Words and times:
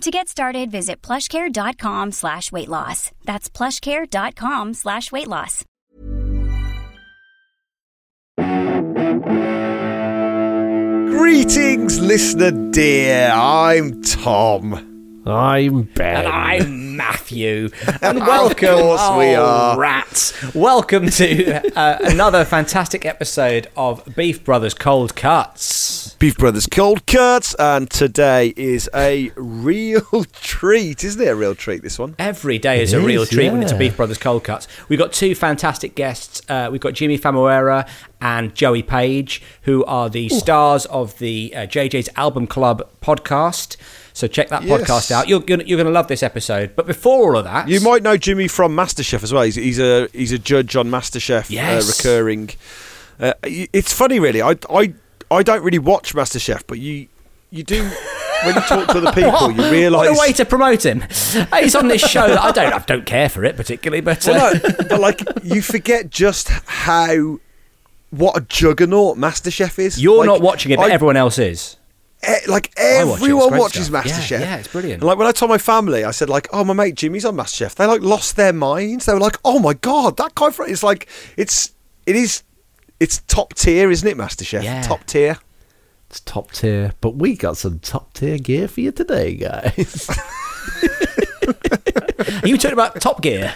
To 0.00 0.10
get 0.10 0.28
started, 0.28 0.70
visit 0.70 1.00
plushcare.com 1.02 2.12
slash 2.12 2.52
weight 2.52 2.68
loss. 2.68 3.10
That's 3.24 3.48
plushcare.com 3.48 4.74
slash 4.74 5.10
weight 5.12 5.28
loss. 5.28 5.64
Greetings, 11.10 12.00
listener 12.00 12.50
dear. 12.70 13.30
I'm 13.32 14.02
Tom. 14.02 14.93
I'm 15.26 15.84
Ben. 15.84 16.16
And 16.26 16.28
I'm 16.28 16.96
Matthew. 16.96 17.70
And 18.02 18.18
welcome, 18.20 18.68
Of 18.68 18.80
course 18.80 19.00
oh, 19.02 19.18
we 19.18 19.34
are. 19.34 19.78
rats. 19.78 20.54
Welcome 20.54 21.08
to 21.08 21.74
uh, 21.78 21.98
another 22.02 22.44
fantastic 22.44 23.06
episode 23.06 23.68
of 23.74 24.04
Beef 24.14 24.44
Brothers 24.44 24.74
Cold 24.74 25.16
Cuts. 25.16 26.14
Beef 26.16 26.36
Brothers 26.36 26.66
Cold 26.66 27.06
Cuts, 27.06 27.54
and 27.58 27.88
today 27.88 28.52
is 28.56 28.90
a 28.94 29.30
real 29.36 30.02
treat, 30.32 31.02
isn't 31.02 31.20
it? 31.22 31.28
A 31.28 31.34
real 31.34 31.54
treat, 31.54 31.82
this 31.82 31.98
one. 31.98 32.14
Every 32.18 32.58
day 32.58 32.82
is 32.82 32.92
It 32.92 33.02
a 33.02 33.06
real 33.06 33.22
is, 33.22 33.30
treat 33.30 33.50
when 33.50 33.62
it's 33.62 33.72
a. 33.72 33.78
Beef 33.78 33.96
Brothers 33.96 34.18
Cold 34.18 34.44
Cuts. 34.44 34.68
We've 34.90 34.98
got 34.98 35.14
two 35.14 35.34
fantastic 35.34 35.94
guests. 35.94 36.42
Uh, 36.50 36.68
we've 36.70 36.80
got 36.82 36.92
Jimmy 36.92 37.18
Famurewa 37.18 37.88
and 38.20 38.54
Joey 38.54 38.82
Page, 38.82 39.40
who 39.62 39.84
are 39.86 40.10
the 40.10 40.28
stars 40.28 40.84
of 40.86 41.18
the 41.18 41.54
uh, 41.56 41.60
JJ's 41.66 42.10
Album 42.16 42.46
Club 42.46 42.86
podcast. 43.00 43.76
So 44.16 44.26
check 44.28 44.48
that 44.50 44.62
Yes. 44.62 44.80
podcast 44.80 45.10
out. 45.10 45.28
You're 45.28 45.40
gonna, 45.40 45.64
you're 45.64 45.76
going 45.76 45.88
to 45.88 45.92
love 45.92 46.06
this 46.08 46.22
episode. 46.22 46.74
But 46.76 46.86
before 46.86 47.32
all 47.32 47.36
of 47.38 47.44
that, 47.44 47.68
You 47.68 47.80
might 47.80 48.02
know 48.02 48.16
Jimmy 48.16 48.46
from 48.48 48.74
MasterChef 48.76 49.22
as 49.24 49.32
well. 49.32 49.42
He's, 49.42 49.56
he's 49.56 49.78
a 49.80 50.08
he's 50.12 50.30
a 50.32 50.38
judge 50.38 50.76
on 50.76 50.88
MasterChef, 50.88 51.50
Yes. 51.50 51.84
uh, 51.84 51.92
recurring. 52.10 52.50
Uh, 53.20 53.32
it's 53.42 53.92
funny, 53.92 54.18
really. 54.20 54.40
I, 54.40 54.56
I 54.70 54.94
I 55.30 55.42
don't 55.42 55.62
really 55.64 55.78
watch 55.80 56.14
MasterChef, 56.14 56.62
but 56.68 56.78
you 56.78 57.08
you 57.50 57.64
do 57.64 57.82
when 58.44 58.54
you 58.54 58.60
talk 58.62 58.86
to 58.88 58.98
other 58.98 59.12
people, 59.20 59.50
you 59.50 59.68
realise. 59.70 60.10
What 60.10 60.16
a 60.16 60.20
way 60.20 60.32
to 60.34 60.44
promote 60.44 60.84
him! 60.86 61.02
He's 61.60 61.74
on 61.74 61.88
this 61.88 62.00
show 62.08 62.26
that 62.28 62.40
I 62.40 62.52
don't, 62.52 62.72
I 62.72 62.78
don't 62.80 63.06
care 63.06 63.28
for 63.28 63.44
it 63.44 63.56
particularly, 63.56 64.00
but 64.00 64.26
uh, 64.28 64.32
Well, 64.32 64.54
no, 64.54 64.60
but 64.88 65.00
like 65.00 65.22
you 65.42 65.60
forget 65.60 66.10
just 66.10 66.48
how 66.48 67.40
what 68.10 68.36
a 68.36 68.42
juggernaut 68.42 69.16
MasterChef 69.18 69.78
is. 69.80 70.00
you're 70.00 70.18
Like, 70.18 70.26
not 70.26 70.40
watching 70.40 70.70
it, 70.70 70.76
but 70.76 70.90
I- 70.90 70.94
everyone 70.94 71.16
else 71.16 71.36
is. 71.38 71.76
Like 72.48 72.72
I 72.78 73.04
watch 73.04 73.20
it, 73.20 73.22
everyone 73.22 73.58
watches 73.58 73.86
stuff. 73.86 74.04
MasterChef. 74.04 74.40
yeah, 74.40 74.56
it's 74.56 74.68
brilliant. 74.68 75.02
And 75.02 75.06
like 75.08 75.18
when 75.18 75.26
I 75.26 75.32
told 75.32 75.50
my 75.50 75.58
family, 75.58 76.04
I 76.04 76.10
said 76.10 76.28
like, 76.28 76.48
"Oh, 76.52 76.64
my 76.64 76.72
mate 76.74 76.94
Jimmy's 76.94 77.24
on 77.24 77.36
MasterChef." 77.36 77.74
They 77.74 77.86
like 77.86 78.02
lost 78.02 78.36
their 78.36 78.52
minds. 78.52 79.06
They 79.06 79.14
were 79.14 79.20
like, 79.20 79.38
"Oh 79.44 79.58
my 79.58 79.74
god, 79.74 80.16
that 80.18 80.34
guy!" 80.34 80.50
From-. 80.50 80.70
It's 80.70 80.82
like 80.82 81.08
it's 81.36 81.72
it 82.06 82.16
is 82.16 82.42
it's 83.00 83.18
top 83.26 83.54
tier, 83.54 83.90
isn't 83.90 84.06
it? 84.08 84.16
MasterChef, 84.16 84.62
Yeah. 84.62 84.82
top 84.82 85.04
tier. 85.04 85.38
It's 86.10 86.20
top 86.20 86.52
tier, 86.52 86.92
but 87.00 87.16
we 87.16 87.34
got 87.36 87.56
some 87.56 87.78
top 87.80 88.12
tier 88.14 88.38
gear 88.38 88.68
for 88.68 88.80
you 88.80 88.92
today, 88.92 89.34
guys. 89.34 90.08
Are 92.42 92.48
you 92.48 92.56
talking 92.56 92.72
about 92.72 93.00
Top 93.00 93.20
Gear? 93.20 93.54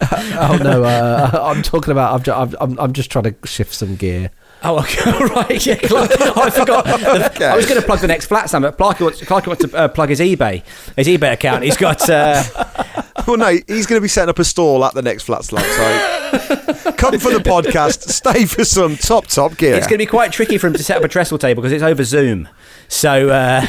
oh 0.12 0.58
no, 0.62 0.84
uh, 0.84 1.30
I'm 1.54 1.62
talking 1.62 1.92
about. 1.92 2.28
I'm, 2.28 2.54
I'm, 2.60 2.78
I'm 2.78 2.92
just 2.92 3.10
trying 3.10 3.24
to 3.24 3.34
shift 3.46 3.74
some 3.74 3.96
gear. 3.96 4.30
Oh, 4.62 4.78
okay, 4.80 5.10
right. 5.34 5.66
Yeah, 5.66 5.74
Clark, 5.82 6.10
I 6.20 6.50
forgot. 6.50 6.86
I 6.86 7.56
was 7.56 7.66
going 7.66 7.80
to 7.80 7.86
plug 7.86 8.00
the 8.00 8.08
next 8.08 8.26
flat, 8.26 8.50
Sam, 8.50 8.62
but 8.62 8.76
Clark 8.76 9.00
wants, 9.00 9.22
Clark 9.24 9.46
wants 9.46 9.64
to 9.64 9.74
uh, 9.76 9.88
plug 9.88 10.10
his 10.10 10.20
eBay, 10.20 10.62
his 10.96 11.06
eBay 11.06 11.32
account. 11.32 11.64
He's 11.64 11.76
got. 11.76 12.08
Uh, 12.08 12.42
Well, 13.26 13.36
no, 13.36 13.48
he's 13.50 13.86
going 13.86 13.98
to 13.98 14.00
be 14.00 14.08
setting 14.08 14.30
up 14.30 14.38
a 14.38 14.44
stall 14.44 14.84
at 14.84 14.94
the 14.94 15.02
next 15.02 15.24
flat 15.24 15.44
slam. 15.44 15.62
So 15.62 16.92
come 16.92 17.18
for 17.18 17.30
the 17.30 17.38
podcast, 17.44 18.08
stay 18.08 18.46
for 18.46 18.64
some 18.64 18.96
top 18.96 19.26
top 19.26 19.56
gear. 19.56 19.74
It's 19.74 19.86
going 19.86 19.98
to 19.98 20.04
be 20.04 20.06
quite 20.06 20.32
tricky 20.32 20.58
for 20.58 20.66
him 20.68 20.72
to 20.72 20.82
set 20.82 20.96
up 20.96 21.04
a 21.04 21.08
trestle 21.08 21.38
table 21.38 21.62
because 21.62 21.72
it's 21.72 21.82
over 21.82 22.02
Zoom. 22.02 22.48
So 22.88 23.28
uh, 23.28 23.64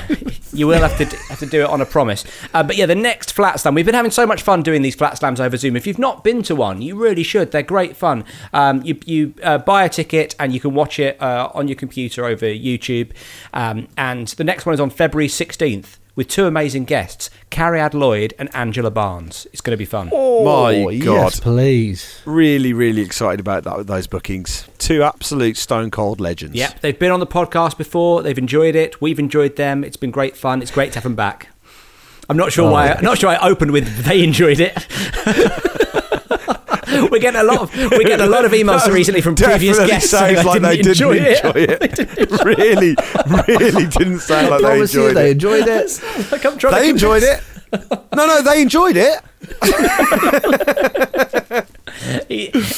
you 0.51 0.65
will 0.65 0.79
have 0.81 0.97
to 0.97 1.05
d- 1.05 1.17
have 1.29 1.37
to 1.39 1.45
do 1.45 1.61
it 1.61 1.67
on 1.69 1.79
a 1.81 1.85
promise. 1.85 2.23
Uh, 2.55 2.63
but 2.63 2.75
yeah, 2.75 2.87
the 2.87 2.95
next 2.95 3.33
flat 3.33 3.59
slam. 3.59 3.75
We've 3.75 3.85
been 3.85 3.93
having 3.93 4.09
so 4.09 4.25
much 4.25 4.41
fun 4.41 4.63
doing 4.63 4.81
these 4.81 4.95
flat 4.95 5.17
slams 5.17 5.39
over 5.39 5.57
Zoom. 5.57 5.75
If 5.75 5.85
you've 5.85 5.99
not 5.99 6.23
been 6.23 6.41
to 6.43 6.55
one, 6.55 6.81
you 6.81 6.95
really 6.95 7.21
should. 7.23 7.51
They're 7.51 7.61
great 7.61 7.95
fun. 7.95 8.23
Um, 8.53 8.81
you 8.83 8.97
you 9.05 9.33
uh, 9.43 9.59
buy 9.59 9.83
a 9.83 9.89
ticket 9.89 10.33
and 10.39 10.53
you 10.53 10.59
can 10.59 10.73
watch 10.81 10.99
it 10.99 11.21
uh, 11.21 11.49
on 11.53 11.67
your 11.67 11.75
computer 11.75 12.25
over 12.25 12.45
YouTube. 12.47 13.11
Um, 13.53 13.87
and 13.97 14.27
the 14.29 14.43
next 14.43 14.65
one 14.65 14.73
is 14.73 14.79
on 14.79 14.89
February 14.89 15.27
sixteenth. 15.29 15.97
With 16.13 16.27
two 16.27 16.45
amazing 16.45 16.83
guests, 16.85 17.29
Cariad 17.51 17.93
Lloyd 17.93 18.33
and 18.37 18.53
Angela 18.53 18.91
Barnes. 18.91 19.47
It's 19.53 19.61
going 19.61 19.71
to 19.71 19.77
be 19.77 19.85
fun. 19.85 20.09
Oh, 20.11 20.43
My 20.43 20.75
Oh, 20.75 20.89
God. 20.91 20.99
yes, 21.23 21.39
please. 21.39 22.21
really, 22.25 22.73
really 22.73 23.01
excited 23.01 23.39
about 23.39 23.63
that. 23.63 23.87
Those 23.87 24.07
bookings, 24.07 24.67
two 24.77 25.03
absolute 25.03 25.55
stone 25.55 25.89
cold 25.89 26.19
legends. 26.19 26.57
Yep, 26.57 26.81
they've 26.81 26.99
been 26.99 27.11
on 27.11 27.21
the 27.21 27.25
podcast 27.27 27.77
before. 27.77 28.23
They've 28.23 28.37
enjoyed 28.37 28.75
it. 28.75 28.99
We've 28.99 29.19
enjoyed 29.19 29.55
them. 29.55 29.85
It's 29.85 29.95
been 29.95 30.11
great 30.11 30.35
fun. 30.35 30.61
It's 30.61 30.69
great 30.69 30.91
to 30.91 30.95
have 30.97 31.03
them 31.03 31.15
back. 31.15 31.47
I'm 32.29 32.35
not 32.37 32.51
sure 32.51 32.69
why. 32.69 32.91
I'm 32.91 33.05
not 33.05 33.17
sure 33.17 33.29
I 33.29 33.37
opened 33.37 33.71
with 33.71 34.03
they 34.03 34.21
enjoyed 34.21 34.59
it. 34.59 34.75
we're 37.11 37.19
getting 37.19 37.39
a 37.39 37.43
lot 37.43 37.61
of 37.61 37.75
we're 37.75 37.99
getting 38.03 38.25
a 38.25 38.29
lot 38.29 38.45
of 38.45 38.51
emails 38.51 38.87
recently 38.91 39.21
from 39.21 39.35
previous 39.35 39.77
guests 39.79 40.09
saying 40.09 40.35
Sounds 40.37 40.45
like 40.47 40.61
they 40.61 40.77
didn't 40.77 40.97
didn't 40.97 41.17
enjoy 41.17 41.17
enjoy 41.17 41.73
it. 41.73 42.09
it. 42.19 42.45
really, 42.45 42.95
really 43.47 43.87
didn't 43.87 44.19
sound 44.19 44.49
like 44.49 44.61
they 44.61 44.67
Promise 44.67 44.93
you, 44.93 45.01
enjoyed 45.07 45.17
they 45.17 45.29
it. 45.29 45.31
enjoyed 45.31 45.67
it. 45.67 46.31
Like 46.31 46.45
I'm 46.45 46.57
trying 46.57 46.73
to 46.75 46.79
They 46.79 46.89
enjoyed 46.89 47.23
it. 47.23 47.43
No, 47.73 48.25
no, 48.27 48.41
they 48.41 48.61
enjoyed 48.61 48.97
it. 48.97 49.19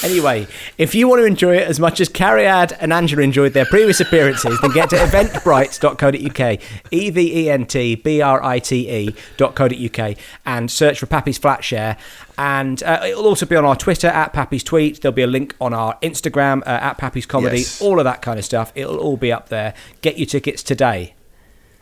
Anyway, 0.04 0.48
if 0.78 0.94
you 0.96 1.08
want 1.08 1.22
to 1.22 1.26
enjoy 1.26 1.56
it 1.56 1.68
as 1.68 1.80
much 1.80 2.02
as 2.02 2.10
Cariad 2.10 2.76
and 2.80 2.92
Angela 2.92 3.22
enjoyed 3.22 3.54
their 3.54 3.66
previous 3.66 4.00
appearances, 4.02 4.60
then 4.62 4.72
get 4.72 4.90
to 4.90 4.96
eventbrite.co.uk, 4.98 6.60
E 6.92 7.10
V 7.10 7.46
E 7.46 7.50
N 7.50 7.66
T 7.66 7.96
B 7.96 8.22
R 8.22 8.44
I 8.44 8.60
T 8.60 8.90
E.co.uk, 8.90 10.18
and 10.46 10.72
search 10.72 11.00
for 11.00 11.06
Pappy's 11.06 11.38
Flat 11.38 11.64
Share. 11.64 11.98
And 12.38 12.82
uh, 12.84 13.02
it'll 13.06 13.28
also 13.28 13.46
be 13.46 13.56
on 13.56 13.66
our 13.66 13.76
Twitter 13.76 14.08
at 14.08 14.34
Pappy's 14.34 14.64
Tweet. 14.64 15.02
There'll 15.02 15.14
be 15.16 15.22
a 15.22 15.28
link 15.28 15.56
on 15.62 15.74
our 15.74 15.98
Instagram 16.02 16.62
uh, 16.64 16.70
at 16.70 16.98
Pappy's 16.98 17.26
Comedy, 17.26 17.60
Yes. 17.60 17.82
all 17.82 18.00
of 18.00 18.04
that 18.06 18.22
kind 18.22 18.40
of 18.40 18.46
stuff. 18.46 18.72
It'll 18.76 18.98
all 18.98 19.18
be 19.18 19.32
up 19.32 19.50
there. 19.50 19.74
Get 20.02 20.18
your 20.18 20.28
tickets 20.28 20.64
today. 20.64 21.14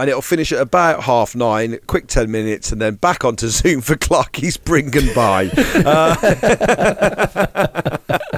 And 0.02 0.10
it'll 0.10 0.24
finish 0.24 0.52
at 0.52 0.60
about 0.60 1.04
half 1.04 1.36
nine, 1.36 1.78
quick 1.86 2.08
10 2.08 2.32
minutes, 2.32 2.72
and 2.72 2.82
then 2.82 2.96
back 2.96 3.24
onto 3.24 3.48
Zoom 3.50 3.82
for 3.82 3.96
Clarky's 3.96 4.58
Bring 4.58 4.98
and 4.98 5.14
Buy. 5.14 5.46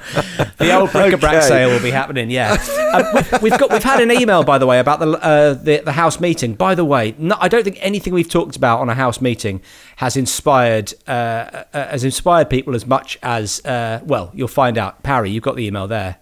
The 0.57 0.75
old 0.77 0.91
bric-a-brac 0.91 1.35
Okay. 1.35 1.47
sale 1.47 1.69
will 1.69 1.81
be 1.81 1.91
happening. 1.91 2.29
Yeah, 2.29 2.57
um, 2.93 3.03
we've, 3.13 3.41
we've 3.43 3.59
got 3.59 3.71
we've 3.71 3.83
had 3.83 4.01
an 4.01 4.11
email 4.11 4.43
by 4.43 4.57
the 4.57 4.65
way 4.65 4.79
about 4.79 4.99
the 4.99 5.11
uh, 5.11 5.53
the, 5.53 5.81
the 5.83 5.91
house 5.93 6.19
meeting. 6.19 6.55
By 6.55 6.75
the 6.75 6.85
way, 6.85 7.15
no, 7.17 7.35
I 7.39 7.47
don't 7.47 7.63
think 7.63 7.77
anything 7.81 8.13
we've 8.13 8.29
talked 8.29 8.55
about 8.55 8.79
on 8.79 8.89
a 8.89 8.93
house 8.93 9.21
meeting 9.21 9.61
has 9.97 10.15
inspired 10.15 10.93
uh, 11.07 11.11
uh, 11.11 11.63
has 11.73 12.03
inspired 12.03 12.49
people 12.49 12.75
as 12.75 12.85
much 12.85 13.17
as 13.23 13.63
uh, 13.65 14.01
well. 14.05 14.31
You'll 14.33 14.47
find 14.47 14.77
out. 14.77 15.03
Parry, 15.03 15.31
you've 15.31 15.43
got 15.43 15.55
the 15.55 15.65
email 15.65 15.87
there. 15.87 16.17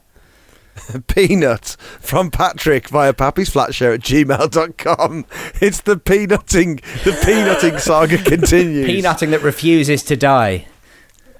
Peanut 1.07 1.75
from 1.99 2.31
Patrick 2.31 2.89
via 2.89 3.13
pappysflatshare 3.13 3.95
at 3.95 4.01
gmail.com. 4.01 5.25
It's 5.61 5.81
the 5.81 5.95
peanutting, 5.95 6.81
the 7.03 7.11
peanutting 7.11 7.79
saga 7.79 8.17
continues. 8.17 8.87
Peanutting 8.87 9.31
that 9.31 9.41
refuses 9.41 10.03
to 10.03 10.15
die. 10.15 10.67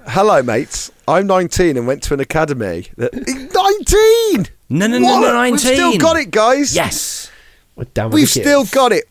Hello, 0.08 0.42
mates. 0.42 0.92
I'm 1.08 1.28
19 1.28 1.78
and 1.78 1.86
went 1.86 2.02
to 2.04 2.14
an 2.14 2.20
academy. 2.20 2.88
That, 2.98 3.14
eh, 3.14 4.36
19! 4.36 4.48
No, 4.70 4.88
no, 4.88 4.98
no, 4.98 5.22
no, 5.22 5.34
19. 5.34 5.52
We've 5.52 5.60
still 5.60 5.98
got 5.98 6.18
it, 6.18 6.32
guys. 6.32 6.76
Yes. 6.76 7.30
We're 7.76 7.86
down 7.86 8.08
with 8.08 8.16
We've 8.16 8.34
the 8.34 8.42
still 8.42 8.66
got 8.66 8.92
it. 8.92 9.06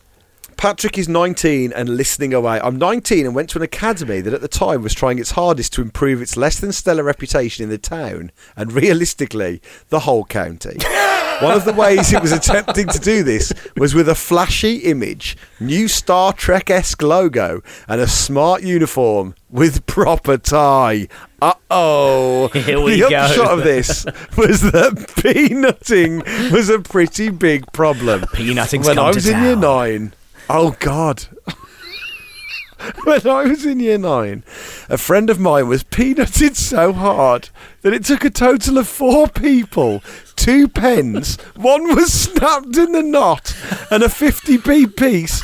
Patrick 0.61 0.99
is 0.99 1.09
19 1.09 1.73
and 1.73 1.89
listening 1.89 2.35
away. 2.35 2.61
I'm 2.61 2.77
19 2.77 3.25
and 3.25 3.33
went 3.33 3.49
to 3.49 3.57
an 3.57 3.63
academy 3.63 4.21
that 4.21 4.31
at 4.31 4.41
the 4.41 4.47
time 4.47 4.83
was 4.83 4.93
trying 4.93 5.17
its 5.17 5.31
hardest 5.31 5.73
to 5.73 5.81
improve 5.81 6.21
its 6.21 6.37
less 6.37 6.59
than 6.59 6.71
stellar 6.71 7.01
reputation 7.01 7.63
in 7.63 7.71
the 7.71 7.79
town 7.79 8.31
and 8.55 8.71
realistically, 8.71 9.59
the 9.89 10.01
whole 10.01 10.23
county. 10.23 10.77
One 11.41 11.57
of 11.57 11.65
the 11.65 11.73
ways 11.73 12.13
it 12.13 12.21
was 12.21 12.31
attempting 12.31 12.85
to 12.89 12.99
do 12.99 13.23
this 13.23 13.51
was 13.75 13.95
with 13.95 14.07
a 14.07 14.13
flashy 14.13 14.75
image, 14.83 15.35
new 15.59 15.87
Star 15.87 16.31
Trek 16.31 16.69
esque 16.69 17.01
logo, 17.01 17.63
and 17.87 17.99
a 17.99 18.05
smart 18.05 18.61
uniform 18.61 19.33
with 19.49 19.87
proper 19.87 20.37
tie. 20.37 21.07
Uh 21.41 21.55
oh. 21.71 22.49
Here 22.49 22.79
we 22.79 23.01
the 23.01 23.09
go. 23.09 23.17
upshot 23.17 23.57
of 23.57 23.63
this 23.63 24.05
was 24.37 24.61
that 24.61 24.93
peanutting 25.17 26.51
was 26.51 26.69
a 26.69 26.77
pretty 26.77 27.31
big 27.31 27.65
problem 27.73 28.21
Peanutting's 28.21 28.85
when 28.85 28.99
I 28.99 29.09
to 29.09 29.15
was 29.15 29.27
in 29.27 29.41
year 29.41 29.55
nine. 29.55 30.13
Oh 30.49 30.75
God. 30.79 31.25
when 33.03 33.27
I 33.27 33.43
was 33.43 33.65
in 33.65 33.79
year 33.79 33.97
nine, 33.97 34.43
a 34.89 34.97
friend 34.97 35.29
of 35.29 35.39
mine 35.39 35.67
was 35.67 35.83
peanutted 35.83 36.55
so 36.55 36.93
hard 36.93 37.49
that 37.81 37.93
it 37.93 38.05
took 38.05 38.25
a 38.25 38.29
total 38.29 38.77
of 38.77 38.87
four 38.87 39.27
people, 39.27 40.03
two 40.35 40.67
pens, 40.67 41.37
one 41.55 41.95
was 41.95 42.11
snapped 42.11 42.77
in 42.77 42.91
the 42.91 43.03
knot, 43.03 43.55
and 43.89 44.03
a 44.03 44.07
50p 44.07 44.95
piece, 44.95 45.41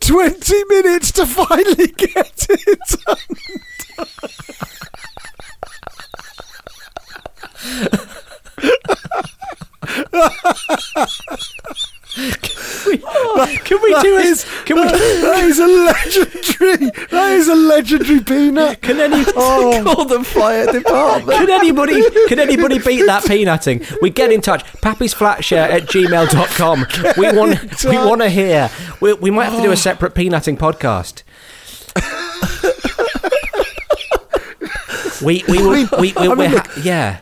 20 0.00 0.64
minutes 0.64 1.12
to 1.12 1.26
finally 1.26 1.88
get 1.96 2.46
it 2.48 2.78
Can 12.18 13.80
we 13.82 13.88
do 14.02 14.16
That 14.16 14.24
a, 14.24 14.26
is, 14.26 14.46
Can 14.64 14.76
we? 14.76 14.82
that 14.88 15.44
is 15.44 15.58
a 15.58 15.66
legendary. 15.66 16.90
That 17.10 17.32
is 17.32 17.48
a 17.48 17.54
legendary 17.54 18.20
peanut. 18.20 18.82
Can 18.82 18.98
any? 18.98 19.24
Call 19.24 19.88
oh. 19.88 20.04
the 20.04 20.24
fire 20.24 20.66
department. 20.72 21.38
Can 21.38 21.50
anybody 21.50 22.02
can 22.28 22.38
anybody 22.40 22.78
beat 22.78 23.06
that 23.06 23.22
peanutting? 23.24 24.00
We 24.02 24.10
get 24.10 24.32
in 24.32 24.40
touch. 24.40 24.64
Pappy's 24.80 25.14
Flatshare 25.14 25.68
at 25.68 25.82
gmail.com. 25.84 26.86
We 27.16 27.32
want 27.36 27.84
we 27.84 27.96
want 27.98 28.22
to 28.22 28.28
hear. 28.30 28.70
We, 29.00 29.12
we 29.14 29.30
might 29.30 29.44
have 29.44 29.56
to 29.56 29.62
do 29.62 29.68
a 29.68 29.72
oh. 29.72 29.76
separate 29.76 30.14
peanutting 30.14 30.58
podcast. 30.58 31.22
we 35.22 35.44
we 35.48 35.58
will, 35.58 35.70
mean- 35.74 35.88
we, 36.00 36.12
we, 36.12 36.16
I 36.16 36.34
mean, 36.34 36.50
look- 36.52 36.66
ha- 36.66 36.80
yeah. 36.82 37.20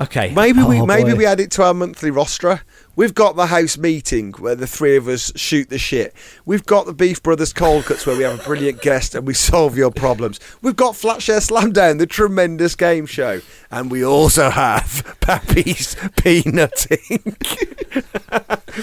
Okay. 0.00 0.32
Maybe 0.32 0.62
we 0.62 0.80
Oh, 0.80 0.86
maybe 0.86 1.10
boy. 1.12 1.16
we 1.16 1.26
add 1.26 1.40
it 1.40 1.50
to 1.52 1.64
our 1.64 1.74
monthly 1.74 2.10
rostra. 2.12 2.60
We've 2.98 3.14
got 3.14 3.36
the 3.36 3.46
house 3.46 3.78
meeting 3.78 4.32
where 4.40 4.56
the 4.56 4.66
three 4.66 4.96
of 4.96 5.06
us 5.06 5.30
shoot 5.36 5.70
the 5.70 5.78
shit. 5.78 6.12
We've 6.44 6.66
got 6.66 6.86
the 6.86 6.92
Beef 6.92 7.22
Brothers 7.22 7.52
cold 7.52 7.84
cuts 7.84 8.04
where 8.04 8.16
we 8.16 8.24
have 8.24 8.40
a 8.40 8.42
brilliant 8.42 8.82
guest 8.82 9.14
and 9.14 9.24
we 9.24 9.34
solve 9.34 9.76
your 9.76 9.92
problems. 9.92 10.40
We've 10.62 10.74
got 10.74 10.96
Flatshare 10.96 11.38
Slamdown, 11.38 11.98
the 11.98 12.08
tremendous 12.08 12.74
game 12.74 13.06
show, 13.06 13.40
and 13.70 13.88
we 13.88 14.04
also 14.04 14.50
have 14.50 15.16
Pappy's 15.20 15.94
Peanutting, 15.94 17.22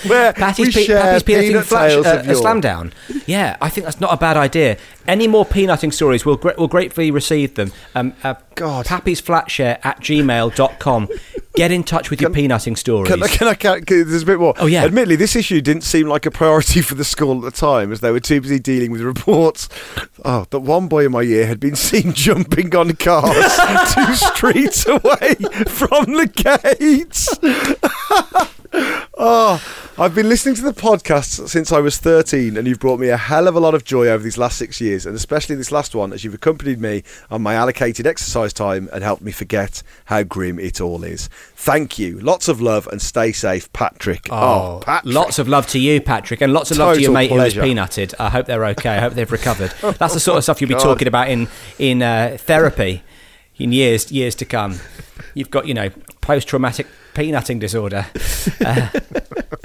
where 0.09 0.31
Patty's, 0.31 0.67
we 0.67 0.71
pe- 0.71 0.85
share 0.85 1.01
Patty's 1.01 1.23
peanutting 1.23 1.47
peanut 1.47 1.65
flash, 1.65 1.91
uh, 1.91 2.23
yore. 2.25 2.91
Yeah, 3.25 3.57
I 3.59 3.67
think 3.67 3.83
that's 3.83 3.99
not 3.99 4.13
a 4.13 4.17
bad 4.17 4.37
idea. 4.37 4.77
Any 5.07 5.27
more 5.27 5.45
peanutting 5.45 5.93
stories, 5.93 6.25
we'll, 6.25 6.39
we'll 6.57 6.67
gratefully 6.67 7.11
receive 7.11 7.55
them. 7.55 7.71
Um, 7.93 8.13
uh, 8.23 8.35
God. 8.55 8.85
Pappy's 8.85 9.21
Flatshare 9.21 9.79
at 9.83 9.99
gmail.com. 9.99 11.09
Get 11.55 11.71
in 11.71 11.83
touch 11.83 12.09
with 12.09 12.19
your 12.19 12.31
peanutting 12.31 12.77
stories. 12.77 13.09
Can 13.09 13.23
I, 13.23 13.27
can 13.27 13.47
I, 13.47 13.53
can, 13.53 13.85
can- 13.85 14.09
there's 14.09 14.23
a 14.23 14.25
bit 14.25 14.39
more. 14.39 14.53
Oh, 14.57 14.65
yeah. 14.65 14.83
Admittedly, 14.83 15.15
this 15.15 15.35
issue 15.37 15.61
didn't 15.61 15.83
seem 15.83 16.07
like 16.07 16.25
a 16.25 16.31
priority 16.31 16.81
for 16.83 16.95
the 16.95 17.05
school 17.05 17.37
at 17.37 17.53
the 17.53 17.57
time, 17.57 17.91
as 17.91 18.01
they 18.01 18.11
were 18.11 18.19
too 18.19 18.41
busy 18.41 18.59
dealing 18.59 18.91
with 18.91 19.01
reports. 19.01 19.69
Oh, 20.25 20.45
that 20.49 20.59
one 20.59 20.87
boy 20.87 21.05
in 21.05 21.11
my 21.11 21.21
year 21.21 21.45
had 21.45 21.59
been 21.59 21.75
seen 21.77 22.13
jumping 22.13 22.75
on 22.75 22.93
cars 22.95 23.35
two 23.93 24.15
streets 24.15 24.85
away 24.85 25.35
from 25.67 26.13
the 26.13 26.27
gates. 26.33 27.29
Oh, 29.17 29.61
I've 29.97 30.13
been 30.13 30.27
listening 30.27 30.55
to 30.55 30.61
the 30.61 30.73
podcast 30.73 31.47
since 31.47 31.71
I 31.71 31.79
was 31.79 31.97
13, 31.97 32.57
and 32.57 32.67
you've 32.67 32.79
brought 32.79 32.99
me 32.99 33.09
a 33.09 33.17
hell 33.17 33.47
of 33.47 33.55
a 33.55 33.59
lot 33.59 33.73
of 33.73 33.83
joy 33.83 34.07
over 34.07 34.23
these 34.23 34.37
last 34.37 34.57
six 34.57 34.81
years, 34.81 35.05
and 35.05 35.15
especially 35.15 35.55
this 35.55 35.71
last 35.71 35.95
one, 35.95 36.11
as 36.11 36.23
you've 36.23 36.33
accompanied 36.33 36.79
me 36.81 37.03
on 37.31 37.41
my 37.41 37.53
allocated 37.53 38.05
exercise 38.05 38.51
time 38.53 38.89
and 38.91 39.03
helped 39.03 39.21
me 39.21 39.31
forget 39.31 39.81
how 40.05 40.23
grim 40.23 40.59
it 40.59 40.81
all 40.81 41.03
is. 41.03 41.27
Thank 41.55 41.97
you. 41.97 42.19
Lots 42.19 42.47
of 42.47 42.61
love 42.61 42.87
and 42.87 43.01
stay 43.01 43.31
safe, 43.31 43.71
Patrick. 43.73 44.27
Oh, 44.31 44.81
Patrick. 44.83 45.13
Lots 45.13 45.39
of 45.39 45.47
love 45.47 45.67
to 45.67 45.79
you, 45.79 46.01
Patrick, 46.01 46.41
and 46.41 46.53
lots 46.53 46.71
of 46.71 46.77
love 46.77 46.95
to 46.95 47.01
your 47.01 47.09
Total 47.09 47.13
mate 47.13 47.29
pleasure. 47.29 47.61
who 47.61 47.67
was 47.69 47.75
peanutted. 47.75 48.13
I 48.19 48.29
hope 48.29 48.45
they're 48.47 48.65
okay. 48.67 48.97
I 48.97 48.99
hope 48.99 49.13
they've 49.13 49.31
recovered. 49.31 49.73
That's 49.97 50.13
the 50.13 50.19
sort 50.19 50.37
of 50.37 50.43
stuff 50.43 50.59
you'll 50.61 50.67
be 50.67 50.73
God. 50.75 50.83
talking 50.83 51.07
about 51.07 51.29
in 51.29 51.47
in 51.79 52.01
uh, 52.01 52.37
therapy 52.39 53.03
in 53.57 53.71
years 53.71 54.11
years 54.11 54.35
to 54.35 54.45
come. 54.45 54.79
You've 55.33 55.51
got 55.51 55.67
you 55.67 55.73
know 55.73 55.89
post 56.21 56.47
traumatic 56.47 56.87
peanutting 57.13 57.59
disorder. 57.59 58.05
Uh, 58.63 58.89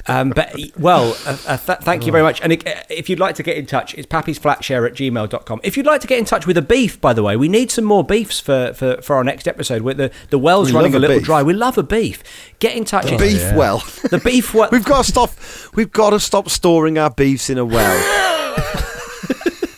um, 0.06 0.30
but 0.30 0.54
well, 0.78 1.14
uh, 1.26 1.36
uh, 1.46 1.56
th- 1.58 1.78
thank 1.80 2.06
you 2.06 2.12
very 2.12 2.24
much. 2.24 2.40
And 2.40 2.52
uh, 2.66 2.72
if 2.88 3.10
you'd 3.10 3.20
like 3.20 3.34
to 3.34 3.42
get 3.42 3.56
in 3.58 3.66
touch, 3.66 3.94
it's 3.94 4.06
pappysflatshare 4.06 4.86
at 4.88 4.94
gmail.com. 4.94 5.60
If 5.62 5.76
you'd 5.76 5.84
like 5.86 6.00
to 6.00 6.06
get 6.06 6.18
in 6.18 6.24
touch 6.24 6.46
with 6.46 6.56
a 6.56 6.62
beef, 6.62 6.98
by 7.00 7.12
the 7.12 7.22
way, 7.22 7.36
we 7.36 7.46
need 7.46 7.70
some 7.70 7.84
more 7.84 8.02
beefs 8.02 8.40
for, 8.40 8.72
for, 8.72 9.00
for 9.02 9.16
our 9.16 9.22
next 9.24 9.46
episode. 9.46 9.82
With 9.82 9.98
the 9.98 10.10
the 10.30 10.38
well's 10.38 10.70
We 10.72 10.76
running 10.76 10.94
a 10.94 10.98
a 10.98 11.00
little 11.00 11.18
beef. 11.18 11.26
dry. 11.26 11.42
We 11.42 11.52
love 11.52 11.76
a 11.76 11.82
beef. 11.82 12.22
Get 12.58 12.74
in 12.74 12.84
touch. 12.84 13.06
It's- 13.12 13.20
beef 13.20 13.54
well. 13.54 13.78
The 14.10 14.18
beef 14.24 14.54
well. 14.54 14.68
We've 14.72 14.84
got 14.84 15.04
to 15.04 15.10
stop. 15.10 15.30
We've 15.74 15.92
got 15.92 16.10
to 16.10 16.20
stop 16.20 16.48
storing 16.48 16.96
our 16.98 17.10
beefs 17.10 17.50
in 17.50 17.58
a 17.58 17.64
well. 17.64 17.96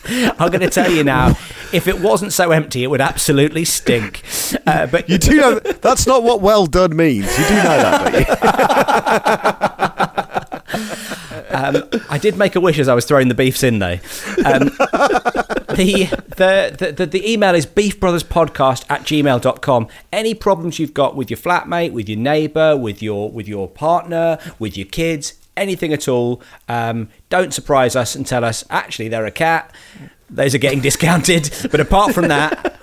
I'm 0.39 0.49
going 0.49 0.61
to 0.61 0.69
tell 0.69 0.91
you 0.91 1.03
now, 1.03 1.37
if 1.73 1.87
it 1.87 1.99
wasn't 1.99 2.31
so 2.33 2.51
empty, 2.51 2.83
it 2.83 2.87
would 2.87 3.01
absolutely 3.01 3.65
stink. 3.65 4.21
Uh, 4.65 4.85
but 4.87 5.09
You 5.09 5.17
do 5.17 5.35
know 5.35 5.59
that's 5.59 6.05
not 6.07 6.23
what 6.23 6.41
well 6.41 6.65
done 6.65 6.95
means. 6.95 7.25
You 7.37 7.45
do 7.47 7.55
know 7.55 7.63
that, 7.63 8.13
don't 8.13 8.19
you? 11.39 11.49
um, 11.49 12.01
I 12.09 12.17
did 12.17 12.37
make 12.37 12.55
a 12.55 12.59
wish 12.59 12.79
as 12.79 12.87
I 12.87 12.93
was 12.93 13.05
throwing 13.05 13.27
the 13.27 13.35
beefs 13.35 13.63
in, 13.63 13.79
though. 13.79 13.99
Um, 14.45 14.69
the, 15.75 16.07
the, 16.37 16.75
the, 16.77 16.93
the, 16.97 17.05
the 17.05 17.31
email 17.31 17.55
is 17.55 17.65
beefbrotherspodcast 17.65 18.85
at 18.89 19.01
gmail.com. 19.03 19.87
Any 20.11 20.33
problems 20.33 20.79
you've 20.79 20.93
got 20.93 21.15
with 21.15 21.29
your 21.29 21.37
flatmate, 21.37 21.91
with 21.91 22.07
your 22.09 22.19
neighbour, 22.19 22.75
with 22.77 23.01
your, 23.01 23.29
with 23.31 23.47
your 23.47 23.67
partner, 23.67 24.37
with 24.59 24.77
your 24.77 24.87
kids, 24.87 25.33
anything 25.57 25.93
at 25.93 26.07
all, 26.07 26.41
um, 26.67 27.09
don't 27.29 27.53
surprise 27.53 27.95
us 27.95 28.15
and 28.15 28.25
tell 28.25 28.43
us, 28.43 28.63
actually, 28.69 29.07
they're 29.09 29.25
a 29.25 29.31
cat. 29.31 29.73
Those 30.29 30.55
are 30.55 30.59
getting 30.59 30.81
discounted. 30.89 31.49
But 31.71 31.79
apart 31.79 32.13
from 32.13 32.27
that, 32.29 32.79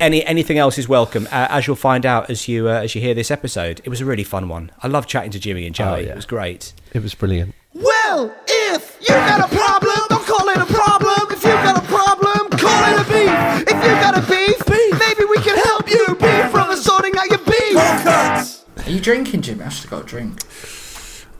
any 0.00 0.24
anything 0.24 0.58
else 0.58 0.76
is 0.76 0.88
welcome, 0.88 1.26
uh, 1.32 1.46
as 1.50 1.66
you'll 1.66 1.76
find 1.76 2.04
out 2.04 2.28
as 2.28 2.48
you 2.48 2.68
uh, 2.68 2.72
as 2.82 2.94
you 2.94 3.00
hear 3.00 3.14
this 3.14 3.30
episode. 3.30 3.80
It 3.84 3.88
was 3.88 4.00
a 4.00 4.04
really 4.04 4.24
fun 4.24 4.48
one. 4.48 4.70
I 4.82 4.88
love 4.88 5.06
chatting 5.06 5.30
to 5.32 5.38
Jimmy 5.38 5.66
and 5.66 5.74
Joey. 5.74 6.04
yeah. 6.04 6.10
It 6.12 6.16
was 6.16 6.26
great. 6.26 6.72
It 6.92 7.02
was 7.02 7.14
brilliant. 7.14 7.54
Well, 7.72 8.34
if 8.46 8.98
you 9.00 9.08
got 9.08 9.40
a 9.40 9.54
problem, 9.54 9.96
don't 10.08 10.26
call 10.26 10.48
it 10.48 10.58
a 10.58 10.66
problem. 10.66 11.32
If 11.32 11.42
you 11.42 11.50
got 11.50 11.76
a 11.82 11.86
problem, 11.86 12.50
call 12.50 12.92
it 12.92 13.00
a 13.00 13.04
beef. 13.04 13.68
If 13.68 13.82
you 13.82 13.90
got 14.02 14.16
a 14.18 14.20
beef, 14.28 14.68
maybe 14.98 15.24
we 15.28 15.38
can 15.38 15.56
help 15.64 15.88
you. 15.90 16.06
Beef 16.14 16.50
from 16.50 16.68
the 16.68 16.76
sorting 16.76 17.14
out 17.16 17.30
your 17.30 17.38
beef. 17.38 18.86
Are 18.86 18.90
you 18.90 19.00
drinking, 19.00 19.42
Jimmy? 19.42 19.64
I 19.64 19.68
should 19.70 19.84
have 19.84 19.90
got 19.90 20.02
a 20.02 20.06
drink. 20.06 20.42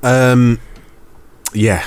Um, 0.05 0.61
yeah. 1.53 1.85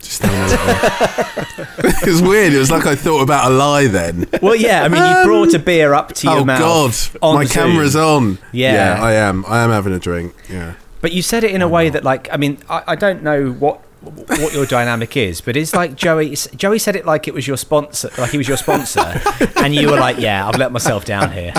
Just 0.00 0.22
having 0.22 0.40
a 0.40 2.02
it 2.02 2.06
was 2.06 2.20
weird. 2.20 2.52
It 2.52 2.58
was 2.58 2.70
like 2.72 2.86
I 2.86 2.96
thought 2.96 3.22
about 3.22 3.50
a 3.50 3.54
lie 3.54 3.86
then. 3.86 4.26
Well, 4.42 4.56
yeah. 4.56 4.82
I 4.82 4.88
mean, 4.88 5.02
you 5.02 5.24
brought 5.24 5.54
a 5.54 5.60
beer 5.60 5.94
up 5.94 6.12
to 6.14 6.26
your 6.26 6.40
oh 6.40 6.44
mouth. 6.44 6.60
Oh 6.60 7.18
God, 7.18 7.18
on 7.22 7.34
my 7.36 7.44
Zoom. 7.44 7.70
camera's 7.70 7.94
on. 7.96 8.38
Yeah. 8.50 8.98
I 9.00 9.12
am. 9.12 9.44
I 9.46 9.62
am 9.62 9.70
having 9.70 9.92
a 9.92 10.00
drink. 10.00 10.34
Yeah. 10.50 10.74
But 11.00 11.12
you 11.12 11.22
said 11.22 11.44
it 11.44 11.52
in 11.52 11.62
a 11.62 11.68
way 11.68 11.88
that, 11.88 12.04
like, 12.04 12.28
I 12.32 12.36
mean, 12.36 12.58
I, 12.68 12.82
I 12.88 12.96
don't 12.96 13.22
know 13.22 13.52
what 13.52 13.80
what 14.02 14.52
your 14.52 14.66
dynamic 14.66 15.16
is, 15.16 15.40
but 15.40 15.56
it's 15.56 15.74
like 15.74 15.94
Joey. 15.94 16.34
Joey 16.56 16.80
said 16.80 16.96
it 16.96 17.06
like 17.06 17.28
it 17.28 17.34
was 17.34 17.46
your 17.46 17.56
sponsor, 17.56 18.10
like 18.18 18.30
he 18.30 18.38
was 18.38 18.48
your 18.48 18.56
sponsor, 18.56 19.20
and 19.56 19.72
you 19.74 19.88
were 19.88 19.98
like, 19.98 20.18
"Yeah, 20.18 20.48
I've 20.48 20.58
let 20.58 20.72
myself 20.72 21.04
down 21.04 21.30
here." 21.30 21.54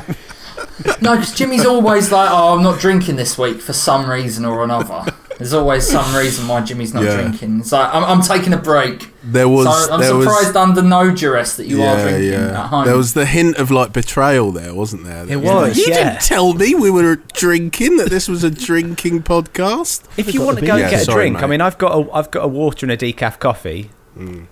No, 1.01 1.15
because 1.15 1.33
Jimmy's 1.33 1.65
always 1.65 2.11
like, 2.11 2.29
"Oh, 2.29 2.55
I'm 2.55 2.63
not 2.63 2.79
drinking 2.79 3.15
this 3.15 3.37
week 3.37 3.61
for 3.61 3.71
some 3.73 4.09
reason 4.09 4.43
or 4.43 4.63
another." 4.63 5.05
There's 5.43 5.53
always 5.53 5.87
some 5.87 6.15
reason 6.15 6.47
why 6.47 6.61
Jimmy's 6.61 6.93
not 6.93 7.03
Yeah. 7.03 7.15
drinking. 7.21 7.59
It's 7.59 7.71
like 7.71 7.93
I'm, 7.93 8.03
I'm 8.03 8.21
taking 8.21 8.53
a 8.53 8.57
break. 8.57 9.09
There 9.23 9.47
was. 9.49 9.65
so 9.65 9.93
I'm 9.93 9.99
there 9.99 10.09
surprised 10.09 10.47
was, 10.47 10.55
under 10.55 10.81
no 10.81 11.13
duress 11.13 11.57
that 11.57 11.67
you 11.67 11.83
are 11.83 12.01
drinking 12.01 12.31
yeah. 12.31 12.61
at 12.63 12.67
home. 12.67 12.85
There 12.85 12.97
was 12.97 13.13
the 13.13 13.25
hint 13.25 13.57
of 13.57 13.71
like 13.71 13.93
betrayal 13.93 14.51
there, 14.51 14.73
wasn't 14.73 15.03
there? 15.03 15.29
It 15.29 15.41
was, 15.41 15.77
You 15.77 15.85
yeah. 15.89 16.11
didn't 16.11 16.21
tell 16.21 16.53
me 16.53 16.75
we 16.75 16.89
were 16.89 17.17
drinking. 17.33 17.97
That 17.97 18.09
this 18.09 18.27
was 18.27 18.43
a 18.43 18.49
drinking 18.51 19.23
podcast. 19.23 20.03
If 20.17 20.33
you 20.33 20.41
want 20.41 20.59
to 20.59 20.65
go 20.65 20.73
and 20.73 20.81
beer. 20.83 20.89
get 20.89 21.01
a 21.01 21.05
Sorry, 21.05 21.29
drink, 21.29 21.43
I 21.43 21.47
mean, 21.47 21.61
I've 21.61 21.77
got 21.77 21.91
a 21.97 22.11
I've 22.13 22.31
got 22.31 22.45
a 22.45 22.47
water 22.47 22.85
and 22.85 22.91
a 22.91 22.97
decaf 22.97 23.39
coffee. 23.39 23.89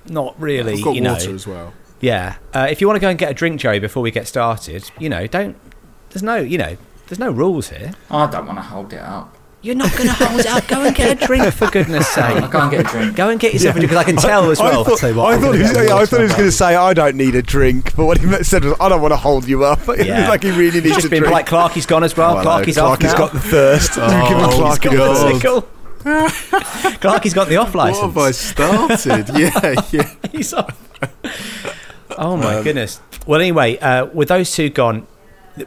Not 0.07 0.39
really, 0.39 0.73
I've 0.73 0.83
got 0.83 0.95
you 0.95 1.01
know. 1.01 1.13
water 1.13 1.35
as 1.35 1.47
well. 1.47 1.73
Yeah. 1.99 2.37
Uh, 2.53 2.67
if 2.69 2.81
you 2.81 2.87
want 2.87 2.97
to 2.97 3.01
go 3.01 3.09
and 3.09 3.17
get 3.19 3.29
a 3.31 3.33
drink, 3.33 3.59
Joey, 3.61 3.79
before 3.79 4.01
we 4.01 4.11
get 4.11 4.27
started, 4.27 4.89
you 4.99 5.07
know, 5.07 5.27
don't. 5.27 5.55
There's 6.09 6.23
no, 6.23 6.35
you 6.37 6.57
know, 6.57 6.75
there's 7.07 7.19
no 7.19 7.31
rules 7.31 7.69
here. 7.69 7.93
I 8.09 8.25
don't 8.29 8.45
want 8.47 8.57
to 8.57 8.63
hold 8.63 8.91
it 8.91 8.99
up. 8.99 9.37
You're 9.63 9.75
not 9.75 9.91
going 9.95 10.07
to 10.07 10.13
hold 10.13 10.39
it 10.39 10.47
up. 10.47 10.67
Go 10.67 10.81
and 10.83 10.95
get 10.95 11.21
a 11.21 11.25
drink, 11.27 11.53
for 11.53 11.69
goodness 11.69 12.07
sake. 12.07 12.23
I'll 12.41 12.49
go 12.49 12.61
and 12.61 12.71
get 12.71 12.79
a 12.79 12.83
drink. 12.83 13.15
Go 13.15 13.29
and 13.29 13.39
get 13.39 13.53
yourself 13.53 13.75
a 13.75 13.79
drink, 13.79 13.91
because 13.91 14.03
I 14.03 14.09
can 14.11 14.15
tell 14.15 14.49
as 14.49 14.59
well. 14.59 14.81
I 14.81 14.83
thought, 14.83 14.97
tell 14.97 15.13
what, 15.13 15.33
I 15.33 15.37
thought 15.37 15.41
gonna 15.51 15.57
he 15.57 15.61
was, 15.63 15.71
yeah, 15.73 15.95
I 15.95 16.05
thought 16.07 16.17
he 16.17 16.23
was 16.23 16.31
going 16.33 16.45
to 16.45 16.51
say, 16.51 16.75
"I 16.75 16.93
don't 16.95 17.15
need 17.15 17.35
a 17.35 17.43
drink," 17.43 17.95
but 17.95 18.05
what 18.07 18.17
he 18.17 18.43
said 18.43 18.63
was, 18.65 18.73
"I 18.79 18.89
don't 18.89 19.01
want 19.03 19.11
to 19.11 19.17
hold 19.17 19.47
you 19.47 19.63
up." 19.63 19.79
Yeah. 20.01 20.27
like 20.29 20.41
he 20.41 20.49
really 20.49 20.81
needs 20.81 20.95
Just 20.95 21.05
a 21.05 21.09
been 21.09 21.19
drink. 21.19 21.31
polite. 21.31 21.45
Clarky's 21.45 21.85
gone 21.85 22.03
as 22.03 22.17
well. 22.17 22.33
Well, 22.35 22.43
no, 22.43 22.49
Clarky's 22.49 22.77
off 22.79 22.97
Clarky's 22.99 23.11
now. 23.13 23.17
got 23.19 23.33
the 23.33 23.39
thirst. 23.39 23.91
Oh, 23.97 24.07
Give 24.29 24.37
him 24.37 24.45
he's 24.45 24.55
Clarky 24.55 24.83
got 24.83 24.83
the 24.83 24.97
the 24.97 25.39
thirst. 25.39 25.41
Sickle. 25.41 26.99
Clarky's 26.99 27.33
got 27.35 27.47
the 27.47 27.57
off 27.57 27.75
license. 27.75 28.01
What 28.01 28.07
have 28.13 28.17
I 28.17 28.31
started? 28.31 29.37
yeah, 29.37 29.75
yeah. 29.91 30.15
He's 30.31 30.53
off. 30.53 30.75
Oh 32.17 32.35
my 32.35 32.63
goodness. 32.63 32.99
Well, 33.27 33.39
anyway, 33.39 33.77
uh, 33.77 34.05
with 34.07 34.29
those 34.29 34.51
two 34.51 34.69
gone, 34.69 35.05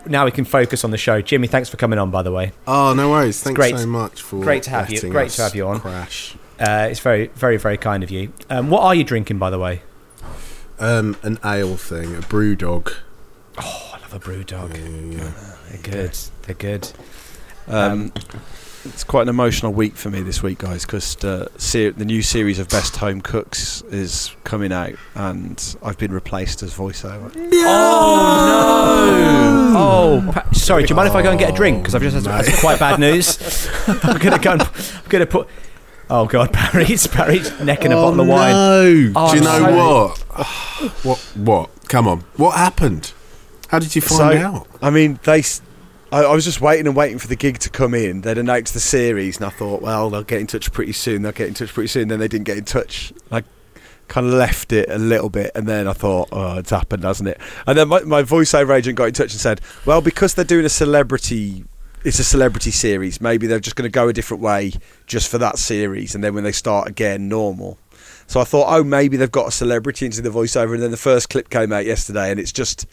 now 0.07 0.25
we 0.25 0.31
can 0.31 0.45
focus 0.45 0.85
on 0.85 0.91
the 0.91 0.99
show. 0.99 1.21
Jimmy, 1.21 1.47
thanks 1.47 1.69
for 1.69 1.77
coming 1.77 1.99
on. 1.99 2.11
By 2.11 2.23
the 2.23 2.33
way, 2.33 2.53
Oh, 2.67 2.95
no 2.95 3.11
worries. 3.11 3.43
Thanks 3.43 3.57
great- 3.57 3.79
so 3.79 3.87
much 3.87 4.23
for 4.23 4.43
great 4.43 4.63
to 4.65 4.71
have 4.71 4.91
you- 4.91 5.01
great 5.11 5.31
to 5.33 5.43
have 5.43 5.55
you 5.55 5.67
on. 5.69 5.81
Crash. 5.81 6.35
uh, 6.61 6.89
it's 6.91 7.01
very, 7.01 7.29
very, 7.35 7.57
very 7.57 7.77
kind 7.77 8.03
of 8.03 8.11
you. 8.11 8.33
Um, 8.51 8.71
what 8.71 8.83
are 8.83 8.95
you 8.95 9.05
drinking, 9.05 9.39
by 9.39 9.51
the 9.51 9.59
way? 9.59 9.83
um, 10.81 11.17
an 11.23 11.39
ale 11.45 11.77
thing, 11.77 12.17
a 12.17 12.21
BrewDog. 12.21 12.93
Oh, 13.59 13.93
I 13.95 14.01
love 14.01 14.13
a 14.15 14.19
BrewDog. 14.19 14.73
They're 15.71 15.79
good. 15.83 16.17
They're 16.43 16.55
good. 16.57 16.91
Um, 17.69 18.13
it's 18.85 19.05
quite 19.05 19.23
an 19.23 19.29
emotional 19.29 19.73
week 19.73 19.95
for 19.97 20.11
me 20.11 20.23
this 20.23 20.43
week, 20.43 20.59
guys, 20.59 20.85
because 20.85 21.23
uh, 21.25 21.49
ser- 21.57 21.93
the 21.93 22.05
new 22.05 22.23
series 22.23 22.59
of 22.59 22.69
Best 22.69 22.97
Home 22.97 23.21
Cooks 23.21 23.83
is 23.91 24.35
coming 24.45 24.73
out, 24.73 24.93
and 25.15 25.77
I've 25.83 25.99
been 25.99 26.13
replaced 26.13 26.63
as 26.63 26.75
voiceover. 26.75 27.33
Oh 27.35 27.41
no! 29.73 29.79
Oh, 29.79 30.33
pa- 30.33 30.51
sorry. 30.53 30.85
Do 30.85 30.91
you 30.91 30.97
mind 30.97 31.09
if 31.09 31.15
I 31.15 31.23
go 31.23 31.31
and 31.31 31.39
get 31.39 31.51
a 31.51 31.57
drink? 31.57 31.83
Because 31.83 31.95
I've 31.95 32.03
just 32.03 32.15
had 32.15 32.25
mate. 32.25 32.47
that's 32.47 32.61
quite 32.61 32.79
bad 32.79 33.01
news. 33.01 33.39
I'm 33.87 34.19
gonna 34.19 34.39
go. 34.39 34.53
And, 34.53 34.63
I'm 34.63 35.09
gonna 35.09 35.27
put. 35.27 35.49
Oh 36.11 36.27
God, 36.27 36.53
Barry's 36.53 37.07
Barry's 37.07 37.51
necking 37.61 37.93
a 37.93 37.97
bottle 37.97 38.21
of 38.21 38.29
wine. 38.29 38.53
No. 38.53 39.13
Oh, 39.17 39.31
Do 39.33 39.39
you 39.39 39.45
know 39.45 39.59
sorry. 39.59 39.75
what? 39.75 40.19
what? 41.05 41.19
What? 41.37 41.71
Come 41.89 42.07
on. 42.09 42.21
What 42.37 42.57
happened? 42.57 43.13
How 43.69 43.79
did 43.79 43.95
you 43.97 44.03
find 44.03 44.39
So- 44.39 44.47
out? 44.47 44.67
I 44.83 44.91
mean, 44.91 45.19
they. 45.25 45.43
I, 46.13 46.25
I 46.25 46.33
was 46.35 46.45
just 46.45 46.61
waiting 46.61 46.87
and 46.87 46.95
waiting 46.97 47.19
for 47.19 47.29
the 47.29 47.37
gig 47.37 47.59
to 47.61 47.71
come 47.71 47.95
in. 47.95 48.21
They'd 48.21 48.39
announced 48.39 48.75
the 48.75 48.81
series, 48.81 49.37
and 49.37 49.47
I 49.47 49.51
thought, 49.51 49.83
well, 49.83 50.11
they'll 50.11 50.23
get 50.23 50.41
in 50.41 50.47
touch 50.47 50.73
pretty 50.73 50.93
soon. 50.93 51.23
They'll 51.23 51.33
get 51.33 51.49
in 51.49 51.55
touch 51.55 51.73
pretty 51.73 51.89
soon. 51.89 52.09
Then 52.09 52.19
they 52.19 52.29
didn't 52.29 52.45
get 52.45 52.59
in 52.59 52.65
touch. 52.65 53.13
I 53.31 53.43
kind 54.09 54.27
of 54.27 54.35
left 54.35 54.73
it 54.73 54.89
a 54.91 54.99
little 54.99 55.31
bit, 55.31 55.51
and 55.55 55.67
then 55.67 55.89
I 55.89 55.93
thought, 55.93 56.29
oh, 56.31 56.59
it's 56.59 56.71
happened, 56.71 57.05
hasn't 57.05 57.29
it? 57.29 57.41
And 57.67 57.77
then 57.77 57.89
my, 57.89 58.01
my 58.03 58.23
voiceover 58.23 58.77
agent 58.77 58.97
got 58.97 59.07
in 59.07 59.15
touch 59.15 59.33
and 59.33 59.41
said, 59.41 59.61
well, 59.87 60.01
because 60.01 60.35
they're 60.35 60.45
doing 60.45 60.65
a 60.65 60.71
celebrity. 60.71 61.65
It's 62.05 62.19
a 62.19 62.25
celebrity 62.25 62.71
series. 62.71 63.19
Maybe 63.23 63.47
they're 63.47 63.61
just 63.61 63.77
going 63.77 63.91
to 63.91 63.93
go 63.93 64.09
a 64.09 64.13
different 64.13 64.43
way 64.43 64.73
just 65.07 65.31
for 65.31 65.39
that 65.39 65.59
series, 65.59 66.15
and 66.15 66.23
then 66.23 66.35
when 66.35 66.45
they 66.45 66.53
start 66.53 66.87
again, 66.87 67.29
normal. 67.29 67.79
So 68.27 68.41
I 68.41 68.45
thought, 68.45 68.67
oh, 68.69 68.83
maybe 68.83 69.17
they've 69.17 69.31
got 69.31 69.49
a 69.49 69.51
celebrity 69.53 70.07
into 70.07 70.23
the 70.23 70.31
voiceover, 70.31 70.75
and 70.75 70.83
then 70.83 70.91
the 70.91 70.97
first 70.97 71.29
clip 71.31 71.51
came 71.51 71.73
out 71.73 71.85
yesterday, 71.85 72.31
and 72.31 72.41
it's 72.41 72.53
just. 72.53 72.87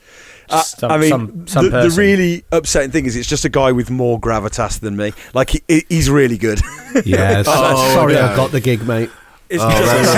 Uh, 0.50 0.62
Some- 0.62 0.92
I 0.92 0.98
mean, 0.98 1.10
some- 1.10 1.48
some 1.48 1.70
the, 1.70 1.84
the 1.84 1.90
really 1.98 2.44
upsetting 2.52 2.92
thing 2.92 3.06
is 3.06 3.16
it's 3.16 3.30
just 3.30 3.46
a 3.46 3.50
guy 3.50 3.72
with 3.72 3.90
more 3.90 4.20
gravitas 4.20 4.80
than 4.82 4.98
me. 4.98 5.14
Like 5.34 5.52
he, 5.52 5.62
he- 5.68 5.86
he's 5.90 6.10
really 6.10 6.38
good. 6.38 6.60
Yeah, 7.06 7.42
so- 7.44 7.52
Oh, 7.56 7.94
sorry, 7.94 8.14
no. 8.16 8.26
I 8.26 8.36
got 8.36 8.52
the 8.52 8.60
gig, 8.60 8.86
mate. 8.86 9.10
It's 9.50 9.64
Oh, 9.64 9.70
that's 9.70 10.12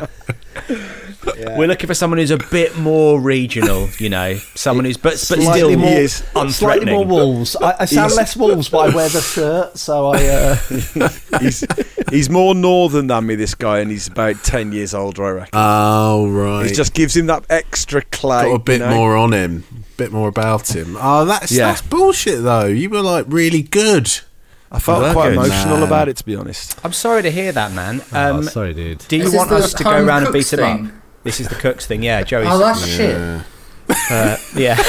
annoying. 1.42 1.58
We're 1.58 1.66
looking 1.68 1.86
for 1.86 1.94
someone 1.94 2.18
who's 2.18 2.30
a 2.30 2.38
bit 2.38 2.76
more 2.76 3.20
regional, 3.20 3.88
you 3.98 4.08
know, 4.08 4.36
someone 4.54 4.84
who's 4.84 4.96
but 4.96 5.12
but 5.12 5.18
Slightly 5.18 5.52
still 5.58 5.76
more- 5.78 5.88
He 5.88 5.94
is. 5.96 6.22
Slightly 6.50 6.90
more 6.92 7.04
wolves. 7.04 7.56
I, 7.56 7.76
I 7.80 7.84
sound 7.86 8.10
He's- 8.10 8.16
less 8.16 8.36
wolves, 8.36 8.68
but 8.68 8.90
I 8.90 8.94
wear 8.94 9.08
the 9.08 9.20
shirt, 9.20 9.76
so 9.78 10.08
I. 10.14 10.26
Uh, 10.26 10.56
he's 11.40 11.64
he's 12.10 12.30
more 12.30 12.54
northern 12.54 13.06
than 13.06 13.26
me. 13.26 13.34
This 13.34 13.54
guy, 13.54 13.78
and 13.80 13.90
he's 13.90 14.06
about 14.08 14.42
ten 14.44 14.72
years 14.72 14.94
older, 14.94 15.24
I 15.24 15.30
reckon. 15.30 15.50
Oh 15.54 16.28
right. 16.28 16.66
It 16.70 16.74
just 16.74 16.94
gives 16.94 17.16
him 17.16 17.26
that 17.26 17.44
extra 17.50 18.02
clay. 18.02 18.44
got 18.44 18.54
a 18.54 18.58
bit 18.58 18.80
you 18.80 18.86
know? 18.86 18.94
more 18.94 19.16
on 19.16 19.32
him. 19.32 19.64
Bit 19.96 20.12
more 20.12 20.28
about 20.28 20.74
him. 20.74 20.96
Oh, 21.00 21.24
that's 21.24 21.52
Yeah. 21.52 21.68
that's 21.68 21.82
bullshit 21.82 22.42
though. 22.42 22.66
You 22.66 22.88
were 22.90 23.02
like 23.02 23.26
really 23.28 23.62
good. 23.62 24.10
I 24.72 24.78
felt 24.78 25.02
Well, 25.02 25.12
quite 25.14 25.30
good, 25.30 25.44
emotional 25.46 25.78
man. 25.78 25.82
about 25.82 26.08
it, 26.08 26.16
to 26.18 26.24
be 26.24 26.36
honest. 26.36 26.78
I'm 26.84 26.92
sorry 26.92 27.22
to 27.22 27.30
hear 27.32 27.50
that, 27.50 27.72
man. 27.72 28.02
oh, 28.12 28.36
Um, 28.36 28.42
sorry, 28.44 28.72
dude. 28.72 28.98
do 29.08 29.16
you 29.16 29.24
Is 29.24 29.32
this 29.32 29.38
want 29.38 29.50
us 29.50 29.74
to 29.74 29.82
go 29.82 29.90
around 29.90 30.22
and 30.24 30.32
beat 30.32 30.46
cooks 30.46 30.52
him 30.52 30.86
up? 30.86 30.92
This 31.22 31.40
is 31.40 31.48
the 31.48 31.54
cooks 31.54 31.86
thing, 31.86 32.02
yeah. 32.02 32.22
Joey's, 32.22 32.46
Oh, 32.50 32.58
that's 32.58 32.84
shit. 32.86 33.16
Yeah. 33.16 33.42
uh, 34.10 34.36
yeah. 34.56 34.76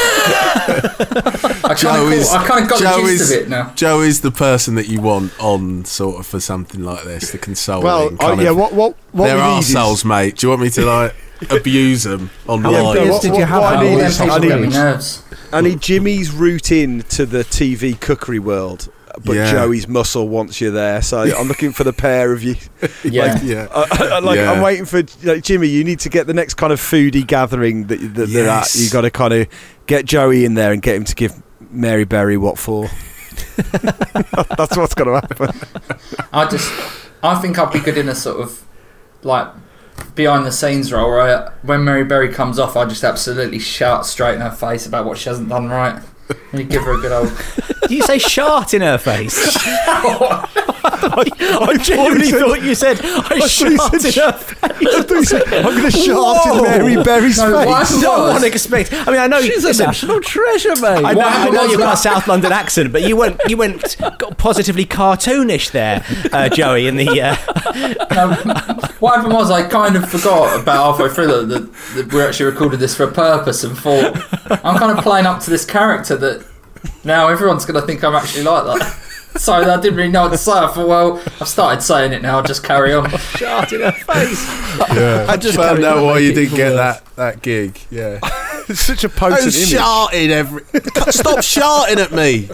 I 1.63 1.75
kind 1.77 2.01
of 2.03 2.11
is- 2.13 2.29
I 2.31 2.45
kind 2.47 2.63
of 2.63 2.69
got 2.69 2.79
Joe 2.79 3.01
the 3.01 3.07
gist 3.11 3.21
is- 3.23 3.31
of 3.31 3.37
it 3.39 3.49
now. 3.49 3.71
Joe 3.75 4.01
is 4.01 4.21
the 4.21 4.31
person 4.31 4.75
that 4.75 4.87
you 4.87 5.01
want 5.01 5.33
on 5.39 5.85
sort 5.85 6.19
of 6.19 6.27
for 6.27 6.39
something 6.39 6.83
like 6.83 7.03
this, 7.03 7.31
the 7.31 7.37
consoling. 7.37 7.83
Well, 7.83 8.09
uh, 8.23 8.35
yeah. 8.39 8.49
of- 8.51 8.57
What 8.57 8.73
what 8.73 8.95
what 9.11 9.25
they're 9.27 9.35
we 9.37 9.41
need 9.41 10.05
mate. 10.05 10.37
Do 10.37 10.45
you 10.45 10.49
want 10.49 10.61
me 10.61 10.69
to 10.71 10.85
like 10.85 11.15
abuse 11.49 12.03
them 12.03 12.29
on 12.47 12.61
How 12.61 12.71
Yeah, 12.71 12.77
many 12.77 12.83
but 12.85 12.93
live? 12.93 13.03
beers 13.03 13.11
what- 13.13 13.21
did 13.23 13.35
you 13.35 13.45
have? 13.45 13.61
what 13.61 13.77
I 13.77 13.83
need 13.83 13.91
All 13.91 13.97
them 13.97 14.07
is- 14.07 14.17
people 14.17 14.31
I 14.33 14.39
need- 14.39 15.53
I 15.53 15.61
need 15.61 15.81
Jimmy's 15.81 16.31
route 16.31 16.71
in 16.71 17.01
to 17.09 17.25
the 17.25 17.43
TV 17.43 17.99
cookery 17.99 18.39
world, 18.39 18.87
but 19.23 19.35
Yeah. 19.35 19.51
Joey's 19.51 19.87
muscle 19.87 20.27
wants 20.27 20.61
you 20.61 20.71
there. 20.71 21.01
So 21.01 21.19
I'm 21.37 21.47
looking 21.47 21.71
for 21.71 21.83
the 21.83 21.93
pair 21.93 22.31
of 22.33 22.43
you. 22.43 22.55
Yeah. 23.03 23.41
yeah. 23.43 23.67
I, 23.73 24.09
I, 24.13 24.19
like 24.19 24.37
Yeah. 24.37 24.51
I'm 24.51 24.61
waiting 24.61 24.85
for 24.85 25.03
like, 25.23 25.43
Jimmy. 25.43 25.67
You 25.67 25.83
need 25.83 25.99
to 26.01 26.09
get 26.09 26.27
the 26.27 26.33
next 26.33 26.55
kind 26.55 26.73
of 26.73 26.79
foodie 26.79 27.25
gathering 27.25 27.87
that, 27.87 27.97
that 27.97 28.29
they're 28.29 28.49
at. 28.49 28.61
Yes. 28.61 28.83
You 28.83 28.89
got 28.89 29.01
to 29.01 29.11
kind 29.11 29.33
of 29.33 29.47
get 29.87 30.05
Joey 30.05 30.45
in 30.45 30.53
there 30.53 30.71
and 30.71 30.81
get 30.81 30.95
him 30.95 31.03
to 31.05 31.15
give 31.15 31.41
Mary 31.71 32.05
Berry 32.05 32.37
what 32.37 32.57
for. 32.57 32.89
That's 34.57 34.77
what's 34.77 34.93
going 34.93 35.21
to 35.21 35.27
happen. 35.27 35.49
I 36.33 36.47
just, 36.47 36.71
I 37.23 37.35
think 37.35 37.57
I'd 37.57 37.71
be 37.71 37.79
good 37.79 37.97
in 37.97 38.09
a 38.09 38.15
sort 38.15 38.41
of 38.41 38.65
like 39.23 39.47
behind 40.15 40.45
the 40.45 40.51
scenes 40.51 40.91
role. 40.91 41.09
Where 41.09 41.21
I, 41.21 41.51
when 41.61 41.83
Mary 41.83 42.03
Berry 42.03 42.33
comes 42.33 42.59
off, 42.59 42.75
I 42.75 42.85
just 42.85 43.03
absolutely 43.03 43.59
shout 43.59 44.05
straight 44.05 44.35
in 44.35 44.41
her 44.41 44.51
face 44.51 44.85
about 44.85 45.05
what 45.05 45.17
she 45.17 45.29
hasn't 45.29 45.49
done 45.49 45.69
right. 45.69 46.01
You 46.53 46.63
give 46.65 46.83
her 46.83 46.97
a 46.97 47.01
good 47.01 47.11
old. 47.13 47.31
Do 47.87 47.95
you 47.95 48.01
say 48.03 48.17
shart 48.19 48.73
in 48.73 48.81
her 48.81 48.97
face? 48.97 49.37
I 50.83 51.77
genuinely 51.81 52.29
said- 52.29 52.39
thought 52.41 52.61
you 52.61 52.75
said 52.75 52.99
I 53.01 53.35
you 53.35 53.47
shart 53.47 53.93
in 53.93 53.99
her 54.01 54.33
I 55.13 55.23
said, 55.23 55.43
I'm 55.53 55.63
going 55.77 55.83
to 55.83 55.91
shart 55.91 56.45
in. 56.57 56.63
Mary 56.63 57.03
Berry's 57.03 57.37
No, 57.37 57.57
face. 57.57 57.69
happened 57.69 58.01
don't 58.01 58.27
want 58.29 58.41
to 58.41 58.47
expect. 58.47 58.93
I 58.93 59.05
mean, 59.11 59.19
I 59.19 59.27
know 59.27 59.41
She's 59.41 59.63
a 59.63 59.67
listen, 59.69 59.85
national 59.87 60.21
treasure, 60.21 60.75
mate. 60.81 61.05
I 61.05 61.13
know, 61.13 61.21
I 61.21 61.49
know 61.49 61.63
you've 61.63 61.79
got 61.79 61.93
a 61.93 61.97
South 61.97 62.27
London 62.27 62.51
accent, 62.51 62.91
but 62.91 63.03
you 63.07 63.15
went 63.15 63.39
you 63.47 63.57
went 63.57 63.95
got 64.17 64.37
positively 64.37 64.85
cartoonish 64.85 65.71
there, 65.71 66.03
uh, 66.33 66.49
Joey. 66.49 66.87
In 66.87 66.95
the 66.97 67.21
uh, 67.21 67.35
No, 68.11 68.33
what 68.99 69.15
happened 69.15 69.33
was 69.33 69.49
I 69.51 69.67
kind 69.67 69.95
of 69.95 70.09
forgot 70.09 70.59
about 70.61 70.97
halfway 70.97 71.09
through 71.13 71.45
that 71.45 72.11
we 72.13 72.21
actually 72.21 72.47
recorded 72.47 72.79
this 72.79 72.95
for 72.95 73.03
a 73.03 73.11
purpose 73.11 73.63
and 73.63 73.77
thought 73.77 74.15
I'm 74.65 74.77
kind 74.77 74.97
of 74.97 75.03
playing 75.03 75.25
up 75.25 75.39
to 75.43 75.49
this 75.49 75.65
character 75.65 76.15
that 76.21 76.45
now 77.03 77.27
everyone's 77.27 77.65
going 77.65 77.79
to 77.79 77.85
think 77.85 78.03
I'm 78.03 78.15
actually 78.15 78.43
like 78.43 78.65
that. 78.65 78.97
So 79.37 79.53
I 79.53 79.79
didn't 79.79 79.95
really 79.95 80.11
know 80.11 80.23
what 80.23 80.31
to 80.31 80.37
say. 80.37 80.51
I 80.51 80.67
thought, 80.67 80.87
well, 80.89 81.23
I've 81.39 81.47
started 81.47 81.81
saying 81.81 82.11
it 82.11 82.21
now. 82.21 82.39
I'll 82.39 82.43
just 82.43 82.65
carry 82.65 82.93
on. 82.93 83.09
shart 83.37 83.71
in 83.71 83.79
her 83.79 83.93
face. 83.93 84.45
Yeah. 84.93 85.25
I 85.29 85.37
just 85.37 85.55
found 85.55 85.85
out 85.85 86.03
why 86.03 86.17
you 86.19 86.33
didn't 86.33 86.57
get 86.57 86.71
that, 86.71 87.05
that 87.15 87.41
gig. 87.41 87.79
Yeah. 87.89 88.19
It's 88.69 88.79
such 88.85 89.03
a 89.03 89.09
potent 89.09 89.45
was 89.45 89.71
image. 89.73 90.31
every. 90.31 90.63
Stop 91.11 91.43
shouting 91.43 91.99
at 91.99 92.11
me. 92.11 92.49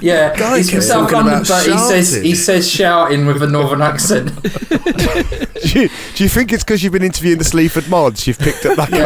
Yeah, 0.00 0.36
Guy 0.36 0.58
he's 0.58 0.70
from 0.70 0.80
South 0.82 1.10
talking 1.10 1.26
London, 1.26 1.34
about 1.42 1.46
but 1.48 1.66
he 1.66 1.78
says 1.78 2.08
shouting. 2.10 2.24
he 2.24 2.34
says 2.34 2.70
shouting 2.70 3.26
with 3.26 3.42
a 3.42 3.46
northern 3.46 3.82
accent. 3.82 4.30
do, 4.42 5.80
you, 5.80 5.88
do 6.14 6.24
you 6.24 6.28
think 6.28 6.52
it's 6.52 6.64
because 6.64 6.82
you've 6.82 6.92
been 6.92 7.02
interviewing 7.02 7.38
the 7.38 7.44
Sleaford 7.44 7.88
mods? 7.88 8.26
You've 8.26 8.38
picked 8.38 8.66
up 8.66 8.76
that 8.76 8.90
kind 8.90 9.00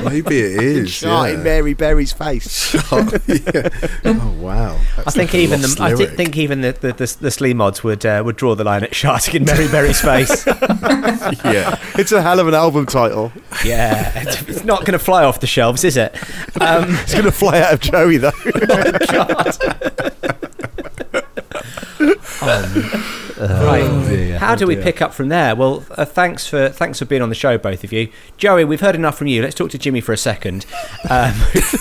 Yeah. 0.00 0.08
Maybe 0.08 0.38
it 0.40 0.62
is. 0.62 0.78
of 0.86 0.90
shart 0.90 1.30
yeah. 1.30 1.36
Mary 1.36 1.74
Berry's 1.74 2.12
face. 2.12 2.74
Yeah. 2.74 3.68
Oh 4.04 4.36
wow. 4.40 4.78
I 5.06 5.10
think 5.10 5.34
even 5.34 5.60
the 5.60 5.68
lost 5.68 5.80
I 5.80 5.94
thi- 5.94 6.06
think 6.06 6.36
even 6.36 6.60
the 6.60 6.72
the, 6.72 6.92
the, 6.92 7.16
the 7.20 7.30
Slee 7.30 7.54
mods 7.54 7.82
would 7.84 8.04
uh, 8.06 8.22
would 8.24 8.36
draw 8.36 8.54
the 8.54 8.64
line 8.64 8.82
at 8.84 8.94
shouting 8.94 9.34
in 9.36 9.44
Mary 9.44 9.68
Berry's 9.68 10.00
face. 10.00 10.46
Yeah. 10.46 11.78
It's 11.96 12.12
a 12.12 12.22
hell 12.22 12.40
of 12.40 12.48
an 12.48 12.54
album 12.54 12.86
title. 12.86 13.32
yeah, 13.64 14.12
it's, 14.48 14.64
not 14.64 14.80
going 14.80 14.92
to 14.92 14.98
fly 14.98 15.24
off 15.24 15.40
the 15.40 15.46
shelves, 15.46 15.84
is 15.84 15.96
it? 15.96 16.14
Um, 16.60 16.84
It's 17.02 17.12
going 17.12 17.24
to 17.24 17.32
fly 17.32 17.60
out 17.60 17.72
of 17.74 17.80
Joey 17.80 18.16
though. 18.18 18.30
Right. 23.40 23.82
Oh, 23.84 24.06
dear. 24.08 24.38
How 24.38 24.52
Oh, 24.52 24.56
do 24.56 24.66
we 24.66 24.74
dear. 24.74 24.84
pick 24.84 25.00
up 25.00 25.14
from 25.14 25.28
there? 25.28 25.54
Well, 25.56 25.84
uh, 25.92 26.04
thanks 26.04 26.46
for 26.46 26.68
thanks 26.68 26.98
for 26.98 27.06
being 27.06 27.22
on 27.22 27.28
the 27.30 27.34
show, 27.34 27.56
both 27.56 27.84
of 27.84 27.92
you. 27.92 28.08
Joey, 28.36 28.64
we've 28.64 28.80
heard 28.82 28.94
enough 28.94 29.16
from 29.16 29.28
you. 29.28 29.40
Let's 29.42 29.54
talk 29.54 29.70
to 29.70 29.78
Jimmy 29.78 30.00
for 30.02 30.12
a 30.12 30.16
second. 30.18 30.66
Um, 31.08 31.32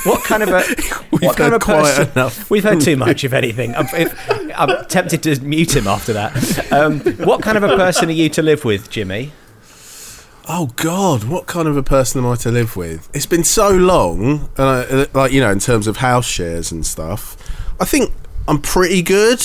what 0.05 0.23
kind 0.23 0.41
of 0.43 0.49
a 0.49 0.63
We've 1.11 1.21
what 1.23 1.35
kind 1.37 1.51
heard 1.51 1.53
of 1.53 1.61
person? 1.61 2.11
enough. 2.11 2.49
We've 2.49 2.63
heard 2.63 2.79
too 2.81 2.95
much, 2.95 3.23
if 3.25 3.33
anything. 3.33 3.75
I'm, 3.75 3.87
if, 3.93 4.15
I'm 4.57 4.85
tempted 4.85 5.23
to 5.23 5.41
mute 5.41 5.75
him 5.75 5.87
after 5.87 6.13
that. 6.13 6.71
Um, 6.71 6.99
what 7.25 7.41
kind 7.41 7.57
of 7.57 7.63
a 7.63 7.75
person 7.75 8.07
are 8.09 8.13
you 8.13 8.29
to 8.29 8.41
live 8.41 8.63
with, 8.63 8.89
Jimmy? 8.89 9.33
Oh 10.51 10.65
God, 10.77 11.25
what 11.25 11.45
kind 11.45 11.67
of 11.67 11.77
a 11.77 11.83
person 11.83 12.23
am 12.23 12.29
I 12.31 12.35
to 12.37 12.49
live 12.49 12.75
with? 12.75 13.07
It's 13.13 13.27
been 13.27 13.43
so 13.43 13.69
long, 13.69 14.49
and 14.57 14.65
I, 14.67 14.81
uh, 14.83 15.05
like 15.13 15.31
you 15.31 15.41
know, 15.41 15.51
in 15.51 15.59
terms 15.59 15.85
of 15.85 15.97
house 15.97 16.25
shares 16.25 16.71
and 16.71 16.83
stuff. 16.85 17.37
I 17.79 17.85
think 17.85 18.11
I'm 18.47 18.59
pretty 18.59 19.03
good. 19.03 19.41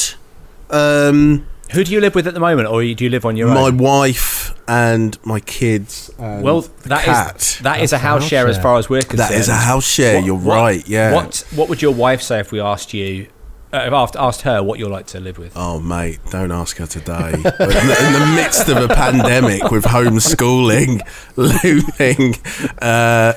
Um, 0.70 1.46
Who 1.72 1.84
do 1.84 1.92
you 1.92 2.00
live 2.00 2.14
with 2.14 2.26
at 2.26 2.32
the 2.32 2.40
moment, 2.40 2.68
or 2.68 2.80
do 2.82 3.04
you 3.04 3.10
live 3.10 3.26
on 3.26 3.36
your 3.36 3.48
my 3.48 3.60
own? 3.60 3.76
My 3.76 3.82
wife 3.82 4.54
and 4.66 5.18
my 5.26 5.40
kids. 5.40 6.10
And 6.18 6.42
Well, 6.42 6.62
the 6.62 6.88
that 6.88 7.04
cat. 7.04 7.36
is 7.36 7.58
that 7.58 7.80
is 7.82 7.92
a 7.92 7.98
house 7.98 8.22
house 8.22 8.30
share 8.30 8.48
as 8.48 8.56
far 8.56 8.78
as 8.78 8.88
we're 8.88 9.02
concerned. 9.02 9.30
that 9.30 9.32
is 9.38 9.48
a 9.50 9.54
house 9.56 9.86
share. 9.86 10.16
What- 10.16 10.24
you're 10.24 10.34
what- 10.36 10.56
right. 10.56 10.88
Yeah. 10.88 11.12
What 11.12 11.44
What 11.54 11.68
would 11.68 11.82
your 11.82 11.92
wife 11.92 12.22
say 12.22 12.40
if 12.40 12.50
we 12.50 12.60
asked 12.60 12.94
you, 12.94 13.26
uh, 13.74 13.86
if 13.86 14.16
asked, 14.16 14.42
her 14.42 14.62
what 14.62 14.78
you're 14.78 14.88
like 14.90 15.06
to 15.08 15.20
live 15.20 15.38
with? 15.38 15.52
Oh, 15.56 15.80
mate, 15.80 16.20
don't 16.30 16.52
ask 16.52 16.76
her 16.78 16.86
today. 16.86 17.32
in, 17.34 17.42
the, 17.42 17.96
in 18.06 18.12
the 18.12 18.32
midst 18.36 18.68
of 18.68 18.76
a 18.78 18.88
pandemic 18.88 19.70
with 19.70 19.84
homeschooling 19.84 21.00
looming, 21.36 22.34
uh, 22.80 23.32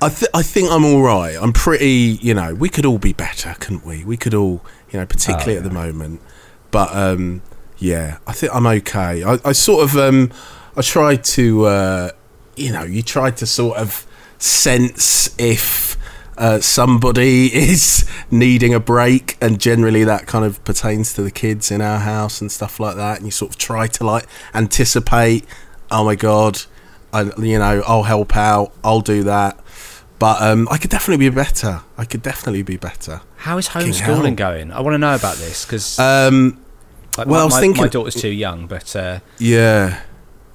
I, 0.00 0.08
th- 0.08 0.30
I 0.34 0.42
think 0.42 0.70
I'm 0.70 0.84
all 0.84 1.02
right. 1.02 1.36
I'm 1.40 1.52
pretty, 1.52 2.18
you 2.20 2.34
know, 2.34 2.54
we 2.54 2.68
could 2.68 2.86
all 2.86 2.98
be 2.98 3.12
better, 3.12 3.54
couldn't 3.60 3.84
we? 3.84 4.04
We 4.04 4.16
could 4.16 4.34
all, 4.34 4.64
you 4.90 4.98
know, 4.98 5.06
particularly 5.06 5.54
Oh, 5.54 5.58
at 5.58 5.64
the 5.64 5.70
moment. 5.70 6.20
But 6.70 6.94
um, 6.94 7.42
yeah, 7.78 8.18
I 8.26 8.32
think 8.32 8.54
I'm 8.54 8.66
okay. 8.66 9.22
I, 9.22 9.38
I 9.44 9.52
sort 9.52 9.84
of 9.84 9.96
um, 9.96 10.32
I 10.76 10.82
tried 10.82 11.24
to, 11.24 11.66
uh, 11.66 12.10
you 12.56 12.72
know, 12.72 12.82
you 12.82 13.02
tried 13.02 13.36
to 13.38 13.46
sort 13.46 13.78
of 13.78 14.06
sense 14.38 15.34
if 15.38 15.96
uh, 16.38 16.60
somebody 16.60 17.46
is 17.54 18.08
needing 18.30 18.74
a 18.74 18.80
break, 18.80 19.36
and 19.40 19.60
generally 19.60 20.04
that 20.04 20.26
kind 20.26 20.44
of 20.44 20.62
pertains 20.64 21.12
to 21.14 21.22
the 21.22 21.30
kids 21.30 21.70
in 21.70 21.80
our 21.80 21.98
house 22.00 22.40
and 22.40 22.50
stuff 22.50 22.78
like 22.80 22.96
that. 22.96 23.18
And 23.18 23.26
you 23.26 23.30
sort 23.30 23.50
of 23.52 23.58
try 23.58 23.86
to 23.88 24.04
like 24.04 24.26
anticipate. 24.54 25.44
Oh 25.90 26.04
my 26.04 26.14
god, 26.14 26.62
I, 27.12 27.22
you 27.38 27.58
know, 27.58 27.82
I'll 27.86 28.02
help 28.04 28.36
out. 28.36 28.72
I'll 28.82 29.00
do 29.00 29.22
that. 29.24 29.58
But 30.18 30.40
um, 30.40 30.68
I 30.70 30.78
could 30.78 30.90
definitely 30.90 31.28
be 31.28 31.34
better. 31.34 31.82
I 31.98 32.04
could 32.04 32.22
definitely 32.22 32.62
be 32.62 32.76
better. 32.76 33.20
How 33.36 33.58
is 33.58 33.68
homeschooling 33.70 34.36
going? 34.36 34.72
I 34.72 34.80
want 34.80 34.94
to 34.94 34.98
know 34.98 35.14
about 35.14 35.36
this 35.36 35.64
because 35.66 35.98
Um, 35.98 36.58
like, 37.18 37.26
well, 37.26 37.42
I 37.42 37.44
was 37.44 37.58
thinking- 37.58 37.82
my 37.82 37.88
daughter's 37.88 38.14
too 38.14 38.28
young, 38.30 38.66
but 38.66 38.94
uh, 38.96 39.20
Yeah. 39.38 40.00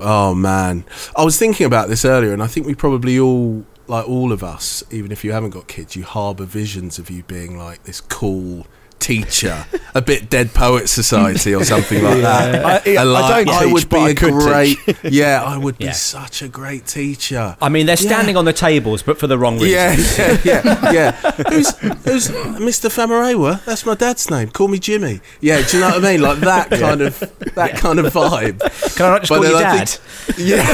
Oh 0.02 0.34
man, 0.34 0.86
I 1.16 1.26
was 1.26 1.38
thinking 1.38 1.66
about 1.66 1.90
this 1.90 2.06
earlier, 2.06 2.32
and 2.32 2.42
I 2.42 2.48
think 2.48 2.66
we 2.66 2.74
probably 2.74 3.20
all, 3.20 3.66
like 3.90 4.08
all 4.08 4.32
of 4.32 4.44
us, 4.44 4.84
even 4.92 5.12
if 5.12 5.24
you 5.24 5.32
haven't 5.32 5.50
got 5.52 5.68
kids, 5.68 5.96
you 5.96 6.04
harbour 6.04 6.46
visions 6.46 7.00
of 7.00 7.10
you 7.10 7.24
being 7.24 7.58
like 7.58 7.84
this 7.84 8.00
cool 8.02 8.68
teacher, 9.00 9.66
a 9.96 10.02
bit 10.02 10.30
Dead 10.30 10.54
Poet 10.54 10.90
Society 10.90 11.56
or 11.56 11.64
something 11.64 12.04
like 12.04 12.20
that. 12.22 12.66
I- 12.86 12.96
I- 12.96 12.96
I 13.00 13.04
like, 13.04 13.46
don't 13.46 13.56
I 13.56 13.64
teach, 13.64 13.74
would 13.74 13.90
but 13.90 13.96
be 13.96 14.02
I 14.02 14.10
a 14.10 14.16
could 14.16 14.34
great, 14.34 14.78
yeah, 15.04 15.42
I 15.42 15.58
would 15.58 15.78
be 15.78 15.86
Yeah. 15.86 15.92
such 15.94 16.42
a 16.42 16.50
great 16.50 16.86
teacher. 16.86 17.56
I 17.62 17.70
mean 17.70 17.86
they're 17.86 17.94
Yeah. 17.98 18.10
standing 18.12 18.36
on 18.36 18.44
the 18.44 18.52
tables, 18.52 19.02
but 19.02 19.18
for 19.18 19.26
the 19.28 19.38
wrong 19.38 19.58
reason. 19.58 19.70
Yeah, 19.70 19.96
yeah, 20.44 20.62
yeah, 20.66 20.92
yeah. 20.92 21.12
Who's, 21.50 21.70
who's 21.78 22.28
Mr. 22.60 22.90
Famurewa? 22.92 23.64
That's 23.64 23.86
my 23.86 23.96
dad's 23.96 24.30
name. 24.30 24.50
Call 24.50 24.68
me 24.68 24.80
Jimmy. 24.80 25.22
Yeah, 25.40 25.62
do 25.66 25.78
you 25.78 25.82
know 25.84 25.92
what 25.92 26.04
I 26.04 26.12
mean? 26.12 26.22
Like 26.22 26.40
that 26.40 26.70
kind 26.70 27.02
of 27.02 27.18
that 27.56 27.76
kind 27.78 28.00
of 28.00 28.14
vibe. 28.14 28.60
Can 28.98 29.06
I 29.06 29.10
not 29.12 29.22
just 29.22 29.30
But 29.30 29.36
call 29.44 29.46
you 29.50 29.56
I 29.58 29.62
dad? 29.62 29.88
think- 29.90 30.40
Yeah, 30.40 30.74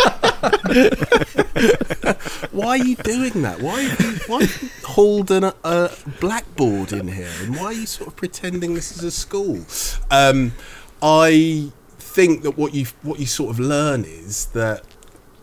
yeah. 0.00 0.11
why 2.50 2.78
are 2.78 2.84
you 2.84 2.96
doing 2.96 3.42
that? 3.42 3.60
Why, 3.60 3.88
why 4.26 4.38
are 4.38 4.42
you 4.42 4.70
holding 4.84 5.44
a, 5.44 5.54
a 5.62 5.90
blackboard 6.20 6.92
in 6.92 7.08
here? 7.08 7.30
And 7.42 7.56
why 7.56 7.66
are 7.66 7.72
you 7.72 7.86
sort 7.86 8.08
of 8.08 8.16
pretending 8.16 8.74
this 8.74 8.96
is 8.96 9.04
a 9.04 9.10
school? 9.10 9.64
Um, 10.10 10.52
I 11.00 11.70
think 11.98 12.42
that 12.42 12.58
what 12.58 12.74
you 12.74 12.86
what 13.02 13.20
you 13.20 13.26
sort 13.26 13.50
of 13.50 13.60
learn 13.60 14.04
is 14.04 14.46
that 14.46 14.82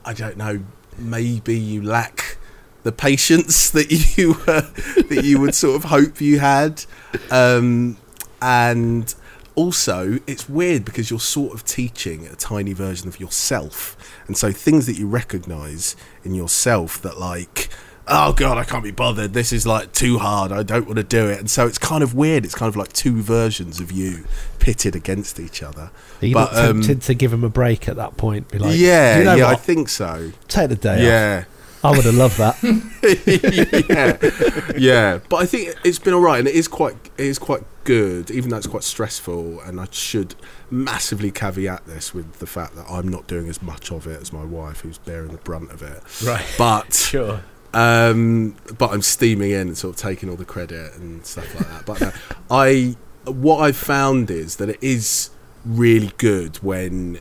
I 0.03 0.13
don't 0.13 0.37
know. 0.37 0.63
Maybe 0.97 1.57
you 1.57 1.81
lack 1.81 2.37
the 2.83 2.91
patience 2.91 3.69
that 3.71 3.89
you 4.17 4.35
uh, 4.47 4.69
that 5.07 5.21
you 5.23 5.39
would 5.39 5.55
sort 5.55 5.77
of 5.77 5.89
hope 5.89 6.19
you 6.19 6.39
had, 6.39 6.83
um, 7.31 7.97
and 8.41 9.15
also 9.59 10.19
it's 10.25 10.47
weird 10.47 10.85
because 10.85 11.09
you're 11.09 11.19
sort 11.19 11.53
of 11.53 11.65
teaching 11.65 12.25
a 12.27 12.35
tiny 12.35 12.73
version 12.73 13.07
of 13.07 13.19
yourself, 13.19 13.95
and 14.27 14.37
so 14.37 14.51
things 14.51 14.85
that 14.85 14.97
you 14.97 15.07
recognise 15.07 15.95
in 16.23 16.33
yourself 16.33 17.01
that 17.01 17.17
like. 17.19 17.69
Oh 18.11 18.33
god, 18.33 18.57
I 18.57 18.63
can't 18.63 18.83
be 18.83 18.89
bothered. 18.89 19.33
This 19.33 19.53
is 19.53 19.67
like 19.67 19.91
too 19.93 20.17
hard. 20.17 20.51
I 20.51 20.63
don't 20.63 20.87
want 20.87 20.97
to 20.97 21.03
do 21.03 21.27
it. 21.29 21.37
And 21.37 21.47
so 21.47 21.67
it's 21.67 21.77
kind 21.77 22.01
of 22.01 22.15
weird. 22.15 22.43
It's 22.43 22.55
kind 22.55 22.67
of 22.67 22.75
like 22.75 22.91
two 22.91 23.21
versions 23.21 23.79
of 23.79 23.91
you 23.91 24.25
pitted 24.57 24.95
against 24.95 25.39
each 25.39 25.61
other. 25.61 25.91
Are 26.19 26.25
you 26.25 26.33
But, 26.33 26.51
not 26.51 26.59
tempted 26.59 26.91
um, 26.95 26.99
to 27.01 27.13
give 27.13 27.31
him 27.31 27.43
a 27.43 27.49
break 27.49 27.87
at 27.87 27.97
that 27.97 28.17
point? 28.17 28.49
Be 28.49 28.57
like, 28.57 28.79
yeah, 28.79 29.19
you 29.19 29.25
know 29.25 29.35
yeah, 29.35 29.47
I 29.49 29.53
think 29.53 29.89
so. 29.89 30.31
Take 30.47 30.69
the 30.69 30.75
day 30.75 31.05
Yeah. 31.05 31.43
off. 31.47 31.58
I 31.83 31.91
would 31.91 32.05
have 32.05 32.15
loved 32.15 32.37
that. 32.37 32.57
yeah, 34.69 34.77
yeah. 34.77 35.19
But 35.29 35.37
I 35.37 35.45
think 35.45 35.75
it's 35.83 35.99
been 35.99 36.13
all 36.13 36.21
right, 36.21 36.39
and 36.39 36.47
it 36.47 36.55
is 36.55 36.67
quite, 36.67 36.95
it 37.17 37.25
is 37.25 37.39
quite 37.39 37.63
good, 37.85 38.29
even 38.31 38.49
though 38.49 38.57
it's 38.57 38.67
quite 38.67 38.83
stressful. 38.83 39.61
And 39.61 39.79
I 39.79 39.87
should 39.91 40.35
massively 40.69 41.31
caveat 41.31 41.85
this 41.85 42.13
with 42.13 42.39
the 42.39 42.47
fact 42.47 42.75
that 42.75 42.85
I'm 42.89 43.07
not 43.07 43.27
doing 43.27 43.47
as 43.47 43.61
much 43.61 43.91
of 43.91 44.07
it 44.07 44.21
as 44.21 44.33
my 44.33 44.43
wife, 44.43 44.81
who's 44.81 44.97
bearing 44.97 45.31
the 45.31 45.37
brunt 45.37 45.71
of 45.71 45.81
it. 45.81 46.03
Right. 46.25 46.45
But 46.57 46.93
Sure. 47.09 47.41
um, 47.73 48.55
but 48.77 48.91
I'm 48.91 49.01
steaming 49.01 49.51
in 49.51 49.69
and 49.69 49.77
sort 49.77 49.95
of 49.95 50.01
taking 50.01 50.29
all 50.29 50.35
the 50.35 50.45
credit 50.45 50.95
and 50.95 51.25
stuff 51.25 51.53
like 51.55 51.67
that. 51.69 51.85
But 51.85 52.01
no, 52.01 52.11
I, 52.51 52.95
what 53.25 53.59
I've 53.59 53.77
found 53.77 54.29
is 54.29 54.57
that 54.57 54.69
it 54.69 54.79
is 54.81 55.29
really 55.65 56.11
good 56.17 56.57
when 56.57 57.19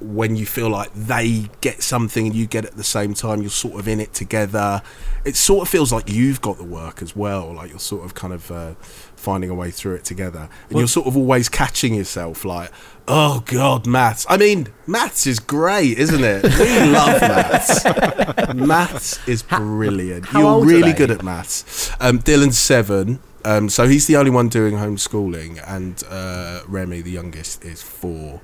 when 0.00 0.36
you 0.36 0.46
feel 0.46 0.68
like 0.68 0.92
they 0.94 1.48
get 1.60 1.82
something 1.82 2.26
and 2.26 2.34
you 2.34 2.46
get 2.46 2.64
it 2.64 2.72
at 2.72 2.76
the 2.76 2.84
same 2.84 3.14
time, 3.14 3.40
you're 3.40 3.50
sort 3.50 3.78
of 3.78 3.88
in 3.88 4.00
it 4.00 4.12
together. 4.12 4.82
It 5.24 5.36
sort 5.36 5.62
of 5.62 5.68
feels 5.68 5.92
like 5.92 6.10
you've 6.10 6.40
got 6.40 6.58
the 6.58 6.64
work 6.64 7.02
as 7.02 7.16
well, 7.16 7.52
like 7.54 7.70
you're 7.70 7.78
sort 7.78 8.04
of 8.04 8.14
kind 8.14 8.32
of 8.32 8.50
uh, 8.50 8.74
finding 9.16 9.50
a 9.50 9.54
way 9.54 9.70
through 9.70 9.94
it 9.94 10.04
together. 10.04 10.48
And 10.68 10.78
you're 10.78 10.88
sort 10.88 11.06
of 11.06 11.16
always 11.16 11.48
catching 11.48 11.94
yourself 11.94 12.44
like, 12.44 12.70
oh 13.08 13.42
God, 13.46 13.86
maths. 13.86 14.26
I 14.28 14.36
mean, 14.36 14.68
maths 14.86 15.26
is 15.26 15.38
great, 15.38 15.98
isn't 15.98 16.22
it? 16.22 16.42
We 16.44 16.90
love 16.90 17.20
maths. 17.20 17.84
maths 18.54 19.28
is 19.28 19.42
brilliant. 19.42 20.26
how 20.26 20.40
you're 20.40 20.66
really 20.66 20.92
good 20.92 21.10
at 21.10 21.22
maths. 21.22 21.90
Um, 22.00 22.18
Dylan's 22.18 22.58
seven. 22.58 23.20
Um, 23.44 23.68
so 23.68 23.86
he's 23.86 24.08
the 24.08 24.16
only 24.16 24.32
one 24.32 24.48
doing 24.48 24.74
homeschooling, 24.74 25.62
and 25.64 26.02
uh, 26.10 26.62
Remy, 26.66 27.02
the 27.02 27.12
youngest, 27.12 27.64
is 27.64 27.80
four. 27.80 28.40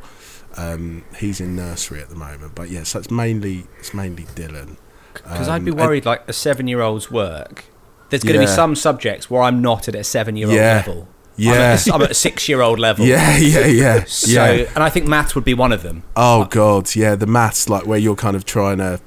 Um, 0.57 1.05
he's 1.19 1.41
in 1.41 1.57
nursery 1.57 2.01
at 2.01 2.09
the 2.09 2.15
moment, 2.15 2.55
but 2.55 2.71
yeah, 2.71 2.83
so 2.85 2.99
it's 2.99 3.11
mainly 3.11 3.67
it's 3.79 3.95
mainly 3.95 4.25
Dylan. 4.25 4.77
Because 5.15 5.49
Um, 5.49 5.55
I'd 5.55 5.65
be 5.65 5.71
and- 5.71 5.81
worried, 5.81 6.05
like 6.07 6.23
a 6.29 6.33
seven-year-old's 6.33 7.11
work. 7.11 7.65
There's 8.11 8.23
going 8.25 8.35
to 8.35 8.41
be 8.41 8.47
some 8.47 8.75
subjects 8.77 9.31
where 9.31 9.43
I'm 9.43 9.63
not 9.63 9.89
at 9.89 9.95
a 9.95 10.05
seven-year-old 10.05 10.55
Yeah. 10.55 10.77
level. 10.87 11.09
I'm 11.39 11.45
Yeah. 11.45 11.53
at, 11.73 11.87
a, 11.87 11.95
I'm 11.95 12.03
at 12.03 12.11
a 12.11 12.15
six-year-old 12.15 12.79
level. 12.89 13.07
Yeah, 13.07 13.37
yeah, 13.39 13.67
yeah, 13.67 14.05
So, 14.07 14.29
yeah. 14.53 14.65
and 14.75 14.83
I 14.85 14.91
think 14.91 15.07
maths 15.07 15.35
would 15.35 15.45
be 15.45 15.55
one 15.55 15.73
of 15.73 15.83
them. 15.83 16.03
Oh 16.17 16.45
god, 16.45 16.95
yeah, 16.95 17.15
the 17.15 17.27
maths 17.27 17.69
like 17.71 17.87
where 17.87 17.99
you're 17.99 18.15
kind 18.17 18.37
of 18.37 18.45
trying 18.45 18.79
to 18.79 19.01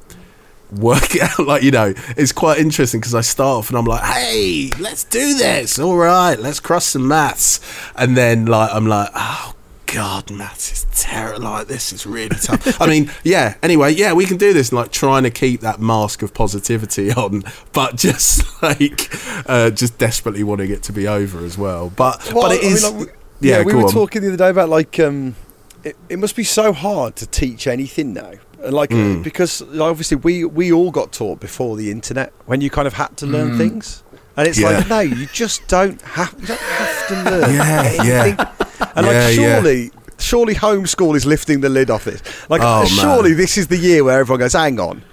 work 0.71 1.15
it 1.15 1.21
out 1.39 1.45
like 1.47 1.61
you 1.63 1.69
know 1.71 1.93
it's 2.17 2.31
quite 2.31 2.57
interesting 2.57 2.99
because 2.99 3.13
I 3.13 3.21
start 3.21 3.59
off 3.59 3.69
and 3.69 3.77
I'm 3.77 3.85
like 3.85 4.01
hey 4.03 4.71
let's 4.79 5.03
do 5.03 5.35
this 5.35 5.77
all 5.77 5.95
right 5.95 6.37
let's 6.39 6.59
cross 6.59 6.87
some 6.87 7.07
maths 7.07 7.59
and 7.95 8.17
then 8.17 8.47
like 8.47 8.71
I'm 8.73 8.87
like 8.87 9.09
oh 9.15 9.53
god 9.95 10.29
maths 10.31 10.71
is 10.71 10.85
terrible 10.93 11.43
like 11.45 11.67
this 11.67 11.93
is 11.93 12.05
really 12.05 12.35
tough 12.35 12.81
I 12.85 12.87
mean 12.87 13.11
yeah 13.23 13.55
anyway 13.63 13.91
yeah 13.93 14.13
we 14.13 14.25
can 14.25 14.37
do 14.37 14.53
this 14.53 14.71
like 14.73 14.91
trying 14.91 15.23
to 15.23 15.29
keep 15.31 15.61
that 15.61 15.79
mask 15.79 16.21
of 16.21 16.33
positivity 16.33 17.11
on 17.23 17.43
but 17.73 17.95
just 17.95 18.43
like 18.61 19.09
uh, 19.49 19.69
just 19.69 19.97
desperately 19.97 20.43
wanting 20.43 20.69
it 20.71 20.83
to 20.83 20.93
be 20.93 21.07
over 21.07 21.43
as 21.45 21.57
well 21.57 21.89
but 21.95 22.31
Well, 22.33 22.43
but 22.49 22.51
it 22.57 22.63
I 22.63 22.67
mean, 22.91 22.99
like, 22.99 23.07
we- 23.41 23.49
yeah, 23.49 23.63
we 23.63 23.71
go 23.73 23.79
were 23.79 23.83
on. 23.85 23.91
talking 23.91 24.21
the 24.21 24.29
other 24.29 24.37
day 24.37 24.49
about 24.49 24.69
like 24.69 24.99
um, 24.99 25.35
it, 25.83 25.95
it 26.09 26.17
must 26.19 26.35
be 26.35 26.43
so 26.45 26.71
hard 26.73 27.15
to 27.17 27.27
teach 27.27 27.67
anything 27.67 28.13
now. 28.13 28.31
And, 28.63 28.73
Like 28.73 28.89
Mm. 28.89 29.23
because 29.23 29.61
obviously 29.61 30.17
we 30.17 30.45
we 30.45 30.71
all 30.71 30.89
got 30.89 31.11
taught 31.11 31.39
before 31.41 31.75
the 31.77 31.91
internet 31.91 32.31
when 32.47 32.61
you 32.61 32.69
kind 32.69 32.87
of 32.87 32.93
had 32.93 33.15
to 33.17 33.25
learn 33.27 33.57
things, 33.57 34.03
and 34.37 34.47
it's 34.47 34.57
Yeah. 34.57 34.69
like 34.69 34.87
no, 34.87 34.99
you 35.01 35.27
just 35.33 35.67
don't 35.67 36.01
have 36.01 36.33
you 36.39 36.47
don't 36.47 36.59
have 36.59 37.07
to 37.09 37.13
learn 37.29 37.53
Yeah, 37.55 37.81
anything. 37.83 38.05
yeah. 38.07 38.51
And 38.95 39.05
Yeah, 39.05 39.11
like 39.27 39.37
yeah. 39.37 39.53
surely. 39.61 39.91
Surely 40.17 40.55
homeschool 40.55 41.15
is 41.15 41.25
lifting 41.25 41.59
the 41.59 41.67
lid 41.67 41.89
off 41.89 42.05
this. 42.05 42.21
Like, 42.49 42.61
Oh, 42.63 42.79
man. 42.83 42.87
surely 42.87 43.33
this 43.33 43.57
is 43.57 43.67
the 43.67 43.75
year 43.77 44.01
where 44.03 44.19
everyone 44.21 44.39
goes, 44.39 44.53
"Hang 44.53 44.79
on," 44.79 45.03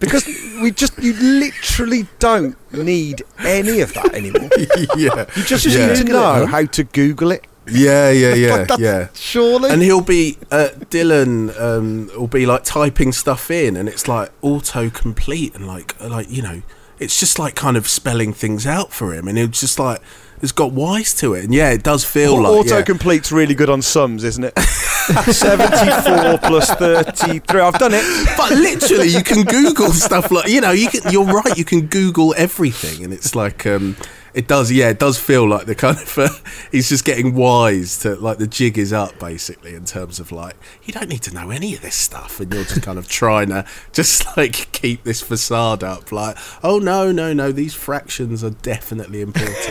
because 0.00 0.26
we 0.60 0.72
just—you 0.72 1.12
literally 1.12 2.08
don't 2.18 2.56
need 2.72 3.22
any 3.38 3.80
of 3.80 3.94
that 3.94 4.12
anymore. 4.12 4.50
yeah 4.96 5.26
You 5.36 5.44
just 5.44 5.64
Yeah. 5.66 5.86
need 5.86 5.96
to 5.98 6.04
know 6.04 6.46
how 6.46 6.64
to 6.64 6.82
Google 6.82 7.30
it. 7.30 7.46
yeah 7.68 8.10
yeah 8.10 8.34
yeah 8.44 8.54
Like, 8.68 8.80
yeah 8.80 9.06
Surely. 9.14 9.70
and 9.70 9.80
he'll 9.82 10.00
be 10.00 10.36
uh, 10.50 10.70
Dylan 10.90 11.54
um, 11.60 12.10
will 12.18 12.26
be 12.26 12.44
like 12.44 12.64
typing 12.64 13.12
stuff 13.12 13.52
in, 13.52 13.76
and 13.76 13.88
it's 13.88 14.08
like 14.08 14.32
autocomplete 14.42 15.54
and 15.54 15.66
like 15.68 15.94
like 16.02 16.28
you 16.28 16.42
know, 16.42 16.62
it's 16.98 17.20
just 17.20 17.38
like 17.38 17.54
kind 17.54 17.76
of 17.76 17.86
spelling 17.88 18.32
things 18.32 18.66
out 18.66 18.92
for 18.92 19.14
him, 19.14 19.28
and 19.28 19.38
it's 19.38 19.60
just 19.60 19.78
like 19.78 20.00
it's 20.42 20.52
got 20.52 20.72
wise 20.72 21.14
to 21.14 21.34
it, 21.34 21.44
and 21.44 21.54
yeah, 21.54 21.70
it 21.70 21.82
does 21.82 22.04
feel 22.04 22.40
like 22.40 22.66
yeah. 22.66 22.82
Autocomplete's 22.82 23.32
really 23.32 23.54
good 23.54 23.70
on 23.70 23.82
sums, 23.82 24.24
isn't 24.24 24.44
it? 24.44 24.58
74 24.58 26.38
plus 26.38 26.70
33. 26.74 27.60
I've 27.60 27.78
done 27.78 27.92
it. 27.94 28.36
But 28.36 28.52
literally, 28.52 29.08
you 29.08 29.22
can 29.22 29.44
Google 29.44 29.92
stuff 29.92 30.30
like 30.30 30.48
you 30.48 30.60
know. 30.60 30.70
You 30.70 30.88
can. 30.88 31.10
You're 31.12 31.24
right. 31.24 31.56
You 31.56 31.64
can 31.64 31.86
Google 31.86 32.34
everything, 32.36 33.04
and 33.04 33.12
it's 33.12 33.34
like 33.34 33.66
um, 33.66 33.96
it 34.34 34.46
does. 34.46 34.70
Yeah, 34.70 34.88
it 34.90 34.98
does 34.98 35.18
feel 35.18 35.48
like 35.48 35.66
the 35.66 35.74
kind 35.74 35.96
of 35.96 36.18
uh, 36.18 36.28
he's 36.72 36.88
just 36.88 37.04
getting 37.04 37.34
wise 37.34 37.98
to 37.98 38.14
like 38.16 38.38
the 38.38 38.46
jig 38.46 38.78
is 38.78 38.92
up 38.92 39.18
basically 39.18 39.74
in 39.74 39.84
terms 39.84 40.20
of 40.20 40.32
like 40.32 40.56
you 40.84 40.92
don't 40.92 41.08
need 41.08 41.22
to 41.22 41.34
know 41.34 41.50
any 41.50 41.74
of 41.74 41.82
this 41.82 41.96
stuff, 41.96 42.40
and 42.40 42.52
you're 42.52 42.64
just 42.64 42.82
kind 42.82 42.98
of 42.98 43.08
trying 43.08 43.48
to 43.48 43.64
just 43.92 44.36
like 44.36 44.70
keep 44.72 45.04
this 45.04 45.20
facade 45.20 45.82
up. 45.82 46.12
Like, 46.12 46.36
oh 46.62 46.78
no, 46.78 47.10
no, 47.12 47.32
no, 47.32 47.52
these 47.52 47.74
fractions 47.74 48.44
are 48.44 48.50
definitely 48.50 49.20
important. 49.20 49.66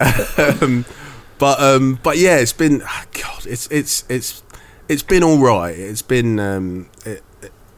um, 0.62 0.84
but 1.38 1.60
um, 1.60 1.98
but 2.02 2.18
yeah, 2.18 2.38
it's 2.38 2.52
been 2.52 2.82
ah, 2.84 3.06
God, 3.12 3.46
it's 3.46 3.66
it's 3.68 4.04
it's 4.08 4.42
it's 4.88 5.02
been 5.02 5.22
all 5.22 5.38
right. 5.38 5.76
It's 5.76 6.02
been 6.02 6.38
um, 6.38 6.88
it, 7.04 7.22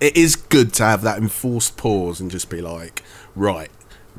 it 0.01 0.17
is 0.17 0.37
good 0.37 0.73
to 0.75 0.85
have 0.85 1.03
that 1.03 1.19
enforced 1.19 1.77
pause 1.77 2.21
and 2.21 2.31
just 2.31 2.51
be 2.51 2.61
like, 2.61 3.03
right, 3.35 3.71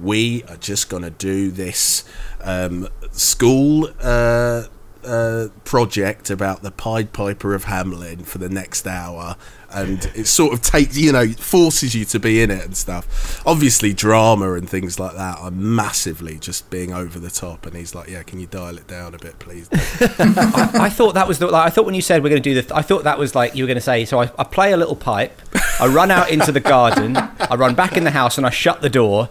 we 0.01 0.43
are 0.43 0.57
just 0.57 0.89
gonna 0.89 1.09
do 1.09 1.51
this 1.51 2.03
um, 2.41 2.87
school 3.11 3.89
uh, 4.01 4.63
uh, 5.03 5.47
project 5.63 6.29
about 6.29 6.61
the 6.61 6.71
Pied 6.71 7.13
Piper 7.13 7.53
of 7.53 7.65
Hamelin 7.65 8.25
for 8.25 8.37
the 8.37 8.49
next 8.49 8.85
hour, 8.85 9.35
and 9.71 10.11
it 10.15 10.27
sort 10.27 10.53
of 10.53 10.61
takes 10.61 10.97
you 10.97 11.11
know 11.11 11.27
forces 11.33 11.95
you 11.95 12.05
to 12.05 12.19
be 12.19 12.41
in 12.41 12.51
it 12.51 12.63
and 12.65 12.75
stuff. 12.75 13.41
Obviously, 13.45 13.93
drama 13.93 14.53
and 14.53 14.69
things 14.69 14.99
like 14.99 15.15
that 15.15 15.37
are 15.39 15.51
massively 15.51 16.37
just 16.39 16.69
being 16.69 16.93
over 16.93 17.19
the 17.19 17.29
top. 17.29 17.65
And 17.65 17.75
he's 17.75 17.93
like, 17.95 18.09
"Yeah, 18.09 18.23
can 18.23 18.39
you 18.39 18.47
dial 18.47 18.77
it 18.77 18.87
down 18.87 19.13
a 19.15 19.17
bit, 19.17 19.37
please?" 19.39 19.69
I, 19.73 20.71
I 20.75 20.89
thought 20.89 21.13
that 21.15 21.27
was 21.27 21.39
the. 21.39 21.47
Like, 21.47 21.67
I 21.67 21.69
thought 21.69 21.85
when 21.85 21.95
you 21.95 22.01
said 22.01 22.23
we're 22.23 22.29
going 22.29 22.41
to 22.41 22.53
do 22.53 22.61
the. 22.61 22.75
I 22.75 22.81
thought 22.81 23.03
that 23.03 23.17
was 23.19 23.35
like 23.35 23.55
you 23.55 23.63
were 23.63 23.67
going 23.67 23.75
to 23.75 23.81
say. 23.81 24.05
So 24.05 24.21
I, 24.21 24.31
I 24.37 24.43
play 24.43 24.71
a 24.71 24.77
little 24.77 24.95
pipe. 24.95 25.39
I 25.79 25.87
run 25.87 26.11
out 26.11 26.29
into 26.29 26.51
the 26.51 26.59
garden. 26.59 27.15
I 27.17 27.55
run 27.55 27.73
back 27.75 27.95
in 27.95 28.03
the 28.03 28.11
house 28.11 28.37
and 28.37 28.45
I 28.45 28.49
shut 28.49 28.81
the 28.81 28.89
door, 28.89 29.29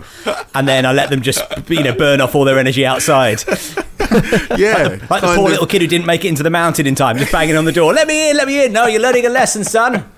and 0.55 0.67
then 0.67 0.87
I 0.87 0.93
let 0.93 1.11
them 1.11 1.23
just 1.23 1.43
you 1.69 1.83
know 1.83 1.95
burn 1.95 2.21
off 2.21 2.35
all 2.35 2.45
their 2.45 2.59
energy 2.59 2.87
outside. 2.87 3.43
yeah, 4.57 4.99
Like 5.11 5.21
the 5.21 5.33
poor 5.35 5.47
of- 5.47 5.51
little 5.51 5.67
kid 5.67 5.83
who 5.83 5.87
didn't 5.89 6.07
make 6.07 6.25
it 6.25 6.29
into 6.29 6.43
the 6.43 6.51
mountain 6.51 6.87
in 6.87 6.95
time, 6.95 7.19
just 7.19 7.33
banging 7.33 7.57
on 7.57 7.65
the 7.65 7.73
door. 7.73 7.93
Let 7.93 8.07
me 8.07 8.31
in, 8.31 8.37
let 8.37 8.47
me 8.47 8.65
in. 8.65 8.73
No, 8.73 8.87
you're 8.87 9.03
learning 9.03 9.27
a 9.27 9.29
lesson, 9.29 9.65
son. 9.65 10.11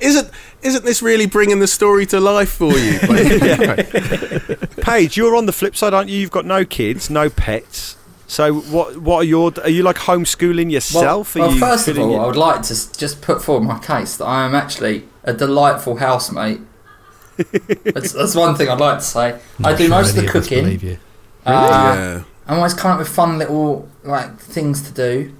Isn't 0.00 0.30
isn't 0.62 0.84
this 0.84 1.02
really 1.02 1.26
bringing 1.26 1.60
the 1.60 1.66
story 1.66 2.04
to 2.06 2.20
life 2.20 2.50
for 2.50 2.72
you? 2.72 2.98
Page, 4.82 5.16
you're 5.16 5.36
on 5.36 5.46
the 5.46 5.52
flip 5.52 5.76
side, 5.76 5.94
aren't 5.94 6.10
you? 6.10 6.18
You've 6.18 6.30
got 6.30 6.44
no 6.44 6.64
kids, 6.64 7.10
no 7.10 7.30
pets. 7.30 7.96
So 8.26 8.54
what? 8.54 8.98
What 8.98 9.16
are 9.18 9.24
your? 9.24 9.52
Are 9.62 9.70
you 9.70 9.82
like 9.82 9.96
homeschooling 9.96 10.70
yourself? 10.70 11.34
Well, 11.34 11.44
Are 11.44 11.46
well 11.48 11.54
you 11.54 11.60
first 11.60 11.88
of 11.88 11.98
all, 11.98 12.14
in- 12.14 12.20
I 12.20 12.26
would 12.26 12.36
like 12.36 12.62
to 12.62 12.98
just 12.98 13.22
put 13.22 13.42
forward 13.42 13.66
my 13.66 13.78
case 13.78 14.16
that 14.18 14.26
I 14.26 14.44
am 14.44 14.54
actually 14.54 15.08
a 15.24 15.32
delightful 15.32 15.96
housemate. 15.96 16.60
that's, 17.36 18.12
that's 18.12 18.34
one 18.34 18.56
thing 18.56 18.68
I'd 18.68 18.80
like 18.80 18.98
to 18.98 19.04
say. 19.04 19.40
I 19.62 19.76
do 19.76 19.88
most 19.88 20.16
of 20.16 20.24
the 20.24 20.28
cooking. 20.28 20.80
you. 20.80 20.98
Uh, 21.46 21.94
yeah. 21.96 22.22
I'm 22.46 22.56
always 22.58 22.74
coming 22.74 22.94
up 22.94 22.98
with 22.98 23.08
fun 23.08 23.38
little 23.38 23.88
like 24.02 24.38
things 24.38 24.82
to 24.82 24.92
do. 24.92 25.34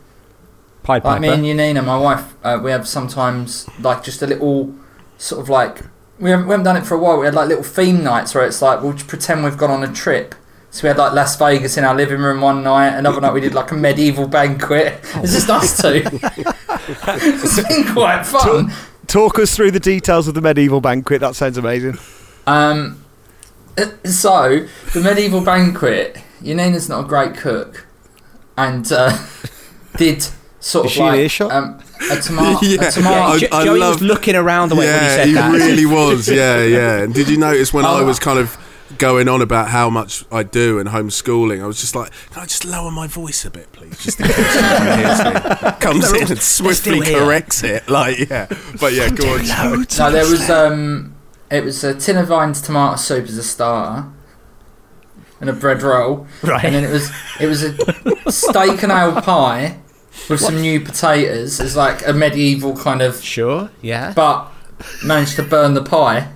Pied 0.88 1.04
Like 1.04 1.20
me 1.20 1.28
and 1.28 1.42
Piper. 1.42 1.46
Yanina, 1.46 1.84
my 1.84 1.98
wife, 1.98 2.34
uh, 2.42 2.58
we 2.64 2.70
have 2.70 2.88
sometimes 2.88 3.68
like 3.78 4.02
just 4.02 4.22
a 4.22 4.26
little 4.26 4.74
sort 5.18 5.42
of 5.42 5.50
like 5.50 5.82
we 6.18 6.30
haven't, 6.30 6.46
we 6.46 6.52
haven't 6.52 6.64
done 6.64 6.78
it 6.78 6.86
for 6.86 6.94
a 6.94 6.98
while. 6.98 7.18
We 7.18 7.26
had 7.26 7.34
like 7.34 7.46
little 7.46 7.62
theme 7.62 8.02
nights 8.02 8.34
where 8.34 8.46
it's 8.46 8.62
like 8.62 8.82
we'll 8.82 8.94
just 8.94 9.06
pretend 9.06 9.44
we've 9.44 9.58
gone 9.58 9.70
on 9.70 9.84
a 9.84 9.92
trip. 9.92 10.34
So 10.70 10.84
we 10.84 10.88
had 10.88 10.96
like 10.96 11.12
Las 11.12 11.36
Vegas 11.36 11.76
in 11.76 11.84
our 11.84 11.94
living 11.94 12.20
room 12.20 12.40
one 12.40 12.62
night. 12.62 12.96
Another 12.96 13.20
night 13.20 13.34
we 13.34 13.42
did 13.42 13.52
like 13.52 13.70
a 13.70 13.74
medieval 13.74 14.26
banquet. 14.26 15.00
It's 15.16 15.34
just 15.34 15.50
us 15.50 15.80
two. 15.80 16.02
it's 16.06 17.68
been 17.68 17.92
quite 17.92 18.24
fun. 18.24 18.72
Talk 19.06 19.38
us 19.38 19.54
through 19.54 19.72
the 19.72 19.80
details 19.80 20.26
of 20.26 20.32
the 20.32 20.40
medieval 20.40 20.80
banquet. 20.80 21.20
That 21.20 21.36
sounds 21.36 21.58
amazing. 21.58 21.98
Um, 22.46 23.04
uh, 23.76 23.88
so 24.04 24.66
the 24.94 25.00
medieval 25.02 25.42
banquet. 25.42 26.16
Yanina's 26.40 26.88
not 26.88 27.04
a 27.04 27.08
great 27.08 27.34
cook, 27.34 27.86
and 28.56 28.90
uh, 28.90 29.18
did 29.96 30.28
sort 30.60 30.86
Is 30.86 30.92
of 30.92 30.94
she 30.94 31.00
in 31.00 31.06
like 31.06 31.18
earshot? 31.20 31.52
um, 31.52 31.78
a 32.10 32.16
tomato. 32.16 32.58
Yeah. 32.66 32.88
A 32.88 32.90
tomato. 32.90 33.20
I- 33.20 33.38
Jo- 33.38 33.48
I 33.52 33.64
Joey 33.64 33.78
love- 33.80 33.94
was 33.94 34.02
looking 34.02 34.34
around 34.36 34.68
the 34.70 34.74
way 34.76 34.86
when 34.86 34.94
he 35.00 35.06
yeah, 35.06 35.14
said 35.16 35.26
he 35.28 35.32
that. 35.34 35.52
really 35.52 35.86
was. 35.86 36.28
Yeah, 36.28 36.62
yeah. 36.64 36.96
And 37.02 37.14
did 37.14 37.28
you 37.28 37.36
notice 37.38 37.72
when 37.72 37.84
I 37.84 38.00
Oh. 38.00 38.04
was 38.04 38.18
kind 38.18 38.38
of 38.38 38.56
going 38.96 39.28
on 39.28 39.42
about 39.42 39.68
how 39.68 39.90
much 39.90 40.24
I 40.32 40.42
do 40.42 40.78
and 40.78 40.88
homeschooling, 40.88 41.62
I 41.62 41.66
was 41.66 41.78
just 41.80 41.94
like, 41.94 42.10
"Can 42.32 42.42
I 42.42 42.46
just 42.46 42.64
lower 42.64 42.90
my 42.90 43.06
voice 43.06 43.44
a 43.44 43.50
bit, 43.50 43.70
please?" 43.72 43.96
Just 44.02 44.18
in 44.18 44.26
case 44.26 44.54
someone 44.54 44.98
hears 44.98 45.62
me. 45.62 45.70
comes 45.80 46.12
in 46.12 46.30
and 46.32 46.40
swiftly 46.40 47.00
still 47.02 47.20
corrects 47.20 47.62
it. 47.62 47.88
Like, 47.88 48.18
yeah, 48.30 48.46
but 48.80 48.94
yeah, 48.94 49.10
go 49.10 49.34
on. 49.34 49.86
No, 49.98 50.10
there 50.10 50.26
was 50.28 50.48
um, 50.50 51.14
it 51.50 51.62
was 51.64 51.84
a 51.84 51.94
tin 51.94 52.16
of 52.16 52.28
Vines 52.28 52.60
tomato 52.62 52.96
soup 52.96 53.26
as 53.26 53.36
a 53.36 53.42
starter, 53.42 54.08
and 55.40 55.50
a 55.50 55.52
bread 55.52 55.82
roll, 55.82 56.26
Right. 56.42 56.64
and 56.64 56.74
then 56.74 56.84
it 56.84 56.90
was 56.90 57.10
it 57.38 57.46
was 57.46 57.62
a 57.62 58.32
steak 58.32 58.82
and 58.82 58.90
ale 58.90 59.20
pie 59.20 59.76
with 60.28 60.40
some 60.40 60.60
new 60.60 60.80
potatoes 60.80 61.60
as 61.60 61.76
like 61.76 62.06
a 62.06 62.12
medieval 62.12 62.76
kind 62.76 63.02
of, 63.02 63.22
Sure, 63.22 63.70
yeah. 63.82 64.12
but 64.14 64.50
managed 65.04 65.36
to 65.36 65.42
burn 65.42 65.74
the 65.74 65.82
pie. 65.82 66.28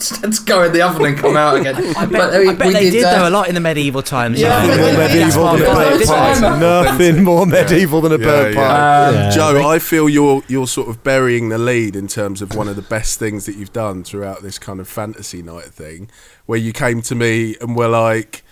Let's 0.22 0.38
go 0.38 0.62
in 0.62 0.72
the 0.72 0.80
oven 0.80 1.04
and 1.04 1.18
come 1.18 1.36
out 1.36 1.56
again. 1.60 1.76
I 1.96 2.06
bet, 2.06 2.10
but 2.12 2.32
I 2.34 2.54
bet 2.54 2.72
they 2.72 2.88
did, 2.88 3.04
uh, 3.04 3.18
though 3.18 3.28
a 3.28 3.30
lot 3.30 3.48
in 3.48 3.54
the 3.54 3.60
medieval 3.60 4.02
times. 4.02 4.40
Yeah, 4.40 4.62
you 4.62 4.68
know, 4.68 4.74
I 4.74 4.76
bet 4.78 4.86
with 4.86 4.96
they 4.96 5.02
the 5.06 5.12
did. 5.12 5.20
gas 5.20 5.36
Yeah, 5.36 5.42
fire, 5.42 5.58
yeah, 5.58 5.98
didn't 5.98 6.08
they? 6.08 6.66
yeah. 6.66 6.82
Nothing 6.82 7.24
more 7.24 7.46
medieval 7.46 8.00
than 8.00 8.12
a 8.12 8.16
Yeah, 8.18 8.24
bird 8.24 8.54
yeah. 8.54 8.60
pie. 8.68 9.06
Um, 9.08 9.14
Yeah. 9.14 9.30
Joe, 9.30 9.68
I 9.68 9.78
feel 9.78 10.08
you're 10.08 10.42
you're 10.48 10.66
sort 10.66 10.88
of 10.88 11.02
burying 11.04 11.50
the 11.50 11.58
lead 11.58 11.96
in 11.96 12.08
terms 12.08 12.40
of 12.40 12.54
one 12.54 12.66
of 12.66 12.76
the 12.76 12.82
best 12.82 13.18
things 13.18 13.44
that 13.44 13.56
you've 13.56 13.74
done 13.74 14.02
throughout 14.02 14.40
this 14.42 14.58
kind 14.58 14.80
of 14.80 14.88
fantasy 14.88 15.42
night 15.42 15.66
thing, 15.66 16.08
where 16.46 16.58
you 16.58 16.72
came 16.72 17.02
to 17.02 17.14
me 17.14 17.56
and 17.60 17.76
were 17.76 17.88
like, 17.88 18.42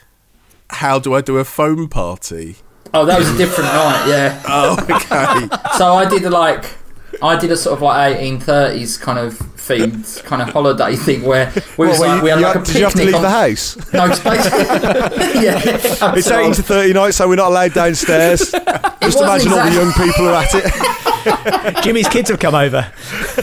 "How 0.69 0.99
do 0.99 1.15
I 1.15 1.23
do 1.23 1.39
a 1.39 1.45
foam 1.47 1.89
party?" 1.89 2.57
Oh, 2.95 3.05
that 3.05 3.19
was 3.19 3.29
a 3.29 3.37
different 3.37 3.71
night. 3.73 4.07
Yeah. 4.09 4.43
Oh, 4.49 4.77
okay. 4.81 5.49
So 5.77 5.95
I 5.95 6.09
did 6.09 6.25
a, 6.25 6.31
like 6.31 6.65
I 7.23 7.39
did 7.39 7.51
a 7.51 7.57
sort 7.57 7.77
of 7.77 7.83
like 7.83 8.17
1830s 8.19 9.01
kind 9.01 9.19
of 9.19 9.35
themed 9.35 10.23
kind 10.25 10.41
of 10.41 10.49
holiday 10.49 10.97
thing 11.07 11.23
where 11.23 11.53
we 11.77 11.87
was 11.89 12.01
like 12.01 12.17
you- 12.19 12.23
we 12.25 12.31
had 12.31 12.41
like 12.41 12.55
had- 12.55 12.63
a 12.63 12.65
did 12.67 12.75
you 12.77 12.85
have 12.85 12.93
to 12.95 13.05
leave 13.05 13.15
on- 13.15 13.23
the 13.23 13.31
house? 13.31 13.77
No, 13.93 14.07
it's 14.07 14.21
basically 14.21 15.43
yeah. 15.45 15.61
It's 15.65 16.03
absolutely. 16.03 16.45
18 16.45 16.55
to 16.55 16.63
30 16.63 16.93
nights, 16.95 17.17
so 17.17 17.29
we're 17.29 17.37
not 17.37 17.49
allowed 17.49 17.75
downstairs. 17.75 18.41
Just 19.03 19.19
imagine 19.21 19.53
all 19.53 19.65
the 19.67 19.73
young 19.75 19.93
people 19.93 20.29
are 20.29 20.35
at 20.43 20.55
it. 20.55 20.65
Jimmy's 21.83 22.09
kids 22.09 22.31
have 22.31 22.39
come 22.39 22.55
over. 22.55 22.93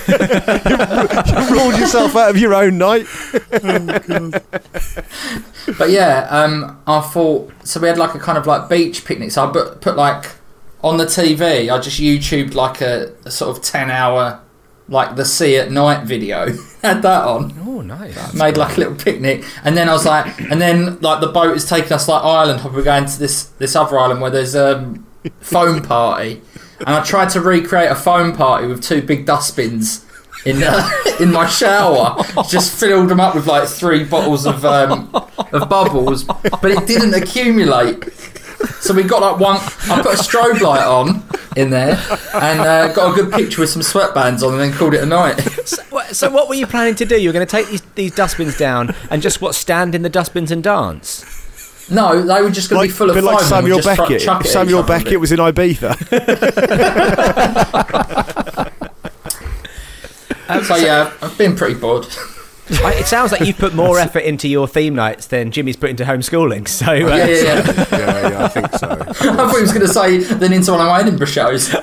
you 0.07 1.55
ruled 1.55 1.77
yourself 1.79 2.15
out 2.15 2.29
of 2.29 2.37
your 2.37 2.53
own 2.53 2.77
night. 2.77 3.05
But 5.77 5.89
yeah, 5.89 6.27
um, 6.29 6.79
I 6.85 7.01
thought 7.01 7.51
so. 7.63 7.79
We 7.79 7.87
had 7.87 7.97
like 7.97 8.13
a 8.13 8.19
kind 8.19 8.37
of 8.37 8.45
like 8.45 8.69
beach 8.69 9.03
picnic. 9.03 9.31
So 9.31 9.47
I 9.47 9.51
put, 9.51 9.81
put 9.81 9.95
like 9.95 10.33
on 10.83 10.97
the 10.97 11.05
TV. 11.05 11.71
I 11.73 11.79
just 11.79 11.99
YouTubed 11.99 12.53
like 12.53 12.81
a, 12.81 13.13
a 13.25 13.31
sort 13.31 13.57
of 13.57 13.63
10 13.63 13.89
hour 13.89 14.41
like 14.87 15.15
the 15.15 15.25
sea 15.25 15.57
at 15.57 15.71
night 15.71 16.03
video. 16.05 16.53
had 16.81 17.01
that 17.01 17.23
on. 17.23 17.53
Oh, 17.65 17.81
nice. 17.81 18.33
made 18.33 18.57
like 18.57 18.77
a 18.77 18.79
little 18.79 18.95
picnic, 18.95 19.43
and 19.63 19.75
then 19.75 19.89
I 19.89 19.93
was 19.93 20.05
like, 20.05 20.39
and 20.39 20.61
then 20.61 20.99
like 20.99 21.21
the 21.21 21.27
boat 21.27 21.55
is 21.55 21.67
taking 21.67 21.91
us 21.93 22.07
like 22.07 22.23
island 22.23 22.59
hop. 22.59 22.73
We're 22.73 22.83
going 22.83 23.05
to 23.05 23.19
this 23.19 23.45
this 23.45 23.75
other 23.75 23.97
island 23.97 24.21
where 24.21 24.31
there's 24.31 24.55
a 24.55 24.77
um, 24.77 25.07
foam 25.39 25.81
party, 25.81 26.41
and 26.79 26.89
I 26.89 27.03
tried 27.03 27.29
to 27.31 27.41
recreate 27.41 27.89
a 27.91 27.95
foam 27.95 28.35
party 28.35 28.67
with 28.67 28.81
two 28.83 29.01
big 29.01 29.25
dustbins 29.25 30.05
in 30.45 30.61
uh, 30.63 30.87
in 31.19 31.31
my 31.31 31.47
shower. 31.47 32.15
Just 32.49 32.77
filled 32.79 33.09
them 33.09 33.19
up 33.19 33.35
with 33.35 33.47
like 33.47 33.67
three 33.67 34.03
bottles 34.03 34.45
of 34.45 34.63
um, 34.65 35.09
of 35.51 35.69
bubbles, 35.69 36.23
but 36.23 36.65
it 36.71 36.85
didn't 36.87 37.13
accumulate. 37.13 38.03
So 38.79 38.93
we 38.93 39.03
got 39.03 39.21
like 39.21 39.39
one. 39.39 39.57
I 39.91 40.01
put 40.01 40.13
a 40.13 40.21
strobe 40.23 40.59
light 40.61 40.85
on 40.85 41.23
in 41.55 41.69
there 41.69 41.97
and 42.33 42.59
uh, 42.61 42.91
got 42.93 43.11
a 43.17 43.21
good 43.23 43.31
picture 43.33 43.61
with 43.61 43.69
some 43.69 43.81
sweatbands 43.81 44.43
on, 44.45 44.53
and 44.53 44.61
then 44.61 44.73
called 44.73 44.93
it 44.93 45.01
a 45.03 45.05
night. 45.05 45.39
So, 45.65 45.81
what- 45.89 46.15
so 46.15 46.29
what 46.29 46.47
were 46.47 46.53
you 46.53 46.67
planning 46.67 46.93
to 46.95 47.05
do? 47.05 47.19
You 47.19 47.29
were 47.29 47.33
going 47.33 47.45
to 47.47 47.49
take 47.51 47.67
these, 47.69 47.81
these 47.95 48.13
dustbins 48.13 48.55
down 48.55 48.93
and 49.09 49.19
just 49.19 49.41
what 49.41 49.55
stand 49.55 49.95
in 49.95 50.03
the 50.03 50.09
dustbins 50.09 50.51
and 50.51 50.63
dance? 50.63 51.25
No, 51.89 52.21
they 52.21 52.41
were 52.41 52.49
just 52.49 52.69
going 52.69 52.81
to 52.81 52.87
be 52.87 52.91
full 52.97 53.09
of 53.09 53.15
bit 53.15 53.23
like 53.23 53.39
foam. 53.39 53.47
Samuel 53.47 53.81
Beckett. 53.81 54.21
chuck 54.21 54.41
If 54.41 54.47
Samuel 54.51 54.79
each 54.79 54.83
other 54.85 54.95
a 54.95 54.97
Beckett 54.99 55.19
was 55.19 55.31
in 55.31 55.39
Ibiza. 55.39 55.95
So 60.63 60.75
yeah, 60.75 61.11
I've 61.21 61.37
been 61.37 61.55
pretty 61.55 61.73
bored. 61.79 62.05
I, 62.83 62.93
it 62.95 63.05
sounds 63.05 63.31
like 63.31 63.41
you've 63.41 63.57
put 63.57 63.73
more 63.83 63.99
effort 63.99 64.19
into 64.19 64.47
your 64.47 64.67
theme 64.67 64.95
nights 64.95 65.27
than 65.27 65.51
Jimmy's 65.51 65.75
put 65.75 65.89
into 65.91 66.03
homeschooling. 66.03 66.67
So 66.67 66.85
uh, 66.85 66.97
Yeah, 66.97 67.25
yeah, 67.25 67.25
yeah. 67.25 67.85
yeah, 67.91 68.29
yeah, 68.29 68.45
I 68.45 68.47
think 68.47 68.71
so. 68.73 68.89
I 68.89 69.13
thought 69.13 69.55
he 69.55 69.61
was 69.61 69.71
going 69.71 69.85
to 69.85 69.93
say 69.93 70.17
then 70.17 70.53
into 70.53 70.71
one 70.71 70.81
of 70.81 70.87
my 70.87 70.99
Edinburgh 71.01 71.27
shows. 71.27 71.69
Beef 71.69 71.79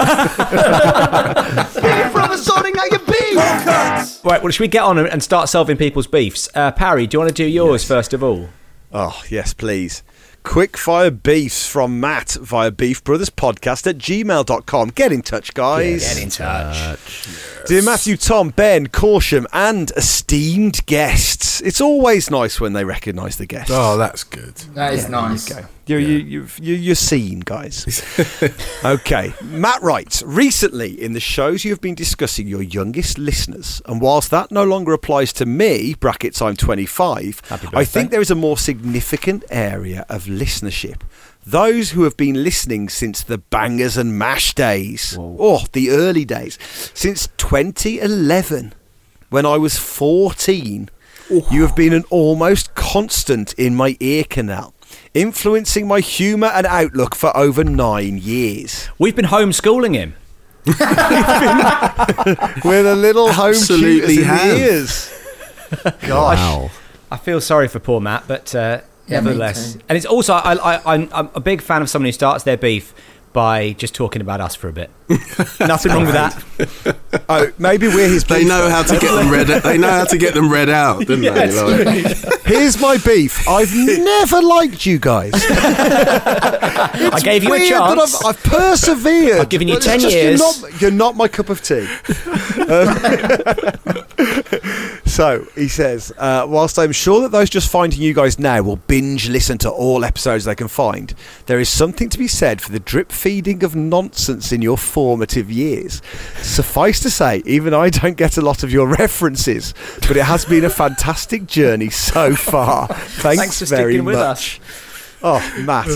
from 2.12 2.30
a 2.30 2.38
sorting 2.38 2.76
out 2.78 2.90
your 2.90 3.00
beef. 3.00 4.24
right, 4.24 4.42
well, 4.42 4.50
should 4.50 4.60
we 4.60 4.68
get 4.68 4.82
on 4.82 4.98
and 4.98 5.08
and 5.08 5.22
start 5.22 5.48
solving 5.48 5.76
people's 5.76 6.06
beefs? 6.06 6.48
Uh, 6.54 6.70
Parry, 6.72 7.06
do 7.06 7.16
you 7.16 7.18
want 7.20 7.28
to 7.30 7.34
do 7.34 7.46
yours 7.48 7.84
first 7.84 8.12
of 8.12 8.22
all? 8.22 8.48
Oh, 8.92 9.22
yes, 9.30 9.54
please. 9.54 10.02
Quick 10.44 10.76
fire 10.76 11.10
beefs 11.10 11.66
from 11.66 12.00
Matt 12.00 12.32
via 12.40 12.70
Beef 12.72 13.02
Brothers 13.04 13.30
Podcast 13.30 13.86
at 13.86 13.96
gmail.com. 13.96 14.88
Get 14.90 15.12
in 15.12 15.22
touch, 15.22 15.54
guys. 15.54 16.02
Get 16.14 16.22
in 16.22 16.30
touch. 16.30 17.64
Dear 17.66 17.82
Matthew, 17.82 18.16
Tom, 18.16 18.50
Ben, 18.50 18.88
Corsham, 18.88 19.46
and 19.52 19.92
esteemed 19.96 20.84
guests. 20.86 21.60
It's 21.60 21.80
always 21.80 22.28
nice 22.28 22.60
when 22.60 22.72
they 22.72 22.84
recognise 22.84 23.36
the 23.36 23.46
guests. 23.46 23.70
Oh, 23.72 23.96
that's 23.96 24.24
good. 24.24 24.56
That 24.74 24.94
is 24.94 25.08
nice. 25.08 25.48
You're, 25.86 25.98
you, 25.98 26.18
you, 26.18 26.46
you, 26.60 26.74
you're 26.74 26.94
seen, 26.94 27.40
guys. 27.40 28.02
okay. 28.84 29.34
Matt 29.42 29.82
writes 29.82 30.22
Recently 30.22 31.00
in 31.00 31.12
the 31.12 31.20
shows, 31.20 31.64
you 31.64 31.72
have 31.72 31.80
been 31.80 31.96
discussing 31.96 32.46
your 32.46 32.62
youngest 32.62 33.18
listeners. 33.18 33.82
And 33.86 34.00
whilst 34.00 34.30
that 34.30 34.52
no 34.52 34.64
longer 34.64 34.92
applies 34.92 35.32
to 35.34 35.46
me, 35.46 35.94
brackets 35.94 36.40
I'm 36.40 36.56
25, 36.56 37.42
I 37.74 37.84
think 37.84 38.10
there 38.10 38.20
is 38.20 38.30
a 38.30 38.36
more 38.36 38.56
significant 38.56 39.44
area 39.50 40.06
of 40.08 40.24
listenership. 40.24 41.02
Those 41.44 41.90
who 41.90 42.04
have 42.04 42.16
been 42.16 42.44
listening 42.44 42.88
since 42.88 43.24
the 43.24 43.38
bangers 43.38 43.96
and 43.96 44.16
mash 44.16 44.54
days. 44.54 45.16
Oh, 45.18 45.64
the 45.72 45.90
early 45.90 46.24
days. 46.24 46.56
Since 46.94 47.28
2011, 47.38 48.74
when 49.30 49.46
I 49.46 49.56
was 49.56 49.78
14. 49.78 50.90
You 51.50 51.62
have 51.62 51.74
been 51.74 51.94
an 51.94 52.04
almost 52.10 52.74
constant 52.74 53.54
in 53.54 53.74
my 53.74 53.96
ear 54.00 54.24
canal. 54.24 54.71
Influencing 55.14 55.86
my 55.86 56.00
humour 56.00 56.48
and 56.48 56.66
outlook 56.66 57.14
for 57.14 57.36
over 57.36 57.64
nine 57.64 58.18
years. 58.18 58.88
We've 58.98 59.14
been 59.16 59.26
homeschooling 59.26 59.94
him. 59.94 60.14
With 62.64 62.86
a 62.86 62.94
little 62.96 63.32
home 63.32 63.50
Absolutely 63.50 64.16
tutors 64.16 64.18
in 64.18 64.48
the 64.48 64.56
ears. 64.58 65.12
Gosh. 66.06 66.38
Wow. 66.38 66.70
I 67.10 67.16
feel 67.16 67.40
sorry 67.40 67.68
for 67.68 67.78
poor 67.78 68.00
Matt, 68.00 68.24
but 68.28 68.54
uh, 68.54 68.80
Yeah, 69.06 69.20
nevertheless, 69.20 69.76
and 69.88 69.96
it's 69.96 70.06
also 70.06 70.34
I, 70.34 70.54
I, 70.54 70.94
I'm, 70.94 71.08
I'm 71.12 71.28
a 71.34 71.40
big 71.40 71.60
fan 71.60 71.82
of 71.82 71.90
someone 71.90 72.06
who 72.06 72.12
starts 72.12 72.44
their 72.44 72.56
beef 72.56 72.94
by 73.32 73.72
just 73.72 73.94
talking 73.94 74.22
about 74.22 74.40
us 74.40 74.54
for 74.54 74.68
a 74.68 74.72
bit. 74.72 74.90
Nothing 75.60 75.92
wrong 75.92 76.04
with 76.06 76.14
that. 76.14 76.44
Oh, 77.28 77.50
maybe 77.58 77.88
we're 77.88 78.08
his 78.08 78.24
They 78.24 78.40
beef 78.40 78.48
know 78.48 78.62
then. 78.62 78.70
how 78.70 78.82
to 78.82 78.98
get 78.98 79.12
them 79.14 79.30
read. 79.30 79.46
They 79.48 79.78
know 79.78 79.90
how 79.90 80.04
to 80.04 80.18
get 80.18 80.34
them 80.34 80.50
read 80.50 80.68
out, 80.68 81.06
don't 81.06 81.22
Yes. 81.22 81.54
they? 81.54 82.02
Like, 82.04 82.42
Here's 82.44 82.80
my 82.80 82.96
beef. 82.98 83.46
I've 83.48 83.74
never 83.74 84.40
liked 84.42 84.86
you 84.86 84.98
guys. 84.98 85.32
I 85.34 87.20
gave 87.22 87.44
you 87.44 87.52
a 87.54 87.58
chance. 87.58 88.18
that 88.18 88.24
I've, 88.26 88.36
I've 88.36 88.42
persevered. 88.44 89.40
I've 89.40 89.48
given 89.48 89.68
you 89.68 89.78
10 89.78 90.00
just 90.00 90.14
years. 90.14 90.40
You're 90.40 90.70
not, 90.70 90.80
you're 90.82 90.90
not 90.90 91.16
my 91.16 91.28
cup 91.28 91.48
of 91.48 91.62
tea. 91.62 91.86
Um, 92.62 92.96
so 95.06 95.46
he 95.54 95.68
says, 95.68 96.12
uh, 96.16 96.46
whilst 96.48 96.78
I'm 96.78 96.92
sure 96.92 97.20
that 97.22 97.32
those 97.32 97.50
just 97.50 97.70
finding 97.70 98.00
you 98.00 98.14
guys 98.14 98.38
now 98.38 98.62
will 98.62 98.76
binge 98.76 99.28
listen 99.28 99.58
to 99.58 99.70
all 99.70 100.04
episodes 100.04 100.44
they 100.44 100.54
can 100.54 100.68
find, 100.68 101.14
there 101.46 101.60
is 101.60 101.68
something 101.68 102.08
to 102.08 102.18
be 102.18 102.28
said 102.28 102.60
for 102.60 102.70
the 102.72 102.80
drip 102.80 103.12
feeding 103.12 103.62
of 103.64 103.74
nonsense 103.76 104.52
in 104.52 104.62
your 104.62 104.78
formative 105.02 105.50
years. 105.50 106.00
Suffice 106.42 107.00
to 107.00 107.10
say, 107.10 107.42
even 107.44 107.74
I 107.74 107.90
don't 107.90 108.16
get 108.16 108.36
a 108.36 108.40
lot 108.40 108.62
of 108.62 108.70
your 108.72 108.86
references, 108.86 109.74
but 110.06 110.16
it 110.16 110.22
has 110.22 110.44
been 110.44 110.64
a 110.64 110.70
fantastic 110.70 111.46
journey 111.46 111.90
so 111.90 112.36
far. 112.36 112.86
Thanks, 112.86 113.40
Thanks 113.40 113.58
for 113.58 113.64
very 113.66 113.94
sticking 113.94 114.04
with 114.04 114.14
much. 114.14 114.60
us. 114.60 115.18
Oh, 115.24 115.62
Matt, 115.64 115.88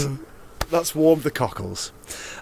that's 0.72 0.92
warmed 0.92 1.22
the 1.22 1.30
cockles. 1.30 1.92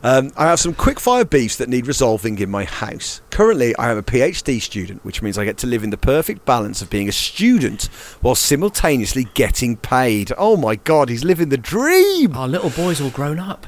Um, 0.03 0.33
I 0.39 0.47
have 0.47 0.59
some 0.59 0.73
quick 0.73 0.99
fire 0.99 1.27
beefs 1.27 1.57
that 1.57 1.69
need 1.69 1.87
resolving 1.87 2.39
in 2.39 2.51
my 2.51 2.65
house. 2.65 3.21
Currently, 3.29 3.77
I 3.77 3.91
am 3.91 3.99
a 3.99 4.03
PhD 4.03 4.59
student, 4.63 5.05
which 5.05 5.21
means 5.21 5.37
I 5.37 5.45
get 5.45 5.59
to 5.59 5.67
live 5.67 5.85
in 5.85 5.91
the 5.91 5.99
perfect 5.99 6.47
balance 6.47 6.81
of 6.81 6.89
being 6.89 7.11
a 7.11 7.13
student 7.13 7.85
while 8.23 8.35
simultaneously 8.35 9.25
getting 9.35 9.77
paid. 9.77 10.33
Oh 10.39 10.57
my 10.57 10.77
God, 10.77 11.11
he's 11.11 11.25
living 11.25 11.51
the 11.51 11.59
dream! 11.59 12.35
Our 12.35 12.49
little 12.49 12.71
boy's 12.71 13.03
all 13.03 13.11
grown 13.11 13.39
up. 13.39 13.67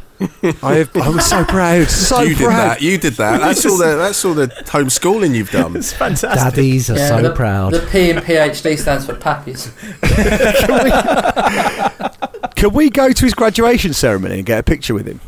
I, 0.63 0.77
have, 0.77 0.97
I 0.97 1.09
was 1.11 1.27
so 1.27 1.45
proud, 1.45 1.89
so 1.91 2.23
you 2.23 2.35
did 2.35 2.49
that. 2.49 2.81
You 2.81 2.97
did 2.97 3.15
that. 3.15 3.41
That's 3.41 3.67
all 3.67 3.77
the. 3.77 3.97
That's 3.97 4.25
all 4.25 4.35
the 4.35 4.49
homeschooling 4.49 5.35
you've 5.35 5.51
done. 5.51 5.77
It's 5.77 5.93
fantastic. 5.93 6.55
Daddies 6.55 6.91
are 6.91 6.97
so 6.97 7.23
the, 7.23 7.35
proud. 7.35 7.75
The 7.75 7.87
P 7.91 8.11
in 8.11 8.17
PhD 8.17 8.79
stands 8.79 9.05
for 9.05 9.15
pappies. 9.15 9.73
Can 12.57 12.73
we 12.73 12.89
go 12.89 13.13
to 13.13 13.25
his 13.25 13.35
graduation 13.35 13.93
ceremony 13.93 14.39
and 14.39 14.47
get 14.47 14.59
a 14.59 14.63
picture 14.63 14.95
with 14.95 15.07
him? 15.07 15.21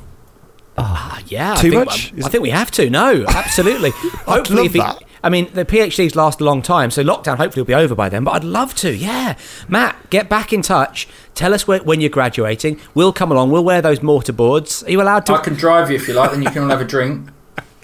Ah, 0.79 1.21
yeah. 1.27 1.55
Too 1.57 1.69
I 1.69 1.71
think, 1.71 1.85
much? 1.85 2.15
I, 2.15 2.27
I 2.27 2.29
think 2.31 2.43
we 2.43 2.51
have 2.51 2.71
to. 2.73 2.89
No, 2.89 3.27
absolutely. 3.29 3.91
hopefully, 4.25 4.57
love 4.57 4.67
if 4.67 4.73
he, 4.73 4.79
that. 4.79 5.03
I 5.23 5.29
mean, 5.29 5.51
the 5.53 5.65
PhDs 5.65 6.15
last 6.15 6.41
a 6.41 6.45
long 6.45 6.63
time, 6.63 6.91
so 6.91 7.03
lockdown 7.03 7.37
hopefully 7.37 7.63
will 7.63 7.67
be 7.67 7.75
over 7.75 7.95
by 7.95 8.09
then. 8.09 8.25
But 8.25 8.33
I'd 8.33 8.45
love 8.45 8.75
to. 8.77 8.95
Yeah, 8.95 9.37
Matt, 9.69 10.11
get 10.11 10.29
back 10.29 10.53
in 10.53 10.63
touch. 10.63 11.09
Tell 11.35 11.55
us 11.55 11.67
when, 11.67 11.85
when 11.85 12.01
you're 12.01 12.11
graduating. 12.11 12.81
We'll 12.95 13.13
come 13.13 13.33
along. 13.33 13.51
We'll 13.51 13.65
wear 13.65 13.83
those 13.83 14.03
mortar 14.03 14.33
boards. 14.33 14.83
Are 14.85 14.91
you 14.91 15.01
allowed 15.01 15.27
to? 15.27 15.35
I 15.35 15.39
can 15.39 15.55
drive 15.55 15.91
you 15.91 15.97
if 15.97 16.09
you 16.09 16.15
like, 16.15 16.31
then 16.31 16.43
you 16.43 16.51
can 16.51 16.63
all 16.65 16.71
have 16.71 16.81
a 16.81 16.85
drink. 16.85 17.29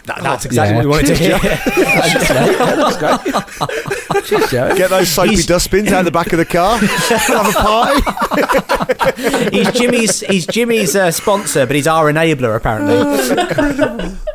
That- 0.05 0.23
that's 0.23 0.45
exactly 0.45 0.77
Yeah. 0.77 0.77
what 0.77 0.85
we 0.85 0.91
wanted 0.91 1.07
to 1.07 1.17
hear. 1.17 1.39
Cheers, 4.25 4.51
Joe. 4.51 4.75
Get 4.77 4.91
those 4.91 5.09
soapy 5.09 5.31
He's- 5.31 5.47
dustbins 5.47 5.93
out 5.93 6.01
of 6.01 6.05
the 6.07 6.11
back 6.11 6.33
of 6.33 6.39
the 6.39 6.45
car, 6.45 6.79
have 6.79 7.49
a 7.49 7.53
party. 7.53 8.01
he's 9.57 9.71
Jimmy's. 9.73 10.21
He's 10.21 10.47
Jimmy's 10.47 10.95
uh, 10.97 11.11
sponsor, 11.11 11.67
but 11.67 11.77
he's 11.77 11.87
our 11.87 12.11
enabler 12.13 12.57
apparently. 12.57 14.17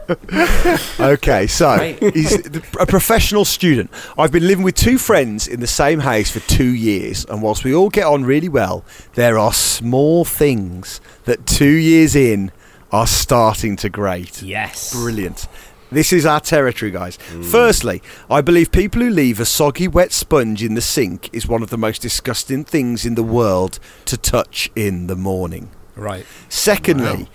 Okay, 0.99 1.45
so 1.45 1.67
Right. 1.75 1.99
he's 2.15 2.33
a 2.79 2.85
professional 2.87 3.45
student. 3.45 3.91
I've 4.17 4.31
been 4.31 4.47
living 4.47 4.63
with 4.63 4.73
two 4.73 4.97
friends 4.97 5.47
in 5.47 5.59
the 5.59 5.67
same 5.67 5.99
house 5.99 6.31
for 6.31 6.39
two 6.41 6.73
years, 6.73 7.25
and 7.25 7.43
whilst 7.43 7.63
we 7.63 7.75
all 7.75 7.89
get 7.89 8.05
on 8.07 8.25
really 8.25 8.49
well, 8.49 8.83
there 9.13 9.37
are 9.37 9.53
small 9.53 10.25
things 10.25 10.99
that 11.25 11.45
two 11.45 11.69
years 11.69 12.15
in 12.15 12.51
are 12.91 13.05
starting 13.05 13.75
to 13.77 13.87
grate. 13.89 14.41
yes. 14.41 14.91
Brilliant. 14.93 15.47
This 15.91 16.13
is 16.13 16.25
our 16.25 16.39
territory, 16.39 16.91
guys. 16.91 17.17
Firstly, 17.17 18.01
I 18.29 18.41
believe 18.41 18.71
people 18.71 19.01
who 19.01 19.09
leave 19.09 19.39
a 19.39 19.45
soggy, 19.45 19.87
wet 19.87 20.11
sponge 20.11 20.63
in 20.63 20.75
the 20.75 20.81
sink 20.81 21.29
is 21.33 21.47
one 21.47 21.63
of 21.63 21.69
the 21.69 21.77
most 21.77 22.01
disgusting 22.01 22.63
things 22.63 23.05
in 23.05 23.15
the 23.15 23.23
world 23.23 23.79
to 24.05 24.17
touch 24.17 24.69
in 24.75 25.07
the 25.07 25.15
morning. 25.15 25.71
Right. 25.95 26.25
Secondly, 26.47 27.27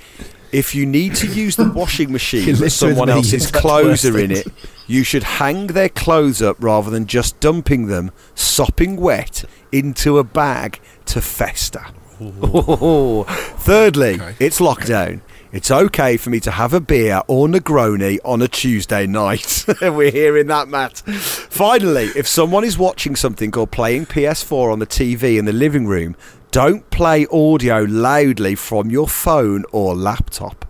if 0.53 0.75
you 0.75 0.87
need 0.87 1.17
to 1.17 1.27
use 1.27 1.57
the 1.57 1.69
washing 1.69 2.13
machine 2.13 2.57
live 2.59 2.73
someone 2.73 3.09
me, 3.09 3.15
else's 3.15 3.51
clothes 3.51 4.05
are 4.05 4.19
in 4.19 4.31
it, 4.31 4.47
you 4.87 5.03
should 5.03 5.25
hang 5.25 5.69
their 5.69 5.89
clothes 5.89 6.41
up 6.41 6.63
rather 6.63 6.91
than 6.91 7.07
just 7.07 7.41
dumping 7.41 7.89
them, 7.89 8.13
sopping 8.37 8.97
wet, 8.97 9.45
into 9.73 10.19
a 10.19 10.25
bag 10.25 10.81
to 11.07 11.21
fester. 11.21 11.85
Thirdly, 12.21 14.21
it's 14.39 14.61
lockdown. 14.61 15.21
It's 15.55 15.71
okay 15.71 16.17
for 16.17 16.31
me 16.31 16.41
to 16.41 16.51
have 16.51 16.75
a 16.75 16.81
beer 16.81 17.23
or 17.29 17.47
Negroni 17.47 18.19
on 18.25 18.43
a 18.43 18.49
Tuesday 18.49 19.07
night. 19.07 19.65
We're 19.81 20.11
hearing 20.11 20.49
that, 20.49 20.67
Matt. 20.67 20.99
Finally, 20.99 22.07
if 22.17 22.27
someone 22.27 22.65
is 22.65 22.77
watching 22.77 23.15
something 23.15 23.57
or 23.57 23.65
playing 23.65 24.07
PS4 24.07 24.73
on 24.73 24.81
the 24.81 24.87
TV 24.87 25.39
in 25.39 25.45
the 25.45 25.53
living 25.53 25.87
room, 25.87 26.17
don't 26.51 26.91
play 26.91 27.29
audio 27.31 27.85
loudly 27.85 28.57
from 28.57 28.91
your 28.91 29.07
phone 29.07 29.65
or 29.71 29.95
laptop. 29.95 30.69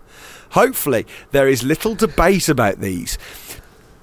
Hopefully, 0.51 1.07
there 1.31 1.49
is 1.49 1.63
little 1.63 1.95
debate 1.95 2.51
about 2.51 2.81
these. 2.81 3.17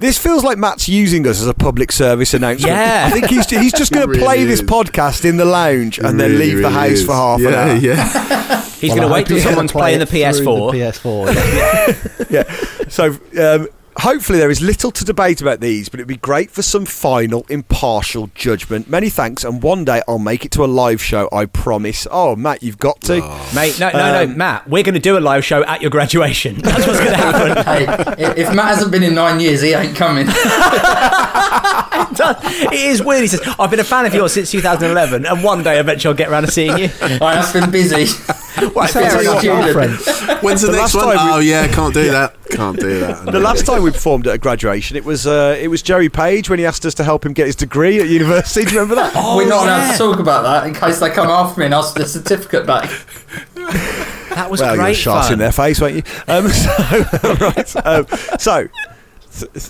This 0.01 0.17
feels 0.17 0.43
like 0.43 0.57
Matt's 0.57 0.89
using 0.89 1.27
us 1.27 1.39
as 1.41 1.47
a 1.47 1.53
public 1.53 1.91
service 1.91 2.33
announcement. 2.33 2.73
Yeah. 2.75 3.03
I 3.07 3.11
think 3.11 3.27
he's, 3.27 3.47
he's 3.47 3.71
just 3.71 3.91
going 3.93 4.07
to 4.11 4.13
He 4.13 4.19
play 4.19 4.37
really 4.39 4.49
this 4.49 4.61
podcast 4.61 5.23
in 5.23 5.37
the 5.37 5.45
lounge 5.45 5.99
and 5.99 6.19
then 6.19 6.31
Really, 6.31 6.53
leave 6.53 6.61
the 6.63 6.71
house 6.71 6.89
is. 6.91 7.05
for 7.05 7.13
half 7.13 7.39
yeah, 7.39 7.47
an 7.49 7.53
hour. 7.53 7.75
Yeah. 7.75 8.61
He's 8.81 8.89
Well, 8.89 8.97
going 8.97 9.07
to 9.09 9.13
wait 9.13 9.19
hope 9.19 9.27
till 9.27 9.39
someone's 9.39 9.71
play 9.71 9.81
playing 9.95 9.99
the 9.99 10.05
PS4. 10.07 10.71
The 10.71 10.79
PS4. 10.79 12.29
yeah. 12.31 12.43
yeah. 12.81 12.87
So 12.89 13.09
um, 13.39 13.67
hopefully 13.97 14.39
there 14.39 14.49
is 14.49 14.61
little 14.61 14.91
to 14.91 15.05
debate 15.05 15.41
about 15.41 15.59
these, 15.59 15.89
but 15.89 15.99
it'd 15.99 16.07
be 16.07 16.17
great 16.17 16.49
for 16.51 16.61
some 16.61 16.85
final 16.85 17.45
impartial 17.49 18.29
judgment. 18.35 18.89
Many 18.89 19.09
thanks, 19.09 19.43
and 19.43 19.61
one 19.61 19.85
day 19.85 20.01
I'll 20.07 20.19
make 20.19 20.45
it 20.45 20.51
to 20.53 20.63
a 20.63 20.67
live 20.67 21.01
show. 21.01 21.29
I 21.31 21.45
promise. 21.45 22.07
Oh, 22.09 22.35
Matt, 22.35 22.63
you've 22.63 22.77
got 22.79 23.01
to. 23.01 23.21
Oh. 23.23 23.51
Mate, 23.55 23.79
no, 23.79 23.89
no, 23.91 23.97
no, 23.99 24.23
um, 24.23 24.37
Matt. 24.37 24.67
We're 24.69 24.83
going 24.83 24.93
to 24.95 24.99
do 24.99 25.17
a 25.17 25.19
live 25.19 25.43
show 25.45 25.63
at 25.65 25.81
your 25.81 25.91
graduation. 25.91 26.55
That's 26.61 26.87
what's 26.87 26.99
going 26.99 27.11
to 27.11 27.17
happen. 27.17 27.51
Hey, 27.71 27.85
if 28.41 28.53
Matt 28.55 28.69
hasn't 28.75 28.91
been 28.91 29.03
in 29.03 29.13
nine 29.15 29.39
years, 29.39 29.61
he 29.61 29.73
ain't 29.73 29.95
coming. 29.95 30.27
it 31.51 32.73
is 32.73 33.03
weird. 33.03 33.21
He 33.21 33.27
says, 33.27 33.41
"I've 33.59 33.69
been 33.69 33.79
a 33.79 33.83
fan 33.83 34.05
of 34.05 34.13
yours 34.13 34.33
since 34.33 34.51
2011, 34.51 35.25
and 35.25 35.43
one 35.43 35.63
day 35.63 35.79
eventually 35.79 36.11
I'll 36.11 36.17
get 36.17 36.29
around 36.29 36.43
to 36.43 36.51
seeing 36.51 36.77
you." 36.77 36.89
I 37.01 37.35
have 37.35 37.53
been 37.53 37.71
busy. 37.71 38.05
Well, 38.75 38.87
Fair 38.87 39.09
fair 39.09 39.21
enough. 39.21 39.43
enough. 39.43 39.65
Our 39.65 39.73
friends. 39.73 40.05
When's 40.43 40.61
the, 40.61 40.67
The 40.67 40.73
next 40.77 40.93
last 40.93 41.05
one? 41.05 41.15
time 41.15 41.17
oh, 41.19 41.25
we- 41.25 41.31
Oh 41.33 41.39
yeah, 41.39 41.67
can't 41.73 41.93
do 41.93 42.11
that. 42.11 42.35
Can't 42.49 42.79
do 42.79 42.99
that. 42.99 43.25
The 43.31 43.39
last 43.39 43.65
time 43.65 43.80
we 43.83 43.91
performed 43.91 44.27
at 44.27 44.35
a 44.35 44.37
graduation, 44.37 44.97
it 44.97 45.05
was 45.05 45.27
uh, 45.27 45.57
it 45.59 45.67
was 45.67 45.81
Jerry 45.81 46.09
Page 46.09 46.49
when 46.49 46.59
he 46.59 46.65
asked 46.65 46.85
us 46.85 46.93
to 46.95 47.03
help 47.03 47.25
him 47.25 47.33
get 47.33 47.47
his 47.47 47.55
degree 47.55 47.99
at 47.99 48.07
university. 48.07 48.65
Do 48.65 48.73
you 48.73 48.79
remember 48.79 48.95
that? 48.95 49.13
We're 49.35 49.47
not 49.47 49.63
allowed 49.65 49.91
to 49.91 49.97
talk 49.97 50.19
about 50.19 50.43
that 50.43 50.67
in 50.67 50.73
case 50.73 50.99
they 50.99 51.09
come 51.09 51.27
after 51.27 51.59
me 51.59 51.65
and 51.65 51.73
ask 51.73 51.93
for 51.93 51.99
the 51.99 52.07
certificate 52.07 52.65
back. 52.65 52.89
That 54.35 54.49
was 54.49 54.61
well, 54.61 54.75
you're 54.75 54.83
great 54.85 54.95
shot 54.95 55.23
fun. 55.25 55.33
in 55.33 55.39
their 55.39 55.51
face, 55.51 55.81
won't 55.81 55.95
you? 55.95 56.03
Um, 56.27 56.47
so, 56.49 57.33
right. 57.41 57.75
Um, 57.85 58.07
so, 58.39 58.67
th- 59.33 59.53
th- 59.53 59.69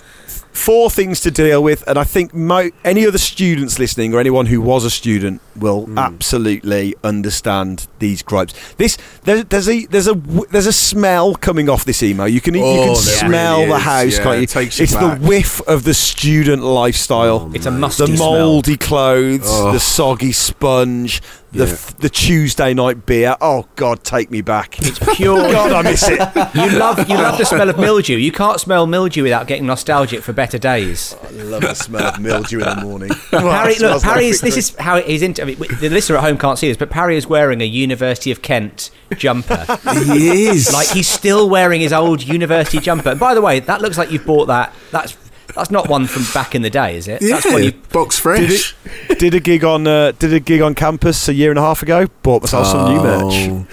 four 0.52 0.90
things 0.90 1.20
to 1.20 1.30
deal 1.30 1.62
with, 1.62 1.82
and 1.88 1.98
I 1.98 2.04
think 2.04 2.34
mo- 2.34 2.70
any 2.84 3.06
other 3.06 3.18
students 3.18 3.78
listening 3.78 4.12
or 4.14 4.20
anyone 4.20 4.46
who 4.46 4.60
was 4.60 4.84
a 4.84 4.90
student 4.90 5.40
will 5.56 5.86
Hmm. 5.86 5.98
absolutely 5.98 6.94
understand 7.02 7.86
these 7.98 8.22
gripes. 8.22 8.52
This 8.76 8.96
there, 9.24 9.42
there's 9.44 9.68
a 9.68 9.86
there's 9.86 10.06
a 10.06 10.14
w- 10.14 10.44
there's 10.50 10.66
a 10.66 10.72
smell 10.72 11.34
coming 11.34 11.68
off 11.68 11.84
this 11.84 12.02
email. 12.02 12.28
You 12.28 12.40
can 12.40 12.54
you 12.54 12.62
Oh, 12.64 12.84
can 12.86 12.96
smell 12.96 13.58
really 13.60 13.70
the 13.72 13.78
house, 13.78 14.16
Yeah, 14.18 14.22
can't 14.22 14.36
you? 14.38 14.42
it 14.42 14.48
takes 14.50 14.78
you 14.78 14.84
it's 14.84 14.94
back. 14.94 15.20
the 15.20 15.26
whiff 15.26 15.60
of 15.66 15.84
the 15.84 15.94
student 15.94 16.62
lifestyle. 16.62 17.48
Oh, 17.48 17.52
It's 17.54 17.66
a 17.66 17.70
musty 17.70 18.12
the 18.12 18.18
mouldy 18.18 18.76
clothes, 18.76 19.42
Oh. 19.46 19.72
the 19.72 19.80
soggy 19.80 20.32
sponge, 20.32 21.22
the 21.52 21.66
Yeah. 21.66 21.72
f- 21.72 21.96
the 21.98 22.08
Tuesday 22.08 22.72
night 22.74 23.04
beer. 23.06 23.36
Oh 23.40 23.66
God, 23.76 24.04
take 24.04 24.30
me 24.30 24.40
back. 24.40 24.78
It's 24.80 24.98
pure. 25.16 25.36
God, 25.52 25.72
I 25.72 25.82
miss 25.82 26.02
it. 26.08 26.18
You 26.54 26.78
love 26.78 26.98
you 27.08 27.16
love 27.16 27.38
the 27.38 27.44
smell 27.44 27.68
of 27.68 27.78
mildew. 27.78 28.16
You 28.16 28.32
can't 28.32 28.58
smell 28.60 28.86
mildew 28.86 29.22
without 29.22 29.46
getting 29.46 29.66
nostalgic 29.66 30.22
for 30.22 30.32
better 30.32 30.58
days. 30.58 31.14
Oh, 31.22 31.28
I 31.28 31.42
love 31.42 31.60
the 31.62 31.74
smell 31.74 32.06
of 32.06 32.20
mildew 32.20 32.58
in 32.60 32.64
the 32.78 32.82
morning. 32.84 33.10
Parry, 33.30 33.72
It 33.74 33.80
look, 33.80 34.00
smells 34.00 34.04
like 34.04 34.12
Parry 34.14 34.26
is. 34.26 34.40
This 34.40 34.56
is 34.56 34.74
how 34.76 35.00
he's 35.00 35.22
into. 35.22 35.42
I 35.42 35.44
mean, 35.44 35.58
the 35.58 35.88
listener 35.90 36.16
at 36.16 36.24
home 36.24 36.38
can't 36.38 36.58
see 36.58 36.68
this, 36.68 36.76
but 36.76 36.90
Parry 36.90 37.16
is 37.16 37.26
wearing 37.26 37.60
a 37.60 37.66
University 37.66 38.30
of 38.30 38.42
Kent 38.42 38.90
jumper. 39.16 39.64
He 40.12 40.46
is 40.48 40.72
like 40.72 40.88
he's 40.88 41.08
still 41.08 41.48
wearing 41.50 41.80
his 41.80 41.92
old 41.92 42.22
university 42.22 42.78
jumper. 42.78 43.10
And 43.10 43.20
by 43.20 43.34
the 43.34 43.40
way, 43.42 43.60
that 43.60 43.80
looks 43.82 43.98
like 43.98 44.10
you've 44.10 44.24
bought 44.26 44.46
that. 44.46 44.72
That's 44.90 45.12
That's 45.54 45.70
not 45.70 45.88
one 45.88 46.06
from 46.06 46.24
back 46.32 46.54
in 46.54 46.62
the 46.62 46.70
day, 46.70 46.96
is 46.96 47.08
it? 47.08 47.20
Yeah, 47.22 47.34
That's 47.36 47.46
one 47.52 47.62
you. 47.64 47.72
box 47.92 48.16
Did 48.16 48.22
fresh. 48.22 48.74
it? 49.08 49.18
Did 49.18 49.34
a 49.34 49.40
gig 49.40 49.64
on 49.64 49.86
uh, 49.86 50.12
did 50.12 50.32
a 50.32 50.40
gig 50.40 50.60
on 50.62 50.74
campus 50.74 51.28
a 51.28 51.34
year 51.34 51.50
and 51.50 51.58
a 51.58 51.62
half 51.62 51.82
ago. 51.82 52.06
Bought 52.22 52.42
myself 52.42 52.66
some 52.66 52.92
new 52.94 53.00
merch. 53.02 53.66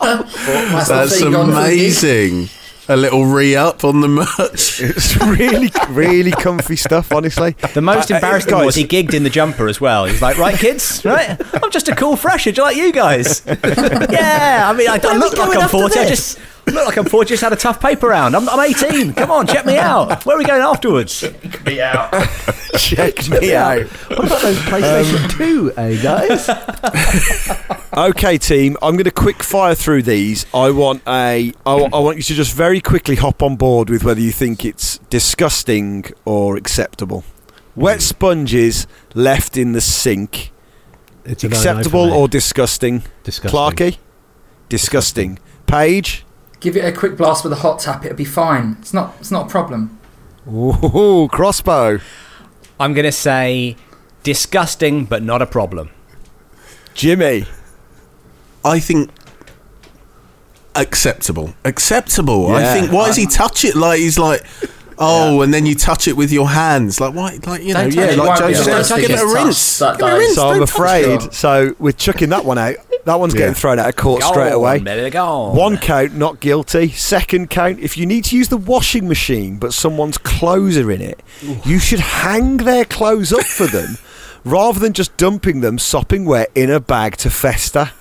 That's, 0.00 0.88
the 0.88 0.94
That's 0.94 1.18
thing 1.20 1.34
on 1.34 1.48
the 1.50 1.54
gig. 1.54 1.62
amazing. 1.78 2.48
A 2.88 2.96
little 2.96 3.24
re 3.24 3.54
up 3.54 3.84
on 3.84 4.00
the 4.00 4.08
merch. 4.08 4.80
It's 4.82 5.16
really 5.18 5.70
really 5.90 6.32
comfy 6.32 6.74
stuff. 6.76 7.12
Honestly, 7.12 7.52
The 7.74 7.80
most 7.80 8.10
Uh, 8.10 8.14
uh, 8.14 8.16
embarrassing 8.16 8.54
was 8.58 8.74
he 8.74 8.84
gigged 8.84 9.14
in 9.14 9.22
the 9.22 9.30
jumper 9.30 9.68
as 9.68 9.80
well. 9.80 10.06
He's 10.06 10.20
like, 10.20 10.38
right, 10.38 10.56
kids, 10.58 11.04
right? 11.04 11.40
I'm 11.62 11.70
just 11.70 11.88
a 11.88 11.94
cool 11.94 12.16
fresher, 12.16 12.50
just 12.50 12.64
like 12.64 12.76
you 12.76 12.92
guys. 12.92 13.42
yeah, 13.46 14.66
I 14.68 14.72
mean, 14.76 14.88
I, 14.88 14.94
I 14.94 14.98
Where 14.98 15.10
are 15.12 15.14
we 15.14 15.18
look 15.20 15.38
like 15.38 15.50
I'm 15.56 15.62
after 15.62 15.68
40. 15.68 15.98
I 16.00 16.08
just 16.08 16.38
look 16.74 16.86
like 16.86 16.96
I'm 16.96 17.04
40. 17.04 17.28
Just 17.28 17.42
had 17.42 17.52
a 17.52 17.56
tough 17.56 17.80
paper 17.80 18.08
round. 18.08 18.34
I'm, 18.36 18.48
I'm 18.48 18.60
18. 18.60 19.14
Come 19.14 19.30
on, 19.30 19.46
check 19.46 19.66
me 19.66 19.76
out. 19.76 20.24
Where 20.24 20.36
are 20.36 20.38
we 20.38 20.44
going 20.44 20.62
afterwards? 20.62 21.24
Be 21.64 21.80
out. 21.82 22.12
check 22.76 23.28
me 23.28 23.54
out. 23.54 23.86
What 23.86 24.26
about 24.26 24.42
those 24.42 24.58
PlayStation 24.58 25.30
2, 25.36 25.72
eh, 25.76 26.02
guys? 26.02 27.76
Okay, 27.92 28.38
team. 28.38 28.76
I'm 28.82 28.92
going 28.92 29.04
to 29.04 29.10
quick 29.10 29.42
fire 29.42 29.74
through 29.74 30.02
these. 30.02 30.46
I 30.54 30.70
want 30.70 31.02
a. 31.08 31.52
I, 31.66 31.74
want 31.74 32.18
you 32.18 32.22
to 32.22 32.34
just 32.34 32.54
very 32.54 32.80
quickly 32.80 33.16
hop 33.16 33.42
on 33.42 33.56
board 33.56 33.90
with 33.90 34.04
whether 34.04 34.20
you 34.20 34.30
think 34.30 34.64
it's 34.64 34.98
disgusting 35.10 36.04
or 36.24 36.56
acceptable. 36.56 37.24
Wet 37.74 38.00
sponges 38.00 38.86
left 39.14 39.56
in 39.56 39.72
the 39.72 39.80
sink. 39.80 40.52
It's 41.24 41.42
acceptable 41.42 42.12
or 42.12 42.28
disgusting? 42.28 43.02
disgusting? 43.24 43.58
Clarky? 43.58 43.98
Disgusting. 44.68 45.40
Page? 45.66 46.24
Give 46.60 46.76
it 46.76 46.84
a 46.84 46.92
quick 46.92 47.16
blast 47.16 47.42
with 47.42 47.52
a 47.52 47.56
hot 47.56 47.80
tap. 47.80 48.04
It'll 48.04 48.16
be 48.16 48.24
fine. 48.24 48.76
It's 48.80 48.92
not. 48.92 49.16
It's 49.18 49.30
not 49.30 49.46
a 49.46 49.48
problem. 49.48 49.98
Ooh, 50.46 51.28
crossbow. 51.32 52.00
I'm 52.78 52.94
going 52.94 53.04
to 53.04 53.12
say 53.12 53.76
disgusting, 54.22 55.04
but 55.06 55.22
not 55.22 55.42
a 55.42 55.46
problem. 55.46 55.90
Jimmy. 56.94 57.46
I 58.64 58.78
think 58.78 59.10
acceptable. 60.74 61.54
Acceptable. 61.64 62.54
I 62.54 62.64
think. 62.74 62.92
Why 62.92 63.06
does 63.06 63.16
he 63.16 63.26
touch 63.26 63.64
it 63.64 63.74
like 63.74 64.00
he's 64.00 64.18
like? 64.18 64.44
Oh, 65.02 65.40
and 65.40 65.52
then 65.54 65.64
you 65.64 65.74
touch 65.74 66.06
it 66.08 66.16
with 66.16 66.30
your 66.30 66.48
hands, 66.48 67.00
like 67.00 67.14
why? 67.14 67.38
Like 67.46 67.62
you 67.62 67.72
know, 67.74 67.82
Don't 67.84 67.94
yeah, 67.94 68.06
touch 68.06 68.14
it. 68.14 68.18
like 68.18 68.38
Joe 68.38 68.48
be 68.48 68.54
said, 68.84 69.00
give 69.00 69.10
it 69.10 69.20
a 69.20 69.26
rinse. 69.26 69.78
Give 69.80 69.88
it 69.94 70.02
a 70.02 70.18
rinse. 70.18 70.34
So 70.34 70.48
I'm 70.48 70.58
don't 70.58 70.66
touch 70.68 70.74
afraid. 70.76 71.22
it. 71.22 71.34
So 71.34 71.74
we're 71.78 71.92
chucking 71.92 72.28
that 72.28 72.44
one 72.44 72.58
out. 72.58 72.74
That 73.06 73.18
one's 73.18 73.32
Yeah. 73.32 73.38
getting 73.40 73.54
thrown 73.54 73.78
out 73.78 73.88
of 73.88 73.96
court 73.96 74.20
Go 74.20 74.28
straight 74.30 74.52
away. 74.52 74.76
on, 74.78 74.84
baby. 74.84 75.16
One 75.16 75.78
count, 75.78 76.14
not 76.14 76.40
guilty. 76.40 76.90
Second 76.90 77.48
count, 77.48 77.80
if 77.80 77.96
you 77.96 78.04
need 78.04 78.24
to 78.26 78.36
use 78.36 78.48
the 78.48 78.58
washing 78.58 79.08
machine 79.08 79.56
but 79.56 79.72
someone's 79.72 80.18
clothes 80.18 80.76
are 80.76 80.90
in 80.92 81.00
it, 81.00 81.22
you 81.64 81.78
should 81.78 82.00
hang 82.00 82.58
their 82.58 82.84
clothes 82.84 83.32
up 83.32 83.44
for 83.46 83.66
them 83.66 83.96
rather 84.44 84.78
than 84.78 84.92
just 84.92 85.16
dumping 85.16 85.60
them 85.60 85.78
sopping 85.78 86.26
wet 86.26 86.50
in 86.54 86.70
a 86.70 86.78
bag 86.78 87.16
to 87.18 87.30
fester. 87.30 87.92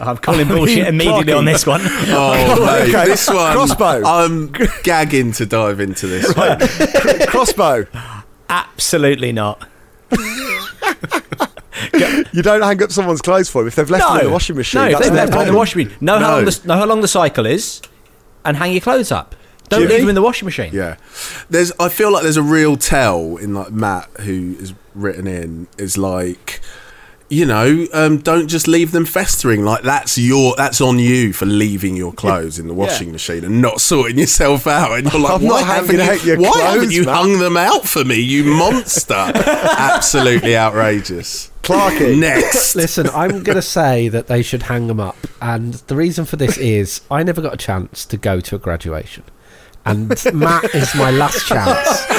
I'm 0.00 0.16
calling 0.18 0.40
I 0.40 0.44
mean, 0.44 0.56
bullshit 0.56 0.86
immediately 0.88 1.32
on 1.32 1.44
this 1.44 1.66
one. 1.66 1.80
Oh, 1.84 2.64
mate, 2.84 2.94
Okay, 2.94 3.06
this 3.06 3.28
one. 3.28 3.52
crossbow. 3.52 4.02
I'm 4.04 4.52
gagging 4.82 5.32
to 5.32 5.46
dive 5.46 5.80
into 5.80 6.06
this. 6.06 6.34
one. 6.36 6.58
Crossbow, 7.28 7.86
Absolutely 8.48 9.32
not. 9.32 9.66
you 12.32 12.42
don't 12.42 12.62
hang 12.62 12.82
up 12.82 12.90
someone's 12.90 13.20
clothes 13.22 13.48
for 13.48 13.62
them 13.62 13.68
if 13.68 13.74
they've 13.76 13.90
left 13.90 14.06
them 14.08 14.18
in 14.20 14.26
the 14.26 14.32
washing 14.32 14.56
machine. 14.56 14.90
No, 14.90 14.98
they've 14.98 15.12
left 15.12 15.32
them 15.32 15.40
in 15.42 15.48
the 15.48 15.54
washing 15.56 15.84
machine. 15.84 15.98
Know 16.00 16.18
how 16.18 16.28
No. 16.30 16.34
long 16.36 16.44
the, 16.44 16.60
know 16.64 16.74
how 16.76 16.86
long 16.86 17.00
the 17.00 17.08
cycle 17.08 17.46
is, 17.46 17.80
and 18.44 18.56
hang 18.56 18.72
your 18.72 18.80
clothes 18.80 19.12
up. 19.12 19.34
Don't 19.68 19.82
Jimmy? 19.82 19.92
leave 19.94 20.00
them 20.02 20.08
in 20.10 20.14
the 20.14 20.22
washing 20.22 20.46
machine. 20.46 20.70
Yeah, 20.72 20.96
there's. 21.50 21.72
I 21.78 21.88
feel 21.90 22.10
like 22.12 22.22
there's 22.22 22.38
a 22.38 22.42
real 22.42 22.76
tell 22.76 23.36
in 23.36 23.52
like 23.54 23.70
Matt 23.70 24.08
who 24.20 24.56
is 24.58 24.72
written 24.94 25.26
in 25.26 25.68
is 25.76 25.98
like, 25.98 26.60
you 27.30 27.44
know, 27.44 27.86
um, 27.92 28.18
don't 28.18 28.48
just 28.48 28.66
leave 28.66 28.92
them 28.92 29.04
festering. 29.04 29.64
Like 29.64 29.82
that's 29.82 30.16
your 30.16 30.54
that's 30.56 30.80
on 30.80 30.98
you 30.98 31.32
for 31.32 31.46
leaving 31.46 31.96
your 31.96 32.12
clothes 32.12 32.58
in 32.58 32.66
the 32.68 32.74
washing 32.74 33.12
machine 33.12 33.44
and 33.44 33.60
not 33.60 33.80
sorting 33.80 34.18
yourself 34.18 34.66
out. 34.66 34.98
And 34.98 35.12
you're 35.12 35.20
like, 35.22 35.34
I'm 35.34 35.42
why 35.42 35.60
not 35.60 35.66
haven't 35.66 35.98
hanging 35.98 36.26
you, 36.26 36.32
out 36.34 36.40
your 36.40 36.50
why 36.50 36.60
haven't 36.60 36.90
you 36.92 37.04
Matt." 37.04 37.16
hung 37.16 37.38
them 37.38 37.56
out 37.56 37.84
for 37.86 38.04
me, 38.04 38.16
you 38.20 38.44
monster? 38.56 39.14
Absolutely 39.14 40.56
outrageous. 40.56 41.50
Clarky. 41.62 42.18
Next, 42.18 42.74
Listen, 42.74 43.08
I'm 43.10 43.42
going 43.42 43.56
to 43.56 43.62
say 43.62 44.08
that 44.08 44.26
they 44.26 44.42
should 44.42 44.62
hang 44.62 44.86
them 44.86 45.00
up. 45.00 45.16
And 45.42 45.74
the 45.74 45.96
reason 45.96 46.24
for 46.24 46.36
this 46.36 46.56
is 46.56 47.02
I 47.10 47.22
never 47.22 47.42
got 47.42 47.52
a 47.52 47.58
chance 47.58 48.06
to 48.06 48.16
go 48.16 48.40
to 48.40 48.56
a 48.56 48.58
graduation. 48.58 49.24
And 49.88 50.08
Matt 50.34 50.74
is 50.74 50.94
my 50.94 51.10
last 51.10 51.46
chance. 51.46 52.04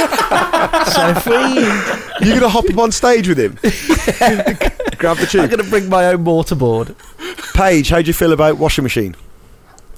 So 0.94 1.08
if 1.10 1.26
we. 1.26 2.26
You're 2.26 2.40
going 2.40 2.42
to 2.42 2.50
hop 2.50 2.70
up 2.70 2.78
on 2.78 2.92
stage 2.92 3.28
with 3.30 3.40
him? 3.40 3.54
Grab 4.98 5.18
the 5.18 5.22
I'm 5.24 5.28
tube. 5.28 5.50
going 5.50 5.64
to 5.64 5.70
bring 5.70 5.88
my 5.90 6.08
own 6.08 6.24
mortarboard. 6.26 6.96
Page, 7.54 7.90
how 7.90 8.02
do 8.02 8.08
you 8.08 8.14
feel 8.14 8.34
about 8.34 8.58
washing 8.58 8.84
machine? 8.84 9.16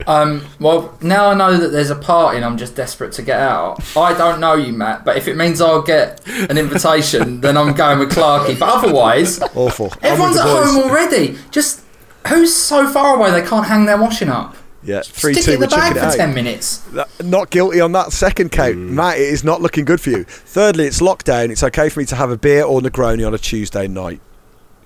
Um, 0.08 0.46
well, 0.60 0.96
now 1.02 1.30
I 1.30 1.34
know 1.34 1.58
that 1.58 1.70
there's 1.70 1.90
a 1.90 1.96
party 1.96 2.38
and 2.38 2.46
I'm 2.46 2.58
just 2.58 2.76
desperate 2.76 3.12
to 3.14 3.22
get 3.24 3.40
out. 3.40 3.80
I 3.98 4.14
don't 4.18 4.40
know 4.40 4.54
you, 4.56 4.72
Matt, 4.74 5.04
but 5.06 5.18
if 5.18 5.28
it 5.28 5.36
means 5.38 5.62
I'll 5.62 5.82
get 5.82 6.22
an 6.28 6.58
invitation, 6.58 7.42
then 7.42 7.58
I'm 7.58 7.74
going 7.74 8.00
with 8.00 8.12
Clarky. 8.12 8.58
But 8.60 8.70
otherwise, 8.70 9.42
Awful. 9.56 9.92
I'm 9.94 10.00
everyone's 10.12 10.36
with 10.38 10.46
at 10.46 10.54
boys. 10.54 10.74
home 10.74 10.84
already. 10.84 11.38
Just 11.52 11.82
who's 12.28 12.54
so 12.54 12.88
far 12.88 13.16
away 13.18 13.32
they 13.32 13.48
can't 13.48 13.66
hang 13.68 13.86
their 13.86 13.98
washing 14.00 14.30
up? 14.30 14.56
Yeah, 14.84 15.02
three 15.02 15.34
Stick 15.34 15.46
two. 15.46 15.52
it 15.52 15.54
in 15.56 15.60
We're 15.60 15.68
the 15.68 15.76
bag 15.76 15.94
for 16.12 16.18
ten 16.18 16.34
minutes. 16.34 16.82
Not 17.24 17.50
guilty 17.52 17.82
on 17.82 17.92
that 17.92 18.12
second 18.12 18.52
count, 18.52 18.76
mm. 18.76 18.90
Matt. 18.90 19.18
It 19.18 19.28
is 19.28 19.44
not 19.44 19.62
looking 19.62 19.86
good 19.86 20.02
for 20.02 20.10
you. 20.10 20.24
Thirdly, 20.24 20.86
it's 20.86 21.02
lockdown. 21.02 21.50
It's 21.50 21.64
okay 21.64 21.90
for 21.90 22.00
me 22.00 22.06
to 22.08 22.16
have 22.16 22.32
a 22.32 22.38
beer 22.38 22.64
or 22.64 22.82
Negroni 22.82 23.26
on 23.26 23.34
a 23.34 23.38
Tuesday 23.38 23.88
night. 23.88 24.22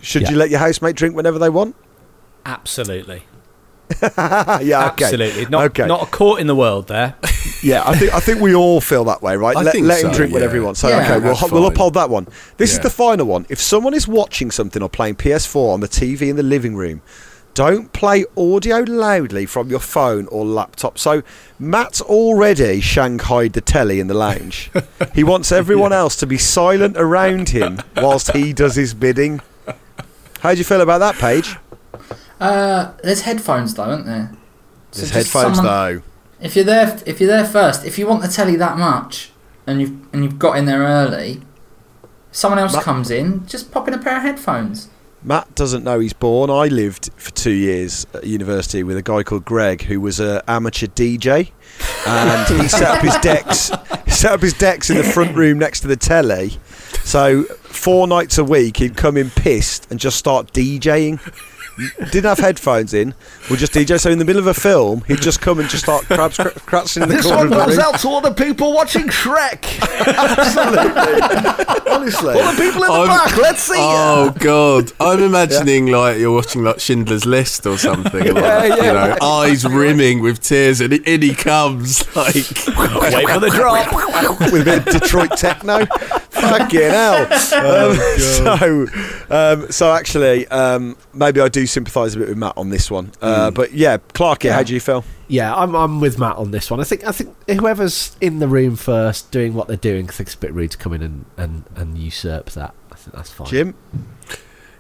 Should 0.02 0.24
Yeah. 0.24 0.32
you 0.32 0.38
let 0.38 0.50
your 0.50 0.60
housemate 0.60 0.96
drink 0.96 1.16
whenever 1.16 1.40
they 1.40 1.50
want? 1.50 1.76
Absolutely. 2.46 3.24
yeah, 4.02 4.92
okay. 4.94 5.06
Absolutely. 5.06 5.46
Not, 5.46 5.64
okay. 5.66 5.88
not 5.88 6.04
a 6.04 6.06
court 6.08 6.42
in 6.42 6.48
the 6.48 6.56
world 6.56 6.88
there. 6.88 7.16
Yeah, 7.62 7.84
I 7.84 7.96
think 7.98 8.14
I 8.14 8.20
think 8.20 8.42
we 8.42 8.54
all 8.54 8.80
feel 8.80 9.06
that 9.06 9.24
way, 9.24 9.36
right? 9.38 9.56
I 9.56 9.64
let 9.64 9.72
think 9.72 9.88
let 9.88 10.04
him 10.04 10.12
so, 10.12 10.18
drink 10.18 10.34
whenever 10.34 10.54
he 10.54 10.60
wants. 10.60 10.80
So 10.82 10.88
Yeah, 10.90 11.02
okay, 11.02 11.20
we'll, 11.20 11.36
that's 11.36 11.52
we'll 11.52 11.66
uphold 11.66 11.96
that 11.96 12.12
one. 12.12 12.28
This 12.58 12.74
is 12.74 12.80
the 12.80 12.92
final 12.92 13.26
one. 13.26 13.48
If 13.50 13.60
someone 13.60 13.96
is 13.96 14.08
watching 14.08 14.52
something 14.52 14.84
or 14.84 14.90
playing 14.90 15.16
PS4 15.16 15.74
on 15.74 15.80
the 15.80 15.88
TV 15.88 16.30
in 16.30 16.36
the 16.36 16.44
living 16.44 16.76
room, 16.76 17.02
don't 17.56 17.91
play 17.94 18.26
audio 18.38 18.82
loudly 18.82 19.48
from 19.48 19.70
your 19.72 19.80
phone 19.80 20.28
or 20.28 20.46
laptop. 20.46 21.00
So 21.00 21.24
Matt's 21.58 22.02
already 22.02 22.80
shanghaied 22.82 23.54
the 23.54 23.62
telly 23.62 24.00
in 24.00 24.06
the 24.08 24.13
lounge. 24.13 24.70
he 25.15 25.24
wants 25.24 25.52
everyone 25.62 25.91
else 25.94 26.15
to 26.18 26.28
be 26.28 26.38
silent 26.38 26.96
around 26.98 27.50
him 27.50 27.82
whilst 27.96 28.32
he 28.34 28.54
does 28.54 28.76
his 28.76 28.94
bidding. 28.94 29.41
How 30.41 30.52
do 30.52 30.58
you 30.60 30.63
feel 30.63 30.82
about 30.82 31.00
that, 31.00 31.15
Page? 31.15 31.56
Uh, 32.39 32.91
there's 33.04 33.22
headphones 33.22 33.74
though, 33.74 33.84
aren't 33.86 34.06
there? 34.06 34.32
So 34.91 35.00
There's 35.02 35.12
headphones 35.12 35.56
someone- 35.58 35.65
though. 35.96 36.02
If 36.41 36.56
you're 36.56 36.65
there, 36.65 37.02
if 37.06 37.20
you're 37.22 37.30
there 37.30 37.46
first, 37.46 37.86
if 37.86 37.98
you 37.98 38.06
want 38.06 38.22
the 38.22 38.28
telly 38.28 38.58
that 38.58 38.78
much, 38.78 39.32
and 39.65 39.80
you've 39.80 40.13
and 40.13 40.22
you've 40.24 40.38
got 40.38 40.58
in 40.58 40.65
there 40.65 40.82
early, 40.82 41.41
someone 42.34 42.60
else 42.60 42.74
Matt- 42.74 42.84
comes 42.84 43.10
in, 43.10 43.48
just 43.48 43.72
pop 43.72 43.88
in 43.88 43.94
a 43.94 43.98
pair 43.98 44.18
of 44.18 44.24
headphones. 44.24 44.89
Matt 45.26 45.56
doesn't 45.56 45.84
know 45.84 46.00
he's 46.00 46.14
born. 46.14 46.52
I 46.52 46.68
lived 46.68 47.10
for 47.18 47.32
two 47.32 47.52
years 47.52 48.06
at 48.14 48.26
university 48.26 48.84
with 48.84 48.96
a 48.96 49.02
guy 49.02 49.24
called 49.24 49.44
Greg, 49.44 49.82
who 49.82 50.00
was 50.00 50.20
an 50.20 50.42
amateur 50.48 50.86
DJ, 50.86 51.52
and 52.06 52.62
he 52.62 52.68
set 52.68 52.84
up 52.84 53.02
his 53.02 53.18
decks. 53.18 53.72
He 54.06 54.12
set 54.12 54.34
up 54.34 54.42
his 54.42 54.54
decks 54.54 54.92
in 54.92 54.98
the 54.98 55.04
front 55.04 55.36
room 55.36 55.58
next 55.58 55.80
to 55.80 55.88
the 55.88 55.96
telly. 55.96 56.52
So 57.04 57.44
four 57.44 58.08
nights 58.08 58.38
a 58.38 58.44
week, 58.44 58.78
he'd 58.78 58.96
come 58.96 59.18
in 59.18 59.32
pissed 59.32 59.90
and 59.90 60.00
just 60.00 60.18
start 60.18 60.54
DJing. 60.54 61.20
Didn't 62.12 62.24
have 62.26 62.40
headphones 62.40 62.94
in. 62.94 63.14
Would 63.50 63.60
just 63.60 63.74
DJ. 63.74 64.00
So 64.00 64.10
in 64.10 64.18
the 64.18 64.26
middle 64.26 64.40
of 64.40 64.48
a 64.48 64.54
film, 64.54 65.04
he'd 65.08 65.22
just 65.22 65.42
come 65.42 65.60
and 65.60 65.68
just 65.70 65.84
start 65.84 66.06
crabs, 66.06 66.38
cr- 66.38 66.48
crouching 66.66 67.04
in 67.04 67.10
the 67.10 67.16
This 67.16 67.26
corner 67.26 67.50
one 67.50 67.60
of 67.62 67.68
goes 67.68 67.78
out 67.80 68.00
to 68.00 68.08
all 68.08 68.22
the 68.22 68.32
people 68.34 68.74
watching 68.74 69.08
Shrek. 69.08 69.82
Absolutely, 70.66 71.92
honestly. 71.92 72.34
All 72.40 72.52
the 72.54 72.62
people 72.62 72.84
in 72.84 72.90
the 72.90 72.94
I'm- 72.94 73.08
back, 73.08 73.38
let's 73.38 73.62
see 73.64 73.74
Oh 73.78 74.34
God! 74.40 74.92
I'm 75.00 75.22
imagining 75.24 75.88
like 75.88 76.18
you're 76.18 76.34
watching 76.34 76.64
like 76.64 76.80
Schindler's 76.80 77.26
List 77.26 77.66
or 77.66 77.78
something. 77.78 78.26
and, 78.28 78.36
like, 78.36 78.44
Yeah, 78.44 78.64
yeah. 78.66 78.76
You 78.76 78.94
know, 78.94 79.18
eyes 79.22 79.66
rimming 79.66 80.22
with 80.22 80.40
tears, 80.42 80.82
and 80.82 80.94
in 80.94 81.22
he 81.22 81.34
comes 81.36 82.04
like. 82.16 82.36
Wait 82.36 82.46
for 83.30 83.39
the 83.39 83.52
drop. 83.54 84.52
with 84.52 84.62
a 84.62 84.66
bit 84.66 84.88
of 84.88 85.02
Detroit 85.02 85.32
techno. 85.38 85.86
Fucking 86.42 86.80
hell. 86.82 87.28
Um, 87.56 87.96
so, 88.18 88.88
um, 89.30 89.72
so 89.72 89.92
actually, 89.94 90.48
um, 90.48 90.98
maybe 91.14 91.40
I 91.42 91.48
do 91.48 91.66
sympathise 91.66 92.16
a 92.16 92.20
bit 92.20 92.30
with 92.30 92.38
Matt 92.38 92.54
on 92.58 92.70
this 92.70 92.92
one. 92.92 93.12
Uh, 93.22 93.52
But 93.52 93.74
yeah, 93.74 93.98
Clark, 94.14 94.44
yeah, 94.44 94.54
how 94.54 94.64
do 94.64 94.74
you 94.74 94.80
feel? 94.80 95.04
Yeah, 95.28 95.56
I'm, 95.56 95.76
I'm 95.76 96.00
with 96.00 96.20
Matt 96.20 96.36
on 96.38 96.52
this 96.52 96.70
one. 96.70 96.80
I 96.80 96.84
think 96.84 97.06
I 97.08 97.12
think 97.12 97.36
whoever's 97.50 98.16
in 98.22 98.40
the 98.40 98.48
room 98.48 98.76
first 98.76 99.32
doing 99.32 99.54
what 99.54 99.68
they're 99.68 99.78
doing, 99.78 100.08
I 100.10 100.12
think 100.12 100.28
it's 100.28 100.36
a 100.36 100.40
bit 100.40 100.54
rude 100.54 100.72
to 100.72 100.78
come 100.78 100.94
in 100.94 101.02
and, 101.02 101.26
and, 101.38 101.64
and 101.76 101.98
usurp 101.98 102.52
that. 102.52 102.74
I 102.92 102.96
think 102.96 103.16
that's 103.16 103.32
fine. 103.32 103.48
Jim? 103.48 103.76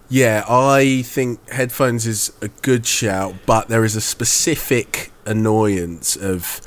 Yeah, 0.09 0.43
I 0.47 1.01
think 1.03 1.47
headphones 1.49 2.05
is 2.05 2.31
a 2.41 2.49
good 2.49 2.85
shout, 2.85 3.33
but 3.45 3.69
there 3.69 3.83
is 3.83 3.95
a 3.95 4.01
specific 4.01 5.11
annoyance 5.25 6.15
of 6.15 6.61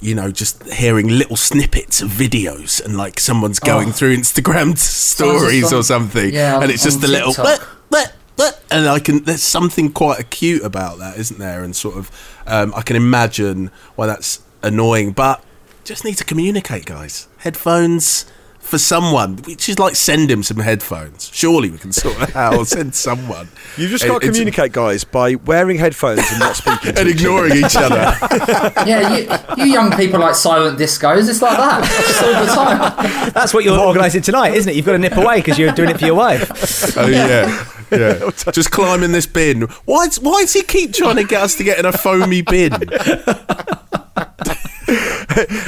you 0.00 0.14
know, 0.14 0.30
just 0.30 0.62
hearing 0.72 1.08
little 1.08 1.36
snippets 1.36 2.02
of 2.02 2.10
videos 2.10 2.84
and 2.84 2.96
like 2.96 3.18
someone's 3.20 3.58
going 3.58 3.88
Oh. 3.88 3.92
through 3.92 4.16
Instagram 4.16 4.76
stories 5.08 5.72
or 5.72 5.82
something, 5.82 6.32
yeah, 6.34 6.60
and 6.60 6.70
it's 6.70 6.82
just 6.82 7.02
a 7.02 7.08
little. 7.08 7.32
"Bleh, 7.34 7.58
bleh, 7.90 8.06
bleh," 8.36 8.52
And 8.70 8.88
I 8.88 8.98
can, 8.98 9.24
there's 9.24 9.42
something 9.42 9.92
quite 9.92 10.18
acute 10.20 10.62
about 10.64 10.98
that, 10.98 11.16
isn't 11.18 11.38
there? 11.38 11.62
And 11.62 11.74
sort 11.76 11.96
of, 11.96 12.10
um, 12.46 12.72
I 12.76 12.82
can 12.82 12.96
imagine 12.96 13.70
why 13.94 14.06
that's 14.06 14.40
annoying, 14.62 15.12
but 15.12 15.42
just 15.84 16.04
need 16.04 16.16
to 16.16 16.24
communicate, 16.24 16.84
guys. 16.86 17.28
Headphones 17.38 18.24
for 18.64 18.78
someone. 18.78 19.36
We 19.46 19.56
should 19.58 19.78
like 19.78 19.94
send 19.94 20.30
him 20.30 20.42
some 20.42 20.56
headphones. 20.58 21.30
Surely 21.32 21.70
we 21.70 21.78
can 21.78 21.92
sort 21.92 22.20
it 22.20 22.34
out. 22.34 22.56
Or 22.56 22.64
send 22.64 22.94
someone. 22.94 23.48
You've 23.76 23.90
just 23.90 24.04
It- 24.04 24.08
got 24.08 24.22
to 24.22 24.26
communicate, 24.28 24.72
guys, 24.72 25.04
by 25.04 25.34
wearing 25.36 25.78
headphones 25.78 26.20
and 26.30 26.40
not 26.40 26.56
speaking 26.56 26.94
to 26.94 27.00
and 27.00 27.08
each 27.08 27.16
ignoring 27.16 27.56
each 27.56 27.76
other. 27.76 28.16
Yeah, 28.86 29.16
you, 29.16 29.64
you 29.64 29.72
young 29.72 29.90
people 29.92 30.20
like 30.20 30.34
silent 30.34 30.78
discos. 30.78 31.28
It's 31.28 31.40
like 31.40 31.56
that 31.56 31.84
just 31.84 32.22
all 32.22 32.44
the 32.44 32.52
time. 32.52 33.30
That's 33.32 33.54
what 33.54 33.64
you're 33.64 33.78
organising 33.78 34.22
tonight, 34.22 34.54
isn't 34.54 34.70
it? 34.70 34.76
You've 34.76 34.84
got 34.86 34.92
to 34.92 34.98
nip 34.98 35.16
away 35.16 35.36
because 35.40 35.58
you're 35.58 35.72
doing 35.72 35.90
it 35.90 35.98
for 35.98 36.06
your 36.06 36.14
wife. 36.16 36.96
Oh 36.96 37.06
yeah, 37.06 37.66
yeah. 37.90 38.30
Just 38.52 38.70
climb 38.70 39.02
in 39.02 39.10
this 39.12 39.26
bin. 39.26 39.62
Why? 39.84 40.08
Why 40.20 40.42
does 40.42 40.52
he 40.52 40.62
keep 40.62 40.92
trying 40.92 41.16
to 41.16 41.24
get 41.24 41.42
us 41.42 41.54
to 41.56 41.64
get 41.64 41.78
in 41.78 41.86
a 41.86 41.92
foamy 41.92 42.42
bin? 42.42 42.72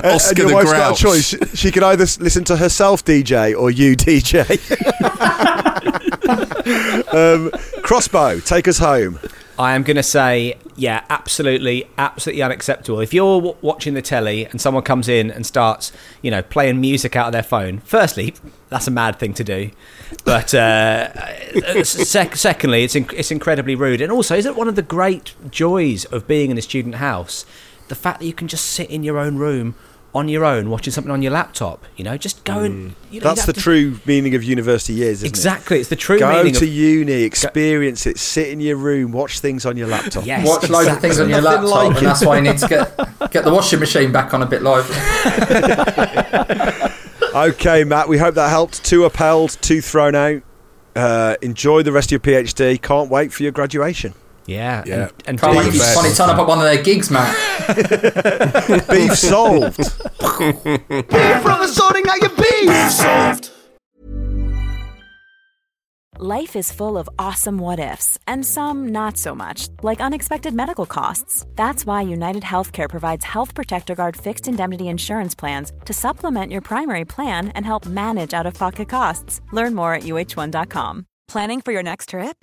Oscar 0.05 0.31
and 0.31 0.39
your 0.39 0.49
the 0.49 0.55
wife's 0.55 0.73
got 0.73 0.99
a 0.99 1.03
choice. 1.03 1.29
She, 1.29 1.39
she 1.57 1.71
can 1.71 1.83
either 1.83 2.05
listen 2.21 2.45
to 2.45 2.57
herself 2.57 3.05
DJ 3.05 3.59
or 3.59 3.71
you 3.71 3.97
DJ. 3.97 4.47
um, 7.13 7.51
crossbow, 7.83 8.41
take 8.41 8.69
us 8.69 8.79
home. 8.79 9.19
I 9.59 9.75
am 9.75 9.85
going 9.85 9.97
to 9.97 10.03
say, 10.03 10.59
yeah, 10.77 11.05
absolutely, 11.09 11.89
absolutely 11.97 12.43
unacceptable. 12.43 13.01
If 13.01 13.15
you're 13.15 13.41
w- 13.41 13.57
watching 13.63 13.95
the 13.95 14.03
telly 14.03 14.45
and 14.45 14.61
someone 14.61 14.83
comes 14.83 15.09
in 15.09 15.31
and 15.31 15.47
starts, 15.47 15.93
you 16.21 16.31
know, 16.31 16.43
playing 16.43 16.79
music 16.81 17.17
out 17.17 17.27
of 17.27 17.33
their 17.33 17.43
phone, 17.43 17.79
firstly, 17.79 18.35
that's 18.69 18.87
a 18.87 18.91
mad 18.91 19.19
thing 19.19 19.33
to 19.35 19.45
do. 19.45 19.71
But 20.25 20.53
uh, 20.53 21.09
uh, 21.67 21.85
sec- 21.85 22.37
secondly, 22.37 22.85
it's 22.85 22.95
inc- 22.95 23.15
it's 23.15 23.31
incredibly 23.31 23.75
rude. 23.75 24.03
And 24.03 24.13
also, 24.13 24.37
isn't 24.37 24.57
one 24.57 24.69
of 24.69 24.77
the 24.77 24.83
great 24.83 25.35
joys 25.51 26.05
of 26.07 26.27
being 26.27 26.51
in 26.51 26.59
a 26.59 26.63
student 26.63 26.97
house 26.97 27.47
the 27.89 27.95
fact 27.95 28.21
that 28.21 28.27
you 28.27 28.33
can 28.35 28.49
just 28.49 28.67
sit 28.67 28.91
in 28.91 29.03
your 29.03 29.19
own 29.19 29.37
room 29.37 29.75
on 30.15 30.29
your 30.29 30.47
own 30.47 30.71
watching 30.71 30.93
something 30.93 31.11
on 31.13 31.21
your 31.23 31.33
laptop? 31.33 31.85
You 31.97 32.05
know, 32.05 32.17
just 32.17 32.45
go 32.45 32.61
and 32.61 32.95
you 33.11 33.21
know, 33.21 33.25
That's 33.35 33.45
the 33.47 33.53
to- 33.53 33.61
true 33.61 33.99
meaning 34.07 34.35
of 34.35 34.43
university 34.43 34.95
years, 34.95 35.19
isn't 35.19 35.27
Exactly, 35.29 35.79
it's 35.81 35.89
the 35.91 35.97
true? 35.97 36.19
Go 36.19 36.33
meaning 36.33 36.55
to 36.55 36.65
of 36.65 36.73
uni, 36.73 37.23
experience 37.23 38.07
it, 38.07 38.19
sit 38.19 38.49
in 38.49 38.61
your 38.61 38.77
room, 38.77 39.13
watch 39.13 39.41
things 39.41 39.67
on 39.67 39.77
your 39.77 39.89
laptop. 39.89 40.25
Yes. 40.25 40.47
Watch 40.47 40.71
loads 40.71 40.89
of 40.89 41.01
things 41.01 41.21
on 41.21 41.29
your 41.29 41.43
Nothing 41.43 41.69
laptop, 41.69 41.89
like 41.89 41.97
and 41.99 42.07
that's 42.07 42.25
why 42.25 42.37
you 42.37 42.43
need 42.43 42.59
to 42.59 42.69
get 42.69 42.97
get 43.31 43.45
the 43.45 43.53
washing 43.53 43.81
machine 43.81 44.11
back 44.13 44.33
on 44.33 44.43
a 44.43 44.47
bit 44.47 44.63
lively. 44.63 44.97
Okay, 47.35 47.85
Matt, 47.85 48.09
we 48.09 48.17
hope 48.17 48.35
that 48.37 48.49
helped. 48.49 48.83
Two 48.83 49.05
upheld, 49.05 49.59
two 49.61 49.83
thrown 49.83 50.15
out. 50.15 50.41
Uh, 50.95 51.37
enjoy 51.43 51.83
the 51.83 51.93
rest 51.93 52.11
of 52.11 52.13
your 52.13 52.21
PhD. 52.21 52.81
Can't 52.81 53.11
wait 53.11 53.31
for 53.31 53.43
your 53.43 53.53
graduation. 53.53 54.15
Yeah, 54.47 54.83
Yeah. 54.87 54.95
and, 54.95 55.13
and 55.27 55.41
Can't 55.41 55.53
do- 55.53 55.59
wait 55.59 55.69
for 55.71 55.75
you 55.75 55.83
finally 55.83 56.15
turn 56.15 56.31
up 56.31 56.39
at 56.39 56.47
one 56.47 56.59
of 56.59 56.65
their 56.65 56.83
gigs, 56.83 57.11
Matt. 57.11 57.35
Beef 58.91 59.15
solved. 59.17 59.77
Beef 60.89 61.43
brother 61.43 61.69
sorting 61.69 62.05
out 62.09 62.21
your 62.21 62.31
beef. 62.31 62.91
Solved. 62.93 63.51
Life 66.19 66.57
is 66.57 66.73
full 66.73 66.97
of 66.97 67.11
awesome 67.19 67.59
what 67.59 67.79
ifs, 67.79 68.19
and 68.27 68.43
some 68.47 68.89
not 68.89 69.19
so 69.19 69.35
much, 69.35 69.69
like 69.83 70.01
unexpected 70.01 70.55
medical 70.55 70.87
costs. 70.87 71.45
That's 71.57 71.85
why 71.85 72.01
United 72.03 72.43
Healthcare 72.43 72.89
provides 72.89 73.23
Health 73.23 73.55
Protector 73.55 73.95
Guard 73.95 74.17
fixed 74.17 74.49
indemnity 74.49 74.89
insurance 74.89 75.35
plans 75.35 75.73
to 75.85 75.93
supplement 75.93 76.53
your 76.53 76.63
primary 76.63 77.05
plan 77.05 77.49
and 77.49 77.67
help 77.67 77.85
manage 77.85 78.33
out 78.33 78.47
of 78.47 78.55
pocket 78.55 78.89
costs. 78.89 79.43
Learn 79.53 79.75
more 79.75 79.93
at 79.93 80.05
uh1.com. 80.05 81.05
Planning 81.29 81.61
for 81.61 81.73
your 81.73 81.83
next 81.83 82.09
trip? 82.11 82.43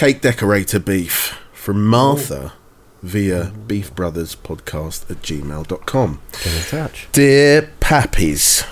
Cake 0.00 0.22
decorator 0.22 0.78
beef 0.78 1.38
from 1.52 1.86
Martha 1.86 2.54
via 3.02 3.52
beefbrotherspodcast 3.66 5.10
at 5.10 5.20
gmail.com. 5.20 6.22
Get 6.42 6.56
in 6.56 6.62
touch. 6.62 7.08
Dear 7.12 7.70
Pappies, 7.80 8.66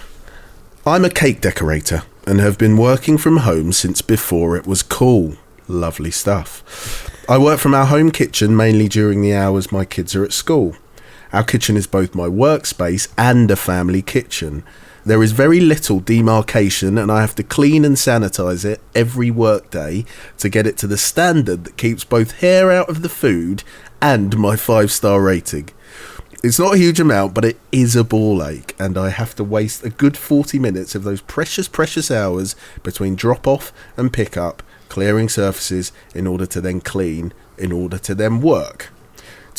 I'm 0.86 1.04
a 1.04 1.10
cake 1.10 1.42
decorator 1.42 2.04
and 2.26 2.40
have 2.40 2.56
been 2.56 2.78
working 2.78 3.18
from 3.18 3.40
home 3.40 3.74
since 3.74 4.00
before 4.00 4.56
it 4.56 4.66
was 4.66 4.82
cool. 4.82 5.34
Lovely 5.68 6.10
stuff. 6.10 7.10
I 7.28 7.36
work 7.36 7.60
from 7.60 7.74
our 7.74 7.84
home 7.84 8.10
kitchen 8.10 8.56
mainly 8.56 8.88
during 8.88 9.20
the 9.20 9.34
hours 9.34 9.70
my 9.70 9.84
kids 9.84 10.16
are 10.16 10.24
at 10.24 10.32
school. 10.32 10.76
Our 11.34 11.44
kitchen 11.44 11.76
is 11.76 11.86
both 11.86 12.14
my 12.14 12.26
workspace 12.26 13.12
and 13.18 13.50
a 13.50 13.56
family 13.56 14.00
kitchen. 14.00 14.64
There 15.04 15.22
is 15.22 15.32
very 15.32 15.60
little 15.60 16.00
demarcation, 16.00 16.98
and 16.98 17.10
I 17.10 17.20
have 17.20 17.34
to 17.36 17.42
clean 17.42 17.84
and 17.84 17.96
sanitize 17.96 18.64
it 18.64 18.80
every 18.94 19.30
workday 19.30 20.04
to 20.38 20.48
get 20.48 20.66
it 20.66 20.76
to 20.78 20.86
the 20.86 20.98
standard 20.98 21.64
that 21.64 21.76
keeps 21.76 22.04
both 22.04 22.40
hair 22.40 22.70
out 22.70 22.88
of 22.88 23.02
the 23.02 23.08
food 23.08 23.62
and 24.02 24.36
my 24.36 24.56
five 24.56 24.90
star 24.90 25.22
rating. 25.22 25.70
It's 26.42 26.58
not 26.58 26.74
a 26.74 26.78
huge 26.78 27.00
amount, 27.00 27.34
but 27.34 27.44
it 27.44 27.58
is 27.72 27.96
a 27.96 28.04
ball 28.04 28.44
ache, 28.44 28.74
and 28.78 28.96
I 28.98 29.08
have 29.10 29.34
to 29.36 29.44
waste 29.44 29.84
a 29.84 29.90
good 29.90 30.16
40 30.16 30.58
minutes 30.58 30.94
of 30.94 31.04
those 31.04 31.20
precious, 31.20 31.68
precious 31.68 32.10
hours 32.10 32.54
between 32.82 33.16
drop 33.16 33.46
off 33.46 33.72
and 33.96 34.12
pick 34.12 34.36
up, 34.36 34.62
clearing 34.88 35.28
surfaces 35.28 35.90
in 36.14 36.26
order 36.26 36.46
to 36.46 36.60
then 36.60 36.80
clean, 36.80 37.32
in 37.56 37.72
order 37.72 37.98
to 37.98 38.14
then 38.14 38.40
work. 38.40 38.90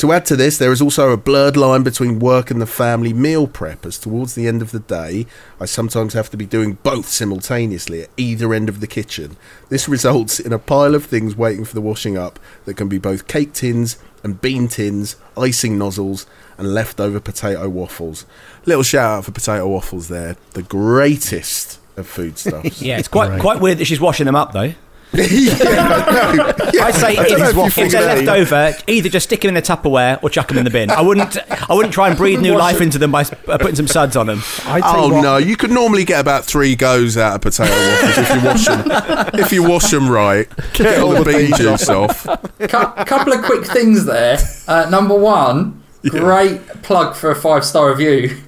To 0.00 0.12
add 0.12 0.24
to 0.26 0.36
this, 0.36 0.56
there 0.56 0.72
is 0.72 0.80
also 0.80 1.10
a 1.10 1.18
blurred 1.18 1.58
line 1.58 1.82
between 1.82 2.20
work 2.20 2.50
and 2.50 2.58
the 2.58 2.66
family 2.66 3.12
meal 3.12 3.46
prep, 3.46 3.84
as 3.84 3.98
towards 3.98 4.34
the 4.34 4.46
end 4.48 4.62
of 4.62 4.70
the 4.70 4.78
day, 4.80 5.26
I 5.60 5.66
sometimes 5.66 6.14
have 6.14 6.30
to 6.30 6.38
be 6.38 6.46
doing 6.46 6.78
both 6.82 7.06
simultaneously 7.06 8.04
at 8.04 8.08
either 8.16 8.54
end 8.54 8.70
of 8.70 8.80
the 8.80 8.86
kitchen. 8.86 9.36
This 9.68 9.90
results 9.90 10.40
in 10.40 10.54
a 10.54 10.58
pile 10.58 10.94
of 10.94 11.04
things 11.04 11.36
waiting 11.36 11.66
for 11.66 11.74
the 11.74 11.82
washing 11.82 12.16
up 12.16 12.38
that 12.64 12.78
can 12.78 12.88
be 12.88 12.96
both 12.96 13.26
cake 13.26 13.52
tins 13.52 13.98
and 14.24 14.40
bean 14.40 14.68
tins, 14.68 15.16
icing 15.36 15.76
nozzles, 15.76 16.24
and 16.56 16.72
leftover 16.72 17.20
potato 17.20 17.68
waffles. 17.68 18.24
Little 18.64 18.82
shout 18.82 19.18
out 19.18 19.24
for 19.26 19.32
potato 19.32 19.68
waffles 19.68 20.08
there, 20.08 20.34
the 20.52 20.62
greatest 20.62 21.78
of 21.98 22.06
foodstuffs. 22.06 22.80
yeah, 22.82 22.96
it's 22.96 23.06
quite 23.08 23.28
Right. 23.32 23.40
quite 23.40 23.60
weird 23.60 23.76
that 23.76 23.84
she's 23.84 24.00
washing 24.00 24.24
them 24.24 24.36
up 24.36 24.52
though. 24.54 24.72
yeah, 25.14 25.56
I 25.58 26.34
know. 26.36 26.54
Yeah. 26.72 26.84
I'd 26.84 26.94
say 26.94 27.16
I 27.16 27.24
don't 27.28 27.40
if, 27.40 27.48
if 27.48 27.56
you 27.56 27.62
if 27.64 27.74
think 27.74 27.92
they're 27.92 28.02
that- 28.04 28.24
left 28.24 28.28
over, 28.52 28.72
either 28.86 29.08
just 29.08 29.26
stick 29.26 29.40
them 29.40 29.48
in 29.48 29.54
the 29.54 29.62
Tupperware 29.62 30.22
or 30.22 30.30
chuck 30.30 30.46
them 30.48 30.58
in 30.58 30.64
the 30.64 30.70
bin. 30.70 30.88
I 30.90 31.00
wouldn't. 31.00 31.36
I 31.68 31.74
wouldn't 31.74 31.92
try 31.92 32.08
and 32.08 32.16
breathe 32.16 32.40
new 32.40 32.56
life 32.56 32.80
into 32.80 32.98
them 32.98 33.10
by 33.10 33.22
uh, 33.22 33.58
putting 33.58 33.74
some 33.74 33.88
suds 33.88 34.14
on 34.16 34.26
them. 34.26 34.40
I 34.66 34.80
tell 34.80 34.96
Oh 35.04 35.06
you 35.08 35.14
what, 35.14 35.22
no! 35.22 35.36
You 35.38 35.56
could 35.56 35.70
normally 35.72 36.04
get 36.04 36.20
about 36.20 36.44
three 36.44 36.76
goes 36.76 37.16
out 37.16 37.34
of 37.34 37.40
potato 37.40 37.70
waffles 37.72 38.18
if 38.18 38.30
you 38.34 38.44
wash 38.46 38.64
them. 38.66 39.40
if 39.40 39.52
you 39.52 39.62
wash 39.68 39.90
them 39.90 40.08
right, 40.08 40.48
get, 40.74 41.00
all 41.00 41.12
the 41.12 41.24
bean 41.24 41.52
juice 41.56 41.88
off. 41.88 42.24
Cou- 42.58 43.04
couple 43.04 43.32
of 43.32 43.42
quick 43.44 43.64
things 43.66 44.04
there. 44.04 44.38
Uh, 44.68 44.88
number 44.90 45.16
one, 45.16 45.82
great 46.08 46.64
plug 46.82 47.16
for 47.16 47.30
a 47.32 47.36
five 47.36 47.64
star 47.64 47.90
review. 47.90 48.40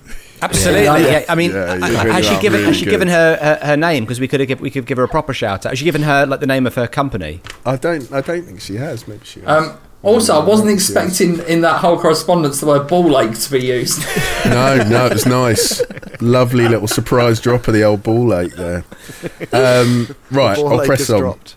Absolutely. 0.43 0.84
Yeah. 0.84 0.97
Yeah. 0.97 1.24
I 1.28 1.34
mean, 1.34 1.51
Yeah, 1.53 1.74
you 1.74 1.80
really 1.80 2.11
has 2.11 2.26
she 2.26 2.40
given 2.40 2.53
really 2.61 2.66
has 2.66 2.76
she 2.76 2.84
good. 2.84 2.90
given 2.90 3.09
her, 3.09 3.36
her 3.36 3.66
her 3.66 3.76
name 3.76 4.05
because 4.05 4.20
we 4.20 4.28
could 4.28 4.40
have 4.40 4.49
give, 4.49 4.61
we 4.61 4.70
could 4.70 4.86
give 4.86 4.99
her 4.99 5.05
a 5.05 5.09
proper 5.09 5.32
shout 5.32 5.64
out. 5.66 5.70
Has 5.72 5.78
she 5.78 5.84
given 5.84 6.03
her 6.03 6.26
like 6.26 6.40
the 6.40 6.47
name 6.47 6.66
of 6.66 6.74
her 6.74 6.86
company? 6.88 7.40
I 7.64 7.76
don't. 7.76 8.11
I 8.12 8.20
don't 8.20 8.43
think 8.45 8.61
she 8.61 8.76
has. 8.76 9.07
Maybe 9.07 9.24
she 9.24 9.40
has. 9.40 9.49
Um, 9.68 9.78
also, 10.03 10.34
I 10.40 10.45
wasn't 10.45 10.70
expecting 10.70 11.38
in 11.47 11.61
that 11.61 11.78
whole 11.80 11.97
correspondence 11.97 12.59
the 12.59 12.66
word 12.66 12.88
ball 12.88 13.16
ache 13.20 13.38
to 13.38 13.51
be 13.53 13.61
used. 13.66 14.01
no, 14.47 14.82
no, 14.88 15.07
it 15.07 15.12
was 15.12 15.26
nice. 15.26 15.80
Lovely 16.20 16.66
little 16.66 16.88
surprise 16.88 17.40
drop 17.40 17.68
of 17.68 17.74
the 17.74 17.84
old 17.84 18.03
ball 18.03 18.34
ache 18.34 18.55
there. 18.57 18.84
Um, 19.53 20.09
right, 20.30 20.57
Ball 20.57 20.80
I'll 20.80 20.86
press 20.86 21.01
has 21.01 21.11
on. 21.11 21.20
dropped. 21.20 21.57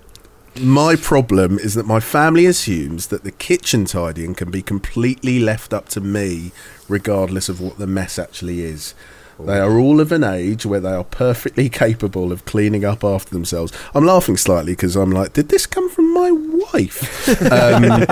My 0.61 0.95
problem 0.95 1.59
is 1.59 1.73
that 1.73 1.85
my 1.85 1.99
family 1.99 2.45
assumes 2.45 3.07
that 3.07 3.23
the 3.25 3.31
kitchen 3.31 3.83
tidying 3.85 4.35
can 4.35 4.51
be 4.51 4.61
completely 4.61 5.37
left 5.37 5.73
up 5.73 5.89
to 5.89 5.99
me, 5.99 6.53
regardless 6.87 7.49
of 7.49 7.59
what 7.59 7.77
the 7.77 7.87
mess 7.87 8.17
actually 8.17 8.61
is. 8.61 8.93
They 9.37 9.59
are 9.59 9.77
all 9.77 9.99
of 9.99 10.13
an 10.13 10.23
age 10.23 10.65
where 10.65 10.79
they 10.79 10.93
are 10.93 11.03
perfectly 11.03 11.67
capable 11.83 12.31
of 12.31 12.45
cleaning 12.45 12.85
up 12.85 13.03
after 13.03 13.31
themselves. 13.31 13.73
I'm 13.93 14.05
laughing 14.05 14.37
slightly 14.37 14.73
because 14.73 14.95
I'm 14.95 15.11
like, 15.11 15.33
did 15.33 15.49
this 15.49 15.65
come 15.65 15.89
from 15.89 16.13
my 16.13 16.31
wife? 16.31 17.27
um, 17.51 18.05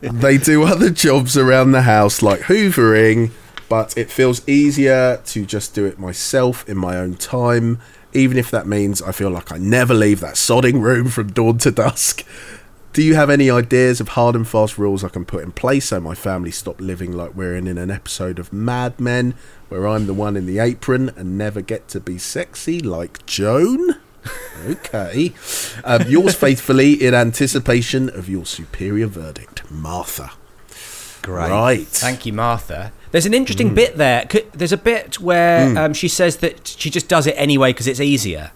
they 0.00 0.38
do 0.38 0.64
other 0.64 0.88
jobs 0.88 1.36
around 1.36 1.72
the 1.72 1.82
house 1.82 2.22
like 2.22 2.40
hoovering, 2.40 3.30
but 3.68 3.96
it 3.98 4.10
feels 4.10 4.46
easier 4.48 5.20
to 5.26 5.44
just 5.44 5.74
do 5.74 5.84
it 5.84 5.98
myself 5.98 6.66
in 6.66 6.78
my 6.78 6.96
own 6.96 7.14
time, 7.14 7.78
even 8.12 8.38
if 8.38 8.50
that 8.50 8.66
means 8.66 9.02
I 9.02 9.12
feel 9.12 9.30
like 9.30 9.52
I 9.52 9.58
never 9.58 9.94
leave 9.94 10.20
that 10.20 10.34
sodding 10.34 10.82
room 10.82 11.08
from 11.08 11.32
dawn 11.32 11.58
to 11.58 11.70
dusk. 11.70 12.24
Do 12.92 13.02
you 13.02 13.14
have 13.14 13.30
any 13.30 13.50
ideas 13.50 14.00
of 14.00 14.08
hard 14.08 14.36
and 14.36 14.46
fast 14.46 14.76
rules 14.76 15.02
I 15.02 15.08
can 15.08 15.24
put 15.24 15.42
in 15.42 15.52
place 15.52 15.86
so 15.86 16.00
my 16.00 16.14
family 16.14 16.50
stop 16.50 16.78
living 16.78 17.12
like 17.12 17.34
we're 17.34 17.56
in, 17.56 17.66
in 17.66 17.78
an 17.78 17.90
episode 17.90 18.38
of 18.38 18.52
Mad 18.52 19.00
Men 19.00 19.34
where 19.70 19.88
I'm 19.88 20.06
the 20.06 20.12
one 20.12 20.36
in 20.36 20.44
the 20.44 20.58
apron 20.58 21.10
and 21.16 21.38
never 21.38 21.62
get 21.62 21.88
to 21.88 22.00
be 22.00 22.18
sexy 22.18 22.80
like 22.80 23.24
Joan? 23.24 23.96
Okay. 24.66 25.32
Um, 25.84 26.02
yours 26.06 26.34
faithfully 26.34 26.92
in 26.92 27.14
anticipation 27.14 28.10
of 28.10 28.28
your 28.28 28.44
superior 28.44 29.06
verdict, 29.06 29.68
Martha. 29.70 30.32
Great. 31.22 31.50
Right. 31.50 31.88
Thank 31.88 32.26
you, 32.26 32.32
Martha. 32.32 32.92
There's 33.12 33.26
an 33.26 33.34
interesting 33.34 33.74
bit 33.74 33.96
there. 33.96 34.26
There's 34.52 34.72
a 34.72 34.76
bit 34.76 35.20
where 35.20 35.78
um, 35.78 35.92
she 35.94 36.08
says 36.08 36.38
that 36.38 36.66
she 36.78 36.90
just 36.90 37.08
does 37.08 37.26
it 37.26 37.32
anyway 37.36 37.70
because 37.72 37.86
it's 37.86 38.00
easier. 38.00 38.50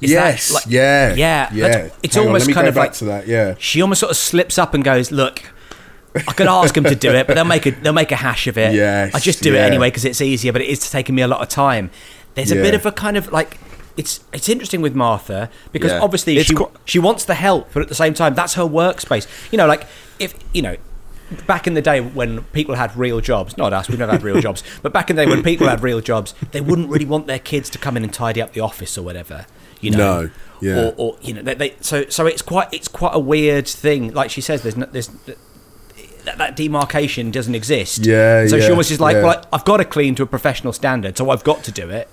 Is 0.00 0.10
that, 0.10 0.30
yes. 0.32 0.50
like- 0.52 0.64
yeah. 0.68 1.14
yeah, 1.14 1.48
Yeah. 1.52 1.88
it's 2.02 2.14
Hang 2.14 2.22
on, 2.22 2.28
almost 2.28 2.46
me 2.46 2.54
kind 2.54 2.66
of 2.68 2.74
back 2.74 2.88
like- 2.88 2.92
to 2.94 3.04
that. 3.06 3.26
Yeah. 3.28 3.54
She 3.58 3.82
almost 3.82 4.00
sort 4.00 4.10
of 4.10 4.16
slips 4.16 4.58
up 4.58 4.72
and 4.74 4.82
goes, 4.82 5.10
"Look, 5.12 5.42
I 6.16 6.32
could 6.32 6.46
ask 6.48 6.74
them 6.74 6.84
to 6.84 6.94
do 6.96 7.10
it, 7.12 7.26
but 7.26 7.34
they'll 7.34 7.44
make 7.44 7.66
a 7.66 7.70
they'll 7.70 7.92
make 7.92 8.10
a 8.10 8.16
hash 8.16 8.46
of 8.46 8.56
it. 8.58 8.74
Yes, 8.74 9.14
I 9.14 9.18
just 9.18 9.42
do 9.42 9.54
it 9.54 9.58
anyway 9.58 9.88
because 9.88 10.04
it's 10.04 10.20
easier, 10.20 10.52
but 10.52 10.62
it 10.62 10.68
is 10.68 10.90
taking 10.90 11.14
me 11.14 11.22
a 11.22 11.28
lot 11.28 11.40
of 11.42 11.48
time." 11.48 11.90
There's 12.34 12.50
a 12.50 12.56
Yeah. 12.56 12.62
bit 12.62 12.74
of 12.74 12.86
a 12.86 12.92
kind 12.92 13.16
of 13.16 13.30
like 13.30 13.58
it's 13.96 14.20
it's 14.32 14.48
interesting 14.48 14.80
with 14.80 14.94
Martha 14.94 15.50
because 15.72 15.92
Yeah. 15.92 16.00
obviously 16.00 16.38
It's 16.38 16.48
she 16.48 16.54
qu- 16.54 16.70
she 16.86 16.98
wants 16.98 17.24
the 17.26 17.34
help, 17.34 17.68
but 17.74 17.82
at 17.82 17.88
the 17.88 17.94
same 17.94 18.14
time 18.14 18.34
that's 18.34 18.54
her 18.54 18.62
workspace. 18.64 19.26
You 19.52 19.58
know, 19.58 19.66
like 19.66 19.86
if 20.18 20.34
you 20.54 20.62
know. 20.62 20.76
Back 21.46 21.66
in 21.66 21.74
the 21.74 21.82
day 21.82 22.00
when 22.00 22.42
people 22.44 22.74
had 22.74 22.96
real 22.96 23.20
jobs, 23.20 23.56
not 23.56 23.72
us, 23.72 23.88
we've 23.88 23.98
never 23.98 24.12
had 24.12 24.22
real 24.22 24.40
jobs, 24.48 24.62
but 24.82 24.92
back 24.92 25.10
in 25.10 25.16
the 25.16 25.24
day 25.24 25.30
when 25.30 25.42
people 25.42 25.68
had 25.68 25.82
real 25.82 26.00
jobs, 26.00 26.34
they 26.52 26.60
wouldn't 26.60 26.88
really 26.88 27.04
want 27.04 27.26
their 27.26 27.38
kids 27.38 27.70
to 27.70 27.78
come 27.78 27.96
in 27.96 28.02
and 28.04 28.12
tidy 28.12 28.42
up 28.42 28.52
the 28.52 28.60
office 28.60 28.98
or 28.98 29.02
whatever. 29.02 29.46
You 29.80 29.92
know, 29.92 30.22
No, 30.24 30.30
yeah. 30.60 30.76
or, 30.88 30.94
or 30.96 31.18
you 31.22 31.34
know, 31.34 31.42
they, 31.42 31.54
they, 31.54 31.74
so 31.80 32.06
so 32.08 32.26
it's 32.26 32.42
quite 32.42 32.68
it's 32.72 32.88
quite 32.88 33.14
a 33.14 33.18
weird 33.20 33.66
thing. 33.66 34.12
Like 34.12 34.30
she 34.30 34.40
says, 34.40 34.62
there's 34.62 34.76
no, 34.76 34.86
there's 34.86 35.08
that, 36.24 36.36
that 36.38 36.56
demarcation 36.56 37.30
doesn't 37.30 37.54
exist. 37.54 38.04
Yeah, 38.04 38.46
So 38.46 38.58
she 38.58 38.64
yeah, 38.64 38.70
almost 38.70 38.90
is 38.90 39.00
like, 39.00 39.14
yeah. 39.14 39.22
well, 39.24 39.46
I've 39.52 39.64
got 39.64 39.78
to 39.78 39.84
clean 39.86 40.14
to 40.16 40.22
a 40.22 40.26
professional 40.26 40.72
standard, 40.74 41.16
so 41.16 41.30
I've 41.30 41.44
got 41.44 41.64
to 41.64 41.72
do 41.72 41.88
it. 41.88 42.08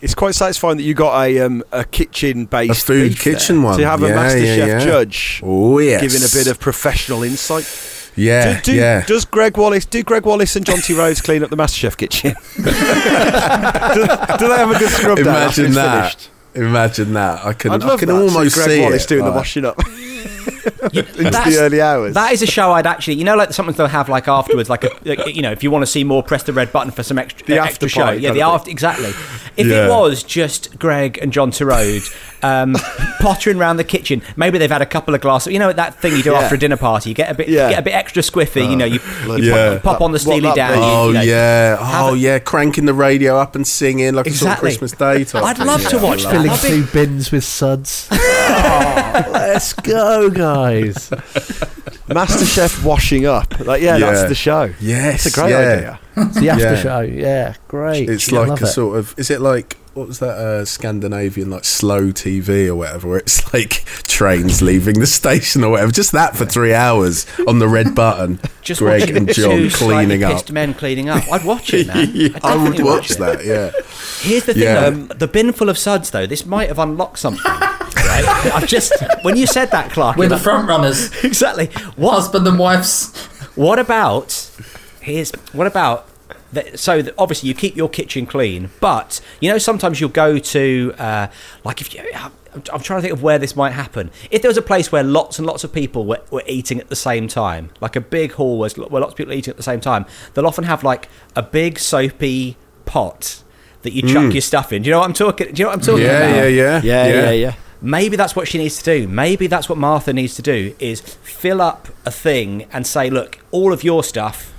It's 0.00 0.16
quite 0.16 0.34
satisfying 0.34 0.78
that 0.78 0.82
you 0.82 0.94
got 0.94 1.22
a 1.24 1.38
um, 1.40 1.62
a 1.70 1.84
kitchen 1.84 2.46
based 2.46 2.82
A 2.82 2.86
food 2.86 3.16
kitchen 3.16 3.62
one. 3.62 3.78
To 3.78 3.86
have 3.86 4.02
a 4.02 4.08
master 4.08 4.40
yeah, 4.40 4.56
chef 4.56 4.68
yeah. 4.68 4.78
judge 4.84 5.40
Oh, 5.44 5.78
yes. 5.78 6.00
giving 6.02 6.22
a 6.22 6.30
bit 6.32 6.50
of 6.50 6.58
professional 6.60 7.22
insight. 7.22 7.62
Yeah. 8.18 8.60
do, 8.60 8.72
do, 8.72 8.74
yeah. 8.78 9.04
Does 9.06 9.24
Gregg 9.24 9.56
Wallace 9.56 9.84
do 9.84 10.02
Gregg 10.02 10.26
Wallace 10.26 10.56
and 10.56 10.66
John 10.66 10.78
Torode 10.78 11.22
clean 11.22 11.42
up 11.42 11.50
the 11.50 11.56
MasterChef 11.56 11.96
kitchen? 11.96 12.34
do, 12.56 12.62
do 14.38 14.48
they 14.48 14.56
have 14.56 14.70
a 14.70 14.78
good 14.78 14.90
scrub 14.90 15.18
down 15.18 15.28
after 15.28 15.62
Imagine 15.62 15.64
it's 15.66 15.74
that. 15.76 16.10
finished? 16.12 16.30
Imagine 16.54 17.12
that. 17.12 17.44
I 17.44 17.52
can, 17.52 17.70
I'd 17.72 17.82
I 17.84 17.96
can 17.96 18.08
that. 18.08 18.14
almost 18.14 18.54
see 18.54 18.60
Gregg 18.60 18.70
see 18.70 18.80
Wallace 18.80 19.04
it, 19.04 19.08
doing 19.08 19.24
the 19.24 19.30
washing 19.32 19.64
up 19.64 19.78
You- 20.92 21.02
into 21.02 21.22
that's- 21.24 21.54
the 21.54 21.60
early 21.60 21.80
hours. 21.80 22.14
That 22.14 22.32
is 22.32 22.42
a 22.42 22.46
show 22.46 22.72
I'd 22.72 22.86
actually, 22.86 23.14
you 23.14 23.24
know, 23.24 23.36
like 23.36 23.52
something 23.52 23.74
they'll 23.76 23.86
have 23.86 24.08
like 24.08 24.26
afterwards, 24.28 24.68
like 24.70 24.82
a, 24.84 24.90
like, 25.04 25.34
you 25.36 25.42
know, 25.42 25.52
if 25.52 25.62
you 25.62 25.70
want 25.70 25.82
to 25.82 25.86
see 25.86 26.02
more, 26.04 26.22
press 26.22 26.42
the 26.42 26.52
red 26.52 26.72
button 26.72 26.90
for 26.90 27.02
some 27.02 27.18
extra, 27.18 27.46
The 27.46 27.58
uh, 27.58 27.62
after 27.64 27.70
extra 27.86 27.88
show. 27.88 28.10
Yeah, 28.10 28.32
the 28.32 28.40
after, 28.42 28.70
exactly. 28.70 29.10
If 29.56 29.66
Yeah. 29.66 29.86
it 29.86 29.88
was 29.90 30.22
just 30.24 30.78
Gregg 30.78 31.18
and 31.18 31.32
John 31.32 31.50
Torode 31.52 32.08
um, 32.42 32.74
pottering 33.20 33.58
around 33.58 33.76
the 33.78 33.84
kitchen, 33.84 34.22
maybe 34.36 34.58
they've 34.58 34.70
had 34.70 34.82
a 34.82 34.86
couple 34.86 35.14
of 35.14 35.20
glasses. 35.20 35.52
You 35.52 35.58
know 35.58 35.72
that 35.72 36.00
thing 36.00 36.16
you 36.16 36.22
do 36.22 36.32
Yeah. 36.32 36.38
after 36.40 36.54
a 36.54 36.58
dinner 36.58 36.76
party, 36.76 37.10
you 37.10 37.14
get 37.14 37.30
a 37.30 37.34
bit, 37.34 37.48
Yeah. 37.48 37.70
get 37.70 37.78
a 37.80 37.82
bit 37.82 37.94
extra 37.94 38.22
squiffy. 38.22 38.68
you 38.70 38.76
know, 38.76 38.84
you, 38.84 39.00
you, 39.26 39.36
Yeah. 39.52 39.54
pop, 39.68 39.72
you 39.74 39.80
pop 39.80 40.00
on 40.00 40.12
the 40.12 40.18
steely 40.18 40.40
that 40.42 40.56
down. 40.56 40.78
you- 40.78 40.84
Oh 40.84 41.08
you 41.08 41.14
know, 41.14 41.20
yeah, 41.22 41.76
have 41.84 42.06
oh 42.10 42.14
a- 42.14 42.16
yeah, 42.16 42.38
cranking 42.38 42.84
the 42.86 42.94
radio 42.94 43.38
up 43.38 43.54
and 43.56 43.66
singing 43.66 44.14
like 44.14 44.26
Exactly. 44.26 44.36
a 44.36 44.38
sort 44.38 44.52
of 44.52 44.60
Christmas 44.60 44.92
Day 44.92 45.24
type. 45.24 45.42
I'd 45.44 45.56
thing. 45.58 45.66
love 45.66 45.86
to 45.88 45.98
watch 45.98 46.22
that. 46.24 46.24
love 46.24 46.32
Filling 46.32 46.50
I'll 46.50 46.62
be- 46.62 46.68
two 46.68 46.84
bins 46.92 47.30
with 47.32 47.44
suds. 47.44 48.08
Let's 48.10 49.72
go, 49.72 50.30
guys. 50.30 51.10
MasterChef 52.08 52.84
washing 52.84 53.26
up. 53.26 53.58
Like, 53.60 53.82
yeah, 53.82 53.96
Yeah. 53.96 54.10
that's 54.12 54.28
the 54.28 54.34
show. 54.34 54.72
Yes, 54.80 55.26
It's 55.26 55.36
a 55.36 55.40
great 55.40 55.50
yeah. 55.50 55.58
idea. 55.58 56.00
It's 56.16 56.40
the 56.40 56.48
after 56.50 56.64
Yeah. 56.64 56.82
show. 56.82 57.00
Yeah, 57.00 57.54
great. 57.68 58.08
It's 58.08 58.32
I 58.32 58.44
like 58.46 58.60
a 58.60 58.64
it. 58.64 58.68
sort 58.68 58.98
of. 58.98 59.14
Is 59.18 59.30
it 59.30 59.40
like 59.40 59.76
what 59.98 60.06
was 60.08 60.20
that 60.20 60.38
uh, 60.38 60.64
Scandinavian 60.64 61.50
like 61.50 61.64
slow 61.64 62.12
TV 62.12 62.68
or 62.68 62.76
whatever? 62.76 63.08
Where 63.08 63.18
it's 63.18 63.52
like 63.52 63.84
trains 64.04 64.62
leaving 64.62 65.00
the 65.00 65.06
station 65.06 65.64
or 65.64 65.72
whatever. 65.72 65.90
Just 65.90 66.12
that 66.12 66.36
for 66.36 66.46
three 66.46 66.72
hours 66.72 67.26
on 67.48 67.58
the 67.58 67.68
red 67.68 67.94
button. 67.94 68.38
Just 68.62 68.80
Gregg 68.80 69.00
watching 69.00 69.16
and 69.16 69.28
John 69.32 69.50
two 69.58 69.70
cleaning 69.70 70.22
up. 70.24 70.32
pissed 70.32 70.52
men 70.52 70.74
cleaning 70.74 71.08
up. 71.08 71.24
I'd 71.32 71.44
watch 71.44 71.74
it, 71.74 71.86
man. 71.88 72.10
Yeah, 72.14 72.28
I'd 72.44 72.80
I 72.80 72.82
watch 72.84 73.10
it. 73.10 73.18
that. 73.18 73.44
Yeah. 73.44 73.70
Here's 74.20 74.44
the 74.44 74.54
thing, 74.54 74.62
Yeah. 74.62 74.84
um, 74.86 75.08
the 75.08 75.26
bin 75.26 75.52
full 75.52 75.68
of 75.68 75.76
suds, 75.78 76.10
though. 76.10 76.26
This 76.26 76.46
might 76.46 76.68
have 76.68 76.78
unlocked 76.78 77.18
something. 77.18 77.42
right? 77.44 78.52
I've 78.54 78.68
just 78.68 78.92
when 79.22 79.36
you 79.36 79.46
said 79.46 79.70
that, 79.72 79.90
Clark, 79.90 80.16
We're 80.16 80.28
the 80.28 80.34
like, 80.36 80.44
front 80.44 80.68
runners, 80.68 81.12
exactly. 81.24 81.66
What 81.96 82.12
husband 82.14 82.46
and 82.46 82.58
wife's. 82.58 83.16
what 83.56 83.78
about 83.78 84.50
here's 85.00 85.32
what 85.52 85.66
about 85.66 86.06
that, 86.52 86.78
so 86.78 87.02
that 87.02 87.14
obviously 87.18 87.48
you 87.48 87.54
keep 87.54 87.76
your 87.76 87.88
kitchen 87.88 88.26
clean, 88.26 88.70
but 88.80 89.20
you 89.40 89.50
know 89.50 89.58
sometimes 89.58 90.00
you'll 90.00 90.08
go 90.10 90.38
to 90.38 90.94
uh, 90.98 91.26
like 91.64 91.80
if 91.80 91.94
you. 91.94 92.02
I'm 92.14 92.32
I'm 92.72 92.80
trying 92.80 92.98
to 92.98 93.02
think 93.02 93.12
of 93.12 93.22
where 93.22 93.38
this 93.38 93.54
might 93.54 93.72
happen. 93.72 94.10
If 94.30 94.40
there 94.42 94.48
was 94.48 94.56
a 94.56 94.62
place 94.62 94.90
where 94.90 95.04
lots 95.04 95.38
and 95.38 95.46
lots 95.46 95.62
of 95.64 95.72
people 95.72 96.06
were, 96.06 96.22
were 96.30 96.42
eating 96.46 96.80
at 96.80 96.88
the 96.88 96.96
same 96.96 97.28
time, 97.28 97.70
like 97.80 97.94
a 97.94 98.00
big 98.00 98.32
hall 98.32 98.58
where, 98.58 98.70
where 98.70 99.00
lots 99.02 99.12
of 99.12 99.16
people 99.18 99.32
are 99.32 99.36
eating 99.36 99.50
at 99.52 99.58
the 99.58 99.62
same 99.62 99.80
time, 99.80 100.06
they'll 100.34 100.46
often 100.46 100.64
have 100.64 100.82
like 100.82 101.08
a 101.36 101.42
big 101.42 101.78
soapy 101.78 102.56
pot 102.86 103.42
that 103.82 103.92
you 103.92 104.02
chuck 104.02 104.32
your 104.32 104.40
stuff 104.40 104.72
in. 104.72 104.82
Do 104.82 104.88
you 104.88 104.92
know 104.94 105.00
what 105.00 105.04
I'm 105.08 105.12
talking? 105.12 105.52
Do 105.52 105.60
you 105.60 105.64
know 105.66 105.68
what 105.70 105.74
I'm 105.78 105.84
talking 105.84 106.04
Mm. 106.04 106.08
Yeah, 106.08 106.18
about? 106.30 106.34
yeah, 106.34 106.46
yeah, 106.46 106.80
Yeah, 106.82 107.06
yeah, 107.06 107.30
yeah. 107.30 107.54
Maybe 107.82 108.16
that's 108.16 108.34
what 108.34 108.48
she 108.48 108.58
needs 108.58 108.78
to 108.78 108.84
do. 108.98 109.06
Maybe 109.06 109.46
that's 109.46 109.68
what 109.68 109.78
Martha 109.78 110.12
needs 110.12 110.34
to 110.36 110.42
do 110.42 110.74
is 110.80 111.00
fill 111.00 111.60
up 111.60 111.88
a 112.06 112.10
thing 112.10 112.66
and 112.72 112.86
say, 112.86 113.08
look, 113.10 113.38
all 113.52 113.72
of 113.74 113.84
your 113.84 114.02
stuff 114.02 114.52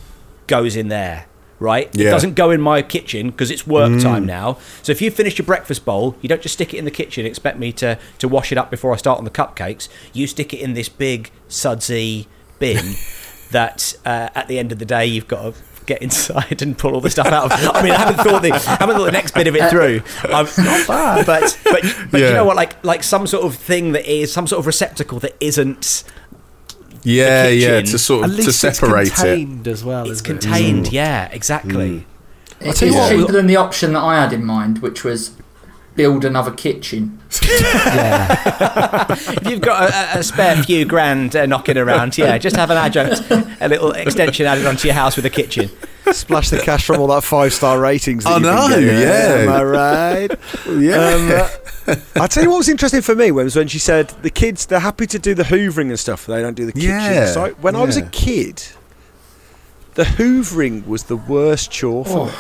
goes 0.48 0.76
in 0.78 0.88
there, 0.88 1.26
right? 1.60 1.94
It 2.08 2.12
doesn't 2.12 2.36
go 2.36 2.52
in 2.52 2.62
my 2.62 2.82
kitchen 2.82 3.32
because 3.32 3.52
it's 3.52 3.68
work 3.68 4.02
time 4.02 4.26
now. 4.26 4.58
So 4.82 4.92
if 4.92 5.02
you 5.02 5.12
finish 5.12 5.38
your 5.38 5.46
breakfast 5.46 5.86
bowl, 5.86 6.16
you 6.22 6.30
don't 6.30 6.42
just 6.42 6.54
stick 6.56 6.74
it 6.74 6.78
in 6.78 6.86
the 6.86 6.92
kitchen, 6.92 7.22
and 7.22 7.28
expect 7.28 7.58
me 7.60 7.72
to, 7.74 7.98
to 8.20 8.28
wash 8.28 8.52
it 8.52 8.58
up 8.58 8.70
before 8.72 8.94
I 8.94 8.98
start 8.98 9.18
on 9.20 9.26
the 9.26 9.32
cupcakes. 9.32 9.90
You 10.14 10.28
stick 10.28 10.54
it 10.54 10.60
in 10.60 10.74
this 10.74 10.90
big 10.90 11.32
sudsy 11.48 12.28
bin 12.60 12.94
that 13.52 13.94
uh, 14.06 14.30
at 14.36 14.48
the 14.48 14.60
end 14.60 14.72
of 14.72 14.80
the 14.80 14.86
day 14.86 15.06
you've 15.06 15.28
got 15.28 15.54
to 15.54 15.62
get 15.86 16.02
inside 16.04 16.62
and 16.62 16.78
pull 16.78 16.94
all 16.94 17.02
the 17.02 17.10
stuff 17.10 17.28
out 17.28 17.46
of. 17.46 17.52
I 17.52 17.82
mean, 17.82 17.92
I 17.92 17.98
haven't 17.98 18.24
thought 18.24 18.42
the 18.42 18.54
I 18.54 18.58
haven't 18.76 18.96
thought 18.96 19.06
the 19.06 19.12
next 19.12 19.34
bit 19.34 19.48
of 19.48 19.56
it 19.56 19.70
through. 19.70 20.02
Um, 20.32 20.48
not 20.60 20.88
bad, 20.88 21.26
but 21.26 21.60
but 21.66 21.82
but 22.12 22.22
you 22.22 22.32
know 22.34 22.46
what? 22.46 22.56
Like 22.56 22.84
like 22.86 23.04
some 23.04 23.26
sort 23.28 23.44
of 23.44 23.56
thing 23.56 23.92
that 23.94 24.06
is 24.06 24.32
some 24.32 24.48
sort 24.48 24.60
of 24.60 24.66
receptacle 24.68 25.20
that 25.20 25.36
isn't. 25.40 26.04
Yeah, 27.10 27.48
The 27.48 27.56
yeah. 27.56 27.82
To 27.82 27.98
sort 28.00 28.24
At 28.26 28.30
of 28.32 28.36
least 28.38 28.48
to 28.48 28.54
separate 28.72 29.08
it's 29.08 29.20
it. 29.20 29.24
contained 29.24 29.68
as 29.68 29.84
well. 29.84 30.10
It's 30.10 30.22
isn't 30.22 30.38
it? 30.38 30.42
contained. 30.42 30.86
Mm. 30.88 30.92
Yeah, 30.92 31.30
exactly. 31.32 31.90
Mm. 31.90 32.04
It's 32.62 32.80
tell 32.80 32.90
you 32.90 32.96
what, 32.96 33.10
cheaper 33.10 33.32
than 33.32 33.48
the 33.48 33.56
option 33.56 33.94
that 33.94 34.02
I 34.02 34.22
had 34.22 34.34
in 34.34 34.44
mind, 34.46 34.80
which 34.80 35.04
was 35.04 35.32
build 35.96 36.24
another 36.26 36.52
kitchen. 36.52 37.20
If 39.32 39.48
you've 39.50 39.62
got 39.62 39.90
a, 39.90 40.20
a 40.20 40.24
spare 40.24 40.62
few 40.64 40.86
grand 40.86 41.36
uh, 41.36 41.46
knocking 41.46 41.78
around, 41.78 42.18
yeah, 42.18 42.38
just 42.38 42.56
have 42.56 42.70
an 42.72 42.78
adjunct, 42.78 43.22
a 43.62 43.68
little 43.68 43.92
extension 43.92 44.46
added 44.46 44.66
onto 44.66 44.88
your 44.88 44.96
house 44.96 45.16
with 45.16 45.26
a 45.26 45.30
kitchen. 45.30 45.70
Splash 46.12 46.50
the 46.50 46.60
cash 46.60 46.86
from 46.86 47.00
all 47.00 47.08
that 47.08 47.24
five 47.24 47.54
star 47.54 47.80
ratings. 47.80 48.24
That 48.24 48.32
I 48.32 48.36
you've 48.36 48.44
been 48.44 48.56
know, 48.56 48.70
getting. 48.70 49.00
yeah. 49.00 49.36
Am 49.44 49.50
I 49.50 49.64
right? 49.64 50.32
Yeah. 50.80 51.50
Um, 51.88 51.98
I'll 52.22 52.28
tell 52.28 52.44
you 52.44 52.50
what 52.50 52.58
was 52.58 52.70
interesting 52.70 53.02
for 53.02 53.16
me 53.16 53.32
was 53.32 53.56
when 53.56 53.68
she 53.68 53.80
said 53.80 54.10
the 54.22 54.30
kids 54.30 54.66
they're 54.66 54.80
happy 54.80 55.06
to 55.08 55.20
do 55.20 55.34
the 55.36 55.44
hoovering 55.44 55.90
and 55.90 56.00
stuff. 56.00 56.26
They 56.26 56.42
don't 56.42 56.56
do 56.56 56.66
the 56.66 56.72
kitchen. 56.74 56.90
Yeah, 56.90 57.28
So 57.28 57.46
I- 57.46 57.52
when 57.52 57.76
I 57.76 57.84
was 57.84 57.98
a 57.98 58.04
kid, 58.08 58.64
the 59.96 60.04
hoovering 60.04 60.88
was 60.88 61.04
the 61.04 61.18
worst 61.18 61.72
chore 61.72 62.06
for 62.06 62.28
me. 62.28 62.32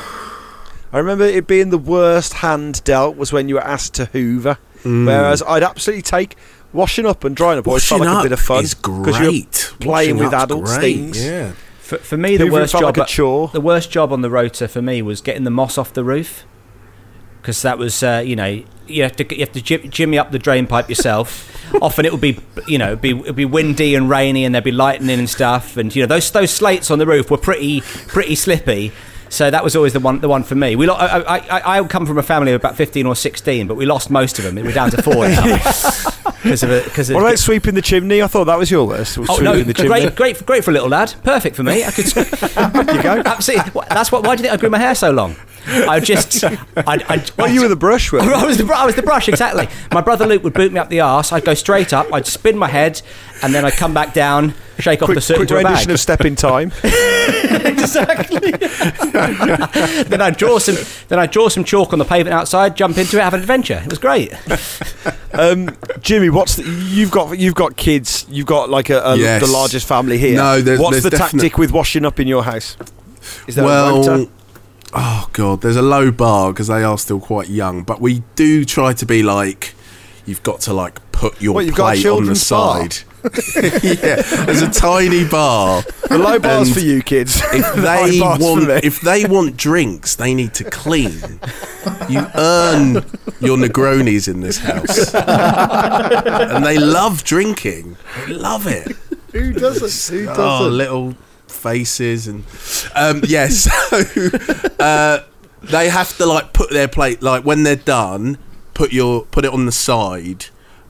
I 0.91 0.97
remember 0.97 1.23
it 1.25 1.45
being 1.47 1.69
the 1.69 1.77
worst 1.77 2.33
hand 2.33 2.83
dealt 2.83 3.15
was 3.15 3.31
when 3.31 3.47
you 3.49 3.55
were 3.55 3.63
asked 3.63 3.93
to 3.95 4.05
hoover. 4.05 4.57
Whereas 4.83 5.43
I'd 5.43 5.61
absolutely 5.63 6.03
take 6.03 6.35
washing 6.71 7.05
up 7.05 7.23
and 7.23 7.35
drying 7.35 7.59
up. 7.59 7.67
Always 7.67 7.85
felt 7.87 8.01
Washing 8.01 8.13
like 8.13 8.25
a 8.25 8.29
bit 8.29 8.31
of 8.31 8.39
fun 8.39 8.63
is 8.63 8.75
you're 8.85 9.03
great. 9.03 9.73
playing 9.79 10.15
Washing 10.15 10.17
with 10.17 10.33
up's 10.33 10.43
adults 10.45 10.77
great, 10.77 10.81
things. 10.81 11.25
Yeah. 11.25 11.51
For, 11.79 11.97
for 11.97 12.17
me, 12.17 12.37
the 12.37 12.45
Hoovering 12.45 12.51
worst 12.51 12.73
job, 12.73 12.83
like 12.83 12.97
a 12.97 13.05
chore. 13.05 13.49
the 13.49 13.61
worst 13.61 13.91
job 13.91 14.13
on 14.13 14.21
the 14.21 14.29
rota 14.29 14.67
for 14.67 14.81
me 14.81 15.01
was 15.01 15.21
getting 15.21 15.43
the 15.43 15.51
moss 15.51 15.77
off 15.77 15.91
the 15.93 16.03
roof, 16.03 16.45
because 17.41 17.61
that 17.63 17.77
was, 17.77 18.03
uh, 18.03 18.21
you 18.25 18.35
know, 18.35 18.63
you 18.87 19.03
have 19.03 19.15
to 19.17 19.35
you 19.35 19.41
have 19.41 19.51
to 19.53 19.61
jim- 19.61 19.89
jimmy 19.89 20.17
up 20.17 20.31
the 20.31 20.39
drain 20.39 20.65
pipe 20.67 20.87
yourself. 20.87 21.55
Often 21.81 22.05
it 22.05 22.11
would 22.11 22.21
be, 22.21 22.39
you 22.67 22.77
know, 22.77 22.87
it'd 22.87 23.01
be 23.01 23.17
it'd 23.19 23.35
be 23.35 23.45
windy 23.45 23.95
and 23.95 24.09
rainy, 24.09 24.45
and 24.45 24.53
there'd 24.53 24.63
be 24.63 24.71
lightning 24.71 25.17
and 25.19 25.29
stuff, 25.29 25.77
and 25.77 25.93
you 25.95 26.03
know 26.03 26.07
those 26.07 26.29
those 26.31 26.51
slates 26.51 26.89
on 26.91 26.99
the 26.99 27.05
roof 27.07 27.29
were 27.31 27.37
pretty 27.37 27.81
pretty 27.81 28.35
slippy. 28.35 28.91
So 29.29 29.49
that 29.51 29.63
was 29.63 29.75
always 29.75 29.93
the 29.93 29.99
one, 29.99 30.19
the 30.19 30.27
one 30.27 30.43
for 30.43 30.55
me. 30.55 30.75
We, 30.75 30.87
lo- 30.87 30.95
I, 30.95 31.19
I, 31.19 31.37
I, 31.37 31.79
I 31.79 31.87
come 31.87 32.05
from 32.05 32.17
a 32.17 32.23
family 32.23 32.51
of 32.51 32.59
about 32.59 32.75
fifteen 32.75 33.05
or 33.05 33.15
sixteen, 33.15 33.67
but 33.67 33.75
we 33.75 33.85
lost 33.85 34.09
most 34.09 34.39
of 34.39 34.45
them. 34.45 34.55
We're 34.55 34.71
down 34.71 34.89
to 34.91 35.01
four 35.01 35.27
now 35.29 35.43
because 36.43 36.63
of 36.63 36.83
because 36.83 37.09
of. 37.09 37.15
What 37.15 37.21
about 37.25 37.39
sweeping 37.39 37.75
the 37.75 37.81
chimney? 37.81 38.21
I 38.23 38.27
thought 38.27 38.45
that 38.45 38.57
was 38.57 38.71
your 38.71 38.85
list. 38.87 39.17
was 39.17 39.29
Oh 39.29 39.37
no! 39.37 39.61
the 39.61 39.73
chimney. 39.73 39.89
Great, 39.89 40.15
great, 40.15 40.45
great 40.45 40.63
for 40.63 40.71
a 40.71 40.73
little 40.73 40.89
lad. 40.89 41.13
Perfect 41.23 41.55
for 41.55 41.63
me. 41.63 41.83
I 41.83 41.91
could. 41.91 42.05
you 42.15 43.03
go. 43.03 43.21
Absolutely. 43.25 43.81
That's 43.89 44.11
what. 44.11 44.25
Why 44.25 44.35
do 44.35 44.41
you 44.43 44.49
think 44.49 44.53
I 44.53 44.57
grew 44.57 44.69
my 44.69 44.79
hair 44.79 44.95
so 44.95 45.11
long? 45.11 45.35
I 45.67 45.99
just. 45.99 46.43
I, 46.43 46.57
I, 46.77 47.25
Well, 47.37 47.49
you 47.49 47.61
were 47.61 47.67
the 47.67 47.75
brush, 47.75 48.11
were 48.11 48.21
I 48.21 48.45
was 48.45 48.57
the 48.57 48.65
I 48.73 48.85
was 48.85 48.95
the 48.95 49.03
brush 49.03 49.29
exactly. 49.29 49.67
My 49.91 50.01
brother 50.01 50.25
Luke 50.25 50.43
would 50.43 50.53
boot 50.53 50.71
me 50.71 50.79
up 50.79 50.89
the 50.89 51.01
arse. 51.01 51.31
I'd 51.31 51.45
go 51.45 51.53
straight 51.53 51.93
up. 51.93 52.11
I'd 52.13 52.25
spin 52.25 52.57
my 52.57 52.67
head, 52.67 53.01
and 53.41 53.53
then 53.53 53.65
I'd 53.65 53.73
come 53.73 53.93
back 53.93 54.13
down, 54.13 54.53
shake 54.79 55.01
off 55.01 55.07
Quick, 55.07 55.15
the 55.17 55.21
soot 55.21 55.37
quick 55.37 55.49
into 55.49 55.55
a 55.59 55.63
bag. 55.63 55.71
rendition 55.71 55.91
of 55.91 55.99
Step 55.99 56.21
in 56.25 56.35
Time. 56.35 56.71
exactly. 56.83 58.51
then 60.03 60.21
I'd 60.21 60.37
draw 60.37 60.59
some. 60.59 60.75
Then 61.07 61.19
I'd 61.19 61.31
draw 61.31 61.47
some 61.49 61.63
chalk 61.63 61.93
on 61.93 61.99
the 61.99 62.05
pavement 62.05 62.33
outside, 62.33 62.75
jump 62.75 62.97
into 62.97 63.17
it, 63.17 63.21
have 63.21 63.33
an 63.33 63.41
adventure. 63.41 63.81
It 63.83 63.89
was 63.89 63.99
great. 63.99 64.33
Um, 65.31 65.77
Jimmy, 66.01 66.31
what's 66.31 66.55
the, 66.55 66.63
you've 66.89 67.11
got? 67.11 67.37
You've 67.37 67.53
got 67.55 67.77
kids. 67.77 68.25
You've 68.29 68.47
got 68.47 68.69
like 68.69 68.89
a, 68.89 68.99
a 69.01 69.15
Yes. 69.15 69.41
the 69.45 69.49
largest 69.49 69.87
family 69.87 70.17
here. 70.17 70.35
No, 70.35 70.59
there's- 70.59 70.79
what's 70.79 70.93
there's 70.93 71.03
the 71.03 71.11
definite- 71.11 71.43
tactic 71.43 71.57
with 71.59 71.71
washing 71.71 72.03
up 72.03 72.19
in 72.19 72.27
your 72.27 72.43
house? 72.43 72.75
Is 73.47 73.53
there 73.55 73.63
a 73.63 73.67
well, 73.67 74.27
oh 74.95 75.29
god, 75.31 75.61
there's 75.61 75.75
a 75.75 75.83
low 75.83 76.09
bar 76.11 76.51
because 76.51 76.65
they 76.67 76.83
are 76.83 76.97
still 76.97 77.19
quite 77.19 77.47
young, 77.47 77.83
but 77.83 78.01
we 78.01 78.23
do 78.35 78.65
try 78.65 78.91
to 78.93 79.05
be 79.05 79.21
like, 79.21 79.75
you've 80.25 80.41
got 80.43 80.61
to 80.61 80.73
like 80.73 80.99
put 81.11 81.39
your 81.39 81.53
What, 81.53 81.65
you've 81.67 81.75
got 81.75 81.95
a 81.97 82.01
plate 82.01 82.09
on 82.09 82.25
the 82.25 82.33
children's 82.35 82.49
bar? 82.49 82.89
yeah, 83.83 84.21
there's 84.45 84.61
a 84.61 84.69
tiny 84.69 85.27
bar. 85.27 85.83
The 86.07 86.17
low 86.17 86.39
bars 86.39 86.67
And 86.67 86.75
for 86.75 86.81
you 86.81 87.01
kids. 87.01 87.41
If 87.53 87.75
they 87.75 88.19
want, 88.21 88.69
if 88.83 89.01
they 89.01 89.25
want 89.25 89.57
drinks, 89.57 90.15
they 90.15 90.33
need 90.33 90.53
to 90.55 90.63
clean. 90.63 91.39
You 92.07 92.25
earn 92.35 92.93
your 93.39 93.57
Negronis 93.57 94.27
in 94.27 94.41
this 94.41 94.57
house, 94.59 95.13
and 95.13 96.65
they 96.65 96.77
love 96.77 97.23
drinking. 97.23 97.97
They 98.25 98.33
love 98.33 98.67
it. 98.67 98.95
Who 99.31 99.53
doesn't? 99.53 100.15
Who 100.15 100.25
doesn't? 100.25 100.43
Oh, 100.43 100.67
little 100.67 101.15
faces 101.47 102.27
and 102.27 102.45
um, 102.95 103.21
yes. 103.27 103.63
so 103.89 104.29
uh, 104.79 105.23
they 105.63 105.89
have 105.89 106.15
to 106.17 106.25
like 106.25 106.53
put 106.53 106.69
their 106.69 106.87
plate 106.87 107.21
like 107.21 107.43
when 107.43 107.63
they're 107.63 107.75
done, 107.75 108.37
put 108.73 108.93
your 108.93 109.25
put 109.25 109.45
it 109.45 109.53
on 109.53 109.65
the 109.65 109.71
side. 109.71 110.47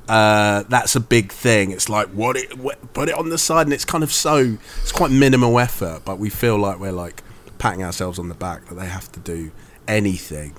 Uh, 0.09 0.63
that's 0.69 0.95
a 0.95 0.99
big 0.99 1.31
thing. 1.31 1.71
It's 1.71 1.87
like 1.87 2.07
what 2.07 2.35
it 2.35 2.51
wh- 2.53 2.93
put 2.93 3.09
it 3.09 3.15
on 3.15 3.29
the 3.29 3.37
side, 3.37 3.67
and 3.67 3.73
it's 3.73 3.85
kind 3.85 4.03
of 4.03 4.11
so 4.11 4.57
it's 4.81 4.91
quite 4.91 5.11
minimal 5.11 5.59
effort, 5.59 6.01
but 6.03 6.17
we 6.17 6.29
feel 6.29 6.57
like 6.57 6.79
we're 6.79 6.91
like 6.91 7.21
patting 7.59 7.83
ourselves 7.83 8.17
on 8.17 8.27
the 8.27 8.35
back 8.35 8.65
that 8.67 8.75
they 8.75 8.87
have 8.87 9.11
to 9.11 9.19
do 9.19 9.51
anything. 9.87 10.55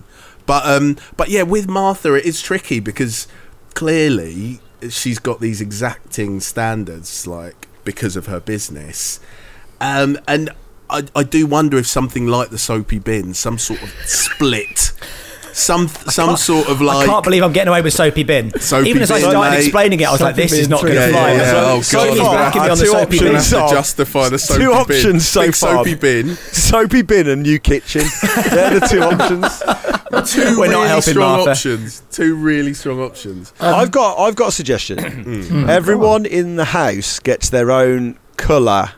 But 0.46 0.64
um, 0.66 0.96
but 1.16 1.28
yeah, 1.30 1.42
with 1.42 1.68
Martha, 1.68 2.14
it 2.14 2.24
is 2.24 2.40
tricky 2.40 2.78
because 2.78 3.26
clearly 3.74 4.60
she's 4.88 5.18
got 5.18 5.40
these 5.40 5.60
exacting 5.60 6.40
standards, 6.40 7.26
like 7.26 7.66
because 7.84 8.14
of 8.16 8.26
her 8.26 8.38
business, 8.40 9.18
um, 9.80 10.18
and 10.28 10.50
I, 10.88 11.04
I 11.14 11.22
do 11.22 11.46
wonder 11.46 11.76
if 11.76 11.86
something 11.86 12.26
like 12.26 12.50
the 12.50 12.58
soapy 12.58 12.98
bin, 12.98 13.34
some 13.34 13.58
sort 13.58 13.82
of 13.82 13.90
split, 14.04 14.92
some 15.52 15.88
some 15.88 16.36
sort 16.36 16.68
of 16.68 16.80
like. 16.80 17.06
I 17.08 17.10
can't 17.12 17.24
believe 17.24 17.42
I'm 17.42 17.52
getting 17.52 17.68
away 17.68 17.82
with 17.82 17.92
soapy 17.92 18.22
bin. 18.22 18.50
Soapy 18.60 18.88
Even 18.90 19.02
as 19.02 19.10
I 19.10 19.20
bin, 19.20 19.30
started 19.30 19.50
mate. 19.50 19.60
explaining 19.64 20.00
it, 20.00 20.08
I 20.08 20.12
was 20.12 20.20
like, 20.20 20.34
Soapy 20.34 20.42
"This 20.48 20.52
is 20.58 20.68
not 20.68 20.82
going 20.82 20.94
to 20.94 21.02
three. 21.02 21.12
fly." 21.12 21.32
Yeah, 21.32 21.36
yeah, 21.52 21.62
oh, 21.72 21.80
So 21.82 21.98
God, 21.98 22.08
He's 22.10 22.18
far, 22.20 22.34
backing 22.36 22.62
me 22.62 22.68
our 22.68 22.76
the 22.76 22.82
two 22.84 22.90
soapy 22.90 23.18
bin. 23.18 23.26
Gonna 23.26 23.38
options 23.38 23.50
have 23.50 23.62
are 23.62 23.68
to 23.68 23.74
justify 23.74 24.28
the 24.28 24.38
soapy 24.38 24.60
two 24.62 24.68
bin. 24.70 24.76
options 24.78 25.28
so 25.28 25.40
Big 25.42 25.54
far. 25.54 25.76
soapy 25.76 25.94
bin. 25.94 26.36
soapy 26.36 27.02
bin 27.02 27.28
and 27.28 27.42
new 27.42 27.58
kitchen. 27.58 28.02
They're 28.50 28.78
the 28.80 28.86
two 28.90 29.00
options. 29.02 29.62
Two 30.32 30.58
We're 30.58 30.66
not 30.66 30.74
really 30.78 30.88
helping 30.88 31.12
strong 31.12 31.36
Martha. 31.36 31.50
options. 31.52 32.02
Two 32.10 32.34
really 32.34 32.74
strong 32.74 33.00
options. 33.00 33.52
Um, 33.60 33.74
I've 33.74 33.90
got 33.92 34.18
I've 34.18 34.34
got 34.36 34.48
a 34.48 34.52
suggestion. 34.52 34.98
Hmm. 35.20 35.42
Hmm. 35.42 35.70
Everyone 35.70 36.26
in 36.26 36.56
the 36.56 36.64
house 36.66 37.18
gets 37.20 37.50
their 37.50 37.70
own 37.70 38.18
colour 38.36 38.92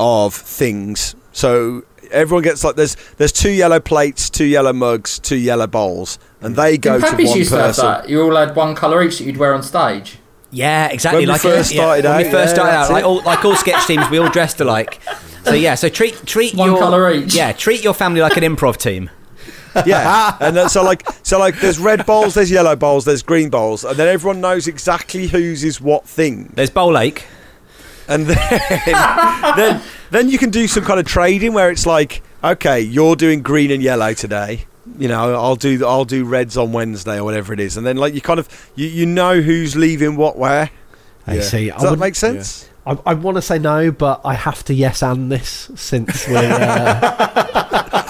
of 0.00 0.34
things. 0.34 1.14
So 1.32 1.84
everyone 2.12 2.42
gets 2.42 2.62
like 2.64 2.76
there's 2.76 2.96
there's 3.16 3.32
two 3.32 3.50
yellow 3.50 3.80
plates, 3.80 4.30
two 4.30 4.44
yellow 4.44 4.72
mugs, 4.72 5.18
two 5.18 5.36
yellow 5.36 5.66
bowls, 5.66 6.18
and 6.40 6.56
they 6.56 6.78
go 6.78 6.98
to 6.98 7.06
Puppies 7.06 7.28
one 7.30 7.38
used 7.38 7.50
to 7.50 7.56
have 7.56 7.66
person. 7.68 7.84
that. 7.86 8.08
You 8.08 8.22
all 8.22 8.36
had 8.36 8.54
one 8.54 8.74
colour 8.74 9.02
each 9.02 9.18
that 9.18 9.24
you'd 9.24 9.36
wear 9.36 9.54
on 9.54 9.62
stage. 9.62 10.18
Yeah, 10.50 10.88
exactly. 10.88 11.20
When 11.20 11.28
we 11.28 11.32
like 11.32 11.40
first 11.40 11.72
yeah, 11.72 11.80
started 11.80 12.04
when 12.04 12.12
out, 12.12 12.18
we 12.18 12.30
first 12.30 12.50
yeah, 12.50 12.54
started 12.54 12.72
out, 12.72 12.80
that's 12.80 12.90
like 12.92 13.02
it. 13.04 13.06
all, 13.06 13.22
like 13.22 13.44
all 13.44 13.56
sketch 13.56 13.86
teams, 13.86 14.08
we 14.10 14.18
all 14.18 14.28
dressed 14.28 14.60
alike. 14.60 15.00
So 15.44 15.54
yeah, 15.54 15.74
so 15.74 15.88
treat 15.88 16.14
treat 16.26 16.54
One 16.54 16.70
your 16.70 16.78
colour 16.78 17.10
each. 17.10 17.34
Yeah, 17.34 17.52
treat 17.52 17.82
your 17.82 17.94
family 17.94 18.20
like 18.20 18.36
an 18.36 18.44
improv 18.44 18.76
team. 18.76 19.10
Yeah, 19.86 20.36
and 20.38 20.54
then, 20.54 20.68
so 20.68 20.82
like 20.84 21.02
so 21.22 21.38
like 21.38 21.58
there's 21.58 21.78
red 21.78 22.04
bowls, 22.04 22.34
there's 22.34 22.50
yellow 22.50 22.76
bowls, 22.76 23.06
there's 23.06 23.22
green 23.22 23.48
bowls, 23.48 23.84
and 23.84 23.96
then 23.96 24.06
everyone 24.06 24.42
knows 24.42 24.68
exactly 24.68 25.28
whose 25.28 25.64
is 25.64 25.80
what 25.80 26.06
thing. 26.06 26.52
There's 26.54 26.68
Bowl 26.68 26.92
Lake. 26.92 27.24
And 28.12 28.26
then, 28.26 28.36
then 29.56 29.82
then 30.10 30.28
you 30.28 30.38
can 30.38 30.50
do 30.50 30.66
some 30.66 30.84
kind 30.84 31.00
of 31.00 31.06
trading 31.06 31.52
where 31.54 31.70
it's 31.70 31.86
like, 31.86 32.22
okay, 32.44 32.80
you're 32.80 33.16
doing 33.16 33.42
green 33.42 33.70
and 33.70 33.82
yellow 33.82 34.12
today. 34.14 34.66
You 34.98 35.08
know, 35.08 35.34
I'll 35.34 35.56
do 35.56 35.84
I'll 35.86 36.04
do 36.04 36.24
reds 36.24 36.56
on 36.56 36.72
Wednesday 36.72 37.18
or 37.18 37.24
whatever 37.24 37.52
it 37.52 37.60
is, 37.60 37.76
and 37.76 37.86
then 37.86 37.96
like 37.96 38.14
you 38.14 38.20
kind 38.20 38.38
of 38.40 38.48
you, 38.74 38.86
you 38.88 39.06
know 39.06 39.40
who's 39.40 39.74
leaving 39.76 40.16
what 40.16 40.36
where. 40.36 40.70
I 41.26 41.38
see. 41.40 41.70
I 41.70 41.74
Does 41.74 41.82
that 41.84 41.90
would- 41.90 42.00
make 42.00 42.14
sense? 42.16 42.68
I, 42.84 42.98
I 43.06 43.14
want 43.14 43.36
to 43.36 43.42
say 43.42 43.60
no, 43.60 43.92
but 43.92 44.22
I 44.24 44.34
have 44.34 44.64
to 44.64 44.74
yes 44.74 45.02
and 45.04 45.30
this 45.30 45.70
since 45.76 46.26
we're. 46.26 46.36
Uh, 46.36 48.02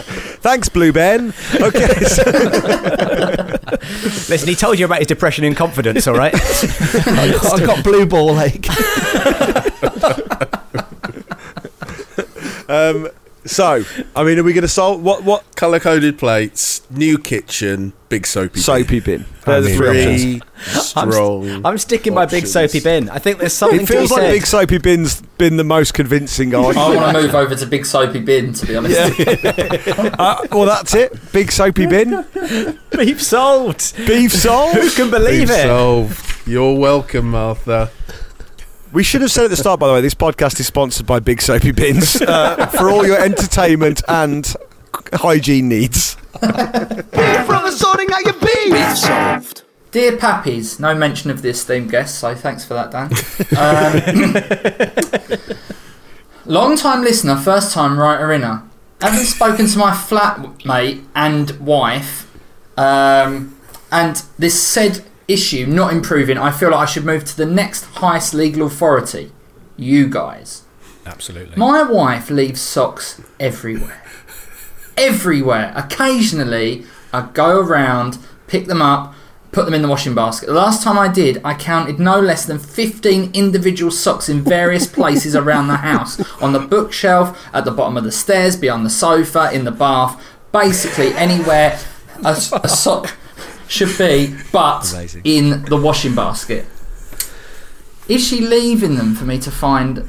Thanks, 0.40 0.68
Blue 0.68 0.92
Ben. 0.92 1.34
Okay, 1.60 1.88
so- 2.04 2.22
Listen, 4.28 4.48
he 4.48 4.54
told 4.54 4.78
you 4.78 4.84
about 4.84 4.98
his 4.98 5.06
depression 5.06 5.44
and 5.44 5.56
confidence. 5.56 6.06
All 6.06 6.14
right. 6.14 6.34
I 6.34 7.32
got, 7.32 7.60
I 7.60 7.66
got 7.66 7.84
blue 7.84 8.06
ball 8.06 8.38
ache. 8.40 8.68
um, 12.68 13.08
so 13.44 13.84
I 14.14 14.24
mean, 14.24 14.38
are 14.38 14.42
we 14.42 14.52
going 14.52 14.62
to 14.62 14.68
solve 14.68 15.02
what 15.02 15.24
what 15.24 15.56
Color 15.56 15.80
coded 15.80 16.18
plates, 16.18 16.82
new 16.90 17.18
kitchen, 17.18 17.92
big 18.08 18.26
soapy. 18.26 18.54
bin. 18.54 18.62
soapy 18.62 19.00
bin? 19.00 19.26
They're 19.44 19.60
the 19.60 19.68
mean, 19.68 19.76
three 19.76 19.88
options. 19.88 20.22
Three 20.22 21.02
I'm, 21.02 21.12
strong. 21.12 21.66
I'm 21.66 21.78
sticking 21.78 22.14
by 22.14 22.26
big 22.26 22.46
soapy 22.46 22.80
bin. 22.80 23.08
I 23.08 23.18
think 23.18 23.38
there's 23.38 23.52
something 23.52 23.80
It 23.80 23.88
feels 23.88 24.10
to 24.10 24.16
be 24.16 24.20
like 24.20 24.28
said. 24.28 24.32
Big 24.32 24.46
Soapy 24.46 24.78
Bin's 24.78 25.20
been 25.38 25.56
the 25.56 25.64
most 25.64 25.94
convincing 25.94 26.54
I 26.54 26.58
want 26.58 26.76
to 26.76 27.12
move 27.12 27.34
over 27.34 27.54
to 27.54 27.66
Big 27.66 27.86
Soapy 27.86 28.20
Bin, 28.20 28.52
to 28.52 28.66
be 28.66 28.76
honest. 28.76 28.98
uh, 30.18 30.46
well, 30.52 30.66
that's 30.66 30.94
it. 30.94 31.32
Big 31.32 31.50
Soapy 31.50 31.86
Bin. 31.86 32.24
Beef 32.90 33.22
solved. 33.22 33.96
Beef 34.06 34.32
solved. 34.32 34.76
Who 34.76 34.90
can 34.90 35.10
believe 35.10 35.48
Beef 35.48 35.56
it? 35.56 35.66
solved. 35.66 36.48
You're 36.48 36.78
welcome, 36.78 37.30
Martha. 37.30 37.90
We 38.92 39.04
should 39.04 39.20
have 39.20 39.30
said 39.30 39.44
at 39.44 39.50
the 39.50 39.56
start, 39.56 39.78
by 39.78 39.86
the 39.86 39.92
way, 39.92 40.00
this 40.00 40.14
podcast 40.14 40.58
is 40.58 40.66
sponsored 40.66 41.06
by 41.06 41.20
Big 41.20 41.40
Soapy 41.40 41.70
Bins 41.70 42.20
uh, 42.22 42.66
for 42.66 42.90
all 42.90 43.06
your 43.06 43.20
entertainment 43.20 44.02
and 44.08 44.52
hygiene 45.12 45.68
needs. 45.68 46.16
Beef 46.32 46.40
from 46.42 47.62
the 47.62 47.70
sorting 47.70 48.08
out 48.12 48.24
your 48.24 48.34
beef. 48.34 48.96
solved. 48.98 49.62
Dear 49.92 50.16
Pappies, 50.16 50.80
no 50.80 50.92
mention 50.94 51.30
of 51.30 51.42
the 51.42 51.50
esteemed 51.50 51.90
guest, 51.90 52.18
so 52.18 52.34
thanks 52.34 52.64
for 52.64 52.74
that, 52.74 52.90
Dan. 52.90 53.12
Um, 53.56 55.46
long 56.44 56.76
time 56.76 57.02
listener, 57.02 57.36
first 57.36 57.72
time 57.72 57.96
writer 57.98 58.32
inner. 58.32 58.64
Having 59.00 59.24
spoken 59.24 59.66
to 59.68 59.78
my 59.78 59.92
flatmate 59.92 61.04
and 61.14 61.52
wife, 61.60 62.28
um, 62.76 63.56
and 63.92 64.22
this 64.38 64.60
said 64.60 65.04
issue 65.32 65.66
not 65.66 65.92
improving, 65.92 66.38
I 66.38 66.50
feel 66.50 66.70
like 66.70 66.80
I 66.80 66.90
should 66.90 67.04
move 67.04 67.24
to 67.24 67.36
the 67.36 67.46
next 67.46 67.84
highest 67.84 68.34
legal 68.34 68.66
authority. 68.66 69.32
You 69.76 70.08
guys. 70.08 70.62
Absolutely. 71.06 71.56
My 71.56 71.82
wife 71.82 72.30
leaves 72.30 72.60
socks 72.60 73.20
everywhere. 73.38 74.02
Everywhere. 74.96 75.72
Occasionally, 75.74 76.84
I 77.12 77.28
go 77.32 77.60
around, 77.60 78.18
pick 78.46 78.66
them 78.66 78.82
up, 78.82 79.14
put 79.52 79.64
them 79.64 79.74
in 79.74 79.82
the 79.82 79.88
washing 79.88 80.14
basket. 80.14 80.46
The 80.46 80.54
last 80.54 80.82
time 80.82 80.98
I 80.98 81.08
did, 81.08 81.40
I 81.44 81.54
counted 81.54 81.98
no 81.98 82.20
less 82.20 82.44
than 82.44 82.58
15 82.58 83.30
individual 83.32 83.90
socks 83.90 84.28
in 84.28 84.42
various 84.42 84.86
places 84.86 85.34
around 85.34 85.68
the 85.68 85.76
house 85.76 86.20
on 86.40 86.52
the 86.52 86.60
bookshelf, 86.60 87.48
at 87.52 87.64
the 87.64 87.70
bottom 87.70 87.96
of 87.96 88.04
the 88.04 88.12
stairs, 88.12 88.56
behind 88.56 88.84
the 88.84 88.90
sofa, 88.90 89.50
in 89.52 89.64
the 89.64 89.70
bath. 89.70 90.22
Basically, 90.52 91.12
anywhere 91.14 91.78
a, 92.24 92.30
a 92.62 92.68
sock 92.68 93.16
should 93.70 93.96
be, 93.96 94.34
but 94.52 94.92
Amazing. 94.92 95.22
in 95.24 95.62
the 95.64 95.76
washing 95.76 96.14
basket. 96.14 96.66
Is 98.08 98.26
she 98.26 98.40
leaving 98.40 98.96
them 98.96 99.14
for 99.14 99.24
me 99.24 99.38
to 99.38 99.50
find 99.50 100.08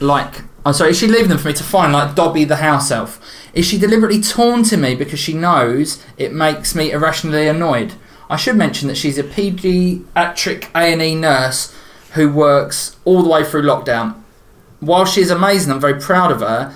like 0.00 0.42
I'm 0.64 0.72
sorry, 0.72 0.90
is 0.90 0.98
she 0.98 1.08
leaving 1.08 1.28
them 1.28 1.38
for 1.38 1.48
me 1.48 1.54
to 1.54 1.64
find 1.64 1.92
like 1.92 2.14
Dobby 2.14 2.44
the 2.44 2.56
house 2.56 2.90
elf? 2.90 3.20
Is 3.52 3.66
she 3.66 3.78
deliberately 3.78 4.20
taunting 4.20 4.80
me 4.80 4.94
because 4.94 5.18
she 5.18 5.34
knows 5.34 6.02
it 6.16 6.32
makes 6.32 6.74
me 6.74 6.92
irrationally 6.92 7.48
annoyed? 7.48 7.94
I 8.30 8.36
should 8.36 8.56
mention 8.56 8.86
that 8.88 8.96
she's 8.96 9.18
a 9.18 9.24
paediatric 9.24 10.68
A&E 10.74 11.16
nurse 11.16 11.74
who 12.12 12.32
works 12.32 12.96
all 13.04 13.22
the 13.22 13.28
way 13.28 13.44
through 13.44 13.62
lockdown. 13.62 14.22
While 14.80 15.04
she 15.04 15.20
is 15.20 15.30
amazing, 15.30 15.72
I'm 15.72 15.80
very 15.80 16.00
proud 16.00 16.30
of 16.30 16.40
her. 16.40 16.72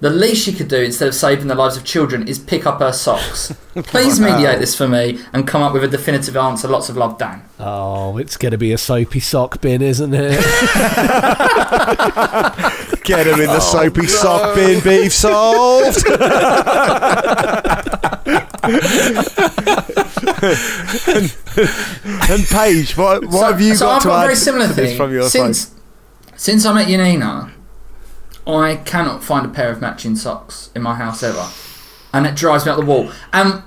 The 0.00 0.10
least 0.10 0.44
she 0.44 0.52
could 0.52 0.68
do 0.68 0.76
instead 0.80 1.08
of 1.08 1.14
saving 1.14 1.48
the 1.48 1.56
lives 1.56 1.76
of 1.76 1.82
children 1.84 2.28
is 2.28 2.38
pick 2.38 2.66
up 2.66 2.78
her 2.78 2.92
socks. 2.92 3.52
Please 3.74 4.20
mediate 4.20 4.60
this 4.60 4.76
for 4.76 4.86
me 4.86 5.18
and 5.32 5.44
come 5.46 5.60
up 5.60 5.72
with 5.72 5.82
a 5.82 5.88
definitive 5.88 6.36
answer. 6.36 6.68
Lots 6.68 6.88
of 6.88 6.96
love, 6.96 7.18
Dan. 7.18 7.42
Oh, 7.58 8.16
it's 8.16 8.36
going 8.36 8.52
to 8.52 8.58
be 8.58 8.70
a 8.70 8.78
soapy 8.78 9.18
sock 9.18 9.60
bin, 9.60 9.82
isn't 9.82 10.14
it? 10.14 10.30
Get 13.02 13.26
him 13.26 13.40
in 13.40 13.46
the 13.48 13.56
oh, 13.56 13.58
soapy 13.72 14.06
sock 14.06 14.54
bin, 14.54 14.80
beef 14.84 15.12
solved. 15.12 16.04
and, 19.98 21.34
and 22.30 22.46
Page, 22.46 22.96
what, 22.96 23.24
what 23.24 23.32
so, 23.32 23.46
have 23.46 23.60
you 23.60 23.74
so 23.74 23.86
got 23.86 23.96
I've 23.96 24.02
to 24.02 24.08
got 24.08 24.14
a 24.14 24.18
add 24.18 24.22
very 24.24 24.36
similar 24.36 24.66
to 24.68 24.72
this 24.74 24.90
thing. 24.90 24.96
from 24.96 25.12
your 25.12 25.28
since, 25.28 25.58
side? 25.68 25.80
since 26.36 26.64
I 26.66 26.72
met 26.72 26.86
Yanina, 26.88 27.50
I 28.48 28.76
cannot 28.76 29.22
find 29.22 29.44
a 29.44 29.48
pair 29.50 29.70
of 29.70 29.80
matching 29.80 30.16
socks 30.16 30.70
in 30.74 30.82
my 30.82 30.94
house 30.94 31.22
ever. 31.22 31.48
And 32.14 32.26
it 32.26 32.34
drives 32.34 32.64
me 32.64 32.70
up 32.70 32.78
the 32.78 32.84
wall. 32.86 33.12
And 33.32 33.62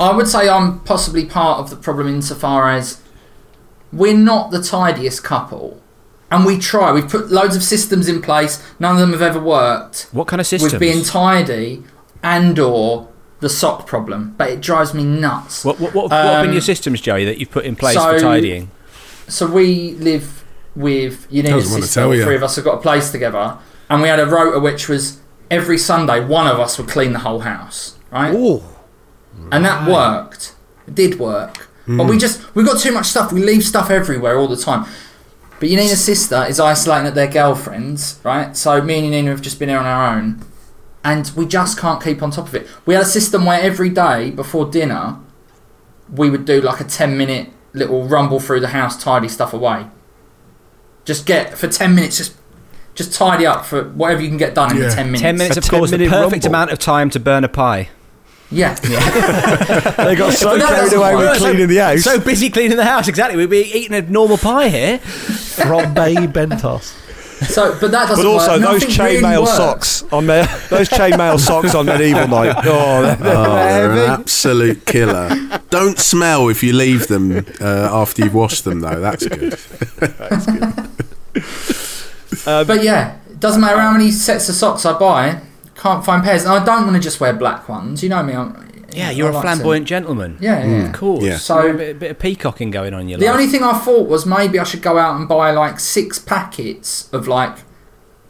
I 0.00 0.14
would 0.14 0.26
say 0.26 0.48
I'm 0.48 0.80
possibly 0.80 1.24
part 1.24 1.60
of 1.60 1.70
the 1.70 1.76
problem 1.76 2.08
insofar 2.08 2.68
as 2.70 3.00
we're 3.92 4.16
not 4.16 4.50
the 4.50 4.60
tidiest 4.60 5.22
couple. 5.22 5.80
And 6.30 6.44
we 6.44 6.58
try. 6.58 6.90
We've 6.92 7.08
put 7.08 7.30
loads 7.30 7.54
of 7.54 7.62
systems 7.62 8.08
in 8.08 8.20
place. 8.20 8.62
None 8.80 8.94
of 8.94 9.00
them 9.00 9.12
have 9.12 9.22
ever 9.22 9.38
worked. 9.38 10.08
What 10.12 10.26
kind 10.26 10.40
of 10.40 10.46
systems? 10.46 10.72
With 10.72 10.80
being 10.80 11.04
tidy 11.04 11.84
and 12.22 12.58
or 12.58 13.08
the 13.40 13.50
sock 13.50 13.86
problem. 13.86 14.34
But 14.38 14.50
it 14.50 14.60
drives 14.60 14.94
me 14.94 15.04
nuts. 15.04 15.64
What, 15.64 15.78
what, 15.78 15.94
what, 15.94 16.04
what 16.04 16.12
have 16.12 16.42
been 16.42 16.48
Um, 16.50 16.52
your 16.54 16.62
systems, 16.62 17.00
Joey, 17.00 17.24
that 17.26 17.38
you've 17.38 17.50
put 17.50 17.64
in 17.64 17.76
place 17.76 17.94
so- 17.94 18.14
for 18.14 18.18
tidying? 18.18 18.70
so 19.28 19.46
we 19.46 19.92
live 19.92 20.41
with 20.74 21.30
Yanina's 21.30 21.64
Doesn't 21.64 21.82
sister. 21.82 22.00
tell 22.00 22.10
All 22.10 22.22
three 22.22 22.36
of 22.36 22.42
us 22.42 22.56
have 22.56 22.64
got 22.64 22.78
a 22.78 22.80
place 22.80 23.10
together, 23.10 23.58
and 23.88 24.02
we 24.02 24.08
had 24.08 24.20
a 24.20 24.26
rota 24.26 24.58
which 24.58 24.88
was 24.88 25.20
every 25.50 25.78
Sunday 25.78 26.24
one 26.24 26.46
of 26.46 26.58
us 26.58 26.78
would 26.78 26.88
clean 26.88 27.12
the 27.12 27.20
whole 27.20 27.40
house, 27.40 27.98
right? 28.10 28.34
And 29.50 29.64
that 29.64 29.88
worked. 29.88 30.54
It 30.86 30.94
did 30.94 31.18
work, 31.18 31.68
but 31.86 32.04
we 32.04 32.14
hmm. 32.14 32.18
just 32.18 32.54
we 32.54 32.64
got 32.64 32.80
too 32.80 32.92
much 32.92 33.06
stuff. 33.06 33.32
We 33.32 33.42
leave 33.44 33.64
stuff 33.64 33.90
everywhere 33.90 34.36
all 34.36 34.48
the 34.48 34.56
time. 34.56 34.86
But 35.60 35.68
Yanina's 35.68 36.04
sister 36.04 36.44
is 36.48 36.58
isolating 36.58 37.06
at 37.06 37.14
their 37.14 37.28
girlfriends, 37.28 38.18
right? 38.24 38.56
So 38.56 38.82
me 38.82 38.98
and 38.98 39.14
Yanina 39.14 39.30
have 39.30 39.42
just 39.42 39.60
been 39.60 39.68
here 39.68 39.78
on 39.78 39.86
our 39.86 40.16
own, 40.16 40.44
and 41.04 41.30
we 41.36 41.46
just 41.46 41.78
can't 41.78 42.02
keep 42.02 42.20
on 42.22 42.32
top 42.32 42.48
of 42.48 42.54
it. 42.56 42.66
We 42.84 42.94
had 42.94 43.04
a 43.04 43.06
system 43.06 43.44
where 43.44 43.60
every 43.60 43.88
day 43.88 44.32
before 44.32 44.66
dinner, 44.66 45.18
we 46.12 46.30
would 46.30 46.44
do 46.44 46.60
like 46.60 46.80
a 46.80 46.84
10 46.84 47.16
minute 47.16 47.50
little 47.74 48.08
rumble 48.08 48.40
through 48.40 48.60
the 48.60 48.68
house, 48.68 49.00
tidy 49.00 49.28
stuff 49.28 49.52
away. 49.52 49.86
Just 51.04 51.26
get 51.26 51.58
for 51.58 51.68
10 51.68 51.94
minutes, 51.94 52.16
just 52.18 52.34
just 52.94 53.14
tidy 53.14 53.46
up 53.46 53.64
for 53.64 53.84
whatever 53.84 54.20
you 54.20 54.28
can 54.28 54.36
get 54.36 54.54
done 54.54 54.70
in 54.70 54.76
Yeah. 54.82 54.88
the 54.90 54.94
10 54.94 55.06
minutes. 55.06 55.22
Ten 55.22 55.38
minutes, 55.38 55.56
of 55.56 55.66
course, 55.68 55.90
the 55.90 55.96
perfect 56.08 56.44
rumble. 56.44 56.48
amount 56.48 56.70
of 56.72 56.78
time 56.78 57.08
to 57.10 57.18
burn 57.18 57.42
a 57.42 57.48
pie. 57.48 57.88
Yeah. 58.50 58.74
They 59.96 60.14
got 60.14 60.34
so 60.34 60.50
But 60.50 60.58
that 60.58 60.68
carried 60.68 60.92
away 60.92 61.16
with 61.16 61.38
cleaning 61.38 61.68
the 61.68 61.78
house. 61.78 62.02
So 62.02 62.20
busy 62.20 62.50
cleaning 62.50 62.76
the 62.76 62.84
house, 62.84 63.08
exactly. 63.08 63.38
We'd 63.38 63.48
be 63.50 63.62
eating 63.78 63.94
a 63.96 64.02
normal 64.02 64.36
pie 64.36 64.68
here. 64.68 64.98
From 65.52 65.94
Fray 65.94 66.14
Bentos. 66.26 66.98
So, 67.48 67.76
but 67.80 67.90
that 67.90 68.08
doesn't 68.08 68.24
But 68.24 68.30
also 68.30 68.52
work. 68.52 68.60
those 68.60 68.82
Nothing 68.98 69.04
really 69.04 69.20
chainmail 69.22 69.46
socks 69.46 70.04
on 70.12 70.26
there, 70.26 70.44
those 70.70 70.88
chainmail 70.88 71.40
socks 71.40 71.74
on 71.74 71.86
medieval 71.86 72.28
night. 72.28 72.54
Oh, 72.64 73.02
they're, 73.02 73.16
they're 73.16 73.36
Oh, 73.36 73.54
they're 73.54 73.92
an 73.92 73.98
absolute 74.20 74.84
killer. 74.86 75.30
Don't 75.70 75.98
smell 75.98 76.48
if 76.50 76.62
you 76.62 76.72
leave 76.72 77.08
them 77.08 77.44
uh, 77.60 77.64
after 77.90 78.22
you've 78.22 78.34
washed 78.34 78.64
them, 78.64 78.80
though. 78.80 79.00
That's 79.00 79.26
good. 79.26 79.52
That's 79.98 80.46
good. 80.46 80.81
But 82.44 82.82
yeah, 82.82 83.18
it 83.30 83.40
doesn't 83.40 83.60
matter 83.60 83.78
how 83.80 83.92
many 83.92 84.10
sets 84.10 84.48
of 84.48 84.54
socks 84.54 84.84
I 84.86 84.98
buy, 84.98 85.40
can't 85.76 86.04
find 86.04 86.22
pairs. 86.24 86.44
And 86.44 86.52
I 86.52 86.64
don't 86.64 86.84
want 86.84 86.96
to 86.96 87.02
just 87.02 87.20
wear 87.20 87.32
black 87.32 87.68
ones. 87.68 88.02
You 88.02 88.08
know 88.08 88.22
me. 88.22 88.34
I'm, 88.34 88.68
Yeah, 88.92 89.10
you're 89.10 89.28
a 89.28 89.32
like 89.32 89.42
to- 89.42 89.48
flamboyant 89.48 89.86
gentleman. 89.86 90.38
Yeah, 90.40 90.64
yeah. 90.64 90.86
Of 90.86 90.92
course. 90.94 91.24
Yeah. 91.24 91.36
So- 91.36 91.70
a 91.70 91.74
bit, 91.74 91.98
bit 91.98 92.10
of 92.12 92.18
peacocking 92.18 92.70
going 92.70 92.94
on 92.94 93.02
in 93.02 93.08
your 93.10 93.18
The 93.18 93.26
life. 93.26 93.34
only 93.34 93.46
thing 93.48 93.62
I 93.62 93.78
thought 93.78 94.08
was 94.08 94.24
maybe 94.26 94.58
I 94.58 94.64
should 94.64 94.82
go 94.82 94.98
out 94.98 95.16
and 95.18 95.28
buy 95.28 95.50
like 95.50 95.78
six 95.78 96.18
packets 96.18 97.12
of 97.12 97.28
like 97.28 97.58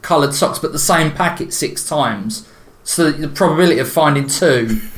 coloured 0.03 0.35
socks, 0.35 0.59
but 0.59 0.73
the 0.73 0.79
same 0.81 1.13
packet 1.13 1.53
six 1.53 1.87
times, 1.89 2.49
so 2.85 3.05
that 3.11 3.21
the 3.21 3.29
probability 3.29 3.79
of 3.79 3.89
finding 3.91 4.27
two. 4.27 4.81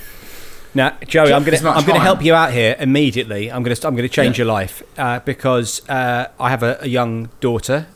Now, 0.76 0.96
Joey, 1.06 1.32
I'm 1.32 1.44
going 1.44 1.56
to 1.56 1.68
I'm 1.68 1.84
going 1.86 1.94
to 2.00 2.04
help 2.04 2.20
you 2.24 2.34
out 2.34 2.52
here 2.52 2.74
immediately. 2.80 3.48
I'm 3.52 3.62
going 3.62 3.76
to 3.76 3.86
I'm 3.86 3.94
going 3.94 4.08
to 4.08 4.12
change 4.12 4.38
Yeah. 4.40 4.44
your 4.44 4.52
life 4.52 4.82
uh, 4.98 5.20
because 5.20 5.88
uh, 5.88 6.26
I 6.40 6.50
have 6.50 6.64
a, 6.64 6.78
a 6.80 6.88
young 6.88 7.28
daughter, 7.38 7.86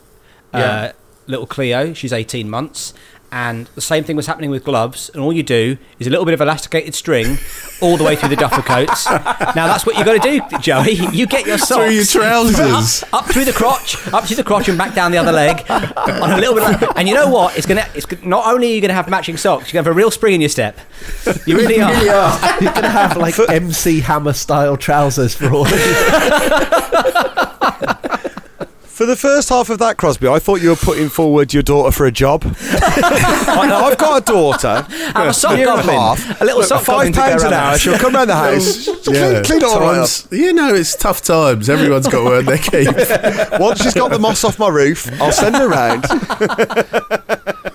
uh, 0.52 0.92
little 1.26 1.46
Cleo. 1.46 1.92
She's 1.92 2.12
18 2.12 2.48
months, 2.48 2.94
and 3.30 3.66
the 3.74 3.82
same 3.82 4.04
thing 4.04 4.16
was 4.16 4.26
happening 4.26 4.48
with 4.48 4.64
gloves. 4.64 5.10
And 5.12 5.22
all 5.22 5.32
you 5.32 5.42
do 5.42 5.76
is 5.98 6.06
a 6.06 6.10
little 6.10 6.24
bit 6.24 6.32
of 6.34 6.40
elasticated 6.40 6.94
string 6.94 7.36
all 7.82 7.96
the 7.98 8.04
way 8.04 8.16
through 8.16 8.30
the 8.30 8.36
duffel 8.36 8.62
coats. 8.62 9.06
Now 9.10 9.66
that's 9.66 9.84
what 9.84 9.96
you've 9.96 10.06
got 10.06 10.22
to 10.22 10.30
do, 10.30 10.58
Joey. 10.60 10.92
You 11.12 11.26
get 11.26 11.46
your 11.46 11.58
socks 11.58 11.84
Through 11.84 11.90
your 11.94 12.04
trousers. 12.06 13.02
up, 13.12 13.12
up 13.24 13.30
through 13.30 13.44
the 13.44 13.52
crotch, 13.52 13.96
up 14.14 14.24
through 14.24 14.36
the 14.36 14.44
crotch, 14.44 14.68
and 14.70 14.78
back 14.78 14.94
down 14.94 15.12
the 15.12 15.18
other 15.18 15.32
leg 15.32 15.62
on 15.70 16.30
a 16.32 16.38
little 16.38 16.54
bit. 16.54 16.64
Of, 16.82 16.96
and 16.96 17.06
you 17.06 17.14
know 17.14 17.28
what? 17.28 17.56
It's 17.58 17.66
gonna. 17.66 17.86
It's 17.94 18.06
gonna- 18.06 18.26
not 18.26 18.46
only 18.46 18.72
are 18.72 18.74
you 18.74 18.80
going 18.80 18.88
to 18.88 18.94
have 18.94 19.08
matching 19.10 19.36
socks, 19.36 19.70
you're 19.72 19.82
going 19.82 19.84
to 19.84 19.90
have 19.90 19.94
a 19.96 19.98
real 19.98 20.10
spring 20.10 20.34
in 20.34 20.40
your 20.40 20.48
step. 20.50 20.78
You 21.46 21.56
really 21.56 21.80
are. 21.82 21.92
Really 21.92 22.08
are. 22.08 22.38
You're 22.62 22.72
going 22.72 22.82
to 22.84 22.88
have 22.90 23.16
like 23.18 23.38
MC 23.38 24.00
Hammer 24.00 24.32
style 24.32 24.76
trousers 24.78 25.34
for 25.34 25.50
all 25.52 25.66
of 25.66 25.70
you. 25.72 27.54
For 28.98 29.06
the 29.06 29.14
first 29.14 29.48
half 29.50 29.70
of 29.70 29.78
that, 29.78 29.96
Crosby, 29.96 30.26
I 30.26 30.40
thought 30.40 30.60
you 30.60 30.70
were 30.70 30.74
putting 30.74 31.08
forward 31.08 31.54
your 31.54 31.62
daughter 31.62 31.92
for 31.92 32.06
a 32.06 32.10
job. 32.10 32.42
I 32.60 33.64
know, 33.68 33.76
I've 33.84 33.96
got 33.96 34.22
a 34.22 34.24
daughter. 34.24 34.84
a 35.14 35.32
sock 35.32 35.56
year 35.56 35.68
and 35.68 35.88
a 35.88 35.92
half. 35.92 36.40
A 36.40 36.44
little 36.44 36.58
Look, 36.58 36.68
sock 36.68 36.82
five 36.82 36.96
goblin 36.96 37.12
to 37.12 37.18
go 37.20 37.22
pounds 37.28 37.42
an 37.44 37.52
hour. 37.52 37.78
She'll 37.78 37.96
come 37.96 38.14
round 38.16 38.28
the 38.28 38.34
house. 38.34 38.86
clean, 39.04 39.44
clean 39.44 39.58
it 39.58 39.62
all 39.62 39.78
right 39.78 39.98
times, 39.98 40.26
you 40.32 40.52
know, 40.52 40.74
it's 40.74 40.96
tough 40.96 41.22
times. 41.22 41.68
Everyone's 41.70 42.08
got 42.08 42.24
to 42.24 42.38
earn 42.38 42.46
their 42.46 42.58
keep. 42.58 42.88
Once 43.60 43.84
she's 43.84 43.94
got 43.94 44.10
the 44.10 44.18
moss 44.18 44.42
off 44.42 44.58
my 44.58 44.68
roof, 44.68 45.08
I'll 45.22 45.30
send 45.30 45.54
her 45.54 45.68
round. 45.68 46.04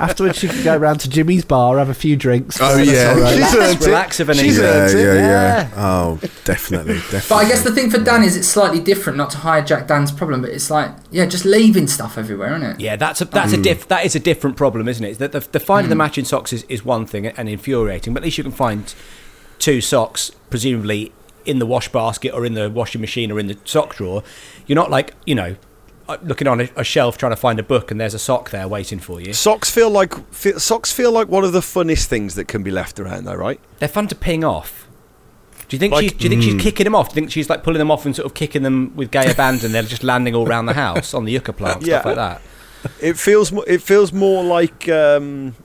Afterwards, 0.04 0.38
she 0.40 0.50
can 0.50 0.62
go 0.66 0.76
round 0.76 1.00
to 1.02 1.10
Jimmy's 1.10 1.46
bar, 1.46 1.78
have 1.78 1.88
a 1.88 1.94
few 1.94 2.18
drinks. 2.18 2.58
Oh, 2.60 2.78
yeah. 2.78 3.14
all 3.16 3.22
right. 3.22 3.38
She's 3.38 3.56
earned 3.56 3.82
it. 3.82 3.86
relax, 3.86 4.20
Ebenezer. 4.20 4.44
She's 4.44 4.58
yeah, 4.60 4.66
earned 4.66 5.00
yeah, 5.00 5.14
it. 5.14 5.70
yeah, 5.70 5.72
Oh, 5.78 6.20
definitely, 6.44 6.96
definitely. 6.96 7.22
But 7.30 7.36
I 7.36 7.48
guess 7.48 7.64
the 7.64 7.72
thing 7.72 7.90
for 7.90 8.00
Dan 8.00 8.22
is 8.24 8.36
it's 8.36 8.48
slightly 8.48 8.82
different, 8.82 9.18
not 9.18 9.30
to 9.30 9.38
hijack 9.38 9.88
Dan's 9.88 10.12
problem, 10.12 10.42
but 10.42 10.50
it's 10.50 10.70
like, 10.70 10.92
yeah, 11.14 11.28
just 11.28 11.46
leaving 11.46 11.88
stuff 11.88 12.18
everywhere, 12.18 12.56
isn't 12.56 12.72
it? 12.72 12.80
Yeah, 12.80 12.96
that's 12.96 13.22
a 13.22 13.26
that's 13.26 13.54
a 13.54 13.62
diff 13.62 13.88
that 13.88 14.04
is 14.04 14.16
a 14.16 14.20
different 14.20 14.58
problem, 14.58 14.88
isn't 14.88 15.06
it? 15.06 15.20
That 15.20 15.32
the, 15.32 15.40
the 15.40 15.60
finding 15.60 15.90
the 15.90 15.96
matching 15.96 16.26
socks 16.26 16.52
is, 16.52 16.64
is 16.64 16.84
one 16.84 17.06
thing 17.06 17.28
and 17.28 17.48
infuriating, 17.48 18.14
but 18.14 18.24
at 18.24 18.26
least 18.26 18.40
you 18.40 18.44
can 18.44 18.52
find 18.52 18.94
two 19.60 19.80
socks, 19.80 20.32
presumably 20.50 21.12
in 21.46 21.60
the 21.60 21.66
wash 21.66 21.90
basket 21.90 22.34
or 22.34 22.46
in 22.46 22.56
the 22.56 22.70
washing 22.70 23.00
machine 23.00 23.32
or 23.32 23.40
in 23.40 23.48
the 23.48 23.58
sock 23.64 23.96
drawer. 23.96 24.24
You're 24.66 24.76
not 24.76 24.90
like 24.90 25.14
you 25.26 25.36
know 25.36 25.56
uh, 26.10 26.18
looking 26.24 26.48
on 26.48 26.62
a, 26.62 26.70
a 26.76 26.84
shelf 26.84 27.18
trying 27.18 27.32
to 27.32 27.38
find 27.38 27.60
a 27.60 27.64
book 27.64 27.92
and 27.92 28.02
there's 28.02 28.14
a 28.14 28.20
sock 28.20 28.50
there 28.50 28.68
waiting 28.68 29.00
for 29.00 29.22
you. 29.22 29.34
Socks 29.34 29.70
feel 29.70 29.90
like 29.90 30.16
fe- 30.34 30.54
socks 30.54 30.92
feel 30.92 31.12
like 31.12 31.28
one 31.28 31.44
of 31.44 31.54
the 31.54 31.60
funnest 31.60 32.06
things 32.06 32.36
that 32.36 32.48
can 32.48 32.64
be 32.64 32.72
left 32.72 33.00
around, 33.00 33.26
though, 33.26 33.36
right? 33.36 33.60
They're 33.80 33.88
fun 33.88 34.08
to 34.08 34.16
ping 34.16 34.44
off. 34.44 34.83
Do 35.74 35.78
you 35.78 35.80
think 35.80 35.94
Like- 35.94 36.04
she's, 36.04 36.12
do 36.14 36.24
you 36.26 36.30
think 36.30 36.44
she's 36.44 36.62
kicking 36.62 36.84
them 36.84 36.94
off? 36.94 37.10
Do 37.10 37.14
you 37.14 37.16
think 37.22 37.32
she's 37.32 37.50
like 37.50 37.64
pulling 37.64 37.80
them 37.80 37.90
off 37.90 38.06
and 38.06 38.16
sort 38.16 38.28
of 38.28 38.36
kicking 38.36 38.62
them 38.62 38.96
with 38.96 39.10
gay 39.10 39.32
abandon? 39.32 39.72
They're 39.72 39.82
just 39.82 40.04
landing 40.04 40.36
all 40.36 40.48
around 40.48 40.68
the 40.68 40.74
house 40.76 41.16
on 41.16 41.26
the 41.26 41.32
yucca 41.32 41.52
plant, 41.52 41.82
Yeah. 41.82 42.02
stuff 42.02 42.06
like 42.06 42.16
that. 42.18 42.42
It 43.02 43.18
feels 43.18 43.52
it 43.66 43.82
feels 43.82 44.14
more 44.14 44.44
like 44.44 44.88
um, 44.88 45.56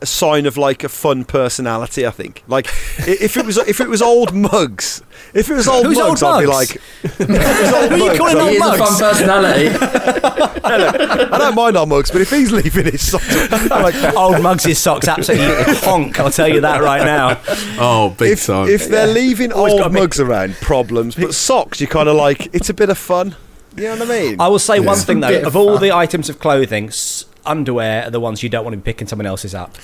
a 0.00 0.06
sign 0.06 0.46
of 0.46 0.56
like 0.56 0.84
a 0.84 0.88
fun 0.88 1.24
personality. 1.24 2.06
I 2.06 2.10
think. 2.10 2.42
Like 2.46 2.66
if 2.98 3.36
it 3.36 3.44
was 3.46 3.56
if 3.58 3.80
it 3.80 3.88
was 3.88 4.00
old 4.02 4.32
mugs, 4.34 5.02
if 5.34 5.50
it 5.50 5.54
was 5.54 5.68
old 5.68 5.86
Who's 5.86 5.98
mugs, 5.98 6.22
old 6.22 6.34
I'd 6.34 6.40
be 6.40 6.46
like, 6.46 6.74
if 7.02 7.20
it 7.20 7.28
was 7.28 7.72
old 7.72 7.90
Who 7.90 7.94
are 7.94 7.98
you 7.98 8.06
mugs, 8.06 8.18
calling 8.18 8.36
I'd- 8.38 8.50
He 8.50 8.56
is 8.56 8.62
a 8.62 8.76
fun 8.78 8.98
personality. 8.98 9.68
I 10.68 11.38
don't 11.38 11.54
mind 11.54 11.76
old 11.76 11.88
mugs, 11.88 12.10
but 12.10 12.20
if 12.20 12.30
he's 12.30 12.50
leaving 12.52 12.86
his 12.86 13.06
socks, 13.10 13.24
I'm 13.52 13.82
like, 13.82 14.14
Old 14.16 14.42
Muggs' 14.42 14.78
socks 14.78 15.06
absolutely 15.08 15.74
honk. 15.76 16.18
I'll 16.18 16.30
tell 16.30 16.48
you 16.48 16.60
that 16.62 16.82
right 16.82 17.04
now. 17.04 17.40
Oh, 17.78 18.14
big 18.18 18.32
if, 18.32 18.46
time. 18.46 18.68
if 18.68 18.88
they're 18.88 19.06
leaving 19.06 19.52
Always 19.52 19.74
old 19.74 19.82
gotta 19.82 19.94
mugs 19.94 20.18
around, 20.20 20.54
problems. 20.56 21.14
But 21.14 21.34
socks, 21.34 21.80
you 21.80 21.86
kind 21.86 22.08
of 22.08 22.16
like 22.16 22.52
it's 22.54 22.68
a 22.68 22.74
bit 22.74 22.90
of 22.90 22.98
fun. 22.98 23.36
You 23.76 23.84
know 23.84 23.98
what 23.98 24.10
I 24.10 24.20
mean? 24.22 24.40
I 24.40 24.48
will 24.48 24.58
say 24.58 24.80
one 24.80 24.96
thing 24.98 25.20
though: 25.20 25.38
of 25.40 25.46
of 25.48 25.56
all 25.56 25.74
fun. 25.74 25.82
the 25.82 25.92
items 25.92 26.28
of 26.30 26.38
clothing, 26.38 26.88
s- 26.88 27.26
underwear 27.46 28.04
are 28.04 28.10
the 28.10 28.20
ones 28.20 28.42
you 28.42 28.48
don't 28.48 28.64
want 28.64 28.74
to 28.74 28.78
be 28.78 28.82
picking 28.82 29.06
someone 29.06 29.26
else's 29.26 29.54
up. 29.54 29.76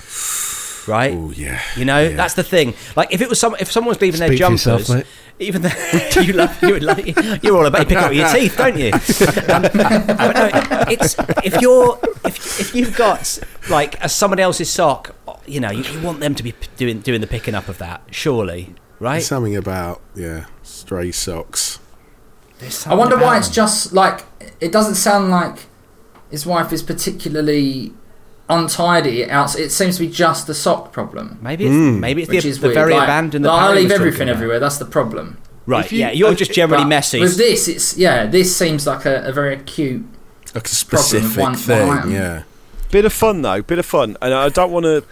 Right? 0.89 1.13
Oh, 1.15 1.31
yeah. 1.31 1.61
You 1.77 1.85
know, 1.85 2.01
Yeah. 2.03 2.17
that's 2.17 2.35
the 2.35 2.43
thing. 2.43 2.75
Like 2.97 3.13
if 3.13 3.21
it 3.21 3.29
was 3.29 3.39
some, 3.39 3.55
if 3.61 3.71
someone 3.71 3.91
was 3.91 4.01
leaving 4.01 4.19
their 4.19 4.29
Speak 4.31 4.39
for 4.39 4.45
jumpers, 4.45 4.67
yourself, 4.67 4.97
mate. 4.99 5.07
even 5.39 5.63
though 5.63 5.71
you 6.21 6.33
love, 6.33 6.61
you 6.63 6.73
would 6.73 6.83
love, 6.83 6.99
you're 7.45 7.57
all 7.57 7.67
about 7.67 7.83
you 7.83 7.87
pick 7.87 7.99
up 7.99 8.13
your 8.13 8.29
teeth, 8.29 8.57
don't 8.57 8.77
you? 8.77 8.91
Um, 9.53 9.63
but 9.63 10.35
no, 10.35 10.85
it's 10.89 11.15
if 11.45 11.61
you're 11.61 11.99
if 12.25 12.61
if 12.61 12.75
you've 12.75 12.97
got 12.97 13.39
like 13.71 14.03
a 14.03 14.09
someone 14.09 14.41
else's 14.41 14.71
sock, 14.71 15.15
you 15.47 15.61
know, 15.61 15.71
you, 15.71 15.85
you 15.85 16.01
want 16.01 16.19
them 16.21 16.35
to 16.35 16.43
be 16.43 16.53
doing 16.77 16.99
doing 17.01 17.21
the 17.21 17.27
picking 17.29 17.55
up 17.55 17.69
of 17.69 17.79
that, 17.79 18.03
surely, 18.11 18.75
right? 18.99 19.15
There's 19.15 19.27
something 19.29 19.55
about, 19.57 20.01
yeah, 20.17 20.47
stray 20.65 21.13
socks. 21.13 21.79
I 22.87 22.95
wonder 22.95 23.13
something 23.15 23.21
why 23.21 23.39
it's 23.39 23.49
just 23.51 23.93
like 23.93 24.25
it 24.61 24.73
doesn't 24.73 24.95
sound 24.97 25.31
like 25.31 25.67
his 26.33 26.45
wife 26.45 26.73
is 26.73 26.83
particularly 26.83 27.93
untidy 28.49 29.31
out. 29.31 29.57
It 29.57 29.71
seems 29.71 29.99
to 29.99 30.07
be 30.07 30.11
just 30.11 30.47
the 30.49 30.55
sock 30.55 30.93
problem, 30.93 31.39
Maybe 31.41 31.67
it's 31.67 31.73
hmm. 31.73 32.01
maybe 32.01 32.23
it's 32.23 32.31
which 32.31 32.43
the, 32.43 32.49
is 32.49 32.59
the 32.59 32.69
weird. 32.69 32.75
very 32.75 32.95
like, 32.95 33.05
abandoned. 33.05 33.45
That 33.45 33.53
like, 33.53 33.63
I 33.63 33.75
leave 33.75 33.91
everything 33.93 34.29
about. 34.29 34.37
everywhere. 34.37 34.59
That's 34.59 34.79
the 34.79 34.85
problem. 34.87 35.39
Right? 35.67 35.91
You- 35.93 35.99
yeah, 36.01 36.11
you're 36.11 36.35
just 36.35 36.53
generally 36.53 36.83
But 36.85 36.89
messy. 36.89 37.21
With 37.21 37.37
this, 37.37 37.69
it's 37.69 37.97
yeah. 37.97 38.27
This 38.27 38.57
seems 38.57 38.87
like 38.87 39.05
a, 39.05 39.23
a 39.29 39.33
very 39.33 39.55
acute. 39.55 40.05
Like 40.55 40.67
a 40.67 40.71
specific 40.71 41.37
one- 41.37 41.53
one 41.53 41.55
thing, 41.55 41.89
item. 41.89 42.11
yeah. 42.13 42.43
Bit 42.91 43.05
of 43.07 43.13
fun 43.13 43.41
though, 43.43 43.63
bit 43.63 43.79
of 43.79 43.87
fun, 43.87 44.17
and 44.21 44.35
I 44.35 44.49
don't 44.49 44.73
want 44.73 44.85
to. 44.85 45.05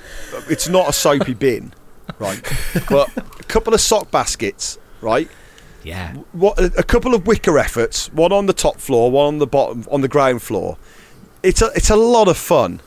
It's 0.50 0.68
not 0.68 0.88
a 0.88 0.92
soapy 0.92 1.34
bin, 1.34 1.72
right? 2.18 2.42
But 2.90 3.16
a 3.16 3.44
couple 3.44 3.72
of 3.72 3.80
sock 3.80 4.10
baskets, 4.10 4.78
right? 5.00 5.28
yeah. 5.82 6.14
What 6.32 6.58
a, 6.58 6.70
a 6.78 6.82
couple 6.82 7.14
of 7.14 7.26
wicker 7.26 7.58
efforts, 7.58 8.12
one 8.12 8.32
on 8.32 8.46
the 8.46 8.52
top 8.52 8.76
floor, 8.76 9.10
one 9.10 9.26
on 9.26 9.38
the 9.38 9.46
bottom, 9.46 9.86
on 9.90 10.00
the 10.02 10.08
ground 10.08 10.42
floor. 10.42 10.76
It's 11.42 11.62
a 11.62 11.70
it's 11.74 11.90
a 11.90 11.96
lot 11.96 12.28
of 12.28 12.36
fun, 12.36 12.80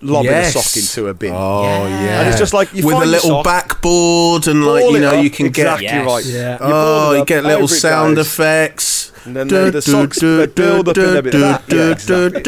lobbing 0.00 0.30
Yes. 0.30 0.54
a 0.54 0.58
sock 0.62 0.76
into 0.76 1.08
a 1.08 1.14
bin. 1.14 1.32
Oh 1.34 1.86
yeah, 1.86 2.20
And 2.20 2.28
it's 2.28 2.38
just 2.38 2.54
like 2.54 2.72
you 2.72 2.86
with 2.86 2.96
a 2.96 2.98
find 3.00 3.10
your 3.10 3.20
little 3.20 3.30
sock, 3.42 3.44
backboard 3.44 4.46
and 4.46 4.64
like 4.64 4.84
you 4.90 5.00
know 5.00 5.16
up, 5.16 5.24
you 5.24 5.30
can 5.30 5.46
exactly 5.46 5.86
Yes. 5.86 6.06
right. 6.06 6.24
Yeah. 6.24 6.58
Oh, 6.60 7.12
it 7.12 7.18
you 7.18 7.24
get 7.24 7.44
little 7.44 7.68
sound 7.68 8.16
goes, 8.16 8.26
effects. 8.26 9.12
and 9.24 9.34
then 9.34 9.48
the, 9.48 9.70
the 9.72 9.82
socks 9.82 10.20
they 10.20 10.46
build 10.46 10.88
up 10.88 10.96
in 10.96 11.16
a 11.16 11.22
bit 11.22 11.34
of 11.34 11.40
that. 11.40 11.62
Yeah, 11.68 11.90
exactly. 11.90 12.42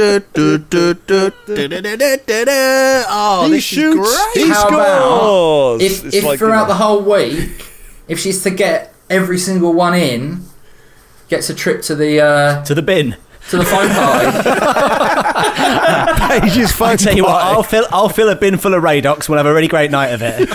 Oh, 3.11 3.45
He 3.47 3.53
this 3.53 3.65
shoots. 3.65 4.09
is 4.09 4.17
great. 4.35 4.45
He 4.47 4.51
How 4.51 4.69
about 4.69 5.01
scores. 5.01 5.83
If, 5.83 6.15
if 6.15 6.25
like, 6.25 6.39
throughout 6.39 6.63
you 6.63 6.63
know, 6.63 6.69
the 6.69 6.75
whole 6.75 7.03
week, 7.03 7.65
if 8.07 8.19
she's 8.21 8.43
to 8.45 8.51
get 8.51 8.95
every 9.11 9.39
single 9.39 9.73
one 9.73 9.95
in, 9.95 10.43
gets 11.29 11.51
a 11.51 11.55
trip 11.55 11.83
to 11.83 11.95
the 11.95 12.21
uh, 12.21 12.65
To 12.65 12.75
the 12.75 12.83
bin. 12.83 13.17
To 13.49 13.57
the 13.57 13.65
phone 13.65 13.89
party. 13.89 14.27
Page's 16.41 16.71
phone 16.73 16.89
I 16.91 16.97
tell 16.97 17.17
you 17.17 17.23
what, 17.23 17.43
I'll 17.43 17.63
fill 17.63 17.87
I'll 17.91 18.09
fill 18.11 18.29
a 18.29 18.37
bin 18.37 18.59
full 18.59 18.75
of 18.75 18.83
Radox. 18.83 19.29
We'll 19.29 19.39
have 19.39 19.47
a 19.47 19.55
really 19.55 19.69
great 19.69 19.91
night 19.91 20.09
of 20.09 20.21
it. 20.23 20.49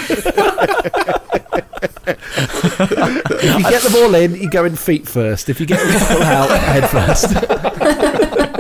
If 2.06 3.58
you 3.58 3.64
get 3.70 3.82
them 3.82 3.96
all 3.96 4.14
in, 4.16 4.36
you 4.36 4.50
go 4.50 4.66
in 4.66 4.76
feet 4.76 5.08
first. 5.08 5.50
If 5.50 5.60
you 5.60 5.66
get 5.66 5.80
them 5.80 6.18
all 6.18 6.24
out, 6.24 6.50
head 6.52 6.90
first. 6.90 8.50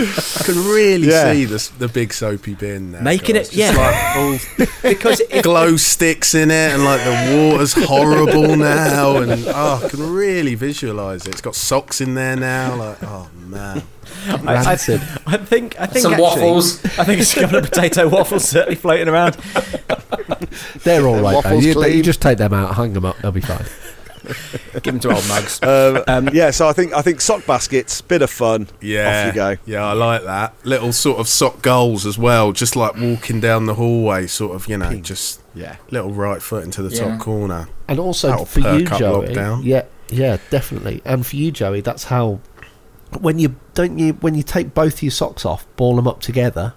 I 0.00 0.42
can 0.44 0.54
really 0.72 1.08
Yeah. 1.08 1.32
see 1.32 1.44
the 1.44 1.70
the 1.78 1.88
big 1.88 2.12
soapy 2.12 2.54
bin 2.54 2.92
now. 2.92 3.00
Making 3.00 3.36
guys. 3.36 3.48
it- 3.48 3.56
Just 3.56 3.74
yeah. 3.74 3.76
like 3.76 4.16
all 4.16 4.66
because 4.90 5.20
it, 5.20 5.42
glow 5.42 5.76
sticks 5.76 6.34
in 6.34 6.50
it, 6.50 6.72
and 6.72 6.84
like 6.84 7.00
the 7.04 7.48
water's 7.50 7.72
horrible 7.74 8.56
now, 8.56 9.16
and 9.18 9.44
oh, 9.48 9.82
I 9.84 9.88
can 9.88 10.12
really 10.12 10.54
visualise 10.54 11.26
it. 11.26 11.32
It's 11.32 11.40
got 11.40 11.54
socks 11.54 12.00
in 12.00 12.14
there 12.14 12.36
now. 12.36 12.74
Like, 12.76 13.02
oh 13.02 13.28
man, 13.46 13.82
I, 14.28 14.54
I, 14.54 14.72
I 14.72 14.76
think 14.76 15.78
I 15.78 15.86
think 15.86 16.02
Some 16.02 16.12
actually, 16.14 16.22
waffles. 16.22 16.84
I 16.98 17.04
think 17.04 17.20
it's 17.20 17.36
a 17.36 17.40
couple 17.40 17.58
of 17.58 17.64
potato 17.64 18.08
waffles 18.08 18.48
certainly 18.48 18.76
floating 18.76 19.08
around. 19.08 19.34
They're 20.84 21.06
all 21.06 21.20
right. 21.20 21.42
Though. 21.42 21.58
You, 21.58 21.84
you 21.86 22.02
just 22.02 22.22
take 22.22 22.38
them 22.38 22.52
out, 22.52 22.74
hang 22.74 22.92
them 22.92 23.04
up, 23.04 23.18
they'll 23.18 23.32
be 23.32 23.40
fine. 23.40 23.64
Give 24.82 24.82
them 24.94 25.00
to 25.00 25.14
old 25.14 25.26
mugs. 25.28 25.60
Um, 25.62 26.28
yeah, 26.32 26.50
so 26.50 26.68
I 26.68 26.72
think 26.72 26.92
I 26.92 27.02
think 27.02 27.20
sock 27.20 27.46
baskets, 27.46 28.00
bit 28.00 28.22
of 28.22 28.30
fun. 28.30 28.68
yeah, 28.80 29.20
off 29.22 29.26
you 29.26 29.32
go. 29.34 29.56
Yeah, 29.66 29.84
I 29.84 29.92
like 29.92 30.24
that 30.24 30.54
little 30.64 30.92
sort 30.92 31.18
of 31.20 31.28
sock 31.28 31.62
goals 31.62 32.06
as 32.06 32.18
well. 32.18 32.52
Just 32.52 32.76
like 32.76 32.96
walking 32.96 33.40
down 33.40 33.66
the 33.66 33.74
hallway, 33.74 34.26
sort 34.26 34.54
of, 34.54 34.66
you 34.68 34.76
know, 34.78 34.94
just 35.00 35.40
Yeah, 35.54 35.76
little 35.90 36.12
right 36.12 36.40
foot 36.42 36.64
into 36.64 36.82
the 36.82 36.94
Yeah. 36.94 37.10
top 37.10 37.20
corner. 37.20 37.68
And 37.88 37.98
also 37.98 38.28
That'll 38.28 38.44
for 38.46 38.60
you, 38.60 38.84
perk 38.84 38.92
up 38.92 38.98
Joey. 38.98 39.26
lockdown. 39.28 39.60
Yeah, 39.64 39.82
yeah, 40.08 40.36
definitely. 40.50 41.02
And 41.04 41.26
for 41.26 41.36
you, 41.36 41.50
Joey, 41.50 41.80
that's 41.80 42.04
how. 42.04 42.40
When 43.20 43.40
you 43.40 43.56
don't 43.74 43.98
you 43.98 44.12
when 44.20 44.36
you 44.36 44.44
take 44.44 44.72
both 44.72 45.02
your 45.02 45.10
socks 45.10 45.44
off, 45.44 45.66
ball 45.74 45.96
them 45.96 46.06
up 46.06 46.20
together, 46.20 46.74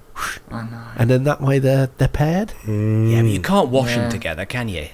I 0.49 0.63
know. 0.63 0.81
and 0.97 1.07
then 1.07 1.25
that 1.25 1.39
way 1.41 1.59
they're 1.59 1.91
they're 1.99 2.07
paired. 2.07 2.53
yeah, 2.67 3.21
but 3.21 3.29
you 3.29 3.39
can't 3.39 3.69
wash 3.69 3.89
Yeah. 3.91 3.97
them 4.01 4.11
together, 4.11 4.43
can 4.43 4.67
you? 4.67 4.87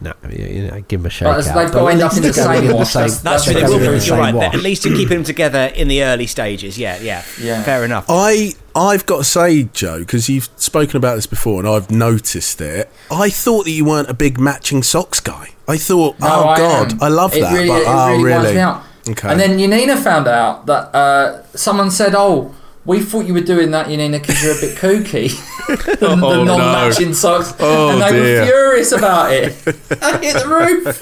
No, 0.00 0.12
you, 0.30 0.44
you 0.46 0.68
know, 0.68 0.80
give 0.86 1.00
him 1.00 1.06
a 1.06 1.10
shake 1.10 1.26
But 1.26 1.46
out. 1.48 1.54
they've 1.54 1.72
But 1.72 1.72
got 1.72 1.86
at 1.88 1.92
end 1.94 2.02
up 2.02 2.12
least 2.12 2.16
in 2.18 2.22
the 2.22 2.32
same 2.32 2.72
wash. 2.76 2.92
same- 2.92 3.00
That's- 3.02 3.20
That's 3.20 3.44
They're 3.46 3.54
true. 3.54 3.62
They 3.62 3.68
will, 3.68 3.78
the 3.78 3.84
you're 3.92 4.00
same 4.00 4.18
right. 4.18 4.34
wash. 4.34 4.54
At 4.54 4.60
least 4.62 4.84
you're 4.84 4.96
keeping 4.96 5.16
them 5.18 5.24
together 5.24 5.72
in 5.74 5.88
the 5.88 6.04
early 6.04 6.26
stages. 6.26 6.78
Yeah, 6.78 6.98
yeah. 7.00 7.22
Yeah. 7.40 7.62
Fair 7.64 7.84
enough. 7.84 8.04
I 8.08 8.52
I've 8.76 9.06
got 9.06 9.18
to 9.18 9.24
say, 9.24 9.64
Joe, 9.72 9.98
because 10.00 10.28
you've 10.28 10.48
spoken 10.56 10.96
about 10.96 11.16
this 11.16 11.26
before, 11.26 11.58
and 11.58 11.68
I've 11.68 11.90
noticed 11.90 12.60
it. 12.60 12.88
I 13.10 13.28
thought 13.30 13.64
that 13.64 13.72
you 13.72 13.84
weren't 13.84 14.08
a 14.08 14.14
big 14.14 14.38
matching 14.38 14.82
socks 14.84 15.18
guy. 15.20 15.50
I 15.66 15.76
thought, 15.78 16.18
No, 16.20 16.26
oh 16.28 16.48
I 16.48 16.56
god, 16.58 16.92
am. 16.92 17.02
I 17.02 17.08
love 17.08 17.34
It 17.34 17.40
that. 17.40 17.52
Really, 17.52 17.68
but 17.68 17.82
it 17.82 17.88
oh 17.88 18.10
really, 18.12 18.24
really? 18.24 18.54
me 18.54 18.60
out. 18.60 18.82
Okay. 19.08 19.28
And 19.28 19.40
then 19.40 19.58
Yanina 19.58 19.96
found 20.02 20.28
out 20.28 20.66
that 20.66 20.94
uh, 20.94 21.42
someone 21.56 21.90
said, 21.90 22.14
"Oh, 22.14 22.54
we 22.88 23.00
thought 23.00 23.26
you 23.26 23.34
were 23.34 23.40
doing 23.42 23.70
that, 23.70 23.86
Yanina, 23.86 24.18
because 24.20 24.42
you're 24.42 24.56
a 24.56 24.60
bit 24.60 24.76
kooky." 24.76 25.28
the, 26.00 26.08
Oh, 26.10 26.16
the 26.38 26.44
non-matching 26.44 27.12
socks, 27.14 27.52
Oh, 27.60 27.90
and 27.90 28.00
they 28.02 28.10
dear. 28.20 28.40
were 28.40 28.46
furious 28.46 28.92
about 28.92 29.32
it. 29.32 29.54
I 30.02 30.18
hit 30.18 30.34
the 30.42 30.48
roof. 30.48 30.98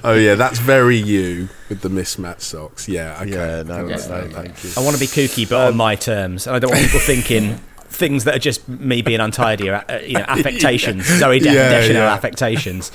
oh 0.04 0.14
yeah, 0.14 0.34
that's 0.34 0.58
very 0.58 0.96
you 0.96 1.48
with 1.68 1.80
the 1.80 1.88
mismatched 1.88 2.42
socks. 2.42 2.88
Yeah, 2.88 3.18
okay. 3.22 3.30
yeah, 3.30 3.62
no, 3.62 3.88
Yeah. 3.88 3.96
no, 3.96 4.28
thank 4.30 4.62
you. 4.64 4.70
I 4.76 4.80
want 4.80 4.94
to 4.96 5.00
be 5.00 5.06
kooky, 5.06 5.48
but 5.48 5.68
on 5.68 5.76
my 5.76 5.94
terms, 5.96 6.46
and 6.46 6.54
I 6.54 6.58
don't 6.58 6.70
want 6.70 6.84
people 6.84 7.00
thinking 7.14 7.58
things 7.88 8.24
that 8.24 8.34
are 8.34 8.40
just 8.40 8.68
me 8.68 9.02
being 9.02 9.20
untidy 9.20 9.68
or 9.70 9.84
uh, 9.88 9.98
you 10.00 10.14
know 10.14 10.24
affectations. 10.28 11.06
Zoe 11.06 11.38
De- 11.38 11.46
Yeah, 11.52 11.68
Deschanel 11.70 12.02
yeah. 12.02 12.14
affectations. 12.14 12.90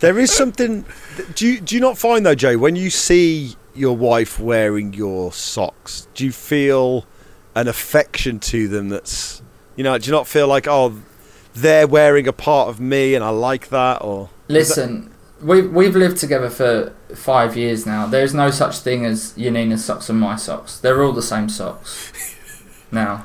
There 0.00 0.18
is 0.18 0.32
something. 0.32 0.84
Do 1.34 1.46
you 1.46 1.60
do 1.60 1.74
you 1.74 1.80
not 1.80 1.96
find 1.96 2.26
though, 2.26 2.34
Joe, 2.34 2.58
when 2.58 2.76
you 2.76 2.90
see 2.90 3.54
your 3.74 3.96
wife 3.96 4.38
wearing 4.38 4.92
your 4.94 5.32
socks, 5.32 6.08
do 6.14 6.24
you 6.24 6.32
feel 6.32 7.06
an 7.54 7.68
affection 7.68 8.38
to 8.40 8.68
them? 8.68 8.88
That's 8.88 9.42
you 9.76 9.84
know, 9.84 9.96
do 9.98 10.06
you 10.06 10.12
not 10.12 10.26
feel 10.26 10.48
like 10.48 10.66
oh, 10.68 11.00
they're 11.54 11.86
wearing 11.86 12.26
a 12.28 12.32
part 12.32 12.68
of 12.68 12.80
me 12.80 13.14
and 13.14 13.24
I 13.24 13.30
like 13.30 13.68
that? 13.68 14.02
Or 14.02 14.30
Listen, 14.48 15.12
we 15.42 15.62
we've 15.62 15.96
lived 15.96 16.18
together 16.18 16.50
for 16.50 16.92
five 17.14 17.56
years 17.56 17.86
now. 17.86 18.06
There's 18.06 18.34
no 18.34 18.50
such 18.50 18.78
thing 18.78 19.04
as 19.04 19.32
Yanina's 19.34 19.84
socks 19.84 20.08
and 20.08 20.20
my 20.20 20.36
socks. 20.36 20.78
They're 20.78 21.02
all 21.02 21.12
the 21.12 21.22
same 21.22 21.48
socks. 21.48 22.12
Now, 22.92 23.24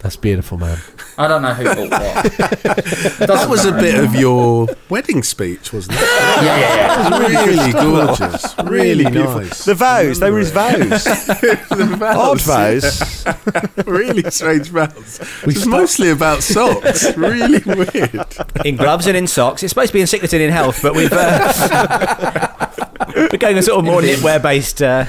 That's 0.00 0.14
beautiful, 0.16 0.58
man. 0.58 0.78
I 1.18 1.26
don't 1.26 1.42
know 1.42 1.52
who 1.54 1.64
bought 1.64 1.90
what. 1.90 2.32
That 3.28 3.46
was 3.50 3.64
a 3.64 3.72
bit 3.72 3.96
of 3.96 4.14
your 4.14 4.68
wedding 4.88 5.24
speech, 5.24 5.72
wasn't 5.72 5.96
it? 5.98 6.02
yeah, 6.02 6.42
yeah, 6.44 6.74
yeah. 6.76 7.10
That 7.10 7.22
was 7.22 7.46
really 7.48 7.72
gorgeous, 7.72 8.54
really 8.70 9.04
nice. 9.04 9.64
the 9.64 9.74
vows, 9.74 10.20
they 10.20 10.30
were 10.30 10.38
his 10.38 10.52
vows, 10.52 10.76
The 11.04 11.98
odd 12.16 12.40
vows, 12.40 13.00
vows. 13.24 13.86
really 13.86 14.30
strange 14.30 14.68
vows. 14.68 15.20
We 15.44 15.54
It's 15.54 15.66
mostly 15.66 16.10
about 16.10 16.44
socks. 16.44 17.16
Really 17.16 17.58
weird. 17.66 18.26
in 18.64 18.76
gloves 18.76 19.08
and 19.08 19.16
in 19.16 19.26
socks. 19.26 19.64
It's 19.64 19.72
supposed 19.72 19.88
to 19.88 19.94
be 19.94 20.00
in 20.00 20.06
sickness 20.06 20.32
and 20.32 20.42
in 20.42 20.50
health, 20.50 20.80
but 20.80 20.94
we've 20.94 21.12
uh, 21.12 22.68
we're 23.16 23.38
going 23.38 23.58
a 23.58 23.62
sort 23.62 23.80
of 23.80 23.84
more 23.84 24.00
knitwear 24.00 24.40
based. 24.40 24.80
Uh, 24.80 25.06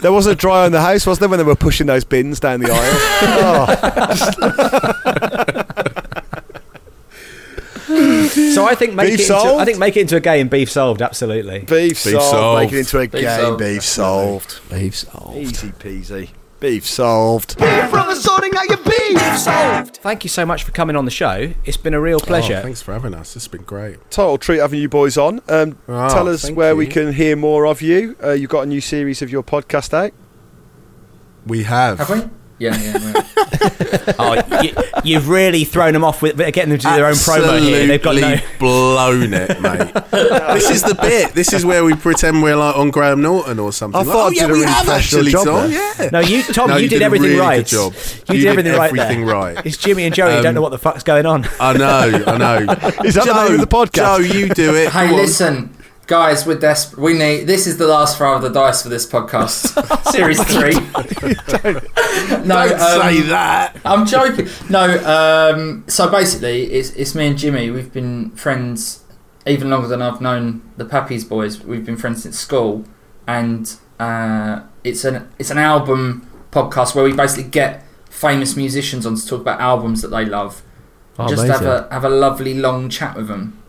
There 0.00 0.12
wasn't 0.12 0.34
a 0.34 0.36
dryer 0.36 0.66
in 0.66 0.72
the 0.72 0.80
house, 0.80 1.06
was 1.06 1.18
there, 1.18 1.28
when 1.28 1.38
they 1.38 1.44
were 1.44 1.54
pushing 1.54 1.86
those 1.86 2.04
bins 2.04 2.40
down 2.40 2.60
the 2.60 2.70
aisle? 2.72 2.96
Oh. 3.42 3.66
so 8.54 8.64
I 8.66 8.74
think 8.74 8.94
make 8.94 9.06
Beef 9.08 9.14
it 9.14 9.22
into, 9.22 9.24
solved? 9.24 9.60
I 9.60 9.64
think 9.64 9.78
make 9.78 9.96
it 9.96 10.00
into 10.02 10.16
a 10.16 10.20
game. 10.20 10.48
Beef 10.48 10.70
solved. 10.70 11.02
Absolutely. 11.02 11.60
Beef, 11.60 11.98
solved, 11.98 12.24
solved. 12.24 12.60
Make 12.62 12.72
it 12.72 12.78
into 12.78 12.98
a 12.98 13.08
Beef 13.08 13.12
game. 13.12 13.38
solved. 13.40 13.58
Beef 13.58 13.84
solved. 13.84 14.60
Beef 14.70 14.96
solved. 14.96 15.36
Easy 15.36 15.68
peasy. 15.68 16.30
Beef 16.60 16.86
solved. 16.86 17.58
Beef 17.58 17.88
from 17.88 18.06
the 18.08 18.14
sorting 18.14 18.54
out 18.54 18.68
your 18.68 18.76
beef. 18.78 19.38
Solved. 19.38 19.96
Thank 19.96 20.24
you 20.24 20.28
so 20.30 20.44
much 20.44 20.62
for 20.64 20.72
coming 20.72 20.94
on 20.94 21.06
the 21.06 21.10
show. 21.10 21.52
It's 21.64 21.76
been 21.78 21.94
a 21.94 22.00
real 22.00 22.20
pleasure. 22.20 22.58
Oh, 22.58 22.62
thanks 22.62 22.82
for 22.82 22.92
having 22.92 23.14
us. 23.14 23.32
This 23.34 23.44
has 23.44 23.48
been 23.48 23.62
great. 23.62 23.98
Total 24.10 24.36
treat 24.36 24.58
having 24.58 24.80
you 24.80 24.88
boys 24.88 25.16
on. 25.16 25.40
Um, 25.48 25.78
Oh, 25.88 26.08
tell 26.10 26.28
us 26.28 26.42
thank 26.42 26.58
where 26.58 26.76
we 26.76 26.86
can 26.86 27.14
hear 27.14 27.34
more 27.34 27.66
of 27.66 27.80
you. 27.80 28.14
Uh, 28.22 28.32
you've 28.32 28.50
got 28.50 28.62
a 28.62 28.66
new 28.66 28.80
series 28.82 29.22
of 29.22 29.30
your 29.30 29.42
podcast 29.42 29.94
out. 29.94 30.12
We 31.46 31.62
have. 31.64 31.98
Have 31.98 32.10
we? 32.10 32.30
Yeah, 32.60 32.76
yeah. 32.76 32.98
yeah. 33.14 34.12
oh, 34.18 34.62
you, 34.62 34.72
you've 35.02 35.28
really 35.28 35.64
thrown 35.64 35.94
them 35.94 36.04
off 36.04 36.20
with 36.22 36.36
getting 36.36 36.68
them 36.68 36.78
to 36.78 36.86
do 36.86 36.94
their 36.94 37.06
own 37.06 37.14
promo 37.14 37.58
here. 37.58 37.86
They've 37.86 38.02
got 38.02 38.16
no. 38.16 38.26
Absolutely 38.28 38.58
blown 38.58 39.32
it, 39.34 39.60
mate. 39.60 39.94
this 40.10 40.70
is 40.70 40.82
the 40.82 40.94
bit. 41.00 41.32
This 41.32 41.52
is 41.54 41.64
where 41.64 41.84
we 41.84 41.94
pretend 41.94 42.42
we're 42.42 42.56
like 42.56 42.76
on 42.76 42.90
Graham 42.90 43.22
Norton 43.22 43.58
or 43.58 43.72
something. 43.72 43.98
I 43.98 44.04
Like, 44.04 44.12
thought 44.12 44.24
oh 44.24 44.26
I 44.26 44.30
yeah, 44.32 44.40
did 44.42 44.50
a 44.50 44.52
we 44.52 44.60
really 44.60 44.66
have 44.72 44.84
professional 44.84 45.20
actually, 45.26 45.32
job 45.32 45.44
Tom. 45.46 45.70
Yeah. 45.70 46.10
No, 46.12 46.20
you, 46.20 46.42
Tom, 46.42 46.68
No, 46.70 46.76
you, 46.76 46.82
you 46.84 46.88
did, 46.90 46.96
did 46.98 47.02
everything 47.02 47.28
really 47.28 47.40
right. 47.40 47.66
job. 47.66 47.94
You, 47.94 48.00
You 48.00 48.12
did 48.34 48.36
did 48.40 48.46
everything 48.46 48.72
right. 48.78 48.86
everything 48.90 49.26
there. 49.26 49.34
right. 49.34 49.66
It's 49.66 49.76
Jimmy 49.78 50.04
and 50.04 50.14
Joey. 50.14 50.30
who 50.36 50.36
don't 50.42 50.46
Um, 50.48 50.54
know 50.56 50.60
what 50.62 50.70
the 50.72 50.78
fuck's 50.78 51.02
going 51.02 51.24
on. 51.26 51.46
I 51.58 51.72
know, 51.72 52.24
I 52.26 52.36
know. 52.38 52.56
Is 53.04 53.14
that 53.14 53.24
the 53.26 53.32
Joe, 53.32 53.44
name 53.48 53.54
of 53.54 53.60
the 53.60 53.66
podcast? 53.66 53.92
Joe, 53.94 54.16
you 54.18 54.48
do 54.50 54.74
it. 54.76 54.90
Hey, 54.90 55.08
Go 55.08 55.14
on. 55.14 55.20
listen, 55.20 55.76
guys, 56.10 56.44
we're 56.44 56.58
desperate. 56.58 57.00
We 57.00 57.14
need. 57.14 57.44
This 57.44 57.68
is 57.68 57.78
the 57.78 57.86
last 57.86 58.18
throw 58.18 58.34
of 58.34 58.42
the 58.42 58.48
dice 58.48 58.82
for 58.82 58.88
this 58.88 59.06
podcast, 59.06 59.70
series 60.10 60.42
three. 60.42 60.74
no, 62.44 62.68
Don't 62.68 62.80
um, 62.80 63.00
say 63.00 63.20
that. 63.28 63.80
I'm 63.84 64.04
joking. 64.04 64.48
No, 64.68 65.54
um, 65.54 65.84
so 65.86 66.10
basically, 66.10 66.64
it's 66.64 66.90
it's 66.90 67.14
me 67.14 67.28
and 67.28 67.38
Jimmy. 67.38 67.70
We've 67.70 67.92
been 67.92 68.32
friends 68.32 69.04
even 69.46 69.70
longer 69.70 69.86
than 69.86 70.02
I've 70.02 70.20
known 70.20 70.62
the 70.76 70.84
Pappies 70.84 71.26
boys. 71.26 71.62
We've 71.62 71.86
been 71.86 71.96
friends 71.96 72.24
since 72.24 72.36
school, 72.36 72.84
and 73.28 73.72
uh, 74.00 74.62
it's 74.82 75.04
an 75.04 75.30
it's 75.38 75.52
an 75.52 75.58
album 75.58 76.28
podcast 76.50 76.96
where 76.96 77.04
we 77.04 77.12
basically 77.12 77.48
get 77.48 77.86
famous 78.06 78.56
musicians 78.56 79.06
on 79.06 79.14
to 79.14 79.24
talk 79.24 79.42
about 79.42 79.60
albums 79.60 80.02
that 80.02 80.08
they 80.08 80.24
love. 80.24 80.62
Oh, 81.20 81.28
just 81.28 81.44
amazing. 81.44 81.66
have 81.66 81.86
a 81.88 81.94
have 81.94 82.04
a 82.04 82.10
lovely 82.10 82.54
long 82.54 82.88
chat 82.88 83.16
with 83.16 83.28
them. 83.28 83.59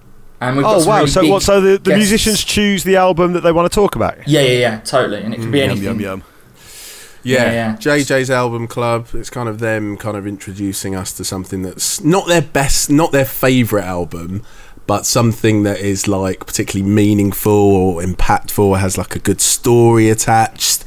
And 0.41 0.57
we've 0.57 0.65
Oh 0.65 0.79
some 0.79 0.89
wow! 0.89 0.97
really 0.97 1.09
so 1.09 1.21
big 1.21 1.31
what? 1.31 1.43
So 1.43 1.61
the, 1.61 1.77
the 1.77 1.95
musicians 1.95 2.43
choose 2.43 2.83
the 2.83 2.95
album 2.97 3.33
that 3.33 3.41
they 3.41 3.51
want 3.51 3.71
to 3.71 3.75
talk 3.75 3.95
about. 3.95 4.27
Yeah, 4.27 4.41
yeah, 4.41 4.59
yeah, 4.59 4.79
totally. 4.81 5.21
And 5.21 5.33
it 5.33 5.37
could 5.39 5.51
be 5.51 5.59
mm, 5.59 5.61
Yum 5.61 5.69
anything. 5.71 5.83
yum 5.85 5.99
yum. 6.01 6.23
Yeah, 7.23 7.43
Yeah, 7.45 7.51
yeah. 7.51 7.75
JJ's 7.77 8.31
album 8.31 8.67
club. 8.67 9.07
It's 9.13 9.29
kind 9.29 9.47
of 9.47 9.59
them 9.59 9.95
kind 9.97 10.17
of 10.17 10.25
introducing 10.25 10.95
us 10.95 11.13
to 11.13 11.23
something 11.23 11.61
that's 11.61 12.01
not 12.03 12.27
their 12.27 12.41
best, 12.41 12.89
not 12.89 13.11
their 13.11 13.25
favourite 13.25 13.85
album, 13.85 14.41
but 14.87 15.05
something 15.05 15.61
that 15.61 15.79
is 15.79 16.07
like 16.07 16.47
particularly 16.47 16.89
meaningful 16.91 17.51
or 17.53 18.01
impactful, 18.01 18.79
has 18.79 18.97
like 18.97 19.15
a 19.15 19.19
good 19.19 19.39
story 19.39 20.09
attached. 20.09 20.83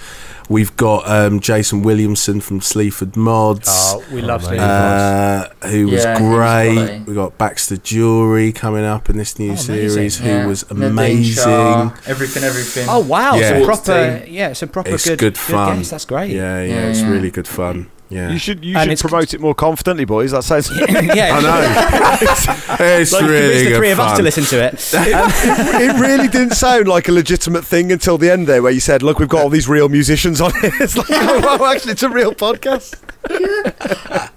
We've 0.48 0.76
got 0.76 1.08
um, 1.08 1.40
Jason 1.40 1.82
Williamson 1.82 2.40
from 2.40 2.60
Sleaford 2.60 3.16
Mods. 3.16 3.68
Oh, 3.70 4.04
we 4.12 4.20
love 4.20 4.42
amazing. 4.44 4.58
Steve 4.58 4.60
Mods. 4.60 5.64
Uh, 5.64 5.68
who 5.68 5.86
was 5.88 6.04
Yeah, 6.04 6.18
he 6.18 6.24
was 6.24 6.34
great. 6.34 6.74
quality. 6.74 7.04
we 7.06 7.14
got 7.14 7.38
Baxter 7.38 7.76
Dury 7.76 8.54
coming 8.54 8.84
up 8.84 9.08
in 9.08 9.16
this 9.16 9.38
new 9.38 9.46
Oh, 9.50 9.52
amazing. 9.54 9.90
series, 9.90 10.18
who 10.18 10.46
was 10.48 10.62
amazing. 10.70 11.22
Shah, 11.44 11.90
everything, 12.06 12.44
everything. 12.44 12.86
Oh 12.88 13.00
wow! 13.00 13.36
Yeah. 13.36 13.50
It's 13.54 13.62
a 13.62 13.64
proper, 13.64 14.20
Team. 14.24 14.34
yeah, 14.34 14.52
some 14.52 14.68
proper 14.68 14.90
It's 14.94 15.06
good, 15.08 15.18
good, 15.18 15.38
fun. 15.38 15.76
guests. 15.78 15.90
That's 15.90 16.04
great. 16.04 16.30
Yeah, 16.30 16.62
yeah, 16.62 16.74
Yeah, 16.74 16.80
it's 16.90 17.00
yeah. 17.00 17.10
really 17.10 17.30
good 17.30 17.48
fun. 17.48 17.90
Yeah, 18.10 18.30
You 18.30 18.38
should 18.38 18.64
you 18.64 18.76
And 18.76 18.84
should 18.84 18.92
it's- 18.92 19.02
promote 19.02 19.32
it 19.34 19.40
more 19.40 19.54
confidently, 19.54 20.04
boys. 20.04 20.30
That 20.32 20.44
sounds. 20.44 20.70
yeah. 20.88 21.36
I 21.36 21.40
know. 21.40 22.76
it's 22.84 23.12
Like, 23.12 23.22
really 23.22 23.40
convince 23.40 23.62
the 23.64 23.68
good 23.70 23.76
three 23.78 23.90
of 23.90 24.00
us 24.00 24.16
to 24.18 24.22
listen 24.22 24.44
to 24.44 24.62
it. 24.62 24.74
it 24.92 26.00
really 26.00 26.28
didn't 26.28 26.54
sound 26.54 26.86
like 26.86 27.08
a 27.08 27.12
legitimate 27.12 27.64
thing 27.64 27.90
until 27.90 28.18
the 28.18 28.30
end 28.30 28.46
there, 28.46 28.62
where 28.62 28.72
you 28.72 28.80
said, 28.80 29.02
"Look, 29.02 29.18
we've 29.18 29.28
got 29.28 29.42
all 29.42 29.48
these 29.50 29.68
real 29.68 29.88
musicians 29.88 30.40
on 30.40 30.52
here." 30.60 30.70
It's 30.80 30.96
like, 30.96 31.06
oh, 31.10 31.58
wow, 31.58 31.72
actually, 31.72 31.92
it's 31.92 32.02
a 32.02 32.08
real 32.10 32.34
podcast. 32.34 33.00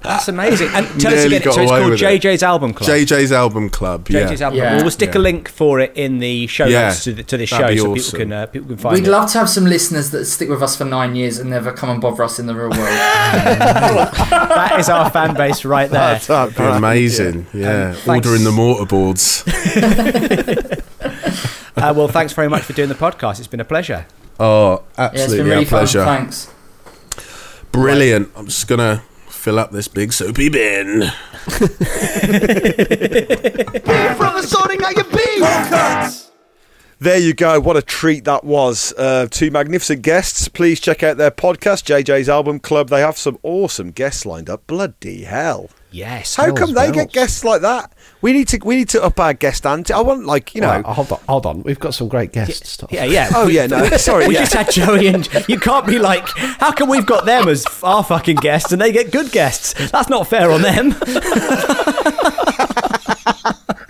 That's 0.01 0.30
amazing. 0.30 0.70
And 0.74 0.88
tell 0.99 1.13
us 1.13 1.20
Nearly 1.20 1.36
again. 1.38 1.41
got 1.45 1.53
So 1.55 1.61
it's 1.61 1.72
called 1.72 1.89
with 1.91 2.01
it. 2.01 2.22
JJ's 2.22 2.43
Album 2.43 2.74
Club. 2.74 2.89
JJ's 2.89 3.32
album 3.34 3.70
club. 3.70 4.07
Yeah. 4.09 4.22
JJ's 4.30 4.41
Album 4.41 4.57
Yeah. 4.59 4.70
Club. 4.70 4.82
We'll 4.84 4.91
stick 4.91 5.15
a 5.15 5.20
link 5.20 5.49
for 5.49 5.82
it 5.82 5.91
in 5.95 6.20
the 6.20 6.47
show 6.47 6.65
Yeah. 6.68 6.88
notes 6.88 7.03
to, 7.03 7.13
the, 7.13 7.24
to 7.24 7.38
this 7.38 7.49
show, 7.49 7.57
That'd 7.57 7.76
be 7.76 7.80
so 7.82 7.91
awesome. 7.91 8.03
people 8.03 8.20
can 8.20 8.32
uh, 8.34 8.45
people 8.45 8.68
can 8.70 8.78
find 8.78 8.95
it. 8.95 9.01
We'd 9.01 9.07
it. 9.07 9.11
love 9.11 9.30
to 9.32 9.39
have 9.39 9.49
some 9.49 9.65
listeners 9.65 10.11
that 10.11 10.24
stick 10.26 10.47
with 10.47 10.63
us 10.63 10.78
for 10.78 10.86
nine 10.86 11.15
years 11.18 11.38
and 11.38 11.49
never 11.49 11.74
come 11.74 11.89
and 11.89 11.99
bother 11.99 12.24
us 12.24 12.39
in 12.39 12.45
the 12.47 12.55
real 12.55 12.70
world. 12.70 12.78
That 13.60 14.76
is 14.80 14.89
our 14.89 15.10
fan 15.10 15.34
base 15.36 15.66
right 15.66 15.89
there. 15.89 16.14
That's 16.14 16.30
up, 16.30 16.55
Be 16.55 16.64
amazing. 16.64 17.47
Yeah. 17.53 17.93
thanks. 17.93 18.28
Ordering 18.28 18.43
the 18.43 18.51
mortarboards. 18.51 19.43
Uh, 21.78 21.93
well, 21.95 22.08
thanks 22.08 22.34
very 22.34 22.49
much 22.49 22.64
for 22.64 22.74
doing 22.74 22.89
the 22.89 22.95
podcast. 22.95 23.38
It's 23.38 23.47
been 23.47 23.60
a 23.60 23.64
pleasure. 23.66 24.08
Oh, 24.39 24.82
yeah, 24.97 25.12
it's 25.14 25.22
absolutely 25.22 25.38
been 25.38 25.45
really 25.45 25.64
our 25.66 25.70
pleasure. 25.70 26.03
fun. 26.03 26.18
Thanks. 26.32 26.51
Brilliant. 27.72 28.32
I'm 28.36 28.47
just 28.47 28.68
gonna 28.68 29.03
fill 29.30 29.60
up 29.60 29.70
this 29.72 29.88
big 29.88 30.12
soapy 30.12 30.49
bin. 30.49 31.01
Beef 31.01 31.12
from 34.18 34.34
the 34.34 34.43
sorting 34.43 34.82
out 34.84 34.95
your 34.95 35.05
beef. 35.05 36.27
There 37.00 37.20
you 37.20 37.36
go. 37.36 37.60
What 37.60 37.78
a 37.78 37.84
treat 37.84 38.24
that 38.26 38.43
was. 38.43 38.91
Uh, 38.98 39.28
two 39.30 39.52
magnificent 39.52 40.02
guests. 40.02 40.48
Please 40.48 40.80
check 40.80 41.04
out 41.04 41.18
their 41.18 41.30
podcast, 41.30 41.84
JJ's 41.86 42.28
Album 42.28 42.60
Club. 42.60 42.89
They 42.89 43.02
have 43.02 43.18
some 43.18 43.38
awesome 43.43 43.91
guests 43.91 44.26
lined 44.26 44.50
up. 44.50 44.66
Bloody 44.66 45.26
hell! 45.26 45.70
Yes. 45.91 46.36
How 46.36 46.54
come 46.54 46.74
they 46.74 46.91
bells. 46.91 46.95
get 46.95 47.12
guests 47.12 47.43
like 47.43 47.62
that? 47.62 47.93
We 48.22 48.34
need 48.34 48.48
to 48.50 48.60
we 48.64 48.76
need 48.76 48.89
to 48.89 49.04
up 49.04 49.20
our 49.20 49.34
guest 49.34 49.66
ante. 49.66 49.93
I 49.93 50.02
want 50.02 50.26
like 50.26 50.54
you 50.54 50.62
know. 50.62 50.70
Right, 50.70 50.86
hold 50.86 51.12
on, 51.12 51.20
hold 51.30 51.45
on. 51.45 51.64
We've 51.64 51.80
got 51.80 51.93
some 51.93 52.08
great 52.08 52.34
guests. 52.34 52.78
Tom. 52.78 52.89
Yeah, 52.91 53.06
yeah. 53.06 53.30
Oh 53.36 53.48
yeah, 53.48 53.68
no, 53.68 53.86
sorry. 53.98 54.28
We 54.28 54.34
yeah. 54.34 54.41
just 54.41 54.54
had 54.54 54.72
Joey 54.72 55.08
and 55.08 55.30
you 55.48 55.60
can't 55.60 55.86
be 55.86 56.00
like, 56.00 56.28
how 56.36 56.72
come 56.72 56.89
we've 56.89 57.06
got 57.06 57.26
them 57.26 57.48
as 57.48 57.66
our 57.84 58.04
fucking 58.04 58.38
guests 58.38 58.72
and 58.72 58.82
they 58.82 58.91
get 58.91 59.12
good 59.12 59.32
guests? 59.32 59.74
That's 59.91 60.10
not 60.10 60.28
fair 60.28 60.52
on 60.52 60.62
them. 60.64 60.95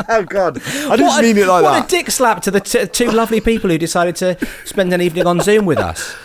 Oh 0.09 0.23
god, 0.23 0.61
I 0.65 0.95
didn't 0.95 1.07
what 1.07 1.19
a, 1.23 1.27
mean 1.27 1.37
it 1.37 1.47
like 1.47 1.63
what 1.63 1.73
that. 1.73 1.85
a 1.85 1.87
dick 1.87 2.09
slap 2.11 2.41
to 2.43 2.51
the 2.51 2.59
t- 2.61 2.85
two 2.87 3.11
lovely 3.11 3.41
people 3.41 3.69
who 3.69 3.77
decided 3.77 4.15
to 4.17 4.37
spend 4.65 4.93
an 4.93 5.01
evening 5.01 5.27
on 5.27 5.41
Zoom 5.41 5.65
with 5.65 5.79
us. 5.79 6.15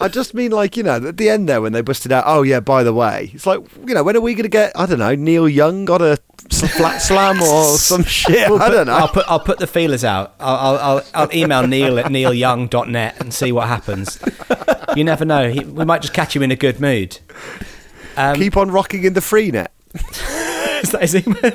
I 0.00 0.08
just 0.08 0.32
mean 0.34 0.52
like 0.52 0.76
you 0.76 0.82
know 0.82 0.96
at 1.08 1.16
the 1.16 1.28
end 1.28 1.48
there 1.48 1.60
when 1.60 1.72
they 1.72 1.80
busted 1.80 2.12
out. 2.12 2.24
Oh 2.26 2.42
yeah, 2.42 2.60
by 2.60 2.82
the 2.82 2.92
way, 2.92 3.30
it's 3.34 3.46
like 3.46 3.60
you 3.86 3.94
know 3.94 4.02
when 4.02 4.16
are 4.16 4.20
we 4.20 4.34
going 4.34 4.44
to 4.44 4.48
get 4.48 4.72
I 4.76 4.86
don't 4.86 4.98
know 4.98 5.14
Neil 5.14 5.48
Young 5.48 5.88
on 5.90 6.02
a 6.02 6.16
flat 6.50 6.98
slam 6.98 7.42
or 7.42 7.76
some 7.78 8.04
shit? 8.04 8.50
I 8.50 8.68
don't 8.70 8.86
know. 8.86 8.92
I'll 8.92 9.08
put 9.08 9.24
I'll 9.28 9.40
put 9.40 9.58
the 9.58 9.66
feelers 9.66 10.04
out. 10.04 10.34
I'll 10.40 10.56
I'll, 10.56 10.78
I'll, 10.78 11.04
I'll 11.14 11.34
email 11.34 11.66
Neil 11.66 11.98
at 11.98 12.06
neilyoung.net 12.06 13.20
and 13.20 13.34
see 13.34 13.50
what 13.52 13.68
happens. 13.68 14.18
You 14.96 15.04
never 15.04 15.24
know. 15.24 15.50
He, 15.50 15.60
we 15.64 15.84
might 15.84 16.02
just 16.02 16.14
catch 16.14 16.34
him 16.34 16.42
in 16.42 16.50
a 16.50 16.56
good 16.56 16.80
mood. 16.80 17.18
Um, 18.16 18.34
Keep 18.36 18.56
on 18.56 18.70
rocking 18.70 19.04
in 19.04 19.12
the 19.14 19.20
free 19.20 19.50
net. 19.50 19.72
Is 19.94 20.90
that 20.92 21.02
his 21.02 21.14
email? 21.16 21.52